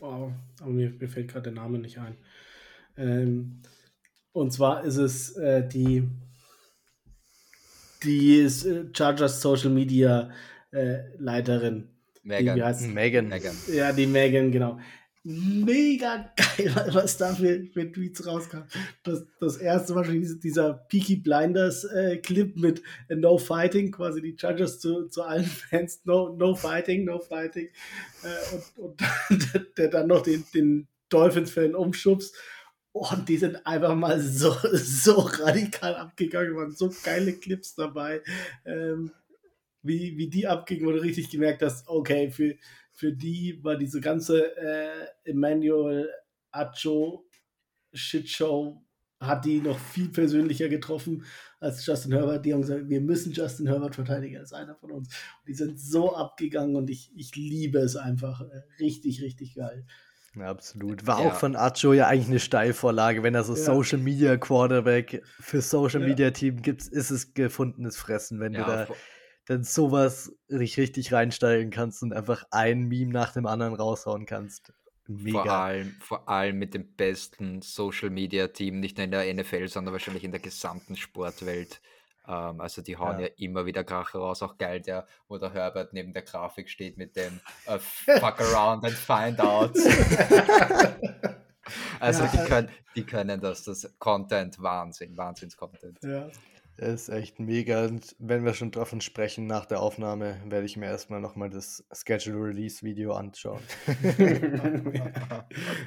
Oh, 0.00 0.30
aber 0.60 0.70
mir, 0.70 0.90
mir 0.90 1.08
fällt 1.08 1.28
gerade 1.28 1.44
der 1.44 1.52
Name 1.52 1.78
nicht 1.78 1.98
ein. 1.98 2.16
Ähm, 2.96 3.60
und 4.32 4.52
zwar 4.52 4.84
ist 4.84 4.96
es 4.96 5.36
äh, 5.36 5.66
die, 5.66 6.08
die 8.02 8.40
äh, 8.40 8.84
Chargers 8.94 9.40
Social 9.40 9.70
Media 9.70 10.30
äh, 10.72 11.16
Leiterin. 11.18 11.88
Megan. 12.22 13.28
Megan. 13.28 13.54
Ja, 13.72 13.92
die 13.92 14.06
Megan, 14.06 14.52
genau. 14.52 14.78
Mega 15.22 16.32
geil, 16.34 16.74
was 16.92 17.18
da 17.18 17.34
für, 17.34 17.66
für 17.66 17.92
Tweets 17.92 18.26
rauskam. 18.26 18.62
Das, 19.02 19.26
das 19.38 19.58
erste 19.58 19.94
war 19.94 20.04
schon 20.04 20.40
dieser, 20.40 20.72
Peaky 20.72 21.16
Blinders 21.16 21.84
äh, 21.84 22.16
Clip 22.16 22.56
mit 22.56 22.82
äh, 23.08 23.16
No 23.16 23.36
Fighting, 23.36 23.90
quasi 23.90 24.22
die 24.22 24.34
Judges 24.38 24.80
zu, 24.80 25.08
zu 25.08 25.22
allen 25.22 25.44
Fans, 25.70 26.00
No, 26.04 26.34
no 26.34 26.54
Fighting, 26.54 27.04
No 27.04 27.18
Fighting. 27.18 27.68
Äh, 28.22 28.54
und, 28.54 28.94
und 29.28 29.68
der, 29.78 29.88
dann 29.88 30.06
noch 30.06 30.22
den, 30.22 30.44
den 30.54 30.88
Dolphins-Fan 31.10 31.74
umschubst. 31.74 32.34
Und 32.92 33.28
die 33.28 33.36
sind 33.36 33.66
einfach 33.66 33.94
mal 33.94 34.20
so, 34.20 34.56
so 34.72 35.20
radikal 35.20 35.96
abgegangen, 35.96 36.56
waren 36.56 36.74
so 36.74 36.90
geile 37.04 37.34
Clips 37.34 37.74
dabei. 37.74 38.22
Ähm, 38.64 39.12
wie, 39.82 40.16
wie 40.16 40.28
die 40.28 40.46
abgingen, 40.46 40.86
wo 40.86 40.92
du 40.92 41.00
richtig 41.00 41.30
gemerkt 41.30 41.62
hast, 41.62 41.88
okay, 41.88 42.30
für, 42.30 42.54
für 43.00 43.12
die 43.14 43.58
war 43.64 43.76
diese 43.76 43.98
ganze 44.02 44.54
äh, 44.58 45.06
Emmanuel 45.24 46.06
Acho 46.50 47.24
Shitshow 47.94 48.84
hat 49.20 49.44
die 49.46 49.60
noch 49.60 49.78
viel 49.78 50.08
persönlicher 50.10 50.68
getroffen 50.68 51.24
als 51.60 51.84
Justin 51.86 52.12
Herbert. 52.12 52.44
Die 52.44 52.52
haben 52.52 52.60
gesagt, 52.60 52.88
wir 52.90 53.00
müssen 53.00 53.32
Justin 53.32 53.66
Herbert 53.68 53.94
verteidigen 53.94 54.36
als 54.38 54.52
einer 54.52 54.74
von 54.74 54.90
uns. 54.92 55.08
Und 55.08 55.48
die 55.48 55.54
sind 55.54 55.80
so 55.80 56.14
abgegangen 56.14 56.76
und 56.76 56.90
ich, 56.90 57.10
ich 57.16 57.34
liebe 57.36 57.78
es 57.78 57.96
einfach. 57.96 58.42
Äh, 58.42 58.62
Richtig, 58.78 59.22
richtig 59.22 59.54
geil. 59.54 59.86
Ja, 60.36 60.48
absolut. 60.50 61.06
War 61.06 61.22
Ja. 61.22 61.30
auch 61.30 61.34
von 61.34 61.56
Acho 61.56 61.92
ja 61.94 62.06
eigentlich 62.06 62.28
eine 62.28 62.38
Steilvorlage. 62.38 63.22
Wenn 63.22 63.34
er 63.34 63.44
so 63.44 63.54
Ja. 63.54 63.60
Social 63.64 63.98
Media 63.98 64.36
Quarterback 64.36 65.22
für 65.40 65.62
Social 65.62 66.02
Ja. 66.02 66.06
Media 66.08 66.30
Team 66.32 66.60
gibt, 66.62 66.86
ist 66.86 67.10
es 67.10 67.32
gefundenes 67.34 67.96
Fressen, 67.96 68.40
wenn 68.40 68.52
du 68.52 68.60
da 68.60 68.86
vor, 68.86 68.96
dann 69.50 69.64
sowas 69.64 70.32
dich 70.48 70.78
richtig 70.78 71.12
reinsteigen 71.12 71.72
kannst 71.72 72.04
und 72.04 72.12
einfach 72.12 72.44
ein 72.52 72.84
Meme 72.84 73.10
nach 73.10 73.32
dem 73.32 73.46
anderen 73.46 73.74
raushauen 73.74 74.24
kannst. 74.24 74.72
vor, 75.06 75.16
Mega. 75.16 75.64
allem, 75.64 75.96
vor 75.98 76.28
allem 76.28 76.56
mit 76.56 76.72
dem 76.72 76.94
besten 76.94 77.60
Social 77.60 78.10
Media 78.10 78.46
Team, 78.46 78.78
nicht 78.78 78.96
nur 78.96 79.06
in 79.06 79.10
der 79.10 79.34
NFL, 79.34 79.66
sondern 79.66 79.92
wahrscheinlich 79.92 80.22
in 80.22 80.30
der 80.30 80.38
gesamten 80.38 80.94
Sportwelt. 80.94 81.80
Ähm, 82.28 82.60
also 82.60 82.80
die 82.80 82.96
hauen 82.96 83.18
Ja. 83.18 83.26
ja. 83.26 83.32
immer 83.38 83.66
wieder 83.66 83.82
Kracher 83.82 84.20
raus. 84.20 84.40
Auch 84.40 84.56
geil, 84.56 84.82
der, 84.82 85.04
wo 85.26 85.36
der 85.36 85.52
Herbert 85.52 85.92
neben 85.94 86.12
der 86.12 86.22
Grafik 86.22 86.70
steht 86.70 86.96
mit 86.96 87.16
dem 87.16 87.40
äh, 87.66 87.78
Fuck 88.20 88.40
around 88.40 88.84
and 88.84 88.94
find 88.94 89.40
out. 89.40 89.74
Also 92.00 92.24
Ja, 92.24 92.30
die, 92.30 92.48
können, 92.48 92.68
die 92.96 93.04
können 93.04 93.40
das, 93.40 93.62
das 93.62 93.94
Content, 94.00 94.60
Wahnsinn, 94.60 95.16
Wahnsinns-Content. 95.16 95.98
Ja. 96.02 96.28
Das 96.80 97.02
ist 97.02 97.08
echt 97.10 97.38
mega. 97.38 97.84
Und 97.84 98.16
wenn 98.18 98.42
wir 98.42 98.54
schon 98.54 98.70
davon 98.70 99.02
sprechen, 99.02 99.46
nach 99.46 99.66
der 99.66 99.82
Aufnahme 99.82 100.40
werde 100.46 100.64
ich 100.64 100.78
mir 100.78 100.86
erstmal 100.86 101.20
nochmal 101.20 101.50
das 101.50 101.84
Schedule 101.92 102.42
Release 102.48 102.82
Video 102.82 103.12
anschauen. 103.12 103.60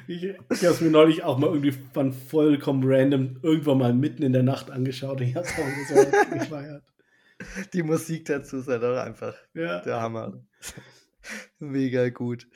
ich 0.06 0.22
ich 0.22 0.36
habe 0.38 0.46
es 0.48 0.80
mir 0.80 0.90
neulich 0.90 1.24
auch 1.24 1.36
mal 1.36 1.48
irgendwie 1.48 1.74
von 1.92 2.12
vollkommen 2.12 2.84
random 2.84 3.40
irgendwann 3.42 3.78
mal 3.78 3.92
mitten 3.92 4.22
in 4.22 4.32
der 4.32 4.44
Nacht 4.44 4.70
angeschaut. 4.70 5.20
Ich 5.20 5.34
habe 5.34 5.44
es 5.44 5.52
auch 5.54 5.66
so 5.88 5.96
gefeiert. 6.38 6.84
Die 7.72 7.82
Musik 7.82 8.26
dazu 8.26 8.58
ist 8.58 8.68
halt 8.68 8.84
auch 8.84 8.96
einfach 8.96 9.34
Ja. 9.52 9.80
der 9.80 10.00
Hammer. 10.00 10.44
Mega 11.58 12.08
gut. 12.10 12.46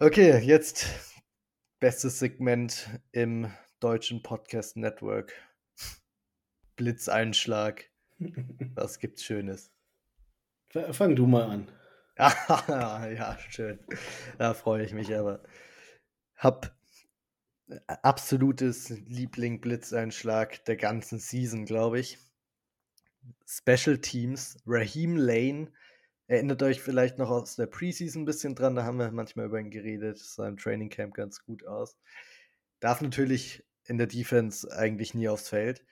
Okay, 0.00 0.38
jetzt 0.40 0.86
bestes 1.80 2.18
Segment 2.18 2.90
im 3.12 3.50
deutschen 3.80 4.22
Podcast 4.22 4.76
Network. 4.76 5.32
Blitzeinschlag. 6.76 7.84
Was 8.74 8.98
gibt's 8.98 9.24
Schönes? 9.24 9.70
Fang 10.90 11.14
du 11.14 11.26
mal 11.26 11.44
an. 11.44 11.68
ja, 12.18 13.38
schön. 13.48 13.78
Da 14.38 14.54
freue 14.54 14.84
ich 14.84 14.92
mich 14.92 15.14
aber. 15.14 15.42
Hab 16.36 16.74
absolutes 18.02 18.90
Liebling 18.90 19.60
Blitzeinschlag 19.60 20.64
der 20.64 20.76
ganzen 20.76 21.18
Season, 21.18 21.64
glaube 21.64 22.00
ich. 22.00 22.18
Special 23.46 23.98
Teams, 23.98 24.58
Raheem 24.66 25.16
Lane. 25.16 25.72
Erinnert 26.26 26.62
euch 26.62 26.80
vielleicht 26.80 27.18
noch 27.18 27.30
aus 27.30 27.56
der 27.56 27.66
Preseason 27.66 28.22
ein 28.22 28.26
bisschen 28.26 28.54
dran, 28.54 28.74
da 28.74 28.84
haben 28.84 28.98
wir 28.98 29.10
manchmal 29.10 29.46
über 29.46 29.60
ihn 29.60 29.70
geredet. 29.70 30.18
Sah 30.18 30.48
im 30.48 30.56
Training 30.56 30.88
Camp 30.88 31.14
ganz 31.14 31.44
gut 31.44 31.66
aus. 31.66 31.96
Darf 32.80 33.00
natürlich 33.00 33.64
in 33.86 33.98
der 33.98 34.06
Defense 34.06 34.70
eigentlich 34.76 35.14
nie 35.14 35.28
aufs 35.28 35.48
Feld. 35.48 35.84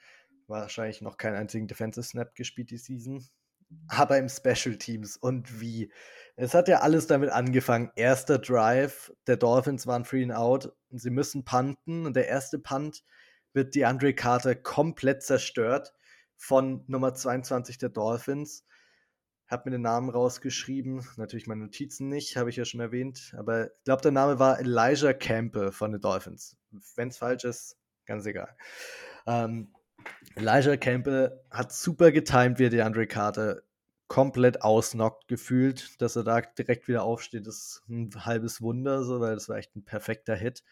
Wahrscheinlich 0.47 1.01
noch 1.01 1.17
keinen 1.17 1.37
einzigen 1.37 1.67
Defensive 1.67 2.05
Snap 2.05 2.35
gespielt 2.35 2.71
die 2.71 2.79
Season. 2.79 3.25
Aber 3.89 4.19
im 4.19 4.29
Special 4.29 4.77
Teams 4.77 5.17
und 5.17 5.61
wie. 5.61 5.91
Es 6.37 6.53
hat 6.55 6.69
ja 6.69 6.81
alles 6.81 7.07
damit 7.07 7.31
angefangen. 7.31 7.91
Erster 7.97 8.39
Drive, 8.39 9.13
der 9.27 9.39
Dolphins 9.39 9.87
waren 9.87 10.05
free 10.05 10.23
and 10.23 10.33
out 10.33 10.73
und 10.91 11.01
sie 11.01 11.11
müssen 11.11 11.45
punten. 11.45 12.07
Und 12.07 12.15
der 12.15 12.29
erste 12.29 12.59
Punt 12.59 13.03
wird 13.55 13.75
DeAndre 13.75 14.15
Carter 14.15 14.55
komplett 14.55 15.23
zerstört 15.23 15.95
von 16.37 16.85
Nummer 16.87 17.15
22 17.15 17.79
der 17.79 17.91
Dolphins. 17.91 18.65
Hab 19.47 19.65
mir 19.65 19.73
den 19.73 19.83
Namen 19.83 20.09
rausgeschrieben, 20.09 21.07
natürlich 21.17 21.47
meine 21.47 21.65
Notizen 21.65 22.09
nicht, 22.09 22.37
habe 22.37 22.51
ich 22.51 22.57
ja 22.57 22.65
schon 22.65 22.81
erwähnt, 22.81 23.35
aber 23.37 23.67
ich 23.67 23.85
glaube, 23.85 24.03
der 24.03 24.11
Name 24.11 24.39
war 24.39 24.59
Elijah 24.59 25.13
Campbell 25.13 25.73
von 25.73 25.93
den 25.93 26.01
Dolphins. 26.01 26.57
Wenn 26.97 27.09
es 27.09 27.19
falsch 27.19 27.45
ist, 27.45 27.77
ganz 28.07 28.25
egal. 28.25 28.57
Ähm, 29.27 29.75
Elijah 30.35 30.77
Campbell 30.77 31.41
hat 31.51 31.73
super 31.73 32.13
getimed, 32.13 32.59
wie 32.59 32.65
er 32.65 32.71
DeAndre 32.71 33.07
Carter 33.07 33.63
komplett 34.09 34.63
ausnockt 34.63 35.29
gefühlt, 35.29 36.01
dass 36.03 36.17
er 36.17 36.25
da 36.25 36.41
direkt 36.41 36.87
wieder 36.87 37.03
aufsteht, 37.03 37.47
ist 37.47 37.83
ein 37.89 38.11
halbes 38.15 38.61
Wunder, 38.61 39.05
so, 39.05 39.21
weil 39.21 39.35
das 39.35 39.49
war 39.49 39.57
echt 39.57 39.75
ein 39.75 39.85
perfekter 39.85 40.37
Hit. 40.37 40.63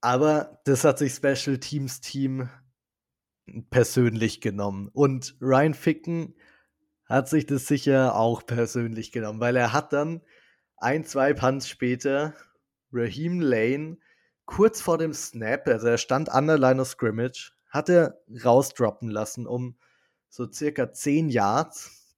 Aber 0.00 0.60
das 0.64 0.84
hat 0.84 0.98
sich 0.98 1.12
Special 1.12 1.58
Teams 1.58 2.00
Team 2.00 2.48
persönlich 3.70 4.40
genommen. 4.40 4.88
Und 4.92 5.36
Ryan 5.40 5.74
Ficken 5.74 6.34
hat 7.06 7.28
sich 7.28 7.46
das 7.46 7.66
sicher 7.66 8.14
auch 8.14 8.46
persönlich 8.46 9.12
genommen, 9.12 9.40
weil 9.40 9.56
er 9.56 9.72
hat 9.72 9.92
dann 9.92 10.22
ein, 10.78 11.04
zwei 11.04 11.34
Punts 11.34 11.68
später 11.68 12.34
Raheem 12.92 13.40
Lane 13.40 13.98
kurz 14.46 14.80
vor 14.80 14.98
dem 14.98 15.12
Snap, 15.12 15.68
also 15.68 15.86
er 15.86 15.98
stand 15.98 16.30
an 16.30 16.46
der 16.46 16.58
Line 16.58 16.80
of 16.80 16.88
Scrimmage, 16.88 17.51
hat 17.72 17.88
er 17.88 18.20
rausdroppen 18.44 19.10
lassen 19.10 19.48
um 19.48 19.76
so 20.28 20.50
circa 20.50 20.92
10 20.92 21.28
Yards 21.28 22.14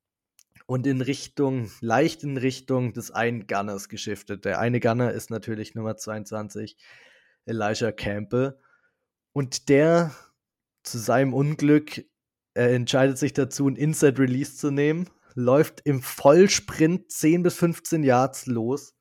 und 0.66 0.86
in 0.86 1.00
Richtung, 1.00 1.70
leicht 1.80 2.22
in 2.22 2.36
Richtung 2.36 2.92
des 2.92 3.10
einen 3.10 3.46
Gunners 3.46 3.88
geschiftet. 3.88 4.44
Der 4.44 4.58
eine 4.58 4.80
Gunner 4.80 5.12
ist 5.12 5.30
natürlich 5.30 5.74
Nummer 5.74 5.96
22, 5.96 6.76
Elijah 7.46 7.92
Campbell. 7.92 8.58
Und 9.32 9.68
der 9.68 10.14
zu 10.82 10.98
seinem 10.98 11.34
Unglück 11.34 12.04
er 12.54 12.72
entscheidet 12.72 13.18
sich 13.18 13.32
dazu, 13.32 13.68
ein 13.68 13.74
Inside 13.74 14.20
Release 14.20 14.56
zu 14.56 14.70
nehmen, 14.70 15.10
läuft 15.34 15.80
im 15.84 16.02
Vollsprint 16.02 17.10
10 17.10 17.42
bis 17.42 17.56
15 17.56 18.04
Yards 18.04 18.46
los, 18.46 18.94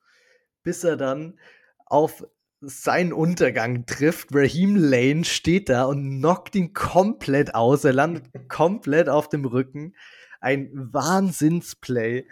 bis 0.63 0.83
er 0.83 0.97
dann 0.97 1.39
auf 1.85 2.25
seinen 2.65 3.13
Untergang 3.13 3.85
trifft. 3.85 4.29
Raheem 4.33 4.75
Lane 4.75 5.25
steht 5.25 5.69
da 5.69 5.85
und 5.85 6.19
knockt 6.19 6.55
ihn 6.55 6.73
komplett 6.73 7.55
aus. 7.55 7.83
Er 7.83 7.93
landet 7.93 8.25
komplett 8.49 9.09
auf 9.09 9.29
dem 9.29 9.45
Rücken. 9.45 9.95
Ein 10.39 10.71
Wahnsinnsplay. 10.73 12.27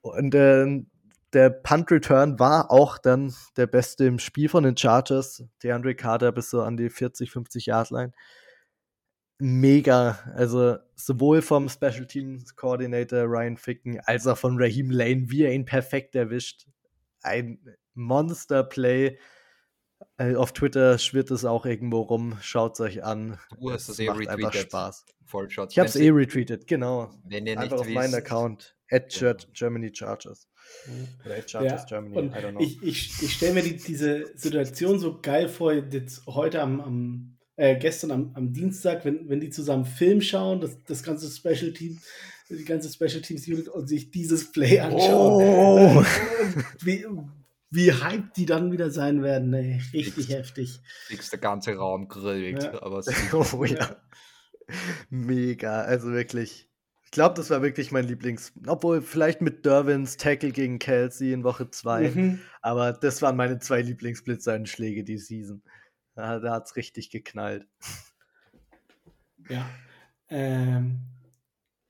Und 0.00 0.34
äh, 0.34 0.82
der 1.32 1.50
Punt 1.50 1.90
Return 1.90 2.38
war 2.38 2.70
auch 2.70 2.98
dann 2.98 3.34
der 3.56 3.66
beste 3.66 4.06
im 4.06 4.18
Spiel 4.18 4.48
von 4.48 4.64
den 4.64 4.76
Chargers. 4.76 5.44
DeAndre 5.62 5.94
Carter 5.94 6.32
bis 6.32 6.50
so 6.50 6.62
an 6.62 6.76
die 6.76 6.90
40, 6.90 7.30
50 7.30 7.66
Yard 7.66 7.90
Line. 7.90 8.12
Mega. 9.38 10.18
Also 10.34 10.78
sowohl 10.96 11.42
vom 11.42 11.68
Special 11.68 12.06
Teams 12.06 12.56
Coordinator 12.56 13.24
Ryan 13.24 13.56
Ficken 13.56 14.00
als 14.00 14.26
auch 14.26 14.38
von 14.38 14.60
Raheem 14.60 14.90
Lane, 14.90 15.24
wie 15.28 15.44
er 15.44 15.52
ihn 15.52 15.64
perfekt 15.64 16.14
erwischt. 16.14 16.66
Ein 17.22 17.60
Monster 17.94 18.64
Play. 18.64 19.06
Äh, 19.06 19.18
auf 20.18 20.52
Twitter 20.52 20.98
schwirrt 20.98 21.30
es 21.30 21.44
auch 21.44 21.64
irgendwo 21.66 22.00
rum. 22.00 22.36
Schaut 22.40 22.74
es 22.74 22.80
euch 22.80 23.04
an. 23.04 23.38
Du 23.60 23.70
hast 23.70 23.88
es 23.88 23.98
eh 23.98 24.06
macht 24.06 24.26
einfach 24.28 24.48
retweetet. 24.48 24.68
Spaß. 24.70 25.04
Vollshot. 25.24 25.72
Ich 25.72 25.78
habe 25.78 25.88
es 25.88 25.96
eh 25.96 26.00
Sie- 26.04 26.08
retweetet, 26.08 26.66
genau. 26.66 27.10
Wenn 27.24 27.46
ihr 27.46 27.54
nicht 27.54 27.58
Einfach 27.64 27.78
auf 27.80 27.88
meinen 27.88 28.14
Account. 28.14 28.74
At 28.90 29.10
Genau. 29.14 29.34
Germany 29.52 29.90
Chargers. 29.94 30.48
Oder 31.24 31.36
at 31.36 31.50
Chargers 31.50 31.86
Germany, 31.86 32.16
und 32.16 32.32
I 32.34 32.38
don't 32.38 32.50
know. 32.52 32.60
ich, 32.60 32.82
ich, 32.82 33.22
ich 33.22 33.34
stelle 33.34 33.52
mir 33.54 33.62
die, 33.62 33.76
diese 33.76 34.26
Situation 34.34 34.98
so 34.98 35.20
geil 35.20 35.48
vor, 35.48 35.72
jetzt 35.74 36.26
heute 36.26 36.62
am, 36.62 36.80
am 36.80 37.38
äh, 37.56 37.76
gestern 37.78 38.10
am, 38.10 38.30
am 38.34 38.52
Dienstag, 38.54 39.04
wenn, 39.04 39.28
wenn 39.28 39.40
die 39.40 39.50
zusammen 39.50 39.84
Film 39.84 40.20
schauen, 40.22 40.60
das, 40.62 40.82
das 40.84 41.02
ganze 41.02 41.30
Special 41.30 41.72
Team, 41.74 41.98
die 42.48 42.64
ganze 42.64 42.88
Special 42.90 43.20
Teams 43.20 43.46
Unit 43.46 43.68
und 43.68 43.86
sich 43.88 44.10
dieses 44.10 44.50
Play 44.52 44.80
anschauen. 44.80 45.42
Oh! 45.42 46.02
Wie, 46.82 47.04
wie 47.70 47.92
hyped 47.92 48.36
die 48.36 48.46
dann 48.46 48.72
wieder 48.72 48.90
sein 48.90 49.22
werden, 49.22 49.52
ey. 49.52 49.80
richtig 49.92 50.26
Fix. 50.26 50.28
heftig. 50.28 50.80
fix 51.06 51.30
der 51.30 51.38
ganze 51.38 51.74
Raum 51.76 52.08
grillt. 52.08 52.62
Ja. 52.62 52.82
Aber 52.82 53.02
oh 53.52 53.64
ja. 53.64 53.96
Mega, 55.10 55.82
also 55.82 56.12
wirklich. 56.12 56.68
Ich 57.04 57.10
glaube, 57.10 57.34
das 57.36 57.48
war 57.48 57.62
wirklich 57.62 57.90
mein 57.90 58.04
Lieblings. 58.04 58.52
Obwohl, 58.66 59.00
vielleicht 59.00 59.40
mit 59.40 59.64
Derwins 59.64 60.18
Tackle 60.18 60.50
gegen 60.50 60.78
Kelsey 60.78 61.32
in 61.32 61.42
Woche 61.42 61.70
2. 61.70 62.10
Mhm. 62.10 62.40
Aber 62.60 62.92
das 62.92 63.22
waren 63.22 63.36
meine 63.36 63.58
zwei 63.60 63.80
Lieblingsblitzeinschläge 63.80 65.04
die 65.04 65.16
Season. 65.16 65.62
Da, 66.14 66.38
da 66.38 66.52
hat 66.52 66.66
es 66.66 66.76
richtig 66.76 67.10
geknallt. 67.10 67.66
Ja. 69.48 69.68
Ähm, 70.28 71.00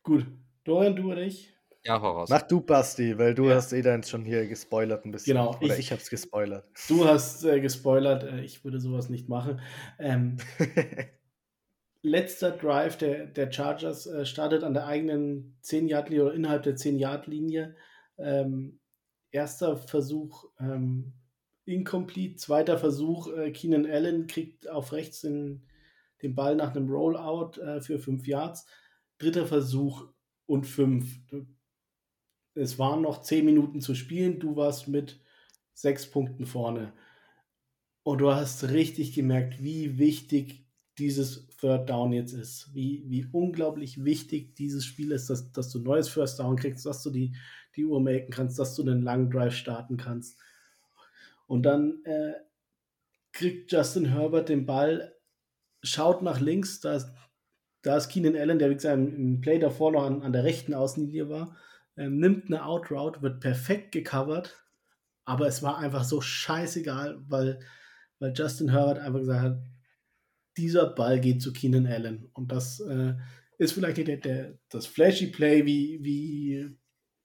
gut. 0.05 0.27
Dorian, 0.63 0.95
du 0.95 1.11
oder 1.11 1.23
ich? 1.23 1.53
Ja, 1.89 2.01
Horror. 2.01 2.27
Mach 2.29 2.43
du, 2.43 2.61
Basti, 2.61 3.19
weil 3.19 3.35
du 3.35 3.49
Ja. 3.49 3.57
hast 3.57 3.73
eh 3.73 3.83
deins 3.83 4.09
schon 4.11 4.25
hier 4.25 4.47
gespoilert 4.47 5.05
ein 5.05 5.11
bisschen. 5.11 5.35
Genau, 5.35 5.57
Oder 5.57 5.75
ich- 5.75 5.79
ich, 5.81 5.93
hab's 5.93 6.09
gespoilert. 6.11 6.67
Du 6.89 7.05
hast 7.07 7.45
äh, 7.45 7.61
gespoilert, 7.61 8.23
äh, 8.25 8.41
ich 8.43 8.63
würde 8.65 8.79
sowas 8.81 9.09
nicht 9.09 9.29
machen. 9.29 9.61
Ähm, 9.99 10.37
letzter 12.03 12.53
Drive 12.53 12.97
der, 12.99 13.27
der 13.27 13.51
Chargers 13.53 14.07
äh, 14.07 14.25
startet 14.25 14.63
an 14.63 14.75
der 14.75 14.87
eigenen 14.87 15.59
10-Yard-Linie 15.65 16.25
oder 16.27 16.35
innerhalb 16.35 16.63
der 16.63 16.77
10-Yard-Linie. 16.77 17.75
Ähm, 18.19 18.81
erster 19.31 19.77
Versuch 19.77 20.47
ähm, 20.61 21.13
incomplete, 21.65 22.37
zweiter 22.37 22.79
Versuch, 22.79 23.29
äh, 23.37 23.51
Keenan 23.53 23.85
Allen 23.87 24.27
kriegt 24.27 24.69
auf 24.69 24.93
rechts 24.93 25.21
den, 25.21 25.67
den 26.23 26.35
Ball 26.35 26.57
nach 26.57 26.75
einem 26.75 26.89
Rollout 26.89 27.61
äh, 27.61 27.81
für 27.81 27.99
5 27.99 28.27
Yards. 28.27 28.67
Dritter 29.19 29.47
Versuch 29.47 30.07
und 30.47 30.65
5. 30.67 31.07
Es 32.59 32.79
waren 32.79 33.03
noch 33.03 33.23
10 33.23 33.45
Minuten 33.45 33.81
zu 33.81 33.95
spielen, 33.95 34.41
du 34.41 34.57
warst 34.57 34.89
mit 34.89 35.21
6 35.75 36.11
Punkten 36.11 36.47
vorne. 36.47 36.93
Und 38.03 38.19
du 38.19 38.33
hast 38.33 38.71
richtig 38.71 39.15
gemerkt, 39.15 39.63
wie 39.63 39.99
wichtig 39.99 40.67
dieses 40.99 41.47
Third 41.61 41.89
Down 41.89 42.13
jetzt 42.13 42.33
ist. 42.33 42.75
Wie, 42.75 43.05
wie 43.07 43.27
unglaublich 43.33 44.05
wichtig 44.05 44.57
dieses 44.57 44.85
Spiel 44.85 45.13
ist, 45.13 45.31
dass, 45.31 45.53
dass 45.53 45.71
du 45.71 45.79
neues 45.79 46.09
First 46.09 46.41
Down 46.41 46.57
kriegst, 46.57 46.85
dass 46.87 47.03
du 47.03 47.11
die, 47.11 47.37
die 47.77 47.85
Uhr 47.85 48.01
melken 48.01 48.31
kannst, 48.31 48.59
dass 48.59 48.75
du 48.75 48.83
einen 48.83 49.03
langen 49.03 49.31
Drive 49.31 49.55
starten 49.55 49.97
kannst. 49.97 50.39
Und 51.47 51.63
dann 51.63 52.03
äh, 52.05 52.33
kriegt 53.33 53.73
Justin 53.73 54.07
Herbert 54.07 54.49
den 54.49 54.67
Ball, 54.67 55.15
schaut 55.83 56.23
nach 56.23 56.41
links, 56.41 56.81
da 56.81 56.97
ist, 56.97 57.09
da 57.83 57.97
ist 57.97 58.09
Keenan 58.09 58.37
Allen, 58.37 58.59
der 58.59 58.71
wie 58.71 58.75
gesagt 58.75 58.99
im, 58.99 59.41
Play 59.41 59.59
davor 59.59 59.93
noch 59.93 60.05
an, 60.05 60.23
an 60.23 60.33
der 60.33 60.45
rechten 60.45 60.75
Außenlinie 60.75 61.29
war, 61.29 61.57
nimmt 62.07 62.47
eine 62.47 62.65
Outroute, 62.65 63.23
wird 63.23 63.41
perfekt 63.41 63.93
gecovert, 63.93 64.63
aber 65.25 65.47
es 65.47 65.63
war 65.63 65.79
einfach 65.79 66.05
so 66.05 66.21
scheißegal, 66.21 67.23
weil, 67.27 67.61
weil 68.19 68.33
Justin 68.37 68.71
Herbert 68.71 68.99
einfach 68.99 69.21
gesagt 69.21 69.43
hat, 69.43 69.63
dieser 70.57 70.87
Ball 70.87 71.21
geht 71.21 71.43
zu 71.43 71.53
Keenan 71.53 71.87
Allen. 71.87 72.31
Und 72.33 72.53
das 72.53 72.81
äh, 72.81 73.15
ist 73.59 73.73
vielleicht 73.73 73.97
nicht 73.97 74.09
der, 74.09 74.17
der, 74.19 74.59
das 74.69 74.87
flashy 74.87 75.29
Play 75.29 75.67
wie, 75.67 75.99
wie 76.03 76.79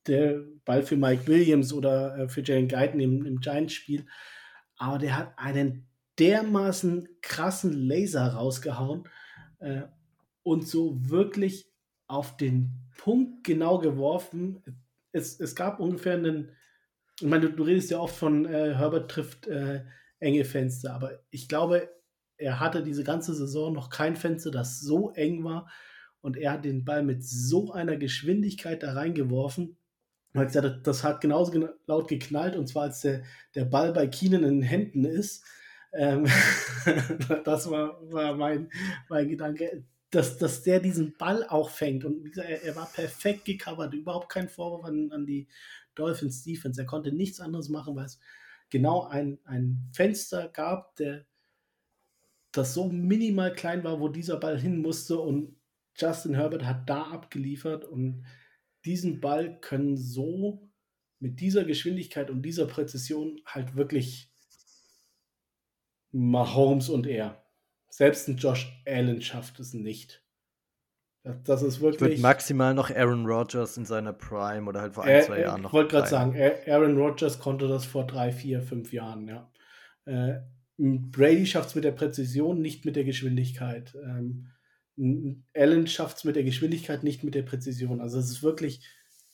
der 0.07 0.43
Ball 0.65 0.83
für 0.83 0.97
Mike 0.97 1.27
Williams 1.27 1.73
oder 1.73 2.17
äh, 2.17 2.29
für 2.29 2.43
Jalen 2.43 2.67
Guyton 2.67 2.99
im, 2.99 3.25
im 3.25 3.39
Giants-Spiel. 3.39 4.05
Aber 4.77 4.97
der 4.97 5.17
hat 5.17 5.33
einen 5.37 5.87
dermaßen 6.19 7.07
krassen 7.21 7.73
Laser 7.73 8.33
rausgehauen 8.33 9.07
äh, 9.59 9.83
und 10.43 10.67
so 10.67 11.09
wirklich 11.09 11.72
auf 12.07 12.37
den 12.37 12.71
Punkt 12.97 13.43
genau 13.43 13.79
geworfen. 13.79 14.61
Es, 15.11 15.39
es 15.39 15.55
gab 15.55 15.79
ungefähr 15.79 16.13
einen, 16.15 16.51
ich 17.19 17.27
meine, 17.27 17.49
du, 17.49 17.55
du 17.55 17.63
redest 17.63 17.91
ja 17.91 17.99
oft 17.99 18.15
von 18.15 18.45
äh, 18.45 18.75
Herbert 18.75 19.11
trifft 19.11 19.47
äh, 19.47 19.83
enge 20.19 20.45
Fenster, 20.45 20.93
aber 20.93 21.19
ich 21.29 21.47
glaube, 21.47 21.89
er 22.37 22.59
hatte 22.59 22.83
diese 22.83 23.03
ganze 23.03 23.33
Saison 23.33 23.73
noch 23.73 23.89
kein 23.89 24.15
Fenster, 24.15 24.51
das 24.51 24.79
so 24.79 25.11
eng 25.11 25.43
war 25.43 25.69
und 26.21 26.37
er 26.37 26.53
hat 26.53 26.65
den 26.65 26.85
Ball 26.85 27.03
mit 27.03 27.23
so 27.23 27.71
einer 27.73 27.97
Geschwindigkeit 27.97 28.81
da 28.83 28.93
reingeworfen. 28.93 29.77
Hat 30.35 30.47
gesagt, 30.47 30.87
das 30.87 31.03
hat 31.03 31.21
genauso 31.21 31.51
gena- 31.51 31.73
laut 31.85 32.07
geknallt 32.07 32.55
und 32.55 32.67
zwar 32.67 32.83
als 32.83 33.01
der, 33.01 33.23
der 33.55 33.65
Ball 33.65 33.93
bei 33.93 34.07
Keenan 34.07 34.43
in 34.43 34.55
den 34.61 34.63
Händen 34.63 35.05
ist. 35.05 35.45
Ähm, 35.93 36.25
das 37.45 37.69
war, 37.69 37.99
war 38.11 38.35
mein, 38.35 38.69
mein 39.09 39.29
Gedanke, 39.29 39.85
dass, 40.13 40.37
dass 40.37 40.61
der 40.61 40.79
diesen 40.79 41.17
Ball 41.17 41.47
auch 41.47 41.69
fängt. 41.69 42.05
Und 42.05 42.23
wie 42.23 42.29
gesagt, 42.29 42.49
er, 42.49 42.63
er 42.63 42.75
war 42.75 42.85
perfekt 42.91 43.45
gecovert, 43.45 43.93
überhaupt 43.93 44.29
kein 44.29 44.47
Vorwurf 44.47 44.85
an, 44.85 45.11
an 45.11 45.25
die 45.25 45.47
Dolphins 45.95 46.43
Defense. 46.43 46.79
Er 46.79 46.85
konnte 46.85 47.11
nichts 47.11 47.39
anderes 47.39 47.69
machen, 47.69 47.95
weil 47.95 48.05
es 48.05 48.19
genau 48.69 49.07
ein, 49.07 49.39
ein 49.45 49.89
Fenster 49.91 50.49
gab, 50.49 50.95
der, 50.97 51.25
das 52.51 52.73
so 52.73 52.89
minimal 52.89 53.53
klein 53.53 53.83
war, 53.83 53.99
wo 53.99 54.07
dieser 54.07 54.37
Ball 54.37 54.59
hin 54.59 54.81
musste. 54.81 55.19
Und 55.19 55.55
Justin 55.95 56.35
Herbert 56.35 56.65
hat 56.65 56.87
da 56.87 57.03
abgeliefert. 57.03 57.83
Und 57.83 58.23
diesen 58.85 59.19
Ball 59.19 59.59
können 59.59 59.97
so 59.97 60.69
mit 61.19 61.39
dieser 61.39 61.63
Geschwindigkeit 61.63 62.29
und 62.29 62.43
dieser 62.43 62.67
Präzision 62.67 63.41
halt 63.45 63.75
wirklich 63.75 64.29
Mahomes 66.11 66.89
und 66.89 67.07
er. 67.07 67.42
Selbst 67.95 68.27
ein 68.27 68.37
Josh 68.37 68.75
Allen 68.87 69.21
schafft 69.21 69.59
es 69.59 69.75
nicht. 69.75 70.25
Das, 71.45 71.61
ist 71.61 71.75
Ich 71.75 71.81
würde 71.81 72.01
wirklich. 72.01 72.21
maximal 72.21 72.73
noch 72.73 72.89
Aaron 72.89 73.27
Rodgers 73.27 73.77
in 73.77 73.85
seiner 73.85 74.13
Prime 74.13 74.67
oder 74.67 74.81
halt 74.81 74.95
vor 74.95 75.03
ein, 75.03 75.21
zwei 75.21 75.37
äh, 75.37 75.41
Jahren 75.43 75.61
noch. 75.61 75.69
Ich 75.69 75.73
wollte 75.73 75.91
gerade 75.91 76.09
sagen, 76.09 76.35
Aaron 76.65 76.97
Rodgers 76.97 77.37
konnte 77.37 77.67
das 77.67 77.85
vor 77.85 78.07
drei, 78.07 78.31
vier, 78.31 78.63
fünf 78.63 78.93
Jahren, 78.93 79.27
ja. 79.27 79.51
Äh, 80.05 80.39
Brady 80.79 81.45
schafft 81.45 81.69
es 81.69 81.75
mit 81.75 81.83
der 81.83 81.91
Präzision, 81.91 82.63
nicht 82.63 82.83
mit 82.83 82.95
der 82.95 83.03
Geschwindigkeit. 83.03 83.95
Ähm, 84.03 84.47
Allen 85.55 85.85
schafft 85.85 86.17
es 86.17 86.23
mit 86.23 86.35
der 86.35 86.43
Geschwindigkeit, 86.43 87.03
nicht 87.03 87.23
mit 87.23 87.35
der 87.35 87.43
Präzision. 87.43 88.01
Also 88.01 88.17
es 88.17 88.27
ist 88.31 88.41
wirklich 88.41 88.83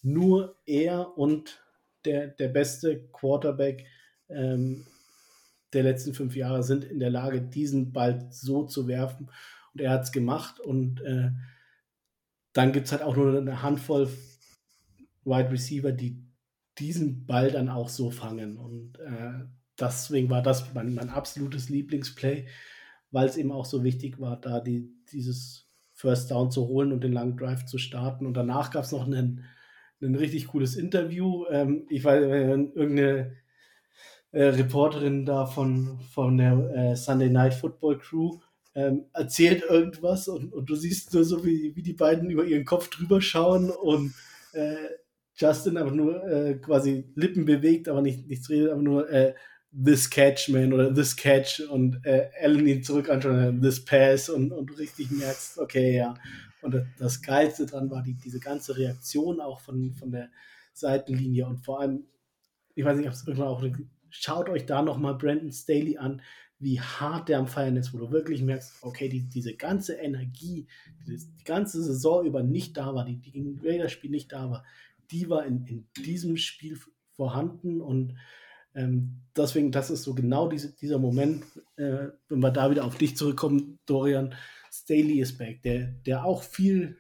nur 0.01 0.59
er 0.65 1.17
und 1.17 1.63
der, 2.03 2.27
der 2.27 2.49
beste 2.49 3.07
Quarterback 3.13 3.85
ähm, 4.27 4.85
der 5.73 5.83
letzten 5.83 6.13
fünf 6.13 6.35
Jahre 6.35 6.63
sind 6.63 6.83
in 6.83 6.99
der 6.99 7.09
Lage, 7.09 7.41
diesen 7.41 7.91
Ball 7.91 8.27
so 8.31 8.65
zu 8.65 8.87
werfen. 8.87 9.29
Und 9.73 9.81
er 9.81 9.91
hat 9.91 10.03
es 10.03 10.11
gemacht. 10.11 10.59
Und 10.59 11.01
äh, 11.01 11.31
dann 12.53 12.71
gibt 12.71 12.87
es 12.87 12.91
halt 12.91 13.03
auch 13.03 13.15
nur 13.15 13.37
eine 13.37 13.61
Handvoll 13.61 14.09
Wide 15.23 15.51
Receiver, 15.51 15.91
die 15.91 16.23
diesen 16.77 17.25
Ball 17.25 17.51
dann 17.51 17.69
auch 17.69 17.89
so 17.89 18.09
fangen. 18.09 18.57
Und 18.57 18.99
äh, 18.99 19.45
deswegen 19.79 20.29
war 20.29 20.41
das 20.41 20.73
mein, 20.73 20.93
mein 20.93 21.09
absolutes 21.09 21.69
Lieblingsplay, 21.69 22.47
weil 23.11 23.27
es 23.27 23.37
eben 23.37 23.51
auch 23.51 23.65
so 23.65 23.83
wichtig 23.83 24.19
war, 24.19 24.39
da 24.39 24.59
die, 24.59 24.89
dieses 25.11 25.67
First 25.93 26.31
Down 26.31 26.49
zu 26.49 26.67
holen 26.67 26.91
und 26.91 27.03
den 27.03 27.13
langen 27.13 27.37
Drive 27.37 27.65
zu 27.65 27.77
starten. 27.77 28.25
Und 28.25 28.35
danach 28.35 28.71
gab 28.71 28.85
es 28.85 28.91
noch 28.91 29.05
einen, 29.05 29.43
ein 30.01 30.15
richtig 30.15 30.47
cooles 30.47 30.75
Interview. 30.75 31.45
Ähm, 31.49 31.85
ich 31.89 32.03
weiß, 32.03 32.23
irgendeine 32.23 33.35
äh, 34.31 34.43
Reporterin 34.43 35.25
da 35.25 35.45
von, 35.45 35.99
von 36.13 36.37
der 36.37 36.53
äh, 36.75 36.95
Sunday 36.95 37.29
Night 37.29 37.53
Football 37.53 37.99
Crew 37.99 38.39
ähm, 38.75 39.05
erzählt 39.13 39.63
irgendwas 39.63 40.27
und, 40.27 40.53
und 40.53 40.69
du 40.69 40.75
siehst 40.75 41.13
nur 41.13 41.23
so, 41.23 41.43
wie, 41.43 41.75
wie 41.75 41.81
die 41.81 41.93
beiden 41.93 42.29
über 42.29 42.45
ihren 42.45 42.65
Kopf 42.65 42.89
drüber 42.89 43.21
schauen 43.21 43.71
und 43.71 44.13
äh, 44.53 44.75
Justin 45.35 45.77
aber 45.77 45.91
nur 45.91 46.23
äh, 46.25 46.55
quasi 46.55 47.05
Lippen 47.15 47.45
bewegt, 47.45 47.87
aber 47.87 48.01
nicht, 48.01 48.27
nichts 48.27 48.49
redet, 48.49 48.71
aber 48.71 48.81
nur 48.81 49.09
äh, 49.09 49.33
this 49.71 50.09
catch, 50.09 50.49
man, 50.49 50.73
oder 50.73 50.93
this 50.93 51.15
catch 51.15 51.61
und 51.61 52.05
äh, 52.05 52.29
Allen 52.41 52.67
ihn 52.67 52.83
zurück 52.83 53.09
anschauen, 53.09 53.61
this 53.61 53.83
pass 53.83 54.29
und, 54.29 54.51
und 54.51 54.69
du 54.69 54.73
richtig 54.75 55.09
merkst, 55.11 55.57
okay, 55.59 55.97
ja. 55.97 56.13
Und 56.61 56.73
das, 56.73 56.83
das 56.97 57.21
Geilste 57.21 57.65
dran 57.65 57.89
war 57.89 58.03
die, 58.03 58.15
diese 58.15 58.39
ganze 58.39 58.77
Reaktion 58.77 59.39
auch 59.39 59.61
von, 59.61 59.93
von 59.93 60.11
der 60.11 60.29
Seitenlinie 60.73 61.47
und 61.47 61.63
vor 61.63 61.79
allem 61.79 62.03
ich 62.79 62.85
weiß 62.85 62.97
nicht, 62.97 63.07
ob 63.07 63.13
es 63.13 63.27
irgendwann 63.27 63.49
auch, 63.49 63.61
schaut 64.09 64.49
euch 64.49 64.65
da 64.65 64.81
nochmal 64.81 65.15
Brandon 65.15 65.51
Staley 65.51 65.97
an, 65.97 66.21
wie 66.59 66.81
hart 66.81 67.29
der 67.29 67.39
am 67.39 67.47
Feiern 67.47 67.77
ist, 67.77 67.93
wo 67.93 67.97
du 67.97 68.11
wirklich 68.11 68.41
merkst, 68.41 68.83
okay, 68.83 69.07
die, 69.07 69.29
diese 69.29 69.55
ganze 69.55 69.95
Energie, 69.95 70.67
die, 71.07 71.17
die 71.17 71.43
ganze 71.45 71.81
Saison 71.81 72.25
über 72.25 72.43
nicht 72.43 72.75
da 72.75 72.93
war, 72.93 73.05
die, 73.05 73.15
die 73.15 73.31
gegen 73.31 73.59
Raiders 73.63 73.93
Spiel 73.93 74.11
nicht 74.11 74.31
da 74.33 74.51
war, 74.51 74.65
die 75.09 75.29
war 75.29 75.45
in, 75.45 75.65
in 75.65 75.87
diesem 76.03 76.35
Spiel 76.35 76.77
vorhanden 77.13 77.81
und 77.81 78.15
ähm, 78.75 79.21
deswegen, 79.35 79.71
das 79.71 79.89
ist 79.89 80.03
so 80.03 80.13
genau 80.13 80.49
diese, 80.49 80.75
dieser 80.75 80.99
Moment, 80.99 81.43
äh, 81.77 82.09
wenn 82.27 82.39
wir 82.39 82.51
da 82.51 82.69
wieder 82.69 82.85
auf 82.85 82.97
dich 82.97 83.17
zurückkommen, 83.17 83.79
Dorian, 83.85 84.35
Staley 84.71 85.21
ist 85.21 85.37
back, 85.37 85.63
der, 85.63 85.87
der 86.05 86.25
auch 86.25 86.43
viel, 86.43 86.97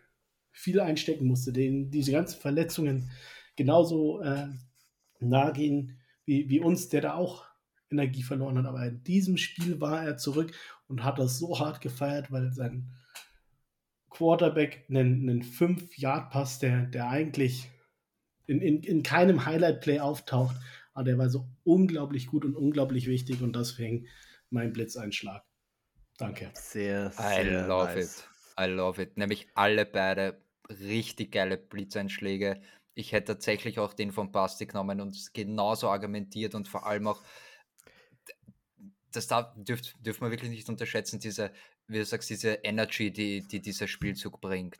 viel 0.51 0.79
einstecken 0.79 1.27
musste, 1.27 1.53
den 1.53 1.91
diese 1.91 2.11
ganzen 2.11 2.39
Verletzungen 2.39 3.11
genauso 3.55 4.21
äh, 4.21 4.47
nahe 5.19 5.53
gehen 5.53 5.98
wie, 6.29 6.47
wie 6.47 6.59
uns, 6.59 6.89
der 6.89 7.01
da 7.01 7.15
auch 7.15 7.43
Energie 7.89 8.21
verloren 8.21 8.59
hat. 8.59 8.67
Aber 8.67 8.85
in 8.85 9.03
diesem 9.03 9.35
Spiel 9.37 9.81
war 9.81 10.03
er 10.05 10.17
zurück 10.17 10.53
und 10.87 11.03
hat 11.03 11.17
das 11.17 11.39
so 11.39 11.59
hart 11.59 11.81
gefeiert, 11.81 12.31
weil 12.31 12.53
sein 12.53 12.91
Quarterback 14.11 14.85
einen, 14.89 15.27
einen 15.27 15.41
5-Yard-Pass, 15.41 16.59
der, 16.59 16.85
der 16.85 17.09
eigentlich 17.09 17.71
in, 18.45 18.61
in, 18.61 18.83
in 18.83 19.01
keinem 19.01 19.45
Highlight-Play 19.45 19.99
auftaucht, 19.99 20.55
aber 20.93 21.05
der 21.05 21.17
war 21.17 21.29
so 21.29 21.47
unglaublich 21.63 22.27
gut 22.27 22.45
und 22.45 22.55
unglaublich 22.55 23.07
wichtig 23.07 23.41
und 23.41 23.55
deswegen 23.55 24.05
mein 24.51 24.71
Blitzeinschlag. 24.71 25.43
Danke. 26.17 26.51
Sehr, 26.53 27.11
I 27.17 27.43
sehr 27.43 27.67
love 27.67 27.95
nice. 27.95 28.19
it. 28.19 28.29
I 28.59 28.65
love 28.69 29.01
it. 29.01 29.17
Nämlich 29.17 29.47
alle 29.55 29.85
beide 29.85 30.39
richtig 30.69 31.31
geile 31.31 31.57
Blitzeinschläge. 31.57 32.61
Ich 32.99 33.13
hätte 33.13 33.33
tatsächlich 33.33 33.79
auch 33.79 33.93
den 33.93 34.11
von 34.11 34.29
Basti 34.33 34.65
genommen 34.65 34.99
und 34.99 35.33
genauso 35.33 35.89
argumentiert 35.89 36.53
und 36.53 36.67
vor 36.67 36.85
allem 36.85 37.07
auch, 37.07 37.23
das 39.13 39.27
darf, 39.27 39.53
dürft, 39.55 40.05
dürfen 40.05 40.23
wir 40.25 40.31
wirklich 40.31 40.49
nicht 40.51 40.67
unterschätzen, 40.67 41.21
diese, 41.21 41.53
wie 41.87 41.99
du 41.99 42.05
sagst, 42.05 42.29
diese 42.29 42.55
Energy, 42.55 43.09
die, 43.09 43.47
die 43.47 43.61
dieser 43.61 43.87
Spielzug 43.87 44.41
bringt. 44.41 44.77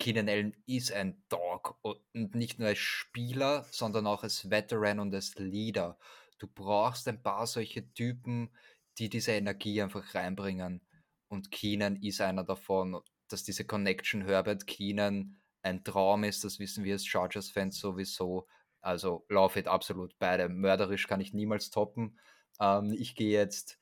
Keenan 0.00 0.30
Allen 0.30 0.56
ist 0.64 0.90
ein 0.90 1.22
Dog 1.28 1.78
und 1.82 2.34
nicht 2.34 2.58
nur 2.58 2.68
als 2.68 2.78
Spieler, 2.78 3.66
sondern 3.70 4.06
auch 4.06 4.22
als 4.22 4.48
Veteran 4.48 4.98
und 4.98 5.14
als 5.14 5.34
Leader. 5.34 5.98
Du 6.38 6.46
brauchst 6.46 7.06
ein 7.08 7.22
paar 7.22 7.46
solche 7.46 7.92
Typen, 7.92 8.56
die 8.96 9.10
diese 9.10 9.32
Energie 9.32 9.82
einfach 9.82 10.14
reinbringen. 10.14 10.80
Und 11.28 11.50
Keenan 11.50 11.96
ist 11.96 12.22
einer 12.22 12.42
davon, 12.42 13.02
dass 13.28 13.44
diese 13.44 13.66
Connection 13.66 14.22
Herbert 14.22 14.66
Keenan 14.66 15.36
ein 15.64 15.84
Traum 15.84 16.24
ist, 16.24 16.44
das 16.44 16.58
wissen 16.58 16.84
wir 16.84 16.94
als 16.94 17.06
Chargers-Fans 17.06 17.78
sowieso. 17.78 18.46
Also 18.80 19.24
Love 19.28 19.58
it 19.60 19.68
absolut 19.68 20.18
beide. 20.18 20.48
Mörderisch 20.48 21.06
kann 21.08 21.20
ich 21.20 21.32
niemals 21.34 21.70
toppen. 21.70 22.18
Ähm, 22.60 22.92
ich 22.92 23.14
gehe 23.16 23.32
jetzt 23.32 23.78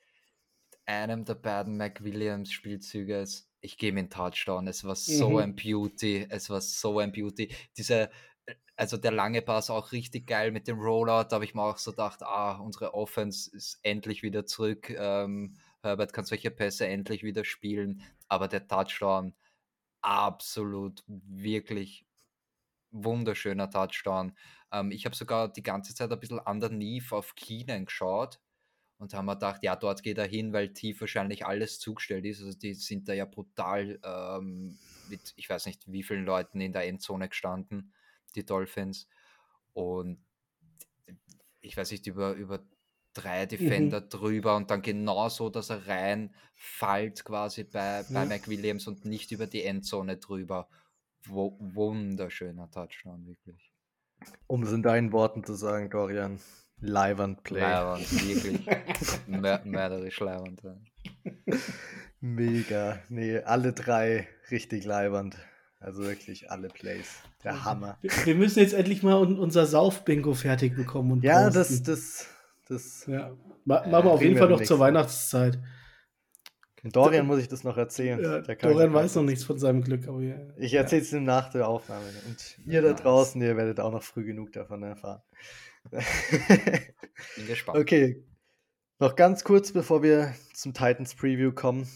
mit 0.71 0.81
einem 0.87 1.25
der 1.25 1.35
beiden 1.37 1.77
McWilliams-Spielzüge. 1.79 3.25
Ich 3.61 3.79
gehe 3.79 3.93
mit 3.93 4.13
Touchdown. 4.13 4.67
Es 4.69 4.85
war 4.85 4.97
so 4.97 5.39
Mhm. 5.39 5.39
ein 5.39 5.57
Beauty. 5.57 6.27
Es 6.31 6.51
war 6.51 6.61
so 6.61 6.99
ein 6.99 7.13
Beauty. 7.13 7.55
Diese, 7.77 8.11
also 8.77 8.97
der 8.97 9.13
lange 9.13 9.43
Pass 9.43 9.71
auch 9.71 9.93
richtig 9.93 10.27
geil 10.27 10.51
mit 10.53 10.69
dem 10.69 10.79
Rollout. 10.81 11.25
Da 11.31 11.33
habe 11.37 11.45
ich 11.45 11.55
mir 11.55 11.63
auch 11.63 11.79
so 11.79 11.93
gedacht, 11.93 12.23
ah, 12.23 12.57
unsere 12.59 12.95
Offense 12.95 13.51
ist 13.55 13.79
endlich 13.83 14.23
wieder 14.23 14.47
zurück. 14.47 14.91
Ähm, 14.91 15.57
Herbert 15.83 16.13
kann 16.13 16.25
solche 16.25 16.51
Pässe 16.51 16.87
endlich 16.87 17.23
wieder 17.23 17.45
spielen. 17.45 18.03
Aber 18.29 18.49
der 18.49 18.67
Touchdown, 18.69 19.35
absolut, 20.03 21.03
wirklich 21.07 22.07
wunderschöner 22.91 23.71
Touchdown. 23.71 24.37
Ähm, 24.71 24.91
ich 24.91 25.05
habe 25.07 25.17
sogar 25.17 25.53
die 25.53 25.63
ganze 25.63 25.95
Zeit 25.95 26.13
ein 26.13 26.21
bisschen 26.21 26.39
underneath 26.39 27.13
auf 27.13 27.35
Keenan 27.35 27.87
geschaut 27.87 28.41
und 28.99 29.15
haben 29.15 29.27
mir 29.27 29.35
gedacht, 29.35 29.63
ja, 29.63 29.75
dort 29.77 30.03
geht 30.03 30.19
er 30.19 30.27
hin, 30.27 30.53
weil 30.53 30.73
tief 30.73 31.01
wahrscheinlich 31.01 31.47
alles 31.47 31.81
zugestellt 31.81 32.25
ist. 32.25 32.43
Also 32.43 32.57
die 32.57 32.75
sind 32.75 33.09
da 33.09 33.15
ja 33.15 33.25
brutal 33.25 33.99
ähm, 34.05 34.79
mit, 35.09 35.33
ich 35.37 35.49
weiß 35.49 35.67
nicht, 35.67 35.91
wie 35.91 36.03
vielen 36.03 36.25
Leuten 36.25 36.61
in 36.61 36.73
der 36.73 36.87
Endzone 36.87 37.29
gestanden, 37.29 37.93
die 38.35 38.45
Dolphins. 38.45 39.09
Und 39.73 40.25
ich 41.61 41.77
weiß 41.77 41.91
nicht, 41.93 42.07
über, 42.07 42.35
über 42.35 42.61
drei 43.15 43.47
Defender 43.47 44.01
drüber 44.01 44.57
und 44.57 44.71
dann 44.71 44.83
genauso, 44.83 45.51
dass 45.51 45.71
er 45.71 45.87
reinfällt 45.87 47.25
quasi 47.25 47.65
bei, 47.65 48.05
bei 48.11 48.21
Ja. 48.21 48.25
McWilliams 48.25 48.87
und 48.87 49.05
nicht 49.05 49.33
über 49.33 49.47
die 49.47 49.65
Endzone 49.65 50.17
drüber. 50.17 50.69
Wo, 51.27 51.57
wunderschöner 51.61 52.71
Touchdown, 52.71 53.27
wirklich. 53.27 53.73
Um 54.47 54.63
es 54.63 54.73
in 54.73 54.83
deinen 54.83 55.13
Worten 55.13 55.45
zu 55.45 55.55
sagen, 55.55 55.89
Dorian, 55.91 56.41
Leiwand 56.81 57.43
Play. 57.45 57.61
Leiwand, 57.61 58.13
wirklich. 58.29 58.67
Mör 59.29 59.61
mörderisch 59.65 60.19
Leiwand. 60.21 60.63
Ja. 60.63 60.77
Mega. 62.21 63.01
Nee, 63.09 63.39
alle 63.39 63.73
drei 63.73 64.29
richtig 64.51 64.85
Leiwand. 64.85 65.37
Also 65.81 66.05
wirklich 66.05 66.51
alle 66.51 66.69
Plays. 66.69 67.17
Der 67.43 67.65
Hammer. 67.65 67.99
Wir, 68.01 68.11
wir 68.27 68.35
müssen 68.37 68.61
jetzt 68.61 68.75
endlich 68.75 69.03
mal 69.03 69.17
un 69.21 69.39
unser 69.39 69.67
Sauf-Bingo 69.67 70.33
fertig 70.35 70.77
bekommen. 70.77 71.11
Und 71.13 71.25
Ja, 71.25 71.45
posten. 71.51 71.55
das, 71.59 71.83
das, 71.83 72.27
das. 72.73 73.07
Ja. 73.07 73.37
Ma 73.65 73.79
Äh, 73.79 73.91
machen 73.91 74.07
wir 74.07 74.11
auf 74.13 74.23
jeden 74.23 74.37
Fall 74.37 74.49
noch 74.49 74.63
zur. 74.63 74.79
Weihnachtszeit. 74.79 75.59
Dorian 76.85 77.27
muss 77.27 77.39
ich 77.39 77.47
das 77.47 77.63
noch 77.63 77.77
erzählen. 77.77 78.21
Ja, 78.21 78.41
Dorian 78.41 78.93
weiß 78.93 79.15
noch 79.15 79.23
nicht. 79.23 79.31
nichts 79.31 79.45
von 79.45 79.59
seinem 79.59 79.83
Glück. 79.83 80.09
Aber 80.09 80.21
ja. 80.21 80.37
Ich 80.57 80.75
erzähle 80.75 81.03
es 81.03 81.13
ihm 81.13 81.23
nach 81.23 81.49
der 81.51 81.69
Aufnahme. 81.69 82.07
Und 82.27 82.59
ihr 82.67 82.83
da 82.83 82.93
draußen, 82.93 83.41
ihr 83.41 83.57
werdet 83.57 83.79
auch 83.79 83.93
noch 83.93 84.03
früh 84.03 84.25
genug 84.25 84.53
davon 84.53 84.83
erfahren. 84.83 85.23
Bin 85.91 87.47
gespannt. 87.47 87.79
okay. 87.79 88.25
Noch 88.99 89.17
ganz 89.17 89.45
kurz, 89.45 89.73
bevor 89.73 90.03
wir 90.03 90.35
zum 90.55 90.75
Titans 90.75 91.15
Preview 91.15 91.53
kommen. 91.53 91.89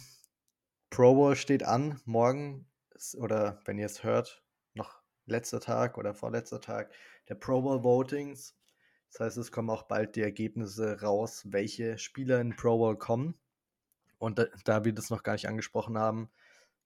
Pro 0.90 1.14
Bowl 1.14 1.36
steht 1.36 1.64
an. 1.64 2.00
Morgen 2.04 2.66
ist, 2.94 3.16
oder 3.16 3.60
wenn 3.64 3.78
ihr 3.78 3.86
es 3.86 4.04
hört, 4.04 4.42
noch 4.74 5.00
letzter 5.26 5.60
Tag 5.60 5.98
oder 5.98 6.14
vorletzter 6.14 6.60
Tag 6.60 6.92
der 7.28 7.34
Pro 7.34 7.62
Bowl 7.62 7.82
Votings. 7.82 8.55
Das 9.12 9.20
heißt, 9.20 9.36
es 9.38 9.52
kommen 9.52 9.70
auch 9.70 9.84
bald 9.84 10.16
die 10.16 10.22
Ergebnisse 10.22 11.00
raus, 11.00 11.42
welche 11.46 11.98
Spieler 11.98 12.40
in 12.40 12.56
Pro 12.56 12.78
Bowl 12.78 12.96
kommen. 12.98 13.34
Und 14.18 14.38
da, 14.38 14.46
da 14.64 14.84
wir 14.84 14.92
das 14.92 15.10
noch 15.10 15.22
gar 15.22 15.34
nicht 15.34 15.48
angesprochen 15.48 15.98
haben, 15.98 16.30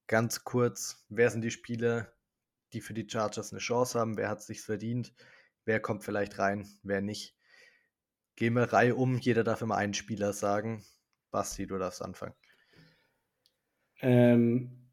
ganz 0.06 0.44
kurz, 0.44 1.04
wer 1.08 1.30
sind 1.30 1.42
die 1.42 1.50
Spieler, 1.50 2.12
die 2.72 2.80
für 2.80 2.94
die 2.94 3.08
Chargers 3.08 3.52
eine 3.52 3.60
Chance 3.60 3.98
haben? 3.98 4.16
Wer 4.16 4.28
hat 4.28 4.40
es 4.40 4.46
sich 4.46 4.60
verdient? 4.60 5.12
Wer 5.64 5.80
kommt 5.80 6.04
vielleicht 6.04 6.38
rein? 6.38 6.68
Wer 6.82 7.00
nicht? 7.00 7.36
Gehen 8.36 8.54
wir 8.54 8.72
Reihe 8.72 8.94
um. 8.94 9.18
Jeder 9.18 9.44
darf 9.44 9.62
immer 9.62 9.76
einen 9.76 9.94
Spieler 9.94 10.32
sagen. 10.32 10.84
Basti, 11.30 11.66
du 11.66 11.78
darfst 11.78 12.02
anfangen. 12.02 12.34
Ähm, 14.00 14.88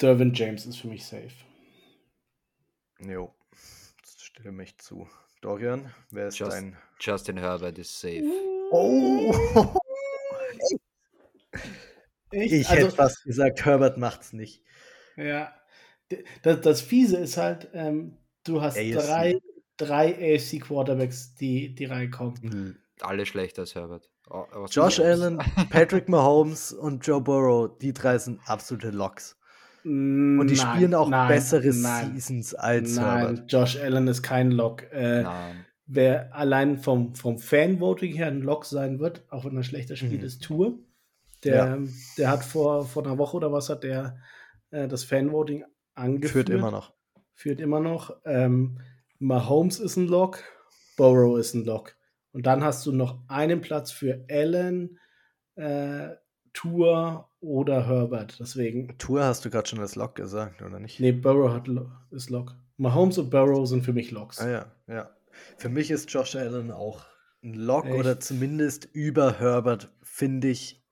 Derwin 0.00 0.34
James 0.34 0.66
ist 0.66 0.78
für 0.78 0.88
mich 0.88 1.06
safe. 1.06 1.30
Jo, 2.98 3.34
das 4.02 4.20
stimme 4.20 4.62
ich 4.62 4.76
zu. 4.78 5.08
Dorian, 5.40 5.92
wer 6.10 6.28
ist 6.28 6.38
Just- 6.38 6.52
dein. 6.52 6.76
Justin 6.98 7.38
Herbert 7.38 7.78
ist 7.78 7.98
safe. 7.98 8.22
Oh! 8.70 9.34
Echt? 12.30 12.52
Ich 12.52 12.68
Also, 12.68 12.82
hätte 12.86 12.94
fast 12.94 13.24
gesagt, 13.24 13.64
Herbert 13.64 13.98
macht's 13.98 14.32
nicht. 14.32 14.62
Ja. 15.16 15.52
Das, 16.42 16.60
das 16.60 16.80
Fiese 16.80 17.16
ist 17.16 17.36
halt, 17.36 17.68
ähm, 17.72 18.18
du 18.44 18.60
hast 18.62 18.76
AFC. 18.76 18.92
drei, 18.94 19.38
drei 19.76 20.36
AFC 20.36 20.60
Quarterbacks, 20.60 21.34
die, 21.34 21.74
die 21.74 21.84
reinkommen. 21.86 22.82
Alle 23.00 23.24
schlechter 23.26 23.62
als 23.62 23.74
Herbert. 23.74 24.10
Oh, 24.28 24.44
Josh 24.70 25.00
Allen, 25.00 25.38
Patrick 25.70 26.08
Mahomes 26.08 26.72
und 26.72 27.04
Joe 27.06 27.20
Burrow, 27.20 27.76
die 27.78 27.92
drei 27.92 28.18
sind 28.18 28.40
absolute 28.46 28.90
Locks. 28.90 29.36
Und 29.84 30.46
die 30.48 30.56
spielen 30.56 30.94
auch 30.94 31.10
bessere 31.28 31.72
Seasons 31.72 32.54
als 32.54 32.96
nein, 32.96 33.04
Herbert. 33.18 33.52
Josh 33.52 33.78
Allen 33.80 34.08
ist 34.08 34.22
kein 34.22 34.50
Lock. 34.50 34.84
Äh, 34.92 35.22
Nein. 35.22 35.64
wer 35.86 36.34
allein 36.34 36.78
vom, 36.78 37.14
vom 37.14 37.38
Fan-Voting 37.38 38.14
her 38.14 38.28
ein 38.28 38.40
Lock 38.42 38.64
sein 38.66 38.98
wird, 39.00 39.24
auch 39.30 39.44
wenn 39.44 39.56
er 39.56 39.62
schlechter 39.62 39.96
spielt, 39.96 40.20
Mhm. 40.20 40.26
ist 40.26 40.42
Tour. 40.42 40.78
Der, 41.44 41.54
Ja. 41.54 41.78
der 42.18 42.30
hat 42.30 42.44
vor, 42.44 42.84
vor 42.86 43.04
einer 43.06 43.16
Woche 43.18 43.36
oder 43.38 43.52
was 43.52 43.70
hat 43.70 43.82
der 43.84 44.18
äh, 44.70 44.86
das 44.86 45.04
Fan-Voting 45.04 45.64
angeführt. 45.94 46.48
Führt 46.48 46.58
immer 46.58 46.70
noch. 46.70 46.92
Führt 47.34 47.60
immer 47.60 47.80
noch. 47.80 48.16
Ähm, 48.24 48.78
Mahomes 49.18 49.80
ist 49.80 49.96
ein 49.96 50.06
Lock, 50.06 50.42
Burrow 50.96 51.38
ist 51.38 51.54
ein 51.54 51.64
Lock. 51.64 51.96
Und 52.32 52.46
dann 52.46 52.62
hast 52.62 52.84
du 52.86 52.92
noch 52.92 53.18
einen 53.28 53.60
Platz 53.60 53.90
für 53.90 54.24
Allen, 54.30 54.98
äh, 55.56 56.10
Tour 56.52 57.28
oder 57.40 57.86
Herbert. 57.86 58.38
Deswegen, 58.40 58.96
Tour 58.98 59.24
hast 59.24 59.44
du 59.44 59.50
gerade 59.50 59.68
schon 59.68 59.80
als 59.80 59.94
Lock 59.96 60.14
gesagt, 60.16 60.62
oder 60.62 60.78
nicht? 60.80 61.00
nee, 61.00 61.12
Burrow 61.12 61.52
hat, 61.52 61.66
Lo- 61.68 61.90
ist 62.10 62.30
Lock. 62.30 62.54
Mahomes 62.76 63.18
und 63.18 63.30
Burrow 63.30 63.66
sind 63.68 63.84
für 63.84 63.92
mich 63.92 64.10
Locks. 64.10 64.40
Ah 64.40 64.48
ja, 64.50 64.72
ja. 64.86 65.10
Für 65.58 65.68
mich 65.68 65.90
ist 65.90 66.10
Josh 66.12 66.34
Allen 66.36 66.70
auch 66.70 67.04
ein 67.42 67.54
Lock 67.54 67.86
Echt? 67.86 67.94
oder 67.98 68.18
zumindest 68.20 68.86
über 68.92 69.38
Herbert, 69.38 69.92
finde 70.02 70.48
ich, 70.48 70.82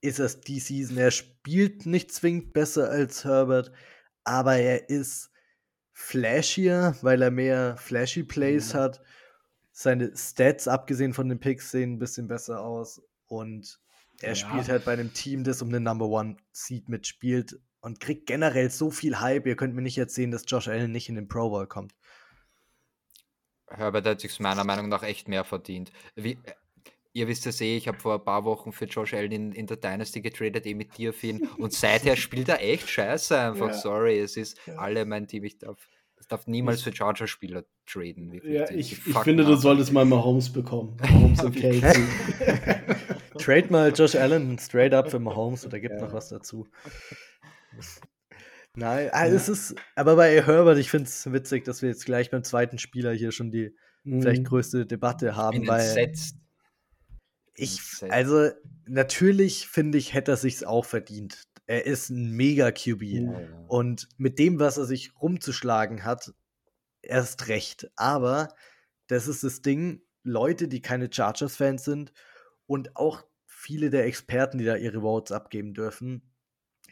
ist 0.00 0.20
es 0.20 0.40
die 0.40 0.60
Season. 0.60 0.96
Er 0.96 1.10
spielt 1.10 1.84
nicht 1.86 2.12
zwingend 2.12 2.52
besser 2.52 2.88
als 2.88 3.24
Herbert, 3.24 3.72
aber 4.24 4.56
er 4.56 4.88
ist 4.90 5.30
flashier, 5.92 6.96
weil 7.02 7.20
er 7.22 7.30
mehr 7.30 7.76
flashy 7.76 8.22
Plays 8.22 8.72
Mhm. 8.74 8.78
hat. 8.78 9.00
seine 9.72 10.16
Stats, 10.16 10.66
abgesehen 10.66 11.14
von 11.14 11.28
den 11.28 11.38
Picks, 11.38 11.70
sehen 11.70 11.92
ein 11.94 11.98
bisschen 12.00 12.26
besser 12.26 12.60
aus. 12.64 13.00
Und 13.28 13.78
er 14.20 14.30
ja. 14.30 14.34
spielt 14.34 14.68
halt 14.68 14.84
bei 14.84 14.92
einem 14.92 15.12
Team, 15.12 15.44
das 15.44 15.62
um 15.62 15.70
den 15.70 15.84
Number 15.84 16.06
One 16.06 16.36
Seed 16.52 16.88
mitspielt 16.88 17.58
und 17.80 18.00
kriegt 18.00 18.26
generell 18.26 18.70
so 18.70 18.90
viel 18.90 19.20
Hype. 19.20 19.46
Ihr 19.46 19.56
könnt 19.56 19.74
mir 19.74 19.82
nicht 19.82 19.98
erzählen, 19.98 20.30
dass 20.30 20.44
Josh 20.46 20.68
Allen 20.68 20.92
nicht 20.92 21.08
in 21.08 21.14
den 21.14 21.28
Pro 21.28 21.50
Bowl 21.50 21.66
kommt. 21.66 21.94
Herbert 23.68 24.06
hat 24.06 24.20
sich 24.20 24.40
meiner 24.40 24.64
Meinung 24.64 24.88
nach 24.88 25.02
echt 25.02 25.28
mehr 25.28 25.44
verdient. 25.44 25.92
Wie, 26.16 26.38
ihr 27.12 27.28
wisst 27.28 27.46
es 27.46 27.60
eh, 27.60 27.76
ich 27.76 27.86
habe 27.86 27.98
vor 27.98 28.14
ein 28.14 28.24
paar 28.24 28.44
Wochen 28.44 28.72
für 28.72 28.86
Josh 28.86 29.14
Allen 29.14 29.32
in, 29.32 29.52
in 29.52 29.66
der 29.66 29.76
Dynasty 29.76 30.20
getradet, 30.20 30.66
eh 30.66 30.74
mit 30.74 30.96
dir, 30.96 31.12
Finn. 31.12 31.46
Und 31.58 31.72
seither 31.72 32.16
spielt 32.16 32.48
er 32.48 32.62
echt 32.62 32.88
scheiße 32.88 33.38
einfach. 33.38 33.68
Ja. 33.68 33.74
Sorry, 33.74 34.18
es 34.18 34.36
ist 34.36 34.58
ja. 34.66 34.76
alle 34.76 35.04
mein 35.04 35.26
Team. 35.26 35.44
Ich 35.44 35.58
darf, 35.58 35.88
ich 36.18 36.26
darf 36.26 36.46
niemals 36.46 36.82
für 36.82 36.94
Charger-Spieler 36.94 37.64
traden. 37.86 38.32
Wirklich. 38.32 38.54
Ja, 38.54 38.70
ich, 38.70 39.06
ich 39.06 39.18
finde, 39.18 39.44
du 39.44 39.56
solltest 39.56 39.92
mal 39.92 40.04
Mahomes 40.04 40.50
bekommen. 40.50 40.96
Mahomes 41.00 41.44
und 41.44 41.54
Casey. 41.60 42.04
Trade 43.48 43.68
mal 43.70 43.94
Josh 43.94 44.14
Allen 44.14 44.58
straight 44.58 44.92
up 44.92 45.10
für 45.10 45.18
Mahomes 45.18 45.64
oder 45.64 45.80
gibt 45.80 45.98
noch 46.02 46.12
was 46.12 46.28
dazu. 46.28 46.68
Nein, 48.76 49.08
also 49.10 49.34
ja. 49.34 49.40
es 49.40 49.48
ist, 49.48 49.74
aber 49.96 50.16
bei 50.16 50.42
Herbert, 50.42 50.76
ich 50.76 50.90
finde 50.90 51.08
es 51.08 51.32
witzig, 51.32 51.64
dass 51.64 51.80
wir 51.80 51.88
jetzt 51.88 52.04
gleich 52.04 52.30
beim 52.30 52.44
zweiten 52.44 52.76
Spieler 52.76 53.10
hier 53.14 53.32
schon 53.32 53.50
die 53.50 53.74
mhm. 54.04 54.20
vielleicht 54.20 54.44
größte 54.44 54.84
Debatte 54.84 55.34
haben, 55.34 55.66
weil 55.66 55.80
entsetzt. 55.80 56.36
ich, 57.54 57.80
also 58.10 58.50
natürlich 58.84 59.66
finde 59.66 59.96
ich, 59.96 60.12
hätte 60.12 60.32
er 60.32 60.36
sich's 60.36 60.62
auch 60.62 60.84
verdient. 60.84 61.44
Er 61.64 61.86
ist 61.86 62.10
ein 62.10 62.32
mega 62.32 62.70
QB 62.70 63.02
ja, 63.02 63.40
ja. 63.40 63.48
und 63.66 64.10
mit 64.18 64.38
dem, 64.38 64.60
was 64.60 64.76
er 64.76 64.84
sich 64.84 65.18
rumzuschlagen 65.22 66.04
hat, 66.04 66.34
erst 67.00 67.48
recht. 67.48 67.90
Aber 67.96 68.50
das 69.06 69.26
ist 69.26 69.42
das 69.42 69.62
Ding, 69.62 70.02
Leute, 70.22 70.68
die 70.68 70.82
keine 70.82 71.08
Chargers-Fans 71.10 71.82
sind 71.82 72.12
und 72.66 72.94
auch 72.94 73.24
viele 73.58 73.90
der 73.90 74.06
Experten, 74.06 74.58
die 74.58 74.64
da 74.64 74.76
ihre 74.76 75.00
Votes 75.00 75.32
abgeben 75.32 75.74
dürfen, 75.74 76.22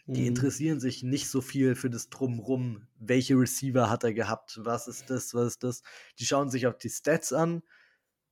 die 0.06 0.22
mhm. 0.22 0.26
interessieren 0.26 0.80
sich 0.80 1.04
nicht 1.04 1.28
so 1.28 1.40
viel 1.40 1.76
für 1.76 1.90
das 1.90 2.10
Drumrum. 2.10 2.88
Welche 2.98 3.34
Receiver 3.34 3.88
hat 3.88 4.02
er 4.02 4.12
gehabt? 4.12 4.58
Was 4.64 4.88
ist 4.88 5.08
das? 5.08 5.32
Was 5.32 5.46
ist 5.46 5.62
das? 5.62 5.82
Die 6.18 6.26
schauen 6.26 6.50
sich 6.50 6.66
auch 6.66 6.74
die 6.74 6.90
Stats 6.90 7.32
an, 7.32 7.62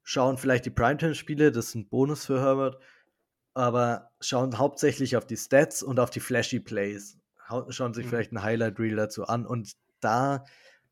schauen 0.02 0.36
vielleicht 0.36 0.66
die 0.66 0.70
Primetime-Spiele, 0.70 1.52
das 1.52 1.68
ist 1.68 1.74
ein 1.76 1.88
Bonus 1.88 2.26
für 2.26 2.40
Herbert, 2.40 2.82
aber 3.54 4.10
schauen 4.20 4.58
hauptsächlich 4.58 5.16
auf 5.16 5.26
die 5.26 5.36
Stats 5.36 5.84
und 5.84 6.00
auf 6.00 6.10
die 6.10 6.20
flashy 6.20 6.58
Plays. 6.58 7.18
Schauen 7.68 7.94
sich 7.94 8.06
mhm. 8.06 8.10
vielleicht 8.10 8.32
ein 8.32 8.42
Highlight-Reel 8.42 8.96
dazu 8.96 9.26
an 9.26 9.46
und 9.46 9.74
da 10.00 10.44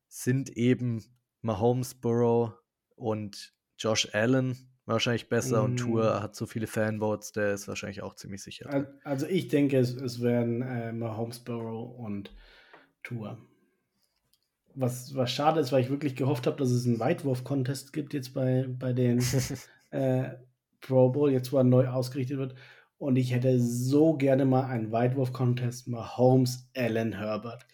sind 0.07 0.51
eben 0.57 1.05
Mahomes, 1.41 1.95
Burrow 1.95 2.55
und 2.95 3.53
Josh 3.79 4.09
Allen 4.15 4.72
wahrscheinlich 4.87 5.29
besser 5.29 5.63
und 5.63 5.77
Tour 5.77 6.03
mm. 6.03 6.23
hat 6.23 6.35
so 6.35 6.47
viele 6.47 6.67
Fanvotes, 6.67 7.33
der 7.33 7.55
ist 7.55 7.69
wahrscheinlich 7.69 8.03
auch 8.03 8.15
ziemlich 8.15 8.43
sicher. 8.43 8.87
Also 9.05 9.27
ich 9.27 9.49
denke, 9.49 9.79
es, 9.79 9.95
es 9.95 10.21
werden 10.21 10.63
äh, 10.63 10.93
Mahomes, 10.93 11.41
Burrow 11.41 11.99
und 11.99 12.35
Tour. 13.03 13.39
Was, 14.75 15.15
was 15.15 15.31
schade 15.31 15.61
ist, 15.61 15.71
weil 15.71 15.83
ich 15.83 15.91
wirklich 15.91 16.17
gehofft 16.17 16.47
habe, 16.47 16.57
dass 16.57 16.71
es 16.71 16.87
einen 16.87 16.99
Weitwurf-Contest 16.99 17.93
gibt 17.93 18.15
jetzt 18.15 18.33
bei, 18.33 18.67
bei 18.69 18.93
den 18.93 19.23
äh, 19.91 20.31
Pro 20.81 21.11
Bowl, 21.11 21.31
jetzt 21.31 21.53
wo 21.53 21.59
er 21.59 21.65
neu 21.65 21.89
ausgerichtet 21.89 22.39
wird. 22.39 22.55
Und 22.99 23.17
ich 23.17 23.33
hätte 23.33 23.59
so 23.61 24.15
gerne 24.15 24.45
mal 24.45 24.65
einen 24.65 24.93
Weitwurf-Contest 24.93 25.89
Mahomes, 25.89 26.71
Allen, 26.77 27.13
Herbert. 27.13 27.67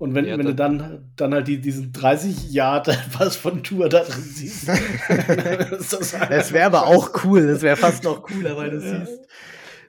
Und 0.00 0.14
wenn, 0.14 0.24
ja, 0.24 0.38
wenn 0.38 0.46
du 0.46 0.54
dann, 0.54 1.12
dann 1.14 1.34
halt 1.34 1.46
die, 1.46 1.60
diesen 1.60 1.92
30 1.92 2.50
Jahre 2.50 2.96
was 3.18 3.36
von 3.36 3.62
Tour 3.62 3.90
da 3.90 4.02
drin 4.02 4.22
siehst. 4.22 4.66
das, 5.70 5.90
das 5.90 6.52
wäre 6.52 6.64
aber 6.64 6.86
auch 6.86 7.22
cool. 7.22 7.46
Das 7.46 7.60
wäre 7.60 7.76
fast 7.76 8.04
noch 8.04 8.22
cooler, 8.22 8.56
weil 8.56 8.70
du 8.70 8.78
ja. 8.78 9.04
siehst, 9.04 9.28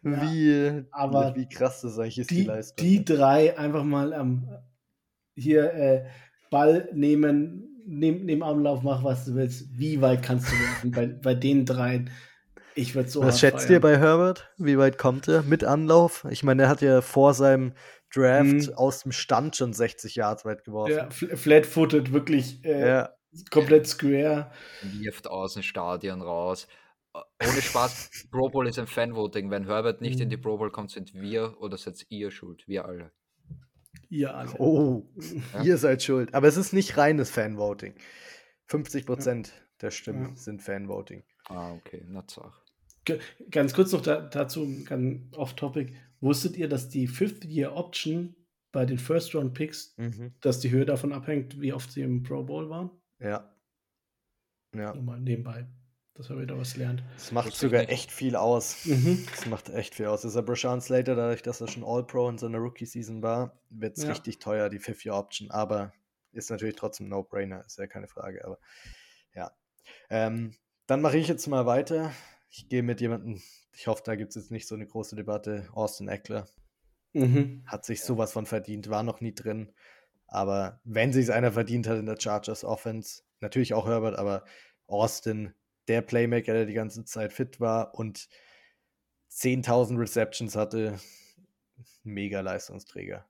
wie, 0.03 0.83
aber 0.91 1.33
wie 1.37 1.47
krass 1.47 1.79
das 1.79 1.97
eigentlich 1.97 2.19
ist, 2.19 2.29
die, 2.29 2.41
die 2.41 2.43
Leistung. 2.43 2.85
Die 2.85 3.05
drei 3.05 3.57
einfach 3.57 3.85
mal 3.85 4.11
ähm, 4.11 4.49
hier 5.33 5.73
äh, 5.73 6.03
Ball 6.49 6.89
nehmen, 6.91 7.81
nehm, 7.87 8.25
nehm 8.25 8.43
Anlauf, 8.43 8.83
mach 8.83 9.05
was 9.05 9.23
du 9.23 9.35
willst. 9.35 9.69
Wie 9.71 10.01
weit 10.01 10.23
kannst 10.23 10.51
du 10.51 10.51
werfen? 10.51 10.91
bei, 10.91 11.07
bei 11.07 11.35
den 11.35 11.65
dreien. 11.65 12.09
Ich 12.75 12.95
würde 12.95 13.09
so. 13.09 13.23
Was 13.23 13.39
schätzt 13.39 13.67
feiern. 13.67 13.71
ihr 13.71 13.79
bei 13.79 13.97
Herbert? 13.97 14.51
Wie 14.57 14.77
weit 14.77 14.97
kommt 14.97 15.29
er 15.29 15.43
mit 15.43 15.63
Anlauf? 15.63 16.27
Ich 16.29 16.43
meine, 16.43 16.63
er 16.63 16.69
hat 16.69 16.81
ja 16.81 16.99
vor 16.99 17.33
seinem 17.33 17.71
Draft 18.13 18.67
mhm. 18.67 18.73
aus 18.75 19.03
dem 19.03 19.11
Stand 19.11 19.55
schon 19.55 19.73
60 19.73 20.15
Yards 20.15 20.45
weit 20.45 20.63
geworfen. 20.63 20.93
Ja, 20.93 21.09
flat-footed, 21.09 22.11
wirklich 22.11 22.63
äh, 22.65 22.87
ja. 22.87 23.09
komplett 23.49 23.87
square. 23.87 24.51
Wirft 24.81 25.27
aus 25.27 25.53
dem 25.53 25.63
Stadion 25.63 26.21
raus. 26.21 26.67
Äh, 27.13 27.19
ohne 27.47 27.61
Spaß, 27.61 28.27
Pro 28.31 28.49
Bowl 28.49 28.67
ist 28.67 28.79
ein 28.79 28.87
Fanvoting. 28.87 29.49
Wenn 29.49 29.65
Herbert 29.65 30.01
nicht 30.01 30.17
mhm. 30.17 30.23
in 30.23 30.29
die 30.29 30.37
Pro 30.37 30.57
Bowl 30.57 30.71
kommt, 30.71 30.91
sind 30.91 31.13
wir 31.13 31.59
oder 31.61 31.77
seid 31.77 32.05
ihr 32.09 32.31
schuld? 32.31 32.67
Wir 32.67 32.85
alle. 32.85 33.11
Ihr 34.09 34.35
alle. 34.35 34.51
Oh, 34.59 35.07
ja? 35.53 35.63
ihr 35.63 35.77
seid 35.77 36.03
schuld. 36.03 36.33
Aber 36.33 36.47
es 36.47 36.57
ist 36.57 36.73
nicht 36.73 36.97
reines 36.97 37.31
Fanvoting. 37.31 37.95
50 38.67 39.05
Prozent 39.05 39.47
ja. 39.47 39.53
der 39.81 39.91
Stimmen 39.91 40.35
sind 40.35 40.61
Fanvoting. 40.61 41.23
Ah, 41.45 41.71
okay, 41.71 42.03
na 42.07 42.23
Sache. 42.27 42.61
Ganz 43.49 43.73
kurz 43.73 43.91
noch 43.93 44.01
da, 44.01 44.21
dazu, 44.21 44.67
ganz 44.85 45.35
off-topic. 45.35 45.93
Wusstet 46.21 46.55
ihr, 46.55 46.69
dass 46.69 46.87
die 46.87 47.07
Fifth-Year-Option 47.07 48.35
bei 48.71 48.85
den 48.85 48.97
First-Round-Picks, 48.97 49.95
mhm. 49.97 50.33
dass 50.39 50.59
die 50.59 50.71
Höhe 50.71 50.85
davon 50.85 51.11
abhängt, 51.11 51.59
wie 51.59 51.73
oft 51.73 51.91
sie 51.91 52.01
im 52.01 52.23
Pro 52.23 52.43
Bowl 52.43 52.69
waren? 52.69 52.91
Ja. 53.19 53.53
Ja. 54.73 54.93
Nur 54.93 55.03
mal 55.03 55.19
nebenbei, 55.19 55.67
dass 56.13 56.29
wir 56.29 56.39
wieder 56.39 56.57
was 56.57 56.77
lernt. 56.77 57.03
Das 57.15 57.31
macht 57.33 57.53
sogar 57.53 57.89
echt 57.89 58.11
viel 58.11 58.37
aus. 58.37 58.85
Mhm. 58.85 59.25
Das 59.29 59.45
macht 59.47 59.69
echt 59.69 59.95
viel 59.95 60.05
aus. 60.05 60.21
Dieser 60.21 60.43
Brashan 60.43 60.79
Slater, 60.79 61.15
dadurch, 61.15 61.41
dass 61.41 61.59
er 61.59 61.67
schon 61.67 61.83
All-Pro 61.83 62.29
in 62.29 62.37
seiner 62.37 62.59
Rookie-Season 62.59 63.21
war, 63.21 63.59
wird 63.69 63.97
es 63.97 64.03
ja. 64.03 64.11
richtig 64.11 64.39
teuer, 64.39 64.69
die 64.69 64.79
Fifth-Year-Option. 64.79 65.51
Aber 65.51 65.91
ist 66.31 66.49
natürlich 66.49 66.75
trotzdem 66.75 67.09
No-Brainer, 67.09 67.65
ist 67.65 67.77
ja 67.77 67.87
keine 67.87 68.07
Frage. 68.07 68.45
Aber 68.45 68.59
ja. 69.35 69.51
Ähm, 70.09 70.55
dann 70.87 71.01
mache 71.01 71.17
ich 71.17 71.27
jetzt 71.27 71.47
mal 71.47 71.65
weiter 71.65 72.13
ich 72.51 72.67
gehe 72.67 72.83
mit 72.83 73.01
jemandem, 73.01 73.41
ich 73.73 73.87
hoffe, 73.87 74.03
da 74.05 74.15
gibt 74.15 74.29
es 74.29 74.35
jetzt 74.35 74.51
nicht 74.51 74.67
so 74.67 74.75
eine 74.75 74.85
große 74.85 75.15
Debatte. 75.15 75.67
Austin 75.73 76.07
Eckler 76.07 76.47
mhm. 77.13 77.63
hat 77.65 77.85
sich 77.85 78.03
sowas 78.03 78.33
von 78.33 78.45
verdient, 78.45 78.89
war 78.89 79.03
noch 79.03 79.21
nie 79.21 79.33
drin. 79.33 79.71
Aber 80.27 80.79
wenn 80.83 81.11
sich 81.11 81.31
einer 81.31 81.51
verdient 81.51 81.87
hat 81.87 81.97
in 81.97 82.05
der 82.05 82.19
Chargers 82.19 82.63
Offense, 82.63 83.23
natürlich 83.39 83.73
auch 83.73 83.87
Herbert, 83.87 84.17
aber 84.17 84.45
Austin, 84.87 85.53
der 85.87 86.01
Playmaker, 86.01 86.53
der 86.53 86.65
die 86.65 86.73
ganze 86.73 87.03
Zeit 87.05 87.33
fit 87.33 87.59
war 87.59 87.95
und 87.95 88.29
10.000 89.31 89.99
Receptions 89.99 90.55
hatte, 90.55 90.99
mega 92.03 92.41
Leistungsträger. 92.41 93.25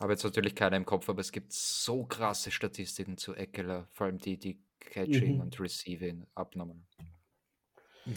Habe 0.00 0.12
jetzt 0.12 0.24
natürlich 0.24 0.56
keiner 0.56 0.76
im 0.76 0.84
Kopf, 0.84 1.08
aber 1.08 1.20
es 1.20 1.30
gibt 1.30 1.52
so 1.52 2.04
krasse 2.04 2.50
Statistiken 2.50 3.16
zu 3.16 3.34
Eckler, 3.34 3.86
vor 3.92 4.06
allem 4.06 4.18
die, 4.18 4.38
die 4.38 4.60
Catching 4.80 5.36
mhm. 5.36 5.40
und 5.40 5.60
Receiving 5.60 6.26
abnommen. 6.34 6.86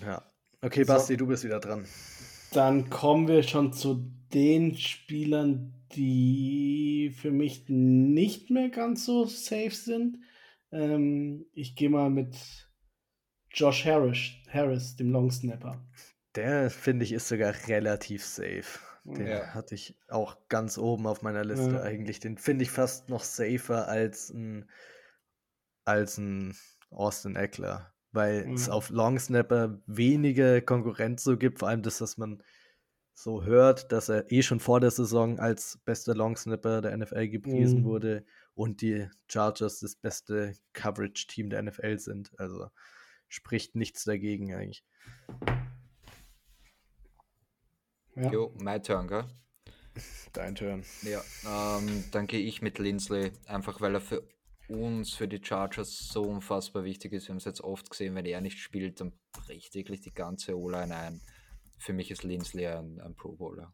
Ja. 0.02 0.24
Okay, 0.66 0.84
Basti, 0.84 1.14
so. 1.14 1.18
du 1.18 1.28
bist 1.28 1.44
wieder 1.44 1.60
dran. 1.60 1.86
Dann 2.52 2.90
kommen 2.90 3.28
wir 3.28 3.44
schon 3.44 3.72
zu 3.72 4.12
den 4.34 4.76
Spielern, 4.76 5.76
die 5.92 7.14
für 7.16 7.30
mich 7.30 7.66
nicht 7.68 8.50
mehr 8.50 8.70
ganz 8.70 9.06
so 9.06 9.26
safe 9.26 9.76
sind. 9.76 10.18
Ähm, 10.72 11.46
ich 11.54 11.76
gehe 11.76 11.92
mal 11.92 12.10
mit 12.10 12.36
Josh 13.52 13.86
Harris, 13.86 14.32
Harris 14.50 14.96
dem 14.96 15.12
Long 15.12 15.30
Snapper. 15.30 15.86
Der, 16.34 16.72
finde 16.72 17.06
ich, 17.06 17.12
ist 17.12 17.28
sogar 17.28 17.54
relativ 17.68 18.26
safe. 18.26 18.80
Den 19.04 19.28
ja. 19.28 19.54
hatte 19.54 19.76
ich 19.76 20.00
auch 20.08 20.36
ganz 20.50 20.80
oben 20.80 21.06
auf 21.06 21.22
meiner 21.22 21.46
Liste 21.46 21.76
ja. 21.76 21.82
eigentlich. 21.84 22.20
Den 22.20 22.40
finde 22.40 22.64
ich 22.64 22.72
fast 22.72 23.08
noch 23.08 23.24
safer 23.24 23.88
als 23.88 24.32
ein, 24.32 24.68
als 25.84 26.18
ein 26.18 26.58
Austin 26.90 27.36
Eckler 27.36 27.95
weil 28.16 28.48
mhm. 28.48 28.54
es 28.54 28.70
auf 28.70 28.90
Long 28.90 29.20
Snapper 29.20 29.80
wenige 29.86 30.62
Konkurrenz 30.62 31.24
so 31.24 31.38
gibt, 31.38 31.60
vor 31.60 31.68
allem 31.68 31.84
das, 31.84 32.02
was 32.02 32.18
man 32.18 32.42
so 33.14 33.44
hört, 33.44 33.92
dass 33.92 34.10
er 34.10 34.32
eh 34.32 34.42
schon 34.42 34.60
vor 34.60 34.80
der 34.80 34.92
Saison 34.92 35.40
als 35.40 35.80
bester 35.86 36.16
Long 36.16 36.36
Snapper 36.36 36.82
der 36.82 36.98
NFL 36.98 37.28
gepriesen 37.28 37.82
mhm. 37.82 37.86
wurde 37.86 38.26
und 38.56 38.82
die 38.82 39.08
Chargers 39.28 39.80
das 39.80 39.96
beste 39.96 40.54
Coverage-Team 40.74 41.50
der 41.50 41.62
NFL 41.64 41.98
sind. 42.00 42.32
Also 42.40 42.68
spricht 43.28 43.76
nichts 43.76 44.04
dagegen 44.04 44.54
eigentlich. 44.54 44.84
Ja. 48.16 48.32
Jo, 48.32 48.54
my 48.60 48.82
turn, 48.82 49.08
gell? 49.08 49.26
Dein 50.34 50.56
Turn. 50.56 50.84
Ja, 51.04 51.22
ähm, 51.46 52.04
dann 52.12 52.28
gehe 52.28 52.42
ich 52.42 52.62
mit 52.62 52.80
Lindsley, 52.80 53.32
einfach 53.48 53.80
weil 53.80 53.96
er 53.96 54.02
für 54.02 54.28
uns 54.70 55.14
für 55.14 55.28
die 55.28 55.44
Chargers 55.44 56.10
so 56.10 56.24
unfassbar 56.24 56.84
wichtig 56.84 57.14
ist. 57.14 57.28
Wir 57.28 57.34
haben 57.34 57.38
es 57.38 57.46
jetzt 57.46 57.62
oft 57.62 57.90
gesehen, 57.90 58.16
wenn 58.16 58.26
er 58.26 58.42
nicht 58.42 58.60
spielt, 58.60 59.00
dann 59.00 59.14
bricht 59.32 59.76
wirklich 59.76 60.02
die 60.02 60.14
ganze 60.14 60.58
O-Line 60.58 60.96
ein. 60.96 61.22
Für 61.78 61.94
mich 61.94 62.12
ist 62.12 62.24
Lindsley 62.24 62.68
ein, 62.68 63.00
ein 63.02 63.16
Pro 63.16 63.34
Bowler. 63.34 63.74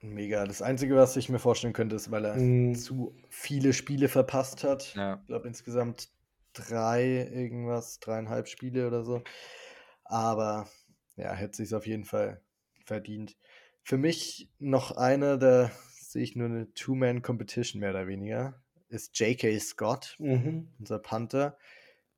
Mega. 0.00 0.44
Das 0.44 0.62
Einzige, 0.62 0.96
was 0.96 1.16
ich 1.16 1.28
mir 1.28 1.38
vorstellen 1.38 1.72
könnte, 1.72 1.94
ist, 1.94 2.10
weil 2.10 2.24
er 2.24 2.34
mm. 2.36 2.74
zu 2.74 3.16
viele 3.30 3.72
Spiele 3.72 4.08
verpasst 4.08 4.64
hat. 4.64 4.94
Ja. 4.96 5.20
Ich 5.20 5.26
glaube 5.26 5.46
insgesamt 5.46 6.08
drei, 6.52 7.28
irgendwas, 7.32 8.00
dreieinhalb 8.00 8.48
Spiele 8.48 8.88
oder 8.88 9.04
so. 9.04 9.22
Aber 10.04 10.68
ja, 11.16 11.32
hätte 11.32 11.58
sich 11.58 11.74
auf 11.74 11.86
jeden 11.86 12.04
Fall 12.04 12.42
verdient. 12.84 13.36
Für 13.84 13.96
mich 13.96 14.50
noch 14.58 14.92
einer, 14.92 15.38
da 15.38 15.70
sehe 16.00 16.22
ich 16.22 16.36
nur 16.36 16.48
eine 16.48 16.72
Two-Man-Competition 16.74 17.80
mehr 17.80 17.90
oder 17.90 18.06
weniger, 18.06 18.61
ist 18.92 19.18
J.K. 19.18 19.58
Scott, 19.58 20.16
Mhm. 20.18 20.68
unser 20.78 20.98
Panther. 20.98 21.56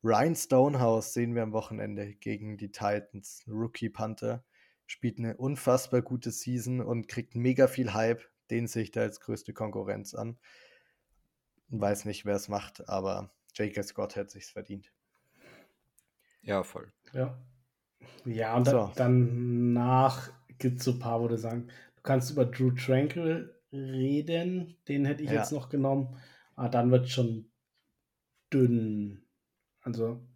Ryan 0.03 0.35
Stonehouse 0.35 1.13
sehen 1.13 1.33
wir 1.33 1.41
am 1.43 1.51
Wochenende 1.53 2.13
gegen 2.13 2.57
die 2.57 2.71
Titans, 2.71 3.43
Rookie 3.47 3.89
Panther. 3.89 4.43
Spielt 4.85 5.17
eine 5.17 5.35
unfassbar 5.37 6.01
gute 6.03 6.29
Season 6.29 6.79
und 6.81 7.07
kriegt 7.07 7.35
mega 7.35 7.67
viel 7.67 7.93
Hype. 7.93 8.23
Den 8.51 8.67
sehe 8.67 8.83
ich 8.83 8.91
da 8.91 9.01
als 9.01 9.19
größte 9.19 9.51
Konkurrenz 9.53 10.13
an. 10.13 10.37
Weiß 11.69 12.05
nicht, 12.05 12.25
wer 12.25 12.35
es 12.35 12.47
macht, 12.49 12.87
aber 12.87 13.31
J.K. 13.55 13.81
Scott 13.81 14.15
hätte 14.15 14.31
sich's 14.33 14.51
verdient. 14.51 14.91
Ja, 16.43 16.61
voll. 16.63 16.91
Ja. 17.13 17.39
Ja, 18.25 18.55
und 18.55 18.67
So. 18.67 18.91
danach 18.95 20.31
gibt 20.59 20.79
es 20.79 20.85
so 20.85 20.91
ein 20.91 20.99
paar, 20.99 21.19
wo 21.21 21.27
du 21.27 21.37
sagen, 21.37 21.67
du 21.95 22.01
kannst 22.03 22.29
über 22.29 22.45
Drew 22.45 22.69
Tranquil 22.71 23.51
reden, 23.73 24.77
den 24.87 25.05
hätte 25.05 25.23
ich 25.23 25.31
Ja. 25.31 25.37
jetzt 25.39 25.51
noch 25.51 25.69
genommen, 25.69 26.15
aber 26.55 26.69
dann 26.69 26.91
wird 26.91 27.09
schon 27.09 27.51
dünn. 28.51 29.27
Also, 29.81 30.27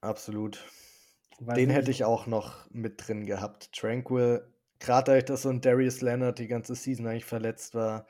Absolut. 0.00 0.70
Den 1.56 1.70
hätte 1.70 1.90
ich 1.90 2.04
auch 2.04 2.26
noch 2.26 2.70
mit 2.70 3.06
drin 3.08 3.26
gehabt. 3.26 3.72
Tranquil, 3.72 4.52
gerade 4.78 5.04
dadurch, 5.06 5.24
dass 5.26 5.42
so 5.42 5.50
ein 5.50 5.60
Darius 5.60 6.00
Leonard 6.00 6.38
die 6.38 6.48
ganze 6.48 6.74
Season 6.74 7.06
eigentlich 7.06 7.24
verletzt 7.24 7.74
war, 7.74 8.06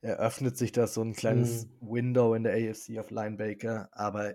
eröffnet 0.00 0.56
sich 0.56 0.72
da 0.72 0.86
so 0.86 1.02
ein 1.02 1.14
kleines 1.14 1.66
Hm. 1.66 1.78
Window 1.80 2.34
in 2.34 2.44
der 2.44 2.54
AFC 2.54 2.98
auf 2.98 3.10
Linebaker. 3.10 3.90
Aber 3.92 4.34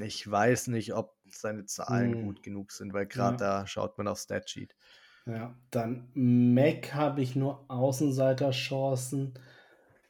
ich 0.00 0.28
weiß 0.30 0.68
nicht, 0.68 0.94
ob 0.94 1.16
seine 1.30 1.66
Zahlen 1.66 2.16
Hm. 2.16 2.16
gut 2.16 2.42
genug 2.42 2.72
sind, 2.72 2.92
weil 2.92 3.06
gerade 3.06 3.36
Ja. 3.36 3.44
da 3.44 3.66
schaut 3.66 3.98
man 3.98 4.08
auf 4.08 4.18
Statsheet. 4.20 4.76
Ja, 5.26 5.56
dann 5.70 6.08
Mac 6.14 6.94
habe 6.94 7.20
ich 7.22 7.34
nur 7.36 7.64
Außenseiterchancen. 7.70 9.34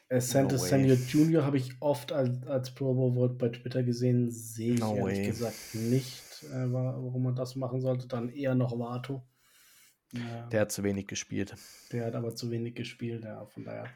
Äh, 0.09 0.21
Santos 0.21 0.63
way. 0.63 0.69
Samuel 0.71 0.99
Jr. 1.09 1.45
habe 1.45 1.57
ich 1.57 1.73
oft 1.81 2.13
als, 2.13 2.47
als 2.47 2.73
Pro 2.75 2.95
Bowl 2.95 3.29
bei 3.31 3.49
Twitter 3.49 3.83
gesehen. 3.83 4.31
Sehe 4.31 4.75
ich 4.75 4.81
No 4.81 4.97
ehrlich 4.97 5.19
way. 5.19 5.27
gesagt 5.27 5.57
nicht, 5.75 6.45
äh, 6.53 6.73
wa- 6.73 6.95
warum 6.97 7.25
man 7.25 7.35
das 7.35 7.57
machen 7.57 7.81
sollte. 7.81 8.07
Dann 8.07 8.29
eher 8.29 8.55
noch 8.55 8.79
Vato. 8.79 9.27
Ja, 10.13 10.47
Der 10.47 10.61
hat 10.63 10.73
zu 10.73 10.85
wenig 10.85 11.09
gespielt. 11.09 11.55
der 11.93 12.07
hat 12.07 12.15
aber 12.15 12.35
zu 12.37 12.51
wenig 12.51 12.75
gespielt. 12.77 13.25
Ja, 13.25 13.45
von 13.47 13.65
daher. 13.65 13.87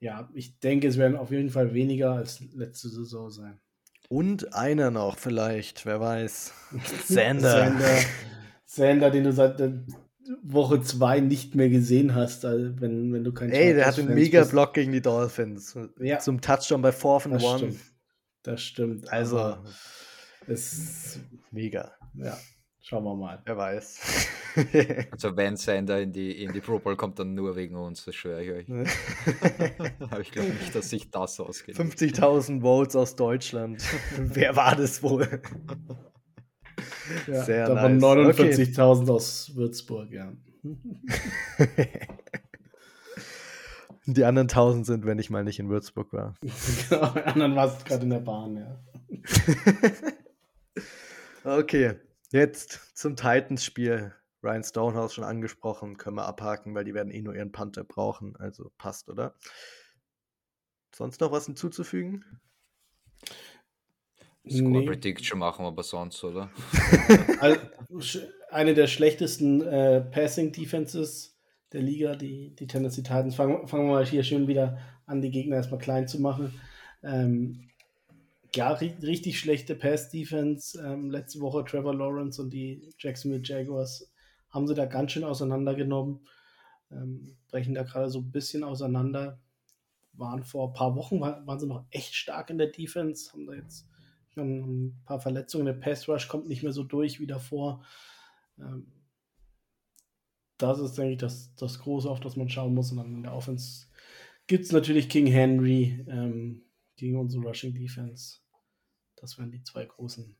Ja, 0.00 0.28
ich 0.34 0.58
denke, 0.58 0.88
es 0.88 0.98
werden 0.98 1.16
auf 1.16 1.30
jeden 1.30 1.48
Fall 1.50 1.72
weniger 1.72 2.12
als 2.12 2.40
letzte 2.54 2.88
Saison 2.90 3.30
sein. 3.30 3.58
Und 4.08 4.52
einer 4.52 4.90
noch 4.90 5.16
vielleicht, 5.16 5.86
wer 5.86 6.00
weiß. 6.00 6.52
Sander. 7.08 7.50
Sander, 7.68 7.98
Sander, 8.66 9.10
den 9.10 9.24
du 9.24 9.32
seit 9.32 9.58
äh, 9.60 9.72
Woche 10.42 10.80
2 10.80 11.20
nicht 11.20 11.54
mehr 11.54 11.68
gesehen 11.68 12.14
hast, 12.14 12.44
also 12.44 12.80
wenn, 12.80 13.12
wenn 13.12 13.24
du 13.24 13.32
kein 13.32 13.50
Ey, 13.50 13.74
der 13.74 13.86
hat 13.86 13.98
einen 13.98 14.08
Chargers-Fan 14.08 14.14
mega 14.14 14.40
bist. 14.40 14.50
Block 14.52 14.74
gegen 14.74 14.92
die 14.92 15.00
Dolphins. 15.02 15.76
Ja. 15.98 16.18
Zum 16.18 16.40
Touchdown 16.40 16.82
bei 16.82 16.92
Fourth 16.92 17.26
and 17.26 17.34
Das 17.36 17.42
One. 17.44 17.58
stimmt. 17.58 17.80
Das 18.42 18.62
stimmt. 18.62 19.12
Also, 19.12 19.38
aber 19.38 19.64
es, 20.46 21.20
mega. 21.50 21.92
ja, 22.14 22.36
schauen 22.80 23.04
wir 23.04 23.14
mal. 23.14 23.40
Wer 23.44 23.56
weiß. 23.56 24.28
Also 25.10 25.34
wenn 25.36 25.56
Sander 25.56 26.00
in 26.00 26.12
die, 26.12 26.42
in 26.42 26.52
die 26.52 26.60
Pro 26.60 26.78
Bowl 26.78 26.96
kommt, 26.96 27.18
dann 27.18 27.34
nur 27.34 27.56
wegen 27.56 27.74
uns, 27.76 28.04
das 28.04 28.14
schwöre 28.14 28.42
ich 28.42 28.50
euch. 28.50 28.66
Aber 30.00 30.20
ich 30.20 30.30
glaube 30.30 30.50
nicht, 30.50 30.74
dass 30.74 30.90
sich 30.90 31.10
das 31.10 31.40
ausgeht. 31.40 31.76
50.000 31.76 32.60
Votes 32.60 32.96
aus 32.96 33.16
Deutschland. 33.16 33.82
Wer 34.18 34.56
war 34.56 34.76
das 34.76 35.02
wohl? 35.02 35.40
Ja, 37.26 37.42
Sehr 37.44 37.66
da 37.66 37.74
waren 37.76 37.96
nice. 37.98 38.38
49.000 38.38 39.10
aus 39.10 39.54
Würzburg, 39.54 40.10
ja. 40.12 40.32
Die 44.06 44.24
anderen 44.24 44.48
1000 44.48 44.84
sind, 44.86 45.06
wenn 45.06 45.18
ich 45.18 45.30
mal 45.30 45.44
nicht 45.44 45.60
in 45.60 45.68
Würzburg 45.68 46.12
war. 46.12 46.34
genau, 46.88 47.12
bei 47.12 47.24
anderen 47.24 47.54
war 47.54 47.66
es 47.68 47.84
gerade 47.84 48.02
in 48.02 48.10
der 48.10 48.20
Bahn, 48.20 48.56
ja. 48.56 48.78
Okay, 51.44 51.94
jetzt 52.30 52.96
zum 52.96 53.16
Titans-Spiel. 53.16 54.14
Ryan 54.44 54.62
Stonehouse 54.64 55.14
schon 55.14 55.24
angesprochen, 55.24 55.96
können 55.96 56.16
wir 56.16 56.26
abhaken, 56.26 56.74
weil 56.74 56.84
die 56.84 56.94
werden 56.94 57.12
eh 57.12 57.22
nur 57.22 57.34
ihren 57.34 57.52
Panther 57.52 57.84
brauchen. 57.84 58.36
Also 58.36 58.70
passt, 58.76 59.08
oder? 59.08 59.34
Sonst 60.94 61.20
noch 61.20 61.32
was 61.32 61.46
hinzuzufügen? 61.46 62.24
Score 64.48 64.70
Nee. 64.70 64.86
Prediction 64.86 65.38
machen, 65.38 65.64
aber 65.64 65.82
sonst, 65.82 66.22
oder? 66.24 66.50
Also, 67.40 68.20
eine 68.50 68.74
der 68.74 68.86
schlechtesten 68.86 69.62
äh, 69.62 70.00
Passing 70.00 70.52
Defenses 70.52 71.38
der 71.72 71.82
Liga, 71.82 72.14
die, 72.14 72.54
die 72.54 72.66
Tennessee 72.66 73.02
Titans. 73.02 73.34
Fangen, 73.34 73.66
fangen 73.66 73.86
wir 73.86 73.94
mal 73.94 74.06
hier 74.06 74.22
schön 74.22 74.46
wieder 74.46 74.78
an, 75.06 75.22
die 75.22 75.30
Gegner 75.30 75.56
erstmal 75.56 75.80
klein 75.80 76.06
zu 76.06 76.20
machen. 76.20 76.52
Ähm, 77.02 77.68
ja, 78.54 78.72
ri 78.72 78.94
richtig 79.02 79.38
schlechte 79.38 79.74
Pass 79.74 80.10
Defense. 80.10 80.78
Ähm, 80.78 81.10
letzte 81.10 81.40
Woche 81.40 81.64
Trevor 81.64 81.94
Lawrence 81.94 82.40
und 82.40 82.50
die 82.50 82.92
Jacksonville 82.98 83.42
Jaguars 83.42 84.12
haben 84.50 84.68
sie 84.68 84.74
da 84.74 84.84
ganz 84.84 85.12
schön 85.12 85.24
auseinandergenommen. 85.24 86.20
Ähm, 86.90 87.36
brechen 87.48 87.74
da 87.74 87.84
gerade 87.84 88.10
so 88.10 88.18
ein 88.18 88.30
bisschen 88.30 88.64
auseinander. 88.64 89.40
Waren 90.12 90.44
vor 90.44 90.68
ein 90.68 90.74
paar 90.74 90.94
Wochen, 90.94 91.20
war, 91.20 91.46
waren 91.46 91.58
sie 91.58 91.66
noch 91.66 91.86
echt 91.90 92.14
stark 92.14 92.50
in 92.50 92.58
der 92.58 92.66
Defense. 92.66 93.32
Haben 93.32 93.46
da 93.46 93.54
jetzt 93.54 93.88
ein 94.36 95.02
paar 95.04 95.20
Verletzungen. 95.20 95.66
Der 95.66 95.72
Pass 95.74 96.08
Rush 96.08 96.28
kommt 96.28 96.48
nicht 96.48 96.62
mehr 96.62 96.72
so 96.72 96.84
durch 96.84 97.20
wie 97.20 97.26
davor. 97.26 97.84
Ähm, 98.58 98.92
das 100.58 100.78
ist, 100.78 100.96
denke 100.96 101.12
ich, 101.12 101.18
das, 101.18 101.54
das 101.56 101.80
Große, 101.80 102.08
auf 102.08 102.20
das 102.20 102.36
man 102.36 102.48
schauen 102.48 102.74
muss. 102.74 102.90
Und 102.92 102.98
dann 102.98 103.14
in 103.14 103.22
der 103.24 103.34
Offense 103.34 103.86
gibt 104.46 104.64
es 104.64 104.72
natürlich 104.72 105.08
King 105.08 105.26
Henry 105.26 106.04
ähm, 106.08 106.64
gegen 106.96 107.18
unsere 107.18 107.42
Rushing 107.44 107.74
Defense. 107.74 108.38
Das 109.16 109.38
werden 109.38 109.52
die 109.52 109.62
zwei 109.62 109.84
großen 109.84 110.36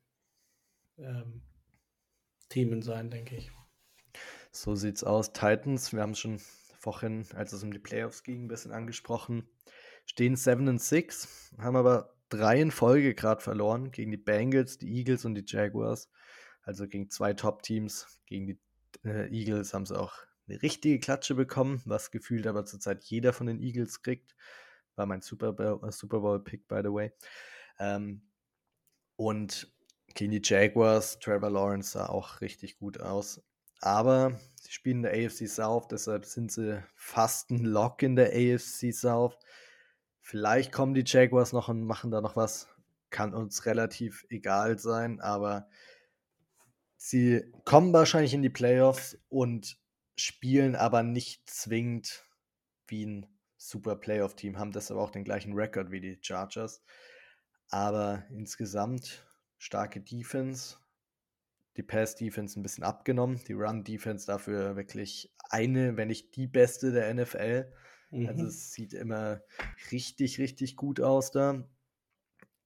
ähm, 0.99 1.43
Themen 2.49 2.83
sein, 2.83 3.11
denke 3.11 3.37
ich. 3.37 3.51
So 4.51 4.75
sieht's 4.75 5.03
aus. 5.03 5.33
Titans, 5.33 5.93
wir 5.93 6.03
haben 6.03 6.15
schon 6.15 6.39
vorhin, 6.79 7.25
als 7.35 7.53
es 7.53 7.63
um 7.63 7.73
die 7.73 7.79
Playoffs 7.79 8.23
ging, 8.23 8.45
ein 8.45 8.49
bisschen 8.49 8.73
angesprochen, 8.73 9.49
stehen 10.05 10.37
7 10.37 10.69
und 10.69 10.81
6, 10.81 11.55
haben 11.59 11.77
aber 11.77 12.15
drei 12.33 12.61
in 12.61 12.71
Folge 12.71 13.15
gerade 13.15 13.41
verloren 13.41 13.91
gegen 13.91 14.11
die 14.11 14.17
Bengals, 14.17 14.79
die 14.79 14.93
Eagles 14.93 15.25
und 15.25 15.35
die 15.35 15.45
Jaguars. 15.47 16.09
Also 16.63 16.87
gegen 16.87 17.11
zwei 17.11 17.33
Top-Teams. 17.35 18.21
Gegen 18.27 18.47
die 18.47 18.61
äh, 19.05 19.29
Eagles 19.31 19.75
haben 19.75 19.87
sie 19.87 19.99
auch 19.99 20.15
eine 20.49 20.63
richtige 20.63 20.99
Klatsche 20.99 21.35
bekommen, 21.35 21.83
was 21.85 22.11
gefühlt 22.11 22.47
aber 22.47 22.65
zurzeit 22.65 23.05
jeder 23.05 23.33
von 23.33 23.47
den 23.47 23.61
Eagles 23.61 24.03
kriegt. 24.03 24.35
War 24.97 25.07
mein 25.07 25.23
Super 25.23 25.53
Bowl, 25.53 25.81
äh, 25.83 26.57
by 26.69 26.81
the 26.83 26.93
way. 26.93 27.13
Ähm, 27.79 28.23
und 29.17 29.73
gegen 30.15 30.33
die 30.33 30.43
Jaguars, 30.43 31.19
Trevor 31.19 31.51
Lawrence 31.51 31.93
sah 31.93 32.07
auch 32.07 32.41
richtig 32.41 32.79
gut 32.79 33.01
aus. 33.01 33.43
Aber 33.81 34.39
sie 34.55 34.71
spielen 34.71 34.99
in 34.99 35.03
der 35.03 35.27
AFC 35.27 35.49
South, 35.49 35.89
deshalb 35.89 36.25
sind 36.25 36.53
sie 36.53 36.83
fast 36.95 37.51
ein 37.51 37.65
Lock 37.65 38.03
in 38.03 38.15
der 38.15 38.29
AFC 38.29 38.93
South. 38.93 39.37
Vielleicht 40.23 40.73
kommen 40.73 40.95
die 40.95 41.05
Jaguars 41.05 41.53
noch 41.53 41.69
und 41.69 41.85
machen 41.85 42.11
da 42.11 42.21
noch 42.21 42.37
was. 42.37 42.69
Kann 43.11 43.35
uns 43.35 43.67
relativ 43.67 44.25
egal 44.31 44.79
sein, 44.79 45.21
aber 45.21 45.69
sie 46.97 47.53
kommen 47.65 47.93
wahrscheinlich 47.93 48.33
in 48.33 48.43
die 48.43 48.49
Playoffs 48.49 49.19
und 49.29 49.77
spielen 50.17 50.77
aber 50.77 51.03
nicht 51.03 51.51
zwingend 51.51 52.25
wie 52.87 53.05
ein 53.05 53.27
super 53.57 53.97
Playoff-Team, 53.97 54.59
haben 54.59 54.73
deshalb 54.73 54.99
auch 54.99 55.11
den 55.11 55.25
gleichen 55.25 55.53
Rekord 55.53 55.91
wie 55.91 56.01
die 56.01 56.19
Chargers. 56.21 56.83
Aber 57.69 58.25
insgesamt 58.31 59.25
starke 59.59 60.01
Defense, 60.01 60.77
die 61.77 61.83
Pass-Defense 61.83 62.59
ein 62.59 62.63
bisschen 62.63 62.85
abgenommen, 62.85 63.41
die 63.47 63.55
Run-Defense 63.55 64.27
dafür 64.27 64.77
wirklich 64.77 65.35
eine, 65.51 65.97
wenn 65.97 66.09
nicht 66.09 66.37
die 66.37 66.47
beste 66.47 66.93
der 66.93 67.13
NFL. 67.13 67.73
Also 68.13 68.43
Mhm. 68.43 68.49
es 68.49 68.73
sieht 68.73 68.93
immer 68.93 69.41
richtig, 69.91 70.39
richtig 70.39 70.77
gut 70.77 71.01
aus 71.01 71.31
da. 71.31 71.65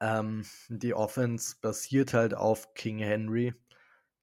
Ähm, 0.00 0.44
die 0.68 0.94
Offense 0.94 1.56
basiert 1.60 2.12
halt 2.12 2.34
auf 2.34 2.74
King 2.74 2.98
Henry, 2.98 3.54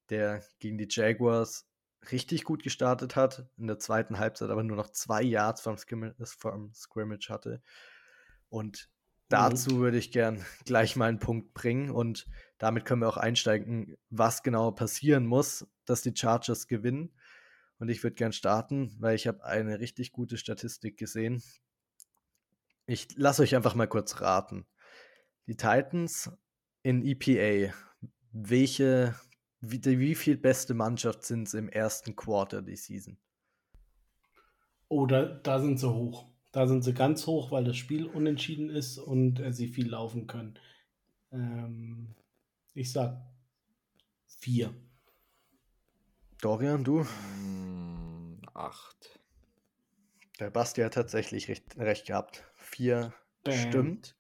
der 0.10 0.44
gegen 0.60 0.78
die 0.78 0.88
Jaguars 0.90 1.66
richtig 2.12 2.44
gut 2.44 2.64
gestartet 2.64 3.16
hat, 3.16 3.48
in 3.58 3.68
der 3.68 3.80
zweiten 3.80 4.20
Halbzeit 4.20 4.50
aber 4.50 4.64
nur 4.64 4.76
noch 4.76 4.90
zwei 4.90 5.22
Yards 5.24 5.62
vom, 5.62 5.78
Skimmi- 5.78 6.14
vom 6.26 6.74
Scrimmage 6.74 7.30
hatte. 7.30 7.62
Und 8.50 8.90
dazu 9.30 9.80
würde 9.80 9.98
ich 9.98 10.12
gern 10.12 10.46
gleich 10.66 10.96
mal 10.98 11.08
einen 11.08 11.20
Punkt 11.20 11.54
bringen 11.54 11.90
und 11.90 12.28
damit 12.58 12.86
können 12.86 13.02
wir 13.02 13.08
auch 13.08 13.18
einsteigen, 13.18 13.96
was 14.10 14.44
genau 14.44 14.72
passieren 14.72 15.26
muss, 15.26 15.66
dass 15.86 16.02
die 16.02 16.14
Chargers 16.16 16.68
gewinnen. 16.68 17.14
Und 17.84 17.90
ich 17.90 18.02
würde 18.02 18.16
gern 18.16 18.32
starten, 18.32 18.96
weil 19.00 19.14
ich 19.14 19.28
habe 19.28 19.44
eine 19.44 19.82
richtig 19.82 20.14
gute 20.14 20.38
Statistik 20.38 20.96
gesehen. 20.96 21.44
Ich 22.86 23.10
lasse 23.18 23.42
euch 23.42 23.58
einfach 23.58 23.76
mal 23.76 23.90
kurz 23.90 24.22
raten. 24.22 24.66
Die 25.48 25.58
Titans 25.58 26.32
in 26.82 27.06
EPA, 27.06 27.74
welche, 28.32 29.16
wie, 29.60 29.84
wie 29.84 30.16
viel 30.16 30.38
beste 30.38 30.74
Mannschaft 30.74 31.26
sind 31.26 31.50
sie 31.50 31.58
im 31.58 31.68
ersten 31.68 32.16
Quarter 32.16 32.62
die 32.62 32.78
Season? 32.78 33.18
Oh, 34.88 35.06
da, 35.06 35.26
da 35.26 35.60
sind 35.60 35.78
sie 35.78 35.94
hoch. 35.94 36.30
Da 36.54 36.68
sind 36.68 36.86
sie 36.86 36.94
ganz 36.94 37.28
hoch, 37.28 37.52
weil 37.52 37.66
das 37.66 37.76
Spiel 37.76 38.06
unentschieden 38.06 38.70
ist 38.70 38.98
und 38.98 39.42
äh, 39.42 39.52
sie 39.52 39.68
viel 39.68 39.90
laufen 39.90 40.26
können. 40.26 40.58
Ähm, 41.34 42.16
ich 42.76 42.94
sag 42.94 43.22
vier. 44.40 44.74
Dorian, 46.44 46.84
du? 46.84 47.06
Hm, 47.06 48.42
acht. 48.54 49.18
Der 50.42 50.50
Basti 50.50 50.82
hat 50.82 50.94
tatsächlich 50.94 51.48
recht, 51.48 51.78
recht 51.78 52.08
gehabt. 52.08 52.44
Vier 52.56 53.14
Bam. 53.46 53.54
stimmt. 53.54 54.18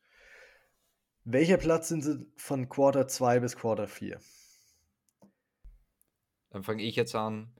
Welcher 1.25 1.57
Platz 1.57 1.89
sind 1.89 2.01
sie 2.01 2.25
von 2.37 2.69
Quarter 2.69 3.09
2 3.09 3.41
bis 3.41 3.57
Quarter 3.57 3.89
4? 3.89 4.21
Dann 6.51 6.63
fange 6.63 6.83
ich 6.83 6.95
jetzt 6.95 7.13
an. 7.13 7.51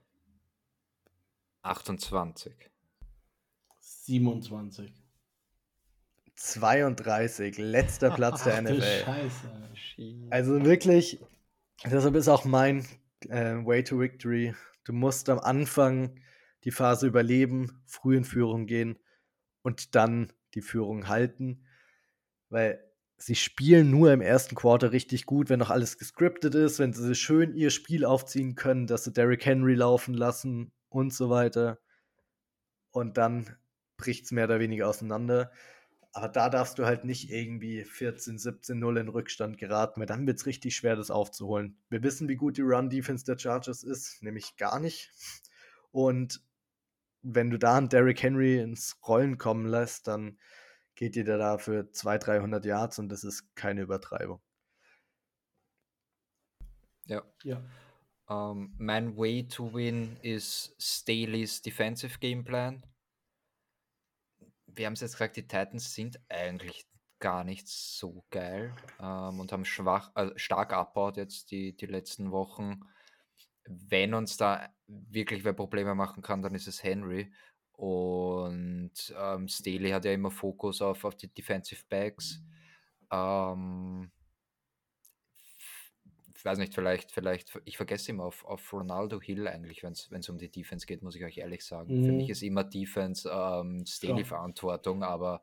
28. 1.60 2.54
27. 3.80 4.94
32, 6.36 7.58
letzter 7.58 8.12
Platz 8.12 8.44
der 8.44 8.54
Ach 8.54 8.62
NFL. 8.62 9.04
Scheiße. 9.04 10.28
Also 10.30 10.64
wirklich, 10.64 11.20
deshalb 11.84 12.14
ist 12.14 12.28
auch 12.28 12.46
mein 12.46 12.86
äh, 13.30 13.64
Way 13.64 13.84
to 13.84 13.98
Victory. 13.98 14.54
Du 14.84 14.92
musst 14.92 15.28
am 15.28 15.38
Anfang 15.38 16.20
die 16.64 16.70
Phase 16.70 17.06
überleben, 17.06 17.82
früh 17.86 18.16
in 18.16 18.24
Führung 18.24 18.66
gehen 18.66 18.98
und 19.62 19.94
dann 19.94 20.32
die 20.54 20.62
Führung 20.62 21.08
halten, 21.08 21.66
weil 22.48 22.82
sie 23.16 23.34
spielen 23.34 23.90
nur 23.90 24.12
im 24.12 24.20
ersten 24.20 24.54
Quarter 24.54 24.92
richtig 24.92 25.26
gut, 25.26 25.48
wenn 25.48 25.58
noch 25.58 25.70
alles 25.70 25.98
gescriptet 25.98 26.54
ist, 26.54 26.78
wenn 26.78 26.92
sie 26.92 27.14
schön 27.14 27.54
ihr 27.54 27.70
Spiel 27.70 28.04
aufziehen 28.04 28.54
können, 28.54 28.86
dass 28.86 29.04
sie 29.04 29.12
Derrick 29.12 29.44
Henry 29.44 29.74
laufen 29.74 30.14
lassen 30.14 30.72
und 30.88 31.12
so 31.12 31.30
weiter. 31.30 31.78
Und 32.90 33.16
dann 33.16 33.56
bricht 33.96 34.24
es 34.24 34.32
mehr 34.32 34.44
oder 34.44 34.60
weniger 34.60 34.88
auseinander. 34.88 35.50
Aber 36.16 36.28
da 36.28 36.48
darfst 36.48 36.78
du 36.78 36.86
halt 36.86 37.04
nicht 37.04 37.30
irgendwie 37.30 37.84
14, 37.84 38.38
17, 38.38 38.78
0 38.78 38.98
in 38.98 39.08
Rückstand 39.08 39.58
geraten, 39.58 39.98
weil 39.98 40.06
dann 40.06 40.28
wird 40.28 40.38
es 40.38 40.46
richtig 40.46 40.76
schwer, 40.76 40.94
das 40.94 41.10
aufzuholen. 41.10 41.76
Wir 41.90 42.04
wissen, 42.04 42.28
wie 42.28 42.36
gut 42.36 42.56
die 42.56 42.62
Run-Defense 42.62 43.24
der 43.24 43.36
Chargers 43.36 43.82
ist, 43.82 44.22
nämlich 44.22 44.56
gar 44.56 44.78
nicht. 44.78 45.10
Und 45.90 46.40
wenn 47.22 47.50
du 47.50 47.58
da 47.58 47.76
einen 47.76 47.88
Derrick 47.88 48.22
Henry 48.22 48.60
ins 48.60 48.96
Rollen 49.08 49.38
kommen 49.38 49.66
lässt, 49.66 50.06
dann 50.06 50.38
geht 50.94 51.16
dir 51.16 51.24
der 51.24 51.38
da 51.38 51.58
für 51.58 51.90
200, 51.90 52.26
300 52.28 52.64
Yards 52.64 53.00
und 53.00 53.08
das 53.08 53.24
ist 53.24 53.52
keine 53.56 53.82
Übertreibung. 53.82 54.40
Ja. 57.06 57.22
Ja. 57.42 57.60
Um, 58.26 58.72
mein 58.78 59.16
Way 59.16 59.48
to 59.48 59.74
Win 59.74 60.16
ist 60.22 60.74
Staley's 60.80 61.60
Defensive 61.60 62.18
Game 62.20 62.44
Plan. 62.44 62.82
Wir 64.74 64.86
haben 64.86 64.94
es 64.94 65.00
jetzt 65.00 65.12
gesagt, 65.12 65.36
die 65.36 65.46
Titans 65.46 65.94
sind 65.94 66.20
eigentlich 66.28 66.86
gar 67.20 67.44
nicht 67.44 67.68
so 67.68 68.24
geil 68.30 68.74
ähm, 69.00 69.40
und 69.40 69.52
haben 69.52 69.64
schwach, 69.64 70.10
äh, 70.16 70.30
stark 70.36 70.72
abbaut 70.72 71.16
jetzt 71.16 71.50
die, 71.50 71.76
die 71.76 71.86
letzten 71.86 72.32
Wochen. 72.32 72.80
Wenn 73.66 74.14
uns 74.14 74.36
da 74.36 74.68
wirklich 74.86 75.44
wer 75.44 75.54
Probleme 75.54 75.94
machen 75.94 76.22
kann, 76.22 76.42
dann 76.42 76.54
ist 76.54 76.66
es 76.66 76.82
Henry. 76.82 77.32
Und 77.72 78.92
ähm, 79.16 79.48
Staley 79.48 79.90
hat 79.90 80.04
ja 80.04 80.12
immer 80.12 80.30
Fokus 80.30 80.82
auf, 80.82 81.04
auf 81.04 81.16
die 81.16 81.32
Defensive 81.32 81.82
Backs. 81.88 82.40
Ähm, 83.10 84.12
ich 86.44 86.50
weiß 86.50 86.58
nicht, 86.58 86.74
vielleicht, 86.74 87.10
vielleicht, 87.10 87.58
ich 87.64 87.78
vergesse 87.78 88.10
immer 88.10 88.24
auf, 88.24 88.44
auf 88.44 88.70
Ronaldo 88.70 89.18
Hill 89.18 89.48
eigentlich, 89.48 89.82
wenn 89.82 89.92
es 89.92 90.28
um 90.28 90.36
die 90.36 90.50
Defense 90.50 90.84
geht, 90.84 91.02
muss 91.02 91.16
ich 91.16 91.24
euch 91.24 91.38
ehrlich 91.38 91.64
sagen. 91.64 92.02
Mhm. 92.02 92.04
Für 92.04 92.12
mich 92.12 92.28
ist 92.28 92.42
immer 92.42 92.64
Defense 92.64 93.26
ähm, 93.32 93.86
Staley-Verantwortung, 93.86 95.02
aber 95.02 95.40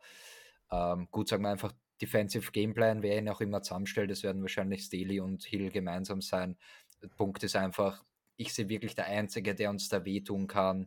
ähm, 0.71 1.07
gut, 1.09 1.27
sagen 1.27 1.41
wir 1.41 1.49
einfach, 1.49 1.73
Defensive 1.99 2.51
Gameplan, 2.51 3.01
wer 3.01 3.17
ihn 3.17 3.29
auch 3.29 3.41
immer 3.41 3.63
zusammenstellt, 3.63 4.11
das 4.11 4.21
werden 4.21 4.43
wahrscheinlich 4.43 4.83
Staley 4.83 5.19
und 5.19 5.43
Hill 5.43 5.71
gemeinsam 5.71 6.21
sein. 6.21 6.55
Der 7.01 7.07
Punkt 7.07 7.41
ist 7.41 7.55
einfach, 7.55 8.03
ich 8.35 8.53
sehe 8.53 8.69
wirklich 8.69 8.93
der 8.93 9.07
Einzige, 9.07 9.55
der 9.55 9.71
uns 9.71 9.89
da 9.89 10.05
wehtun 10.05 10.45
kann, 10.45 10.85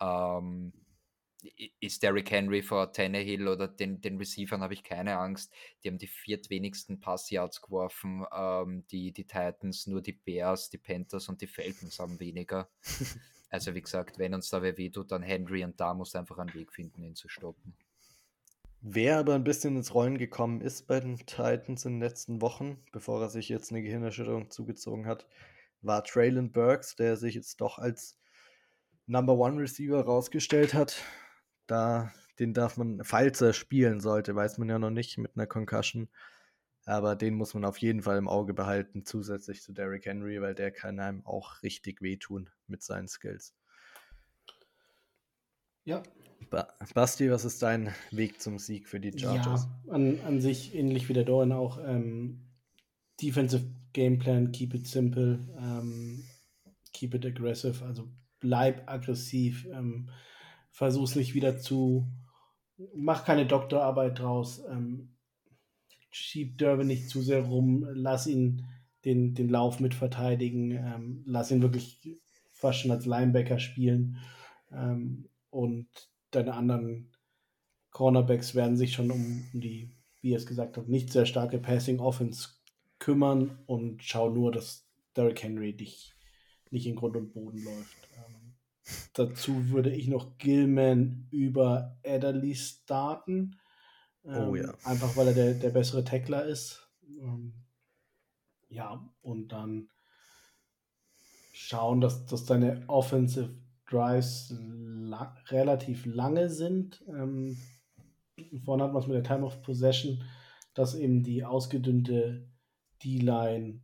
ähm, 0.00 0.74
ist 1.80 2.02
Derrick 2.02 2.30
Henry 2.30 2.62
vor 2.62 2.92
Tannehill 2.92 3.48
oder 3.48 3.68
den, 3.68 4.00
den 4.00 4.18
Receivern 4.18 4.62
habe 4.62 4.74
ich 4.74 4.84
keine 4.84 5.18
Angst. 5.18 5.52
Die 5.82 5.88
haben 5.88 5.98
die 5.98 6.06
viertwenigsten 6.06 7.00
Passyards 7.00 7.62
geworfen. 7.62 8.24
Ähm, 8.32 8.84
die, 8.90 9.12
die 9.12 9.26
Titans, 9.26 9.86
nur 9.86 10.02
die 10.02 10.12
Bears, 10.12 10.70
die 10.70 10.78
Panthers 10.78 11.28
und 11.28 11.40
die 11.40 11.46
Falcons 11.46 11.98
haben 11.98 12.20
weniger. 12.20 12.68
also 13.50 13.74
wie 13.74 13.82
gesagt, 13.82 14.18
wenn 14.18 14.34
uns 14.34 14.50
da 14.50 14.62
wer 14.62 14.76
wehtut, 14.76 15.12
dann 15.12 15.22
Henry 15.22 15.64
und 15.64 15.80
da 15.80 15.94
muss 15.94 16.14
einfach 16.14 16.38
einen 16.38 16.54
Weg 16.54 16.72
finden, 16.72 17.02
ihn 17.02 17.14
zu 17.14 17.28
stoppen. 17.28 17.74
Wer 18.82 19.18
aber 19.18 19.34
ein 19.34 19.44
bisschen 19.44 19.76
ins 19.76 19.94
Rollen 19.94 20.16
gekommen 20.18 20.60
ist 20.60 20.86
bei 20.86 21.00
den 21.00 21.18
Titans 21.18 21.84
in 21.84 21.94
den 21.94 22.00
letzten 22.00 22.40
Wochen, 22.40 22.78
bevor 22.92 23.20
er 23.20 23.30
sich 23.30 23.48
jetzt 23.48 23.72
eine 23.72 23.82
Gehirnerschütterung 23.82 24.50
zugezogen 24.50 25.06
hat, 25.06 25.26
war 25.82 26.04
Traylon 26.04 26.52
Burks, 26.52 26.94
der 26.94 27.16
sich 27.16 27.34
jetzt 27.34 27.60
doch 27.60 27.78
als 27.78 28.16
Number 29.06 29.34
One 29.34 29.60
Receiver 29.60 30.00
rausgestellt 30.00 30.74
hat. 30.74 31.02
Da, 31.66 32.12
den 32.38 32.54
darf 32.54 32.76
man, 32.76 33.02
falls 33.04 33.40
er 33.40 33.52
spielen 33.52 34.00
sollte, 34.00 34.34
weiß 34.34 34.58
man 34.58 34.68
ja 34.68 34.78
noch 34.78 34.90
nicht 34.90 35.18
mit 35.18 35.32
einer 35.36 35.46
Concussion. 35.46 36.08
Aber 36.84 37.16
den 37.16 37.34
muss 37.34 37.52
man 37.54 37.64
auf 37.64 37.78
jeden 37.78 38.02
Fall 38.02 38.16
im 38.16 38.28
Auge 38.28 38.54
behalten, 38.54 39.04
zusätzlich 39.04 39.62
zu 39.62 39.72
Derrick 39.72 40.06
Henry, 40.06 40.40
weil 40.40 40.54
der 40.54 40.70
kann 40.70 41.00
einem 41.00 41.26
auch 41.26 41.62
richtig 41.62 42.00
wehtun 42.00 42.48
mit 42.68 42.82
seinen 42.82 43.08
Skills. 43.08 43.54
Ja. 45.84 46.02
Ba 46.50 46.68
Basti, 46.94 47.30
was 47.30 47.44
ist 47.44 47.62
dein 47.62 47.92
Weg 48.10 48.40
zum 48.40 48.58
Sieg 48.58 48.88
für 48.88 49.00
die 49.00 49.18
Chargers? 49.18 49.68
Ja, 49.86 49.92
an, 49.92 50.20
an 50.20 50.40
sich 50.40 50.74
ähnlich 50.74 51.08
wie 51.08 51.12
der 51.12 51.24
Dorian 51.24 51.52
auch. 51.52 51.78
Ähm, 51.84 52.46
Defensive 53.20 53.64
Gameplan, 53.92 54.52
keep 54.52 54.74
it 54.74 54.86
simple, 54.86 55.38
ähm, 55.58 56.22
keep 56.92 57.14
it 57.14 57.24
aggressive, 57.24 57.84
also 57.84 58.08
bleib 58.40 58.88
aggressiv, 58.88 59.66
ähm, 59.72 60.10
versuch's 60.76 61.16
nicht 61.16 61.32
wieder 61.32 61.58
zu, 61.58 62.06
mach 62.94 63.24
keine 63.24 63.46
Doktorarbeit 63.46 64.18
draus, 64.18 64.62
ähm, 64.70 65.08
schieb 66.10 66.58
Durbin 66.58 66.86
nicht 66.86 67.08
zu 67.08 67.22
sehr 67.22 67.40
rum, 67.40 67.88
lass 67.94 68.26
ihn 68.26 68.66
den, 69.06 69.34
den 69.34 69.48
Lauf 69.48 69.80
mit 69.80 69.94
verteidigen, 69.94 70.72
ähm, 70.72 71.22
lass 71.24 71.50
ihn 71.50 71.62
wirklich 71.62 72.20
fast 72.52 72.80
schon 72.80 72.90
als 72.90 73.06
Linebacker 73.06 73.58
spielen 73.58 74.18
ähm, 74.70 75.30
und 75.48 75.88
deine 76.30 76.52
anderen 76.52 77.10
Cornerbacks 77.90 78.54
werden 78.54 78.76
sich 78.76 78.92
schon 78.92 79.10
um, 79.10 79.46
um 79.54 79.60
die, 79.62 79.96
wie 80.20 80.32
ihr 80.32 80.36
es 80.36 80.44
gesagt 80.44 80.76
habt, 80.76 80.90
nicht 80.90 81.10
sehr 81.10 81.24
starke 81.24 81.58
Passing 81.58 82.00
Offense 82.00 82.50
kümmern 82.98 83.58
und 83.64 84.02
schau 84.02 84.28
nur, 84.28 84.52
dass 84.52 84.86
Derrick 85.16 85.42
Henry 85.42 85.74
dich 85.74 86.12
nicht 86.70 86.86
in 86.86 86.96
Grund 86.96 87.16
und 87.16 87.32
Boden 87.32 87.64
läuft. 87.64 88.05
Dazu 89.14 89.70
würde 89.70 89.90
ich 89.90 90.08
noch 90.08 90.38
Gilman 90.38 91.26
über 91.30 91.98
Adderley 92.04 92.54
starten. 92.54 93.58
Ähm, 94.24 94.48
Oh 94.48 94.54
ja. 94.54 94.74
Einfach 94.84 95.16
weil 95.16 95.28
er 95.28 95.34
der, 95.34 95.54
der 95.54 95.70
bessere 95.70 96.04
Tackler 96.04 96.44
ist. 96.44 96.88
Ähm, 97.20 97.54
ja, 98.68 99.08
und 99.22 99.48
dann 99.48 99.88
schauen, 101.52 102.00
dass, 102.00 102.26
dass 102.26 102.44
deine 102.44 102.84
Offensive 102.88 103.56
Drives 103.88 104.54
la 104.58 105.36
relativ 105.48 106.04
lange 106.06 106.50
sind. 106.50 107.04
Ähm, 107.08 107.56
vorhin 108.64 108.82
hat 108.82 108.92
man 108.92 109.02
es 109.02 109.08
mit 109.08 109.16
der 109.16 109.24
Time 109.24 109.46
of 109.46 109.62
Possession, 109.62 110.24
dass 110.74 110.94
eben 110.94 111.22
die 111.22 111.44
ausgedünnte 111.44 112.48
D-Line 113.04 113.80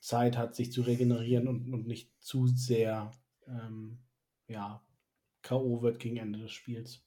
Zeit 0.00 0.36
hat, 0.36 0.54
sich 0.54 0.72
zu 0.72 0.82
regenerieren 0.82 1.48
und, 1.48 1.72
und 1.72 1.86
nicht 1.86 2.12
zu 2.20 2.46
sehr 2.46 3.12
ähm, 3.48 3.98
ja, 4.46 4.82
K.O. 5.42 5.82
wird 5.82 5.98
gegen 5.98 6.16
Ende 6.16 6.40
des 6.40 6.52
Spiels. 6.52 7.02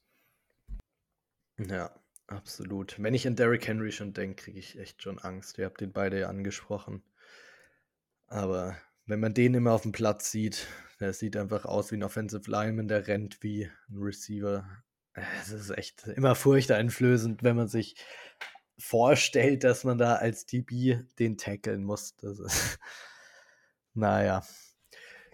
Ja, 1.58 1.94
absolut. 2.26 3.00
Wenn 3.02 3.14
ich 3.14 3.26
an 3.26 3.36
Derrick 3.36 3.66
Henry 3.66 3.92
schon 3.92 4.12
denke, 4.12 4.44
kriege 4.44 4.58
ich 4.58 4.78
echt 4.78 5.02
schon 5.02 5.18
Angst. 5.18 5.58
Ihr 5.58 5.66
habt 5.66 5.80
den 5.80 5.92
beide 5.92 6.20
ja 6.20 6.28
angesprochen. 6.28 7.02
Aber 8.26 8.76
wenn 9.06 9.20
man 9.20 9.34
den 9.34 9.54
immer 9.54 9.72
auf 9.72 9.82
dem 9.82 9.92
Platz 9.92 10.30
sieht, 10.30 10.66
der 11.00 11.12
sieht 11.12 11.36
einfach 11.36 11.64
aus 11.64 11.90
wie 11.90 11.96
ein 11.96 12.02
Offensive 12.02 12.50
Lineman, 12.50 12.88
der 12.88 13.06
rennt 13.06 13.42
wie 13.42 13.70
ein 13.88 13.98
Receiver. 13.98 14.66
Es 15.42 15.50
ist 15.50 15.70
echt 15.70 16.06
immer 16.06 16.34
furchteinflößend, 16.34 17.42
wenn 17.42 17.56
man 17.56 17.68
sich 17.68 17.96
vorstellt, 18.78 19.64
dass 19.64 19.84
man 19.84 19.98
da 19.98 20.16
als 20.16 20.46
DB 20.46 21.02
den 21.18 21.36
tackeln 21.36 21.84
muss. 21.84 22.16
Das 22.16 22.38
ist, 22.38 22.78
naja. 23.94 24.42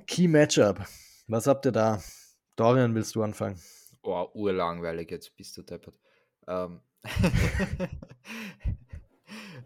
Key 0.09 0.27
Matchup. 0.27 0.85
Was 1.27 1.47
habt 1.47 1.67
ihr 1.67 1.73
da? 1.73 2.03
Dorian, 2.57 2.95
willst 2.95 3.15
du 3.15 3.23
anfangen? 3.23 3.61
Oh, 4.03 4.27
urlangweilig, 4.33 5.11
jetzt 5.11 5.37
bist 5.37 5.55
du 5.59 5.63
deppert. 5.63 6.01
Ähm 6.49 6.81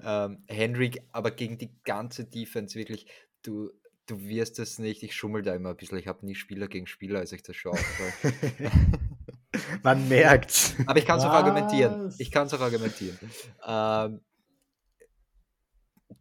ähm, 0.05 0.43
Henry, 0.49 1.01
aber 1.13 1.31
gegen 1.31 1.59
die 1.59 1.73
ganze 1.85 2.25
Defense 2.25 2.77
wirklich, 2.77 3.07
du, 3.43 3.71
du 4.07 4.21
wirst 4.21 4.59
es 4.59 4.81
nicht, 4.81 5.05
ich 5.05 5.15
schummel 5.15 5.43
da 5.43 5.55
immer 5.55 5.71
ein 5.71 5.77
bisschen, 5.77 5.99
ich 5.99 6.09
habe 6.09 6.27
nie 6.27 6.35
Spieler 6.35 6.67
gegen 6.67 6.89
Spieler, 6.89 7.21
als 7.21 7.31
ich 7.31 7.45
das 7.45 7.55
schaue. 7.55 7.79
Man 9.85 10.09
merkt. 10.09 10.75
Aber 10.87 10.99
ich 10.99 11.07
kann 11.07 11.21
es 11.21 11.25
auch 11.25 11.31
argumentieren. 11.31 12.13
Ich 12.19 12.33
kann 12.33 12.49
es 12.49 12.55
auch 12.55 12.61
argumentieren. 12.61 13.17
Ähm, 13.65 14.21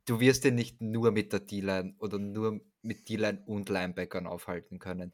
du 0.06 0.20
wirst 0.20 0.44
den 0.44 0.56
nicht 0.56 0.82
nur 0.82 1.12
mit 1.12 1.34
der 1.34 1.42
D-Line 1.42 1.96
oder 2.00 2.20
nur 2.20 2.62
mit 2.82 3.10
D-Line 3.10 3.44
und 3.46 3.70
Linebackern 3.70 4.28
aufhalten 4.28 4.80
können. 4.80 5.12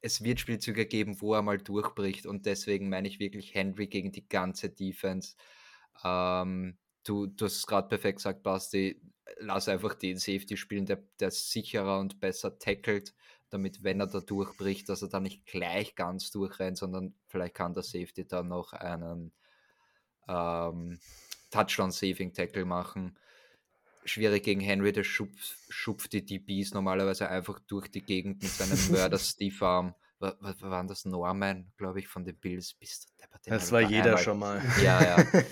Es 0.00 0.22
wird 0.22 0.40
Spielzüge 0.40 0.86
geben, 0.86 1.20
wo 1.20 1.34
er 1.34 1.42
mal 1.42 1.58
durchbricht 1.58 2.26
und 2.26 2.46
deswegen 2.46 2.88
meine 2.88 3.08
ich 3.08 3.18
wirklich 3.18 3.54
Henry 3.54 3.88
gegen 3.88 4.12
die 4.12 4.28
ganze 4.28 4.70
Defense. 4.70 5.34
Ähm, 6.04 6.78
du, 7.04 7.26
du 7.26 7.44
hast 7.46 7.56
es 7.56 7.66
gerade 7.66 7.88
perfekt 7.88 8.18
gesagt, 8.18 8.42
Basti. 8.42 9.00
Lass 9.40 9.68
einfach 9.68 9.94
den 9.94 10.16
Safety 10.16 10.56
spielen, 10.56 10.86
der, 10.86 11.02
der 11.20 11.30
sicherer 11.30 11.98
und 11.98 12.18
besser 12.18 12.58
tackelt, 12.58 13.14
damit, 13.50 13.82
wenn 13.82 14.00
er 14.00 14.06
da 14.06 14.20
durchbricht, 14.20 14.88
dass 14.88 15.02
er 15.02 15.08
da 15.08 15.20
nicht 15.20 15.44
gleich 15.44 15.96
ganz 15.96 16.30
durchrennt, 16.30 16.78
sondern 16.78 17.14
vielleicht 17.26 17.54
kann 17.54 17.74
der 17.74 17.82
Safety 17.82 18.26
dann 18.26 18.48
noch 18.48 18.72
einen 18.72 19.32
ähm, 20.28 20.98
Touchdown-Saving-Tackle 21.50 22.64
machen 22.64 23.18
schwierig 24.08 24.44
gegen 24.44 24.60
Henry, 24.60 24.92
der 24.92 25.04
schupft, 25.04 25.56
schupft 25.68 26.12
die 26.12 26.24
DBs 26.24 26.74
normalerweise 26.74 27.28
einfach 27.28 27.60
durch 27.60 27.88
die 27.88 28.02
Gegend 28.02 28.42
mit 28.42 28.50
seinem 28.50 28.78
Mörder-Steve-Arm. 28.92 29.94
Was, 30.20 30.34
was 30.40 30.60
war 30.62 30.84
das? 30.84 31.04
Norman, 31.04 31.70
glaube 31.76 32.00
ich, 32.00 32.08
von 32.08 32.24
den 32.24 32.34
Bills. 32.34 32.74
Bist 32.74 33.14
das 33.44 33.70
war 33.70 33.82
jeder 33.82 34.06
einmal. 34.06 34.18
schon 34.18 34.38
mal. 34.40 34.60
Ja, 34.82 35.00
ja. 35.00 35.42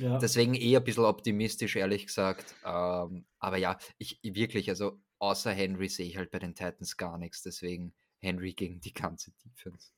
ja. 0.00 0.18
Deswegen 0.18 0.54
eher 0.54 0.80
ein 0.80 0.84
bisschen 0.84 1.04
optimistisch, 1.04 1.76
ehrlich 1.76 2.06
gesagt. 2.06 2.56
Ähm, 2.64 3.24
aber 3.38 3.56
ja, 3.56 3.78
ich 3.98 4.18
wirklich, 4.24 4.68
also 4.68 5.00
außer 5.20 5.52
Henry 5.52 5.88
sehe 5.88 6.06
ich 6.06 6.16
halt 6.16 6.32
bei 6.32 6.40
den 6.40 6.56
Titans 6.56 6.96
gar 6.96 7.18
nichts. 7.18 7.42
Deswegen 7.42 7.94
Henry 8.18 8.52
gegen 8.52 8.80
die 8.80 8.92
ganze 8.92 9.30
Defense. 9.44 9.92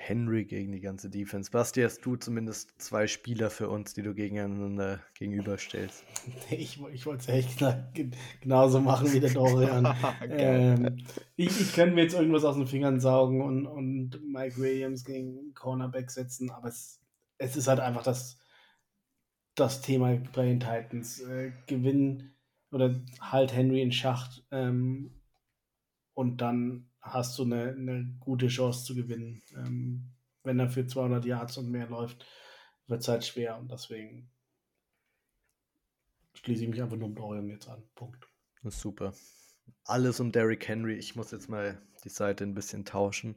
Henry 0.00 0.44
gegen 0.44 0.70
die 0.70 0.80
ganze 0.80 1.10
Defense. 1.10 1.50
Basti, 1.50 1.82
hast 1.82 2.00
du 2.06 2.14
zumindest 2.14 2.80
zwei 2.80 3.08
Spieler 3.08 3.50
für 3.50 3.68
uns, 3.68 3.94
die 3.94 4.02
du 4.02 4.14
gegeneinander 4.14 5.00
gegenüberstellst? 5.14 6.04
Ich, 6.50 6.80
ich 6.92 7.04
wollte 7.04 7.22
es 7.22 7.28
echt 7.28 7.64
genauso 8.40 8.80
machen 8.80 9.12
wie 9.12 9.20
der 9.20 9.30
Dorian. 9.30 9.94
ähm, 10.30 10.98
ich, 11.36 11.60
ich 11.60 11.72
könnte 11.74 11.94
mir 11.94 12.02
jetzt 12.02 12.14
irgendwas 12.14 12.44
aus 12.44 12.56
den 12.56 12.66
Fingern 12.66 13.00
saugen 13.00 13.42
und, 13.42 13.66
und 13.66 14.20
Mike 14.30 14.58
Williams 14.58 15.04
gegen 15.04 15.52
Cornerback 15.54 16.10
setzen, 16.10 16.50
aber 16.50 16.68
es, 16.68 17.00
es 17.38 17.56
ist 17.56 17.66
halt 17.66 17.80
einfach 17.80 18.02
das, 18.02 18.38
das 19.54 19.80
Thema 19.80 20.16
bei 20.34 20.44
den 20.44 20.60
Titans. 20.60 21.20
Äh, 21.20 21.52
gewinnen 21.66 22.34
oder 22.70 23.00
halt 23.20 23.52
Henry 23.52 23.82
in 23.82 23.92
Schacht 23.92 24.46
ähm, 24.52 25.22
und 26.14 26.40
dann 26.40 26.88
hast 27.12 27.38
du 27.38 27.44
eine, 27.44 27.70
eine 27.70 28.16
gute 28.20 28.48
Chance 28.48 28.84
zu 28.84 28.94
gewinnen. 28.94 29.42
Ähm, 29.56 30.10
wenn 30.44 30.58
er 30.58 30.68
für 30.68 30.86
200 30.86 31.24
Yards 31.24 31.58
und 31.58 31.70
mehr 31.70 31.88
läuft, 31.88 32.24
wird 32.86 33.02
es 33.02 33.08
halt 33.08 33.24
schwer 33.24 33.58
und 33.58 33.70
deswegen 33.70 34.30
schließe 36.34 36.62
ich 36.62 36.68
mich 36.68 36.82
einfach 36.82 36.96
nur 36.96 37.08
um 37.08 37.14
Dorian 37.14 37.48
jetzt 37.48 37.68
an. 37.68 37.82
Punkt. 37.94 38.26
Super. 38.64 39.12
Alles 39.84 40.20
um 40.20 40.32
Derrick 40.32 40.66
Henry. 40.66 40.94
Ich 40.94 41.16
muss 41.16 41.30
jetzt 41.30 41.48
mal 41.48 41.80
die 42.04 42.08
Seite 42.08 42.44
ein 42.44 42.54
bisschen 42.54 42.84
tauschen. 42.84 43.36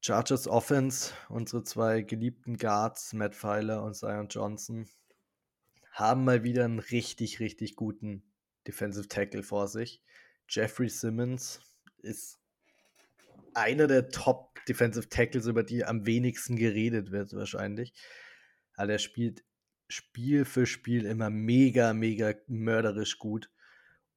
Chargers 0.00 0.46
Offense, 0.46 1.12
unsere 1.28 1.64
zwei 1.64 2.02
geliebten 2.02 2.56
Guards, 2.56 3.12
Matt 3.12 3.34
Pfeiler 3.34 3.82
und 3.82 3.94
Zion 3.94 4.28
Johnson, 4.28 4.88
haben 5.90 6.24
mal 6.24 6.44
wieder 6.44 6.64
einen 6.64 6.78
richtig, 6.78 7.40
richtig 7.40 7.74
guten 7.74 8.22
Defensive 8.66 9.08
Tackle 9.08 9.42
vor 9.42 9.66
sich. 9.66 10.02
Jeffrey 10.48 10.88
Simmons 10.88 11.60
ist 11.98 12.37
einer 13.54 13.86
der 13.86 14.08
Top 14.08 14.58
Defensive 14.66 15.08
Tackles, 15.08 15.46
über 15.46 15.62
die 15.62 15.84
am 15.84 16.06
wenigsten 16.06 16.56
geredet 16.56 17.10
wird, 17.10 17.32
wahrscheinlich. 17.32 17.92
Aber 18.74 18.92
er 18.92 18.98
spielt 18.98 19.44
Spiel 19.88 20.44
für 20.44 20.66
Spiel 20.66 21.06
immer 21.06 21.30
mega, 21.30 21.94
mega 21.94 22.34
mörderisch 22.46 23.18
gut. 23.18 23.50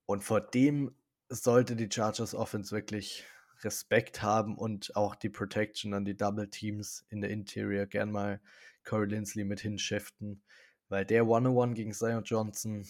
Und 0.06 0.24
vor 0.24 0.42
dem 0.42 0.94
sollte 1.30 1.78
die 1.78 1.90
Chargers 1.90 2.36
Offense 2.36 2.76
wirklich 2.76 3.24
Respekt 3.64 4.22
haben 4.22 4.58
und 4.58 4.96
auch 4.96 5.16
die 5.16 5.30
Protection 5.30 5.94
an 5.94 6.04
die 6.04 6.18
Double 6.18 6.50
Teams 6.50 7.06
in 7.10 7.22
der 7.22 7.30
Interior 7.30 7.86
gern 7.86 8.12
mal 8.12 8.42
Corey 8.84 9.08
Linsley 9.08 9.46
mit 9.46 9.62
hinschiften, 9.62 10.44
weil 10.90 11.06
der 11.06 11.28
One-on-One 11.28 11.74
gegen 11.74 11.94
Zion 11.94 12.24
Johnson 12.24 12.86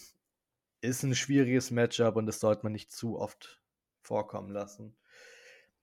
ist 0.81 1.03
ein 1.03 1.13
schwieriges 1.13 1.69
Matchup 1.69 2.15
und 2.15 2.25
das 2.25 2.39
sollte 2.39 2.63
man 2.63 2.71
nicht 2.71 2.91
zu 2.91 3.19
oft 3.19 3.61
vorkommen 4.01 4.49
lassen. 4.49 4.95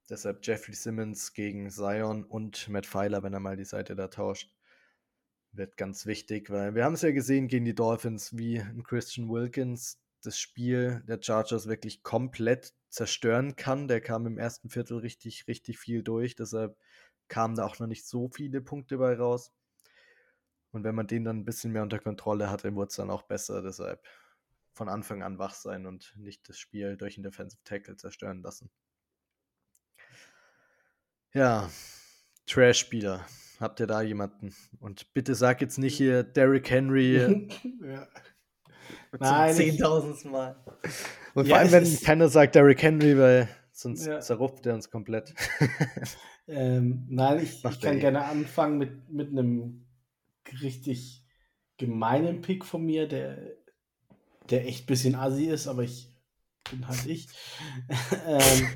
Deshalb 0.09 0.47
Jeffrey 0.47 0.75
Simmons 0.75 1.35
gegen 1.35 1.71
Zion 1.71 2.25
und 2.25 2.69
Matt 2.69 2.87
Pfeiler, 2.87 3.23
wenn 3.23 3.35
er 3.35 3.41
mal 3.41 3.57
die 3.57 3.65
Seite 3.65 3.95
da 3.95 4.09
tauscht, 4.09 4.55
wird 5.53 5.77
ganz 5.77 6.07
wichtig, 6.07 6.51
weil 6.51 6.75
wir 6.75 6.85
haben 6.85 6.95
es 6.95 7.03
ja 7.03 7.11
gesehen 7.11 7.49
gegen 7.49 7.65
die 7.65 7.75
Dolphins, 7.75 8.37
wie 8.37 8.59
ein 8.59 8.83
Christian 8.83 9.29
Wilkins 9.29 10.01
das 10.23 10.39
Spiel 10.39 11.03
der 11.07 11.21
Chargers 11.23 11.69
wirklich 11.69 12.03
komplett 12.03 12.75
zerstören 12.89 13.57
kann. 13.57 13.87
Der 13.89 14.01
kam 14.01 14.27
im 14.27 14.39
ersten 14.39 14.71
Viertel 14.71 14.99
richtig, 14.99 15.47
richtig 15.47 15.79
viel 15.79 16.03
durch, 16.03 16.37
deshalb 16.37 16.77
kamen 17.29 17.55
da 17.55 17.67
auch 17.67 17.79
noch 17.79 17.87
nicht 17.87 18.07
so 18.07 18.29
viele 18.29 18.61
Punkte 18.61 18.99
bei 18.99 19.15
raus. 19.15 19.53
Und 20.71 20.85
wenn 20.85 20.95
man 20.95 21.07
den 21.07 21.25
dann 21.25 21.39
ein 21.39 21.45
bisschen 21.45 21.73
mehr 21.73 21.83
unter 21.83 21.99
Kontrolle 21.99 22.51
hatte, 22.51 22.75
wurde 22.75 22.89
es 22.89 22.97
dann 22.97 23.11
auch 23.11 23.23
besser. 23.23 23.63
Deshalb 23.63 24.03
von 24.73 24.89
Anfang 24.89 25.23
an 25.23 25.39
wach 25.39 25.55
sein 25.55 25.87
und 25.87 26.15
nicht 26.17 26.49
das 26.49 26.59
Spiel 26.59 26.97
durch 26.97 27.17
einen 27.17 27.25
Defensive 27.25 27.63
Tackle 27.65 27.97
zerstören 27.97 28.43
lassen. 28.43 28.71
Ja, 31.35 31.69
Trash-Spieler. 32.47 33.27
Habt 33.61 33.81
ihr 33.81 33.87
da 33.87 34.03
jemanden? 34.03 34.55
Und 34.81 35.13
bitte 35.15 35.35
sag 35.35 35.61
jetzt 35.61 35.79
nicht 35.79 35.97
hier 35.97 36.23
Derrick 36.23 36.71
Henry. 36.71 37.17
ja. 37.83 38.07
Nein. 39.19 39.55
Zehntausendtes 39.55 40.25
Mal. 40.25 40.57
Und 41.35 41.47
ja, 41.47 41.55
vor 41.55 41.59
allem, 41.59 41.73
wenn 41.73 42.01
keiner 42.01 42.29
sagt 42.29 42.55
Derrick 42.55 42.83
Henry, 42.83 43.19
weil 43.19 43.49
sonst 43.73 44.07
ja. 44.07 44.21
zerrupft 44.21 44.67
er 44.67 44.75
uns 44.75 44.91
komplett. 44.91 45.35
ähm, 46.49 47.07
nein, 47.09 47.43
ich, 47.43 47.65
ich 47.65 47.81
kann 47.81 47.97
eh. 47.97 48.01
gerne 48.01 48.25
anfangen 48.25 48.79
mit, 48.79 49.11
mit 49.11 49.31
einem 49.31 49.87
richtig 50.63 51.25
gemeinen 51.77 52.41
Pick 52.43 52.65
von 52.65 52.85
mir, 52.85 53.07
der, 53.09 53.39
der 54.51 54.67
echt 54.67 54.85
ein 54.85 54.87
bisschen 54.87 55.15
assi 55.15 55.47
ist, 55.47 55.69
aber 55.69 55.83
ich 55.83 56.15
bin 56.71 56.87
halt 56.87 57.07
ich. 57.07 57.29
ähm, 58.27 58.69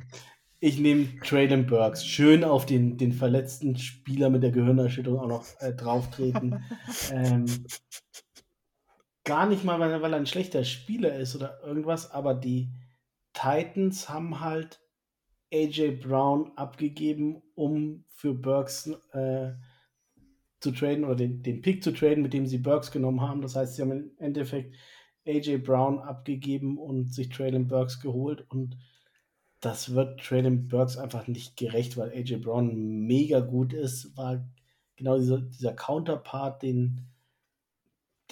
ich 0.63 0.79
nehme 0.79 1.09
Traylon 1.25 1.67
Burks. 1.67 2.07
Schön 2.07 2.45
auf 2.45 2.67
den, 2.67 2.97
den 2.97 3.13
verletzten 3.13 3.77
Spieler 3.77 4.31
mit 4.31 4.45
der 4.45 4.53
Gehirnerschütterung 4.53 5.19
auch 5.19 5.27
noch 5.27 5.45
äh, 5.59 5.75
drauftreten. 5.75 6.63
ähm, 7.13 7.47
gar 9.25 9.49
nicht 9.49 9.65
mal, 9.65 9.81
weil, 9.81 10.01
weil 10.01 10.13
er 10.13 10.21
ein 10.21 10.27
schlechter 10.27 10.63
Spieler 10.63 11.17
ist 11.17 11.35
oder 11.35 11.61
irgendwas, 11.65 12.13
aber 12.13 12.35
die 12.35 12.71
Titans 13.33 14.09
haben 14.09 14.39
halt 14.39 14.81
AJ 15.53 15.97
Brown 16.01 16.53
abgegeben, 16.55 17.43
um 17.57 18.05
für 18.11 18.33
Burks 18.33 18.87
äh, 19.11 19.55
zu 20.61 20.71
traden 20.71 21.05
oder 21.05 21.17
den, 21.17 21.43
den 21.43 21.61
Pick 21.61 21.83
zu 21.83 21.91
traden, 21.91 22.23
mit 22.23 22.35
dem 22.35 22.47
sie 22.47 22.59
Burks 22.59 22.93
genommen 22.93 23.21
haben. 23.21 23.43
Das 23.43 23.57
heißt, 23.57 23.75
sie 23.75 23.83
haben 23.83 23.91
im 23.91 24.13
Endeffekt 24.19 24.77
AJ 25.27 25.59
Brown 25.59 25.99
abgegeben 25.99 26.79
und 26.79 27.13
sich 27.13 27.31
Traylon 27.31 27.67
Burks 27.67 27.99
geholt 27.99 28.47
und 28.49 28.77
das 29.63 29.95
wird 29.95 30.21
Traylon 30.21 30.67
Burks 30.67 30.99
einfach 30.99 31.29
nicht 31.29 31.57
gerecht, 31.57 31.97
weil 31.97 32.11
AJ 32.11 32.39
Brown 32.39 33.07
mega 33.07 33.39
gut 33.39 33.73
ist, 33.73 34.17
war 34.17 34.45
genau 34.97 35.19
dieser, 35.19 35.41
dieser 35.41 35.73
Counterpart, 35.73 36.63
den, 36.65 37.07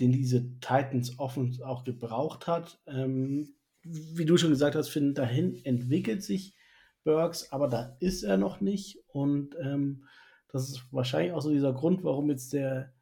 den 0.01 0.11
diese 0.11 0.59
Titans 0.59 1.21
offen 1.21 1.57
auch 1.63 1.85
gebraucht 1.85 2.49
hat. 2.49 2.81
Ähm, 2.89 3.55
wie 3.85 4.25
du 4.25 4.37
schon 4.37 4.51
gesagt 4.51 4.75
hast, 4.75 4.89
Finn, 4.89 5.15
dahin 5.15 5.65
entwickelt 5.65 6.25
sich 6.25 6.57
Burks, 7.05 7.53
aber 7.53 7.69
da 7.69 7.97
ist 8.01 8.25
er 8.25 8.37
noch 8.37 8.61
nicht. 8.61 8.99
Und 9.07 9.55
ähm, 9.63 10.03
das 10.49 10.69
ist 10.69 10.93
wahrscheinlich 10.93 11.33
auch 11.33 11.43
so 11.43 11.51
dieser 11.51 11.73
Grund, 11.73 12.03
warum 12.03 12.29
jetzt 12.29 12.53
der, 12.53 12.93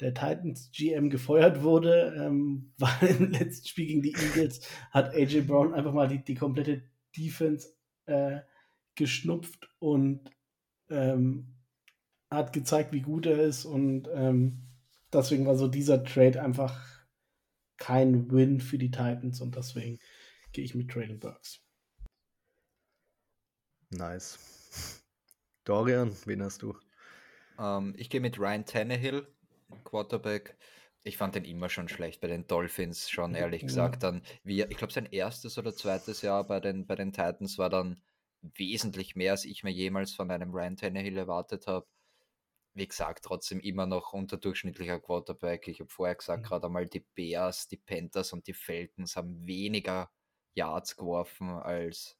der 0.00 0.12
Titans 0.12 0.70
GM 0.72 1.08
gefeuert 1.08 1.62
wurde, 1.62 2.14
ähm, 2.18 2.74
weil 2.78 3.16
im 3.18 3.30
letzten 3.30 3.66
Spiel 3.66 3.86
gegen 3.86 4.02
die 4.02 4.14
Eagles 4.14 4.60
hat 4.90 5.14
AJ 5.14 5.40
Brown 5.46 5.72
einfach 5.72 5.94
mal 5.94 6.06
die, 6.06 6.22
die 6.22 6.34
komplette 6.34 6.82
Defense 7.16 7.77
äh, 8.08 8.40
geschnupft 8.94 9.70
und 9.78 10.30
ähm, 10.90 11.54
hat 12.30 12.52
gezeigt, 12.52 12.92
wie 12.92 13.02
gut 13.02 13.26
er 13.26 13.38
ist. 13.38 13.64
Und 13.64 14.08
ähm, 14.12 14.68
deswegen 15.12 15.46
war 15.46 15.56
so 15.56 15.68
dieser 15.68 16.04
Trade 16.04 16.42
einfach 16.42 17.06
kein 17.76 18.30
Win 18.30 18.60
für 18.60 18.78
die 18.78 18.90
Titans 18.90 19.40
und 19.40 19.54
deswegen 19.54 19.98
gehe 20.52 20.64
ich 20.64 20.74
mit 20.74 20.90
Traylon 20.90 21.20
Burks. 21.20 21.60
Nice. 23.90 24.38
Dorian, 25.64 26.14
wen 26.24 26.42
hast 26.42 26.62
du? 26.62 26.70
Um, 27.56 27.88
ähm, 27.88 27.94
ich 27.96 28.10
gehe 28.10 28.20
mit 28.20 28.38
Ryan 28.38 28.64
Tannehill, 28.64 29.26
Quarterback. 29.84 30.56
Ich 31.04 31.16
fand 31.16 31.34
den 31.34 31.44
immer 31.44 31.68
schon 31.68 31.88
schlecht 31.88 32.20
bei 32.20 32.28
den 32.28 32.46
Dolphins, 32.46 33.08
schon 33.08 33.34
ehrlich 33.34 33.64
gesagt. 33.64 34.02
Dann, 34.02 34.22
wie, 34.42 34.62
ich 34.62 34.76
glaube, 34.76 34.92
sein 34.92 35.06
erstes 35.06 35.56
oder 35.58 35.74
zweites 35.74 36.22
Jahr 36.22 36.44
bei 36.46 36.60
den, 36.60 36.86
bei 36.86 36.96
den 36.96 37.12
Titans 37.12 37.56
war 37.58 37.70
dann 37.70 38.02
wesentlich 38.42 39.16
mehr, 39.16 39.32
als 39.32 39.44
ich 39.44 39.64
mir 39.64 39.70
jemals 39.72 40.12
von 40.14 40.30
einem 40.30 40.50
Ryan 40.52 40.76
Tannehill 40.76 41.16
erwartet 41.16 41.66
habe. 41.66 41.86
Wie 42.74 42.86
gesagt, 42.86 43.24
trotzdem 43.24 43.60
immer 43.60 43.86
noch 43.86 44.12
unterdurchschnittlicher 44.12 45.00
Quarterback. 45.00 45.68
Ich 45.68 45.80
habe 45.80 45.90
vorher 45.90 46.14
gesagt, 46.16 46.44
Mhm. 46.44 46.48
gerade 46.48 46.66
einmal 46.66 46.86
die 46.86 47.00
Bears, 47.14 47.68
die 47.68 47.76
Panthers 47.78 48.32
und 48.32 48.46
die 48.46 48.54
Falcons 48.54 49.16
haben 49.16 49.46
weniger 49.46 50.10
Yards 50.54 50.96
geworfen 50.96 51.50
als, 51.50 52.16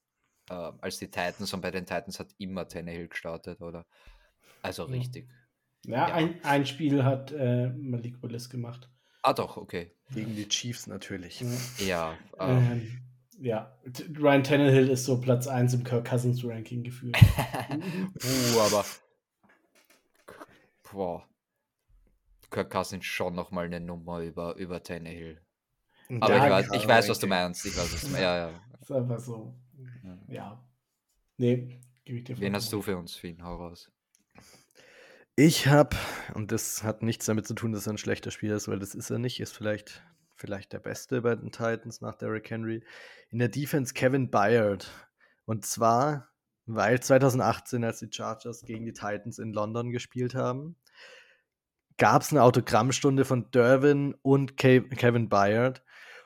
äh, 0.51 0.55
als 0.55 0.99
die 0.99 1.11
Titans. 1.11 1.53
Und 1.55 1.61
bei 1.61 1.71
den 1.71 1.87
Titans 1.87 2.19
hat 2.21 2.35
immer 2.39 2.67
Tannehill 2.69 3.09
gestartet, 3.09 3.61
oder? 3.61 3.87
Also 4.63 4.85
Ja. 4.85 4.93
richtig. 4.93 5.29
Ja, 5.89 6.09
Ja. 6.09 6.15
Ein, 6.15 6.45
ein 6.45 6.67
Spiel 6.67 7.05
hat 7.05 7.33
äh, 7.33 7.69
Malik 7.71 8.23
Willis 8.23 8.51
gemacht. 8.51 8.91
Ah, 9.23 9.33
doch, 9.33 9.57
okay. 9.57 9.93
Gegen 10.13 10.37
die 10.37 10.49
Chiefs 10.49 10.87
natürlich. 10.87 11.41
Ja. 11.79 11.87
Ja, 11.87 12.19
ähm, 12.39 12.59
Ähm, 12.71 13.01
ja, 13.41 13.73
Ryan 14.19 14.43
Tannehill 14.43 14.89
ist 14.89 15.05
so 15.05 15.21
Platz 15.21 15.47
1 15.47 15.75
im 15.75 15.85
Kirk 15.85 16.09
Cousins 16.09 16.45
Ranking 16.45 16.83
gefühlt. 16.83 17.17
uh, 17.23 18.61
aber. 18.61 18.85
Boah. 20.91 21.25
Kirk 22.51 22.71
Cousins 22.71 23.05
schon 23.05 23.35
nochmal 23.35 23.67
eine 23.67 23.81
Nummer 23.81 24.21
über, 24.21 24.57
über 24.57 24.83
Tannehill. 24.83 25.41
Und 26.09 26.23
Aber 26.23 26.37
ich, 26.37 26.51
weiß, 26.51 26.69
ich 26.75 26.89
weiß, 26.89 27.09
was 27.09 27.19
du 27.19 27.27
meinst. 27.27 27.67
Ich 27.67 27.77
weiß, 27.77 27.93
was 27.93 28.01
du 28.01 28.07
meinst. 28.09 28.23
Ja, 28.23 28.49
ja. 28.49 28.61
ist 28.81 28.93
einfach 28.93 29.21
so. 29.21 29.55
Ja. 30.29 30.65
Nee, 31.37 31.79
gebe 32.05 32.19
ich 32.19 32.25
dir 32.25 32.41
Wen 32.41 32.55
hast 32.55 32.73
du 32.73 32.81
für 32.83 32.97
uns, 32.97 33.15
Finn? 33.15 33.43
Hau 33.43 33.57
raus. 33.57 33.91
Ich 35.41 35.69
habe, 35.69 35.97
und 36.35 36.51
das 36.51 36.83
hat 36.83 37.05
nichts 37.05 37.27
damit 37.27 37.47
zu 37.47 37.55
tun, 37.55 37.71
dass 37.71 37.87
er 37.87 37.93
ein 37.93 37.99
schlechter 37.99 38.33
Spieler 38.33 38.57
ist, 38.57 38.67
weil 38.67 38.81
das 38.81 38.97
ist 38.97 39.09
er 39.09 39.21
nicht, 39.21 39.39
ist 39.39 39.57
vielleicht, 39.57 40.03
vielleicht 40.35 40.73
der 40.73 40.81
Beste 40.81 41.23
bei 41.23 41.37
den 41.37 41.53
Titans 41.53 42.01
nach 42.01 42.17
Derrick 42.17 42.51
Henry. 42.51 42.83
In 43.31 43.39
der 43.39 43.47
Defense 43.47 43.95
Kevin 43.95 44.33
Byard. 44.33 44.91
Und 45.45 45.65
zwar, 45.65 46.27
weil 46.67 46.99
2018, 46.99 47.85
als 47.85 48.01
die 48.01 48.09
Chargers 48.11 48.65
gegen 48.65 48.85
die 48.85 48.93
Titans 48.93 49.39
in 49.39 49.53
London 49.53 49.93
gespielt 49.93 50.35
haben, 50.35 50.75
gab 51.99 52.23
es 52.23 52.33
eine 52.33 52.43
Autogrammstunde 52.43 53.25
von 53.25 53.49
Derwin 53.53 54.17
und 54.23 54.57
Ke 54.57 54.83
Kevin 54.83 55.29
Byard. 55.29 55.85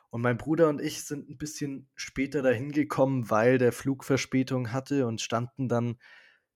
Und 0.08 0.22
mein 0.22 0.38
Bruder 0.38 0.70
und 0.70 0.80
ich 0.80 1.04
sind 1.04 1.28
ein 1.28 1.36
bisschen 1.36 1.86
später 1.96 2.40
dahin 2.40 2.72
gekommen, 2.72 3.28
weil 3.28 3.58
der 3.58 3.72
Flug 3.72 4.04
Verspätung 4.04 4.72
hatte 4.72 5.06
und 5.06 5.20
standen 5.20 5.68
dann 5.68 5.98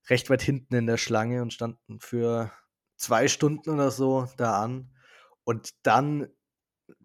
recht 0.09 0.31
weit 0.31 0.43
hinten 0.43 0.75
in 0.75 0.87
der 0.87 0.99
Schlange 0.99 1.43
und 1.43 1.53
standen 1.53 2.01
für 2.01 2.53
zwei 2.97 3.29
Stunden 3.29 3.71
oder 3.71 3.91
so 3.91 4.29
da 4.37 4.63
an. 4.63 4.91
Und 5.45 5.71
dann, 5.83 6.29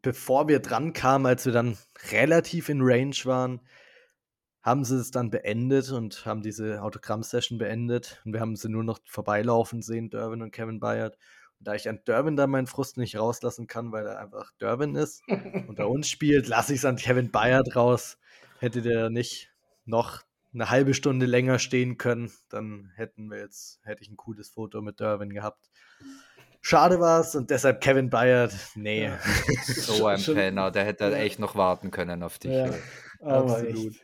bevor 0.02 0.48
wir 0.48 0.60
dran 0.60 0.94
kamen, 0.94 1.26
als 1.26 1.45
wir 1.45 1.53
dann 1.53 1.78
relativ 2.11 2.69
in 2.69 2.82
Range 2.82 3.15
waren, 3.26 3.61
haben 4.61 4.86
sie 4.86 4.99
es 4.99 5.11
dann 5.11 5.32
beendet 5.32 5.91
und 5.91 6.26
haben 6.26 6.44
diese 6.44 6.84
Autogramm-Session 6.84 7.57
beendet. 7.57 8.22
Und 8.26 8.34
wir 8.34 8.40
haben 8.40 8.56
sie 8.56 8.69
nur 8.69 8.84
noch 8.84 8.99
vorbeilaufen 9.06 9.82
sehen, 9.82 10.10
Derwin 10.10 10.41
und 10.41 10.52
Kevin 10.52 10.80
Byard. 10.80 11.18
Und 11.60 11.68
da 11.68 11.73
ich 11.73 11.90
an 11.90 12.02
Derwin 12.06 12.36
dann 12.36 12.52
meinen 12.52 12.68
Frust 12.68 12.98
nicht 12.98 13.18
rauslassen 13.18 13.65
kann, 13.65 13.91
weil 13.91 14.06
er 14.06 14.19
einfach 14.19 14.52
Derwin 14.60 14.95
ist 14.95 15.23
und 15.28 15.76
bei 15.76 15.86
uns 15.86 16.10
spielt, 16.10 16.48
lasse 16.48 16.73
ich 16.73 16.80
es 16.80 16.86
an 16.86 16.98
Kevin 16.98 17.32
Byard 17.32 17.76
raus. 17.76 18.18
Hätte 18.60 18.84
der 18.84 19.10
nicht 19.10 19.52
noch 19.86 20.22
eine 20.53 20.69
halbe 20.69 20.94
Stunde 20.94 21.26
länger 21.26 21.60
stehen 21.60 21.98
können, 21.98 22.32
dann 22.49 22.91
hätten 22.95 23.30
wir 23.30 23.40
jetzt, 23.40 23.80
hätte 23.84 24.03
ich 24.03 24.10
ein 24.10 24.18
cooles 24.18 24.49
Foto 24.49 24.82
mit 24.82 24.99
Derwin 24.99 25.30
gehabt. 25.30 25.69
Schade 26.61 26.99
war 26.99 27.22
es 27.22 27.36
und 27.36 27.49
deshalb 27.49 27.82
Kevin 27.82 28.10
Byard, 28.10 28.53
nee. 28.76 29.06
Ja. 29.06 29.18
So 29.65 30.06
ein 30.06 30.22
Penner, 30.22 30.69
der 30.72 30.86
hätte 30.86 31.06
Ja. 31.06 31.11
echt 31.18 31.40
noch 31.40 31.56
warten 31.56 31.90
können 31.91 32.22
auf 32.22 32.38
dich. 32.38 32.52
Ja, 32.52 32.69
Absolut. 33.22 33.95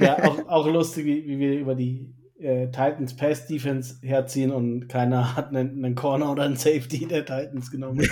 Ja, 0.00 0.22
auch, 0.24 0.48
auch 0.48 0.66
lustig, 0.66 1.06
wie, 1.06 1.26
wie 1.26 1.38
wir 1.38 1.58
über 1.58 1.74
die 1.74 2.14
äh, 2.38 2.66
Titans 2.66 3.16
Pass 3.16 3.46
Defense 3.46 3.96
herziehen 4.02 4.50
und 4.52 4.88
keiner 4.88 5.34
hat 5.36 5.48
einen, 5.48 5.84
einen 5.84 5.94
Corner 5.94 6.30
oder 6.30 6.44
einen 6.44 6.56
Safety 6.56 7.06
der 7.06 7.24
Titans 7.24 7.70
genommen. 7.70 8.06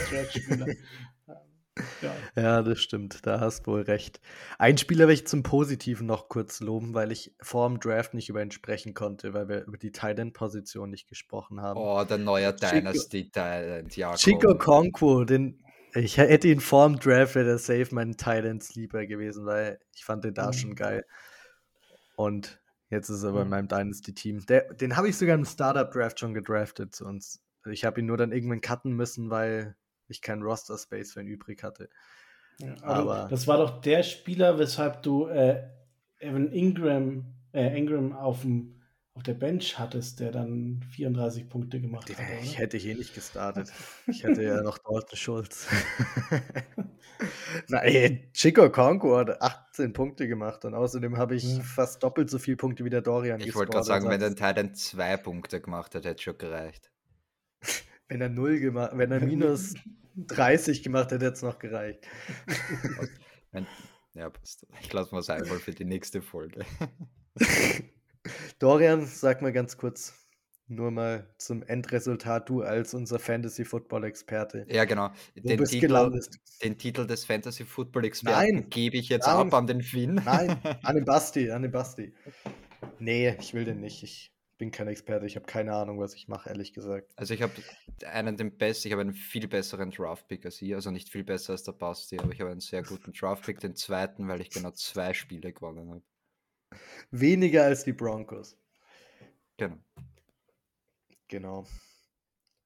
Ja. 2.03 2.15
Ja, 2.37 2.63
das 2.63 2.81
stimmt, 2.81 3.27
da 3.27 3.41
hast 3.41 3.67
wohl 3.67 3.83
recht. 3.83 4.21
Ein 4.59 4.79
Spieler 4.79 5.07
will 5.09 5.15
ich 5.15 5.27
zum 5.27 5.43
Positiven 5.43 6.07
noch 6.07 6.29
kurz 6.29 6.61
loben, 6.61 6.95
weil 6.95 7.13
ich 7.13 7.35
vor 7.41 7.69
dem 7.69 7.81
Draft 7.81 8.15
nicht 8.15 8.29
über 8.29 8.43
ihn 8.43 8.51
sprechen 8.51 8.95
konnte, 8.95 9.35
weil 9.35 9.49
wir 9.49 9.65
über 9.65 9.79
die 9.79 9.93
Tight 9.93 10.19
End 10.19 10.35
Position 10.35 10.91
nicht 10.91 11.09
gesprochen 11.09 11.61
haben. 11.61 11.79
Oh, 11.81 12.05
der 12.05 12.19
neue 12.19 12.53
Dynasty 12.55 13.31
Talent, 13.31 13.97
ja. 13.97 14.15
Chico. 14.15 14.57
Conquo, 14.57 15.25
den 15.25 15.59
ich 15.95 16.17
hätte 16.17 16.49
ihn 16.49 16.61
vor 16.61 16.89
dem 16.89 16.99
Draft, 16.99 17.35
wäre 17.35 17.45
der 17.45 17.59
safe 17.59 17.89
mein 17.91 18.17
Tight 18.17 18.47
End 18.47 18.63
Sleeper 18.63 19.05
gewesen, 19.07 19.45
weil 19.45 19.79
ich 19.95 20.05
fand 20.05 20.25
den 20.25 20.33
da 20.35 20.47
Mhm. 20.49 20.53
schon 20.55 20.75
geil. 20.75 21.05
Und 22.17 22.61
jetzt 22.89 23.09
ist 23.11 23.23
er 23.23 23.33
bei 23.33 23.45
Mhm. 23.45 23.51
meinem 23.51 23.69
Dynasty-Team. 23.69 24.45
Den 24.81 24.97
habe 24.97 25.09
ich 25.09 25.17
sogar 25.17 25.35
im 25.35 25.45
Startup-Draft 25.45 26.19
schon 26.19 26.35
gedraftet 26.35 26.95
zu 26.95 27.05
uns. 27.05 27.43
Ich 27.71 27.85
habe 27.85 28.01
ihn 28.01 28.07
nur 28.07 28.17
dann 28.17 28.33
irgendwann 28.33 28.61
cutten 28.61 28.93
müssen, 28.93 29.31
weil 29.31 29.77
ich 30.13 30.23
keinen 30.23 30.43
Roster-Space 30.43 31.13
für 31.15 31.21
ihn 31.21 31.27
übrig 31.27 31.63
hatte. 31.65 31.89
Ja, 32.59 32.75
aber, 32.83 33.15
Aber- 33.17 33.29
das 33.29 33.47
war 33.49 33.57
doch 33.59 33.81
der 33.81 34.03
Spieler, 34.03 34.59
weshalb 34.59 35.03
du 35.03 35.27
äh, 35.27 35.63
Evan 36.19 36.53
Ingram, 36.53 37.35
äh, 37.53 37.77
Ingram 37.77 38.13
auf, 38.13 38.43
dem, 38.43 38.81
auf 39.15 39.23
der 39.25 39.35
Bench 39.35 39.79
hattest, 39.79 40.21
der 40.21 40.31
dann 40.31 40.85
34 40.95 41.49
Punkte 41.49 41.81
gemacht 41.81 42.09
hat. 42.11 42.17
ich 42.43 42.51
Oder? 42.51 42.59
hätte 42.59 42.77
hier 42.77 42.95
nicht 42.95 43.15
gestartet. 43.15 43.73
Ich 44.07 44.23
hätte 44.23 44.43
ja 44.43 44.63
noch 44.63 44.79
Dalton 44.79 45.17
Schulz. 45.17 45.67
Nein, 47.69 48.29
Chico 48.33 48.71
Conco 48.71 49.17
hat 49.17 49.41
18 49.41 49.93
Punkte 49.93 50.27
gemacht 50.29 50.65
und 50.65 50.75
außerdem 50.75 51.17
habe 51.17 51.35
ich 51.37 51.45
Ja. 51.57 51.63
fast 51.63 52.03
doppelt 52.03 52.31
so 52.31 52.39
viele 52.39 52.57
Punkte 52.57 52.85
wie 52.85 52.91
der 52.91 53.03
Dorian 53.03 53.41
Ich 53.41 53.55
wollte 53.55 53.73
gerade 53.73 53.87
sagen, 53.87 54.09
wenn 54.09 54.21
der 54.21 54.35
Titan 54.35 54.75
zwei 54.75 55.17
Punkte 55.17 55.61
gemacht 55.61 55.95
hat, 55.95 56.05
hätte 56.05 56.23
schon 56.23 56.39
gereicht. 56.39 56.91
wenn 58.09 58.21
er 58.21 58.29
0 58.29 58.59
gemacht, 58.61 58.91
wenn 58.95 59.11
er 59.13 59.21
minus 59.21 59.75
30 60.17 60.83
gemacht 60.83 61.11
hätte, 61.11 61.27
es 61.27 61.43
noch 61.43 61.59
gereicht. 61.59 62.07
Ja, 64.15 64.29
passt. 64.29 64.67
Ich 64.83 64.93
lasse 64.93 65.15
mal 65.15 65.21
es 65.21 65.31
einmal 65.31 65.59
für 65.59 65.73
die 65.73 65.85
nächste 65.87 66.21
Folge. 66.21 66.67
Dorian, 68.59 69.07
sag 69.07 69.41
mal 69.41 69.53
ganz 69.53 69.79
kurz, 69.79 70.15
nur 70.69 70.91
mal 70.91 71.35
zum 71.39 71.63
Endresultat, 71.63 72.49
du 72.49 72.63
als 72.63 72.95
unser 72.95 73.19
Fantasy-Football-Experte. 73.19 74.67
Ja, 74.69 74.85
genau. 74.85 75.11
Den 75.35 75.65
Titel, 75.65 76.21
den 76.63 76.79
Titel 76.79 77.07
des 77.07 77.25
Fantasy 77.25 77.65
Football 77.65 78.05
Experten 78.05 78.69
gebe 78.69 78.97
ich 78.99 79.09
jetzt 79.09 79.27
Nein. 79.27 79.47
ab 79.47 79.55
an 79.55 79.67
den 79.67 79.83
Finn. 79.83 80.21
Nein, 80.25 80.59
an 80.83 80.95
den 80.95 81.05
Basti, 81.07 81.51
an 81.51 81.63
den 81.63 81.73
Basti. 81.73 82.15
Nee, 82.99 83.35
ich 83.41 83.55
will 83.55 83.65
den 83.65 83.81
nicht. 83.81 84.03
Ich 84.03 84.33
bin 84.63 84.71
kein 84.71 84.87
Experte. 84.87 85.27
Ich 85.27 85.35
habe 85.35 85.45
keine 85.45 85.75
Ahnung, 85.75 85.99
was 85.99 86.15
ich 86.15 86.29
mache, 86.29 86.49
ehrlich 86.49 86.73
gesagt. 86.73 87.13
Also 87.17 87.35
ich 87.35 87.43
habe 87.43 87.53
einen 88.07 88.37
den 88.37 88.57
besten, 88.57 88.87
ich 88.87 88.93
habe 88.93 89.01
einen 89.01 89.13
viel 89.13 89.49
besseren 89.49 89.91
Draft-Pick 89.91 90.45
als 90.45 90.63
ihr, 90.63 90.77
also 90.77 90.93
nicht 90.93 91.09
viel 91.09 91.25
besser 91.25 91.55
als 91.55 91.65
der 91.65 91.73
Basti, 91.73 92.17
aber 92.21 92.31
ich 92.33 92.41
habe 92.41 92.53
einen 92.53 92.61
sehr 92.61 92.85
guten 92.85 93.13
Draft-Pick, 93.13 93.59
den 93.59 93.75
zweiten, 93.75 94.29
weil 94.29 94.41
ich 94.41 94.51
genau 94.51 94.71
zwei 94.71 95.15
Spiele 95.15 95.53
gewonnen 95.53 95.91
habe. 95.91 96.03
Weniger 97.11 97.65
als 97.65 97.83
die 97.83 97.93
Broncos. 97.93 98.57
Genau. 99.57 99.79
Genau. 101.27 101.67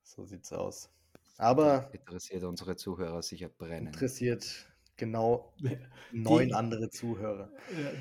So 0.03 0.27
sieht's 0.27 0.53
aus. 0.53 0.91
Aber 1.39 1.89
Interessiert 1.95 2.45
unsere 2.45 2.77
Zuhörer 2.77 3.23
sicher 3.23 3.49
brennend. 3.49 3.95
interessiert 3.95 4.71
genau 4.97 5.53
Die- 5.61 5.77
neun 6.13 6.53
andere 6.53 6.89
Zuhörer. 6.91 7.51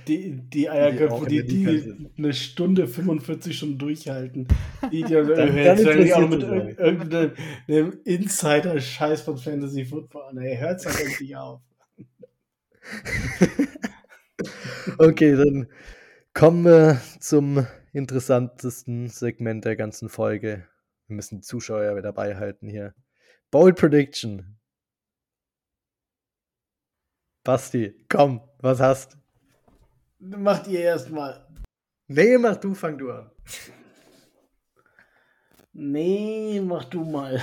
Die, 0.08 0.32
die 0.50 0.70
Eierköpfe, 0.70 1.26
die, 1.28 1.46
die 1.46 1.64
Defense 1.66 2.12
eine 2.18 2.34
Stunde 2.34 2.88
45 2.88 3.58
schon 3.58 3.78
durchhalten. 3.78 4.48
Die, 4.92 5.04
die, 5.04 5.14
Dann- 5.14 5.28
dann 5.28 5.58
jetzt 5.58 5.86
die 5.86 6.14
auch 6.14 6.30
mit 6.30 6.44
irgendeinem 6.44 7.32
einem 7.68 8.00
Insider-Scheiß 8.04 9.22
von 9.22 9.38
Fantasy 9.38 9.86
Football 9.86 10.30
an. 10.30 10.38
Ey, 10.38 10.58
hört's 10.58 10.86
halt 10.86 11.00
endlich 11.04 11.36
auf. 11.36 11.62
Okay, 15.00 15.36
dann 15.36 15.68
kommen 16.34 16.64
wir 16.66 17.02
zum 17.20 17.66
interessantesten 17.94 19.08
Segment 19.08 19.66
der 19.66 19.76
ganzen 19.76 20.10
Folge. 20.10 20.68
Wir 21.08 21.16
müssen 21.16 21.38
die 21.38 21.42
Zuschauer 21.42 21.84
ja 21.84 22.02
dabei 22.02 22.36
halten 22.36 22.68
hier. 22.68 22.94
Bold 23.52 23.78
Prediction. 23.78 24.55
Basti, 27.46 27.94
komm, 28.10 28.42
was 28.58 28.80
hast? 28.80 29.18
Macht 30.18 30.66
ihr 30.68 30.80
erstmal. 30.80 31.48
Nee, 32.08 32.40
mach 32.40 32.58
du, 32.58 32.74
fang 32.74 32.98
du 32.98 33.12
an. 33.12 33.30
Nee, 35.74 36.60
mach 36.60 36.86
du 36.86 37.04
mal. 37.04 37.40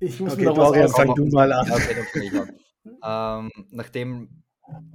Ich 0.00 0.20
muss 0.20 0.34
Okay, 0.34 0.42
mir 0.42 0.50
noch 0.50 0.58
was 0.58 0.68
Dorian, 0.68 0.84
ausdenken. 0.84 1.14
fang 1.16 1.24
du 1.24 1.34
mal 1.34 1.52
an. 1.52 1.66
Ja, 1.66 1.74
okay, 1.76 2.52
ähm, 3.02 3.50
nachdem 3.70 4.42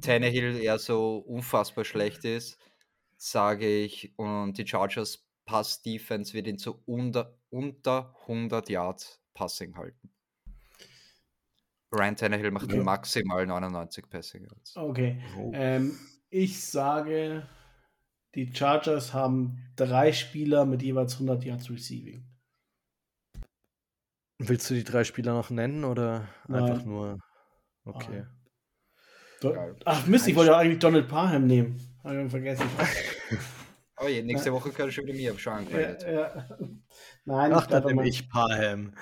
Tannehill 0.01 0.61
eher 0.61 0.77
so 0.77 1.17
unfassbar 1.17 1.83
schlecht 1.83 2.25
ist, 2.25 2.59
sage 3.17 3.67
ich, 3.67 4.13
und 4.17 4.59
die 4.59 4.67
Chargers 4.67 5.25
Pass-Defense 5.45 6.33
wird 6.35 6.45
ihn 6.45 6.59
zu 6.59 6.79
unter, 6.85 7.39
unter 7.49 8.15
100 8.21 8.69
Yards 8.69 9.19
Passing 9.33 9.75
halten. 9.77 10.11
Ryan 11.93 12.15
Tannehill 12.15 12.51
macht 12.51 12.65
Okay. 12.65 12.81
maximal 12.83 13.45
99 13.45 14.09
Passing 14.09 14.43
Yards. 14.45 14.77
Okay. 14.77 15.21
Oh. 15.37 15.51
Ähm, 15.53 15.97
ich 16.29 16.63
sage, 16.63 17.47
die 18.35 18.53
Chargers 18.55 19.13
haben 19.13 19.57
drei 19.75 20.13
Spieler 20.13 20.65
mit 20.65 20.81
jeweils 20.81 21.13
100 21.15 21.43
Yards 21.43 21.69
Receiving. 21.69 22.25
Willst 24.39 24.69
du 24.69 24.73
die 24.73 24.83
drei 24.83 25.03
Spieler 25.03 25.33
noch 25.33 25.49
nennen 25.49 25.83
oder 25.83 26.27
einfach 26.47 26.77
Nein. 26.77 26.85
nur? 26.85 27.19
Okay. 27.83 28.25
Geil. 29.41 29.75
Ach 29.85 30.05
Mist, 30.07 30.27
ich 30.27 30.35
wollte 30.35 30.51
ja 30.51 30.57
eigentlich 30.57 30.79
Donald 30.79 31.07
Parham 31.07 31.45
nehmen. 31.45 31.79
Hab 32.03 32.13
ich 32.13 32.29
vergessen. 32.31 32.65
Oh 34.03 34.07
je, 34.07 34.23
nächste 34.23 34.51
Woche 34.51 34.71
kann 34.71 34.89
ich 34.89 34.95
schon 34.95 35.05
wieder 35.05 35.15
mir 35.15 35.37
schon 35.37 35.53
ja, 35.53 35.59
angemeldet. 35.59 36.03
ja. 36.07 36.47
Nein, 37.25 37.53
Ach, 37.53 37.67
dann 37.67 37.85
nehme 37.85 38.07
ich 38.07 38.29
Parham. 38.29 38.93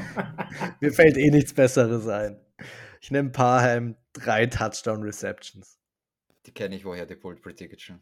Mir 0.80 0.92
fällt 0.92 1.16
eh 1.16 1.30
nichts 1.30 1.54
Besseres 1.54 2.06
ein. 2.08 2.38
Ich 3.00 3.10
nehme 3.10 3.30
Parham, 3.30 3.96
drei 4.12 4.46
Touchdown-Receptions. 4.46 5.78
Die 6.44 6.52
kenne 6.52 6.76
ich 6.76 6.84
woher, 6.84 7.06
die 7.06 7.14
Bold 7.14 7.40
Prediction. 7.40 8.00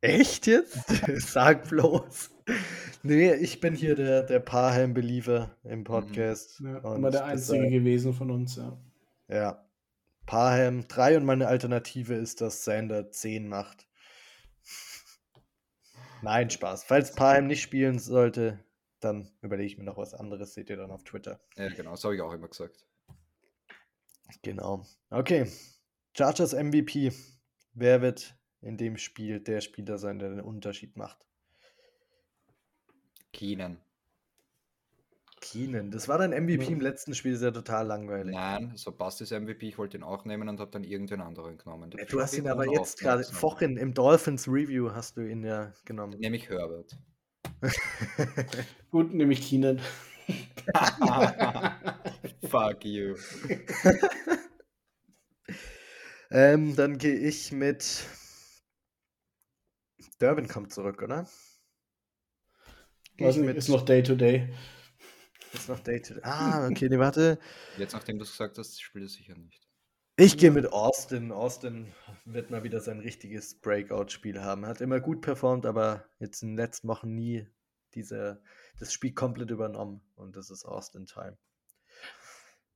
Echt 0.00 0.48
jetzt? 0.48 0.80
Sag 1.16 1.68
bloß. 1.68 2.30
Nee, 3.04 3.34
ich 3.34 3.60
bin 3.60 3.74
hier 3.74 3.94
der, 3.94 4.24
der 4.24 4.40
Parham-Believer 4.40 5.56
im 5.62 5.84
Podcast. 5.84 6.60
Ja, 6.60 6.78
Und 6.78 6.96
immer 6.96 7.10
der 7.12 7.24
Einzige 7.24 7.70
gewesen 7.70 8.14
von 8.14 8.32
uns, 8.32 8.56
ja. 8.56 8.76
Ja. 9.28 9.64
Parham 10.26 10.86
3 10.88 11.18
und 11.18 11.24
meine 11.24 11.46
Alternative 11.46 12.14
ist, 12.14 12.40
dass 12.40 12.64
Sander 12.64 13.10
10 13.10 13.48
macht. 13.48 13.86
Nein, 16.22 16.50
Spaß. 16.50 16.84
Falls 16.84 17.14
Parham 17.14 17.48
nicht 17.48 17.62
spielen 17.62 17.98
sollte, 17.98 18.64
dann 19.00 19.28
überlege 19.42 19.66
ich 19.66 19.76
mir 19.76 19.84
noch 19.84 19.98
was 19.98 20.14
anderes. 20.14 20.54
Seht 20.54 20.70
ihr 20.70 20.76
dann 20.76 20.92
auf 20.92 21.02
Twitter. 21.02 21.40
Ja, 21.56 21.68
genau, 21.68 21.90
das 21.90 22.04
habe 22.04 22.14
ich 22.14 22.20
auch 22.20 22.32
immer 22.32 22.48
gesagt. 22.48 22.86
Genau. 24.42 24.86
Okay. 25.10 25.50
Chargers 26.16 26.54
MVP. 26.54 27.12
Wer 27.74 28.02
wird 28.02 28.36
in 28.60 28.76
dem 28.76 28.96
Spiel 28.98 29.40
der 29.40 29.60
Spieler 29.60 29.98
sein, 29.98 30.20
der 30.20 30.30
den 30.30 30.40
Unterschied 30.40 30.96
macht? 30.96 31.26
Keenan. 33.32 33.80
Keenan. 35.42 35.90
Das 35.90 36.08
war 36.08 36.16
dein 36.18 36.30
MVP 36.30 36.72
im 36.72 36.80
letzten 36.80 37.14
Spiel, 37.14 37.34
ist 37.34 37.42
ja 37.42 37.50
total 37.50 37.86
langweilig. 37.86 38.34
Nein, 38.34 38.72
so 38.76 38.92
passt 38.92 39.20
das 39.20 39.32
MVP. 39.32 39.68
Ich 39.68 39.76
wollte 39.76 39.98
ihn 39.98 40.04
auch 40.04 40.24
nehmen 40.24 40.48
und 40.48 40.60
habe 40.60 40.70
dann 40.70 40.84
irgendwen 40.84 41.20
anderen 41.20 41.58
genommen. 41.58 41.90
Ja, 41.98 42.04
du 42.04 42.20
hast 42.20 42.38
ihn 42.38 42.46
aber 42.48 42.72
jetzt 42.72 43.00
gerade 43.00 43.24
vorhin 43.24 43.76
im 43.76 43.92
Dolphins 43.92 44.46
Review 44.48 44.92
hast 44.92 45.16
du 45.16 45.28
ihn 45.28 45.42
ja 45.44 45.72
genommen. 45.84 46.16
Nehme 46.18 46.36
ich 46.36 46.48
Herbert. 46.48 46.96
Gut, 48.90 49.12
nehme 49.12 49.32
ich 49.32 49.48
Keenan. 49.48 49.80
Fuck 52.48 52.84
you. 52.84 53.16
ähm, 56.30 56.76
dann 56.76 56.98
gehe 56.98 57.16
ich 57.16 57.50
mit. 57.52 58.04
Durbin 60.20 60.46
kommt 60.46 60.72
zurück, 60.72 61.02
oder? 61.02 61.26
Ich 63.16 63.26
nicht, 63.26 63.40
mit. 63.40 63.56
ist 63.56 63.68
noch 63.68 63.84
Day 63.84 64.04
to 64.04 64.14
Day. 64.14 64.48
Ist 65.54 65.68
noch 65.68 65.80
Day 65.80 66.00
to 66.00 66.14
Ah, 66.22 66.66
okay, 66.70 66.88
nee, 66.88 66.98
warte. 66.98 67.38
Jetzt, 67.78 67.92
nachdem 67.92 68.18
du 68.18 68.24
es 68.24 68.30
gesagt 68.32 68.58
hast, 68.58 68.80
spielt 68.80 69.04
es 69.06 69.14
sicher 69.14 69.36
nicht. 69.36 69.68
Ich 70.16 70.36
gehe 70.36 70.50
mit 70.50 70.72
Austin. 70.72 71.32
Austin 71.32 71.92
wird 72.24 72.50
mal 72.50 72.62
wieder 72.62 72.80
sein 72.80 73.00
richtiges 73.00 73.58
Breakout-Spiel 73.60 74.42
haben. 74.42 74.66
Hat 74.66 74.80
immer 74.80 75.00
gut 75.00 75.22
performt, 75.22 75.64
aber 75.64 76.04
jetzt 76.18 76.42
in 76.42 76.50
den 76.50 76.56
letzten 76.56 76.88
Wochen 76.88 77.14
nie 77.14 77.48
diese, 77.94 78.42
das 78.78 78.92
Spiel 78.92 79.14
komplett 79.14 79.50
übernommen. 79.50 80.02
Und 80.14 80.36
das 80.36 80.50
ist 80.50 80.64
Austin 80.64 81.06
Time. 81.06 81.38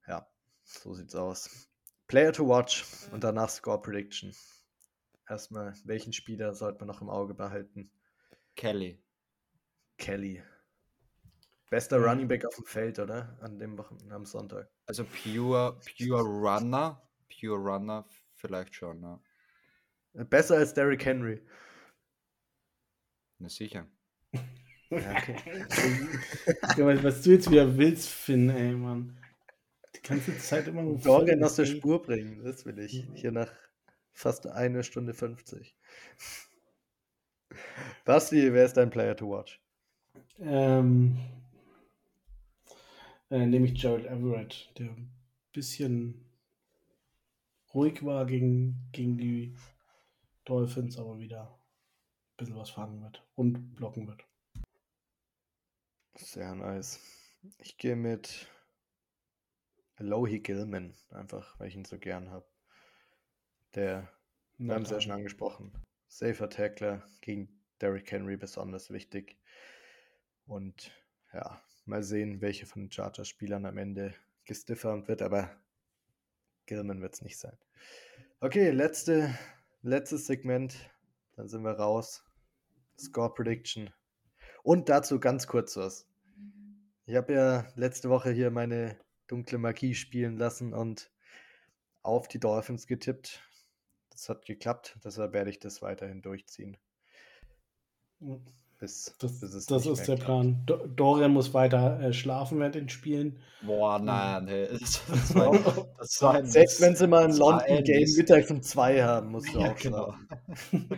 Ja, 0.06 0.26
so 0.64 0.94
sieht's 0.94 1.14
aus. 1.14 1.68
Player 2.06 2.32
to 2.32 2.46
watch 2.48 2.84
und 3.12 3.22
danach 3.22 3.50
Score 3.50 3.82
Prediction. 3.82 4.34
Erstmal, 5.28 5.74
welchen 5.84 6.12
Spieler 6.12 6.54
sollte 6.54 6.78
man 6.78 6.88
noch 6.88 7.02
im 7.02 7.10
Auge 7.10 7.34
behalten? 7.34 7.90
Kelly. 8.54 9.02
Kelly. 9.98 10.42
Bester 11.70 11.98
Running 11.98 12.28
Back 12.28 12.44
auf 12.46 12.54
dem 12.54 12.64
Feld, 12.64 12.98
oder? 12.98 13.36
An 13.40 13.58
dem 13.58 13.76
Wochen 13.76 13.98
am 14.12 14.24
Sonntag. 14.24 14.68
Also 14.86 15.04
pure, 15.04 15.78
pure 15.96 16.22
Runner. 16.22 17.02
Pure 17.40 17.56
Runner 17.58 18.04
vielleicht 18.34 18.74
schon, 18.74 19.00
ne? 19.00 19.20
Besser 20.24 20.56
als 20.56 20.72
Derrick 20.74 21.04
Henry. 21.04 21.42
Na 23.38 23.48
sicher. 23.48 23.86
Ja, 24.90 25.10
okay. 25.16 25.36
Was- 27.02 27.22
du 27.22 27.32
jetzt 27.32 27.50
wieder 27.50 27.76
willst, 27.76 28.08
Finn, 28.08 28.48
ey, 28.48 28.72
Mann. 28.72 29.18
Die 29.96 30.02
ganze 30.08 30.38
Zeit 30.38 30.68
immer 30.68 30.82
nur 30.82 30.98
Dorian 30.98 31.38
voll 31.38 31.46
aus 31.46 31.56
der. 31.56 31.66
Spur 31.66 32.00
bringen, 32.02 32.44
das 32.44 32.64
will 32.64 32.78
ich. 32.78 33.06
Hier 33.14 33.32
nach 33.32 33.50
fast 34.12 34.46
eine 34.46 34.84
Stunde 34.84 35.12
50. 35.12 35.74
Basti, 38.04 38.52
wer 38.52 38.64
ist 38.64 38.76
dein 38.76 38.90
Player 38.90 39.16
to 39.16 39.28
watch? 39.30 39.60
Ähm, 40.38 41.18
äh, 43.30 43.46
nehme 43.46 43.66
ich 43.66 43.80
Gerald 43.80 44.06
Everett, 44.06 44.72
der 44.78 44.90
ein 44.90 45.10
bisschen 45.52 46.24
ruhig 47.74 48.04
war 48.04 48.26
gegen, 48.26 48.88
gegen 48.92 49.18
die 49.18 49.56
Dolphins, 50.44 50.98
aber 50.98 51.18
wieder 51.18 51.50
ein 51.50 52.36
bisschen 52.36 52.56
was 52.56 52.70
fangen 52.70 53.02
wird 53.02 53.26
und 53.34 53.74
blocken 53.74 54.06
wird. 54.06 54.24
Sehr 56.14 56.54
nice. 56.54 57.00
Ich 57.58 57.76
gehe 57.76 57.96
mit 57.96 58.48
Lohi 59.98 60.40
Gilman, 60.40 60.94
einfach 61.10 61.58
weil 61.58 61.68
ich 61.68 61.76
ihn 61.76 61.84
so 61.84 61.98
gern 61.98 62.30
habe. 62.30 62.46
Der, 63.74 64.10
wir 64.58 64.74
haben 64.74 64.82
es 64.82 64.90
ja 64.90 65.00
schon 65.00 65.12
angesprochen, 65.12 65.72
safer 66.08 66.48
Tackler 66.48 67.06
gegen 67.20 67.62
Derrick 67.80 68.10
Henry 68.10 68.36
besonders 68.36 68.90
wichtig. 68.90 69.38
Und 70.46 70.92
ja, 71.32 71.60
mal 71.86 72.02
sehen, 72.02 72.40
welche 72.40 72.66
von 72.66 72.82
den 72.82 72.92
Chargers-Spielern 72.92 73.66
am 73.66 73.78
Ende 73.78 74.14
gestiffert 74.44 75.08
wird, 75.08 75.22
aber 75.22 75.50
Gilman 76.66 77.00
wird 77.00 77.14
es 77.14 77.22
nicht 77.22 77.38
sein. 77.38 77.56
Okay, 78.40 78.70
letzte, 78.70 79.36
letztes 79.82 80.26
Segment, 80.26 80.76
dann 81.36 81.48
sind 81.48 81.62
wir 81.62 81.72
raus. 81.72 82.24
Score 82.98 83.32
Prediction. 83.32 83.90
Und 84.62 84.88
dazu 84.88 85.20
ganz 85.20 85.46
kurz 85.46 85.76
was. 85.76 86.08
Ich 87.06 87.14
habe 87.14 87.34
ja 87.34 87.66
letzte 87.76 88.10
Woche 88.10 88.30
hier 88.30 88.50
meine 88.50 88.98
dunkle 89.28 89.58
Magie 89.58 89.94
spielen 89.94 90.36
lassen 90.36 90.72
und 90.72 91.12
auf 92.02 92.26
die 92.28 92.40
Dolphins 92.40 92.86
getippt. 92.86 93.42
Das 94.10 94.28
hat 94.28 94.44
geklappt, 94.46 94.98
deshalb 95.04 95.32
werde 95.32 95.50
ich 95.50 95.58
das 95.58 95.82
weiterhin 95.82 96.22
durchziehen. 96.22 96.76
Bis, 98.78 99.14
Das, 99.18 99.40
bis 99.40 99.54
es 99.54 99.66
das 99.66 99.84
nicht 99.84 99.92
ist 99.92 99.98
mehr 99.98 100.06
der 100.06 100.16
klappt. 100.16 100.24
Plan. 100.24 100.62
Do 100.66 100.86
Dorian 100.86 101.32
muss 101.32 101.54
weiter 101.54 101.98
äh, 102.00 102.12
schlafen 102.12 102.58
während 102.58 102.74
den 102.74 102.88
Spielen. 102.90 103.38
Boah, 103.60 103.98
nein, 103.98 104.46
hey. 104.48 104.68
Das, 104.70 105.02
das, 105.08 105.34
war, 105.34 105.86
das 105.98 106.22
war 106.22 106.34
ein 106.34 106.46
Selbst 106.46 106.80
wenn 106.80 106.94
sie 106.94 107.06
mal 107.06 107.24
ein 107.24 107.34
London-Game 107.36 108.08
mittags 108.16 108.50
um 108.50 108.62
zwei 108.62 109.02
haben, 109.02 109.30
musst 109.30 109.54
du 109.54 109.60
Ja, 109.60 109.72
auch 109.72 109.76
genau. 109.76 110.14
schlafen. 110.68 110.88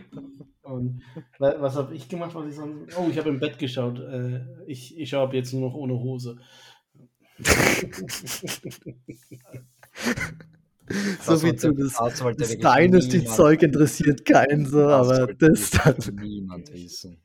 Und 0.63 1.03
wa- 1.39 1.57
was 1.61 1.77
habe 1.77 1.95
ich 1.95 2.09
gemacht? 2.09 2.35
Was 2.35 2.47
ich 2.49 2.57
sonst... 2.57 2.97
Oh, 2.99 3.09
ich 3.11 3.17
habe 3.19 3.31
im 3.31 3.41
Bett 3.41 3.59
geschaut. 3.59 4.01
Äh, 4.01 4.45
ich 4.67 4.99
ich 4.99 5.09
schaue 5.11 5.25
ab 5.29 5.35
jetzt 5.35 5.53
nur 5.55 5.63
noch 5.71 5.75
ohne 5.75 5.95
Hose. 5.95 6.37
So 11.21 11.33
Das 11.33 11.43
wie 11.43 11.55
zu 11.55 11.73
das, 11.73 11.93
das 11.99 12.23
das 12.37 12.57
Dynasty-Zeug 12.59 13.63
interessiert 13.63 14.25
keinen 14.25 14.65
so, 14.67 14.87
Das 14.89 15.09
aber 15.11 15.27
das 15.35 15.71
dann. 15.71 15.97
niemand 16.17 16.73
wissen. 16.73 17.19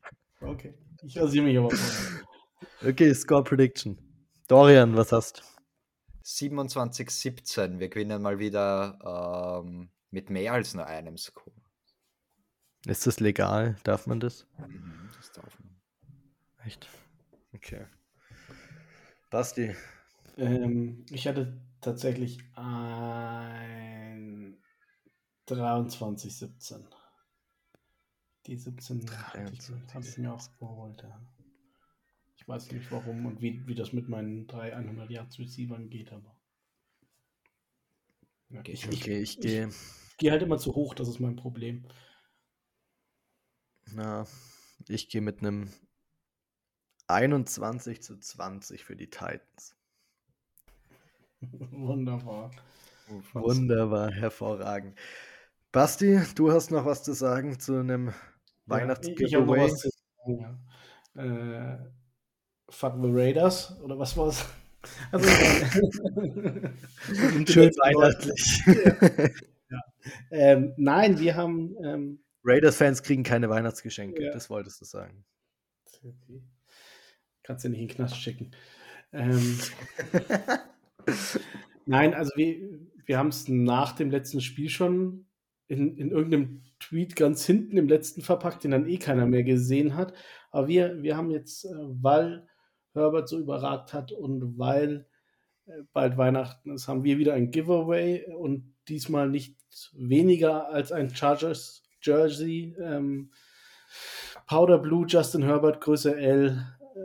Okay. 0.44 0.74
Ich 1.04 1.18
rasiere 1.18 1.46
mich 1.46 1.58
aber. 1.58 1.70
Okay, 2.86 3.14
Score 3.14 3.44
Prediction. 3.44 3.98
Dorian, 4.48 4.96
was 4.96 5.12
hast 5.14 5.42
27-17. 6.26 7.80
Wir 7.80 7.90
gewinnen 7.90 8.22
mal 8.22 8.40
wieder 8.40 9.62
ähm, 9.64 9.90
mit 10.12 10.30
mehr 10.30 10.54
als 10.54 10.74
nur 10.74 10.86
einem 10.86 11.18
Score. 11.18 11.56
Ist 12.86 13.08
das 13.08 13.20
legal? 13.20 13.78
Darf 13.84 14.08
man 14.08 14.20
das? 14.20 14.46
Mhm, 14.58 15.10
das 15.18 15.32
darf 15.32 15.60
man. 15.60 15.76
Echt? 16.66 16.88
Okay. 17.54 17.86
Basti, 19.30 19.76
Ähm, 20.38 21.06
ich 21.10 21.28
hatte 21.28 21.62
tatsächlich 21.82 22.40
ein 22.56 24.58
23-17. 25.48 26.84
Die 28.46 28.58
17 28.58 29.10
habe 29.10 29.50
ich, 29.52 29.60
23, 29.60 29.94
hab 29.94 30.04
ich 30.04 30.18
mir 30.18 30.34
auch 30.34 30.60
geholt. 30.60 31.02
Ja. 31.02 31.22
Ich 32.36 32.48
weiß 32.48 32.72
nicht 32.72 32.92
warum 32.92 33.26
und 33.26 33.42
wie, 33.42 33.66
wie 33.68 33.76
das 33.76 33.94
mit 33.94 34.10
meinen 34.10 34.48
drei 34.48 34.76
100 34.76 35.10
Yards 35.10 35.40
Receivern 35.40 35.90
geht, 35.90 36.12
aber. 36.12 36.38
Ja, 38.50 38.62
Geht 38.62 38.76
ich, 38.76 38.88
ich, 38.90 39.02
okay, 39.02 39.22
ich 39.22 39.36
ich 39.36 39.40
gehe. 39.40 39.70
gehe 40.18 40.32
halt 40.32 40.42
immer 40.42 40.58
zu 40.58 40.76
hoch, 40.76 40.94
das 40.94 41.08
ist 41.08 41.20
mein 41.20 41.38
Problem. 41.38 41.88
Na, 43.94 44.26
ich 44.90 45.08
gehe 45.10 45.22
mit 45.22 45.40
einem 45.40 45.72
21 47.08 48.02
zu 48.02 48.20
20 48.20 48.84
für 48.84 48.96
die 48.96 49.10
Titans. 49.10 49.76
Wunderbar. 51.72 52.52
Wunderbar, 53.34 54.12
hervorragend. 54.12 54.98
Basti, 55.72 56.22
du 56.36 56.52
hast 56.52 56.72
noch 56.72 56.86
was 56.86 57.04
zu 57.04 57.14
sagen 57.14 57.60
zu 57.60 57.80
einem 57.80 58.14
Ja, 58.68 58.76
Weihnachts-Giveaway? 58.76 59.26
ich 59.26 59.36
habe 59.36 59.46
noch 59.46 59.58
was 59.58 59.76
zu 59.80 59.90
sagen. 59.90 60.60
Ja. 61.16 61.76
Äh, 61.76 61.78
fuck 62.70 62.94
the 63.02 63.10
Raiders 63.12 63.80
oder 63.82 63.98
was 64.00 64.16
war's? 64.18 64.46
Also, 65.14 65.30
Schön 67.48 67.72
weihnachtlich. 67.78 68.62
Ja. 69.70 69.80
ähm, 70.30 70.74
nein, 70.78 71.18
wir 71.20 71.36
haben. 71.36 71.74
Ähm, 71.84 72.20
Raiders-Fans 72.44 73.02
kriegen 73.02 73.24
keine 73.24 73.50
Weihnachtsgeschenke, 73.50 74.26
Ja. 74.26 74.32
das 74.34 74.50
wolltest 74.50 74.82
du 74.82 74.86
sagen. 74.86 75.24
Kannst 77.44 77.64
du 77.64 77.70
nicht 77.70 77.80
in 77.80 77.88
den 77.88 77.96
Knast 77.96 78.18
schicken. 78.18 78.52
Ähm, 79.14 79.58
nein, 81.86 82.14
also 82.14 82.32
wir, 82.36 82.80
wir 83.06 83.18
haben 83.18 83.30
es 83.30 83.48
nach 83.48 83.94
dem 83.94 84.12
letzten 84.12 84.42
Spiel 84.42 84.68
schon 84.70 85.26
in, 85.68 85.96
in 85.98 86.12
irgendeinem 86.12 86.62
Tweet 86.84 87.16
ganz 87.16 87.46
hinten 87.46 87.78
im 87.78 87.88
letzten 87.88 88.22
verpackt, 88.22 88.64
den 88.64 88.72
dann 88.72 88.88
eh 88.88 88.98
keiner 88.98 89.26
mehr 89.26 89.44
gesehen 89.44 89.96
hat. 89.96 90.14
Aber 90.52 90.68
wir, 90.68 91.02
wir 91.02 91.18
haben 91.18 91.32
jetzt, 91.32 91.66
äh, 91.66 91.70
weil 91.74 92.48
Herbert 92.94 93.28
so 93.28 93.40
überragt 93.40 93.94
hat 93.94 94.12
und 94.12 94.58
weil 94.58 95.08
äh, 95.66 95.72
bald 95.94 96.18
Weihnachten 96.18 96.72
ist, 96.72 96.88
haben 96.88 97.04
wir 97.04 97.18
wieder 97.18 97.34
ein 97.34 97.52
Giveaway 97.52 98.26
und 98.36 98.74
diesmal 98.88 99.30
nicht 99.30 99.58
weniger 99.94 100.70
als 100.70 100.92
ein 100.92 101.14
Chargers 101.14 101.84
Jersey. 102.02 102.76
Ähm, 102.80 103.32
Powder 104.48 104.78
Blue 104.78 105.06
Justin 105.08 105.44
Herbert 105.44 105.82
Größe 105.82 106.16
L 106.16 106.66
äh, 106.96 107.00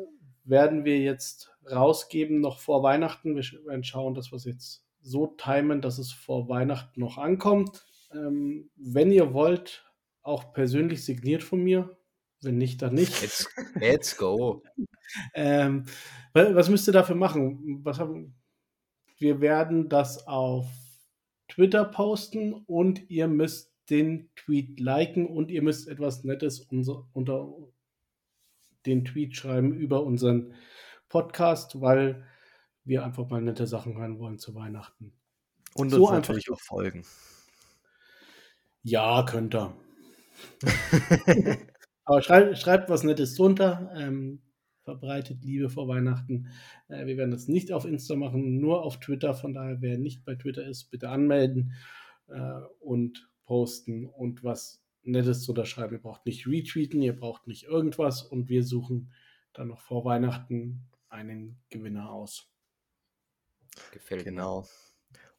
werden 0.44 0.84
wir 0.84 0.98
jetzt 0.98 1.50
rausgeben 1.70 2.40
noch 2.40 2.58
vor 2.58 2.82
Weihnachten. 2.82 3.36
Wir 3.36 3.44
werden 3.66 3.84
schauen, 3.84 4.14
dass 4.14 4.32
wir 4.32 4.36
es 4.36 4.44
jetzt 4.44 4.84
so 5.00 5.28
timen, 5.28 5.80
dass 5.80 5.98
es 5.98 6.12
vor 6.12 6.48
Weihnachten 6.48 7.00
noch 7.00 7.18
ankommt. 7.18 7.84
Ähm, 8.12 8.70
wenn 8.76 9.10
ihr 9.10 9.32
wollt, 9.34 9.84
auch 10.22 10.52
persönlich 10.52 11.04
signiert 11.04 11.42
von 11.42 11.62
mir. 11.62 11.96
Wenn 12.40 12.56
nicht, 12.58 12.80
dann 12.82 12.94
nicht. 12.94 13.20
Let's, 13.20 13.48
let's 13.74 14.16
go. 14.16 14.62
Ähm, 15.32 15.84
wa- 16.34 16.54
was 16.54 16.68
müsst 16.68 16.86
ihr 16.86 16.92
dafür 16.92 17.14
machen? 17.16 17.80
Was 17.82 17.98
haben, 17.98 18.34
wir 19.16 19.40
werden 19.40 19.88
das 19.88 20.26
auf 20.26 20.66
Twitter 21.48 21.86
posten 21.86 22.52
und 22.52 23.08
ihr 23.08 23.26
müsst 23.26 23.72
den 23.88 24.28
Tweet 24.36 24.78
liken 24.78 25.26
und 25.26 25.50
ihr 25.50 25.62
müsst 25.62 25.88
etwas 25.88 26.24
Nettes 26.24 26.60
unser, 26.60 27.08
unter 27.14 27.54
den 28.84 29.06
Tweet 29.06 29.34
schreiben 29.34 29.74
über 29.74 30.02
unseren 30.04 30.52
Podcast, 31.08 31.80
weil 31.80 32.26
wir 32.84 33.02
einfach 33.02 33.30
mal 33.30 33.40
nette 33.40 33.66
Sachen 33.66 33.96
hören 33.96 34.18
wollen 34.18 34.38
zu 34.38 34.54
Weihnachten. 34.54 35.14
Und 35.74 35.88
So 35.88 36.02
uns 36.02 36.10
natürlich 36.12 36.50
auch 36.50 36.60
folgen. 36.60 37.02
Ja, 38.82 39.24
könnt 39.24 39.54
ihr. 39.54 39.74
Aber 42.04 42.22
schreibt, 42.22 42.58
schreibt 42.58 42.90
was 42.90 43.02
Nettes 43.04 43.34
drunter. 43.34 43.90
Ähm, 43.94 44.40
verbreitet 44.82 45.44
Liebe 45.44 45.68
vor 45.68 45.88
Weihnachten. 45.88 46.48
Äh, 46.88 47.06
wir 47.06 47.18
werden 47.18 47.30
das 47.30 47.48
nicht 47.48 47.72
auf 47.72 47.84
Insta 47.84 48.16
machen, 48.16 48.58
nur 48.58 48.82
auf 48.82 49.00
Twitter. 49.00 49.34
Von 49.34 49.52
daher, 49.52 49.82
wer 49.82 49.98
nicht 49.98 50.24
bei 50.24 50.34
Twitter 50.34 50.66
ist, 50.66 50.90
bitte 50.90 51.10
anmelden 51.10 51.74
äh, 52.28 52.60
und 52.80 53.28
posten 53.44 54.06
und 54.06 54.42
was 54.42 54.82
Nettes 55.02 55.44
drunter 55.44 55.66
schreiben. 55.66 55.94
Ihr 55.94 56.02
braucht 56.02 56.24
nicht 56.24 56.46
retweeten, 56.46 57.02
ihr 57.02 57.14
braucht 57.14 57.46
nicht 57.46 57.64
irgendwas 57.64 58.22
und 58.22 58.48
wir 58.48 58.64
suchen 58.64 59.12
dann 59.52 59.68
noch 59.68 59.80
vor 59.80 60.04
Weihnachten 60.04 60.88
einen 61.08 61.58
Gewinner 61.70 62.10
aus. 62.10 62.50
Gefällt 63.92 64.24
mir. 64.24 64.32
Genau. 64.32 64.66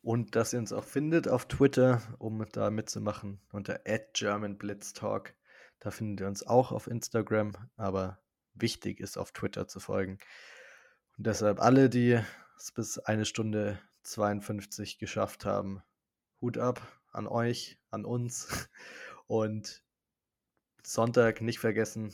Und 0.01 0.35
dass 0.35 0.53
ihr 0.53 0.59
uns 0.59 0.71
auch 0.71 0.85
findet 0.85 1.27
auf 1.27 1.47
Twitter, 1.47 2.01
um 2.19 2.45
da 2.51 2.69
mitzumachen, 2.69 3.41
unter 3.51 3.81
@germanblitztalk. 4.13 5.35
Da 5.79 5.91
findet 5.91 6.21
ihr 6.21 6.27
uns 6.27 6.45
auch 6.45 6.71
auf 6.71 6.87
Instagram, 6.87 7.53
aber 7.75 8.19
wichtig 8.53 8.99
ist 8.99 9.17
auf 9.17 9.31
Twitter 9.31 9.67
zu 9.67 9.79
folgen. 9.79 10.17
Und 11.17 11.27
deshalb 11.27 11.59
alle, 11.59 11.89
die 11.89 12.19
es 12.57 12.71
bis 12.71 12.97
eine 12.99 13.25
Stunde 13.25 13.79
52 14.03 14.99
geschafft 14.99 15.45
haben, 15.45 15.81
Hut 16.41 16.57
ab 16.57 16.81
an 17.11 17.27
euch, 17.27 17.77
an 17.89 18.05
uns. 18.05 18.47
Und 19.27 19.83
Sonntag 20.83 21.41
nicht 21.41 21.59
vergessen, 21.59 22.13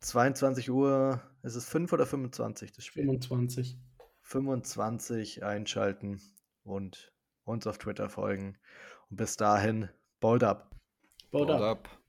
22 0.00 0.70
Uhr, 0.70 1.22
ist 1.42 1.54
es 1.54 1.66
5 1.66 1.92
oder 1.92 2.06
25 2.06 2.72
das 2.72 2.84
Spiel? 2.84 3.04
25. 3.04 3.78
25 4.22 5.44
einschalten 5.44 6.20
und 6.64 7.12
uns 7.44 7.66
auf 7.66 7.78
Twitter 7.78 8.08
folgen. 8.08 8.58
Und 9.10 9.16
bis 9.16 9.36
dahin, 9.36 9.88
bold 10.20 10.42
up. 10.44 10.74
Baut 11.30 11.48
Haut 11.48 11.62
ab. 11.62 11.88
ab. 11.88 11.99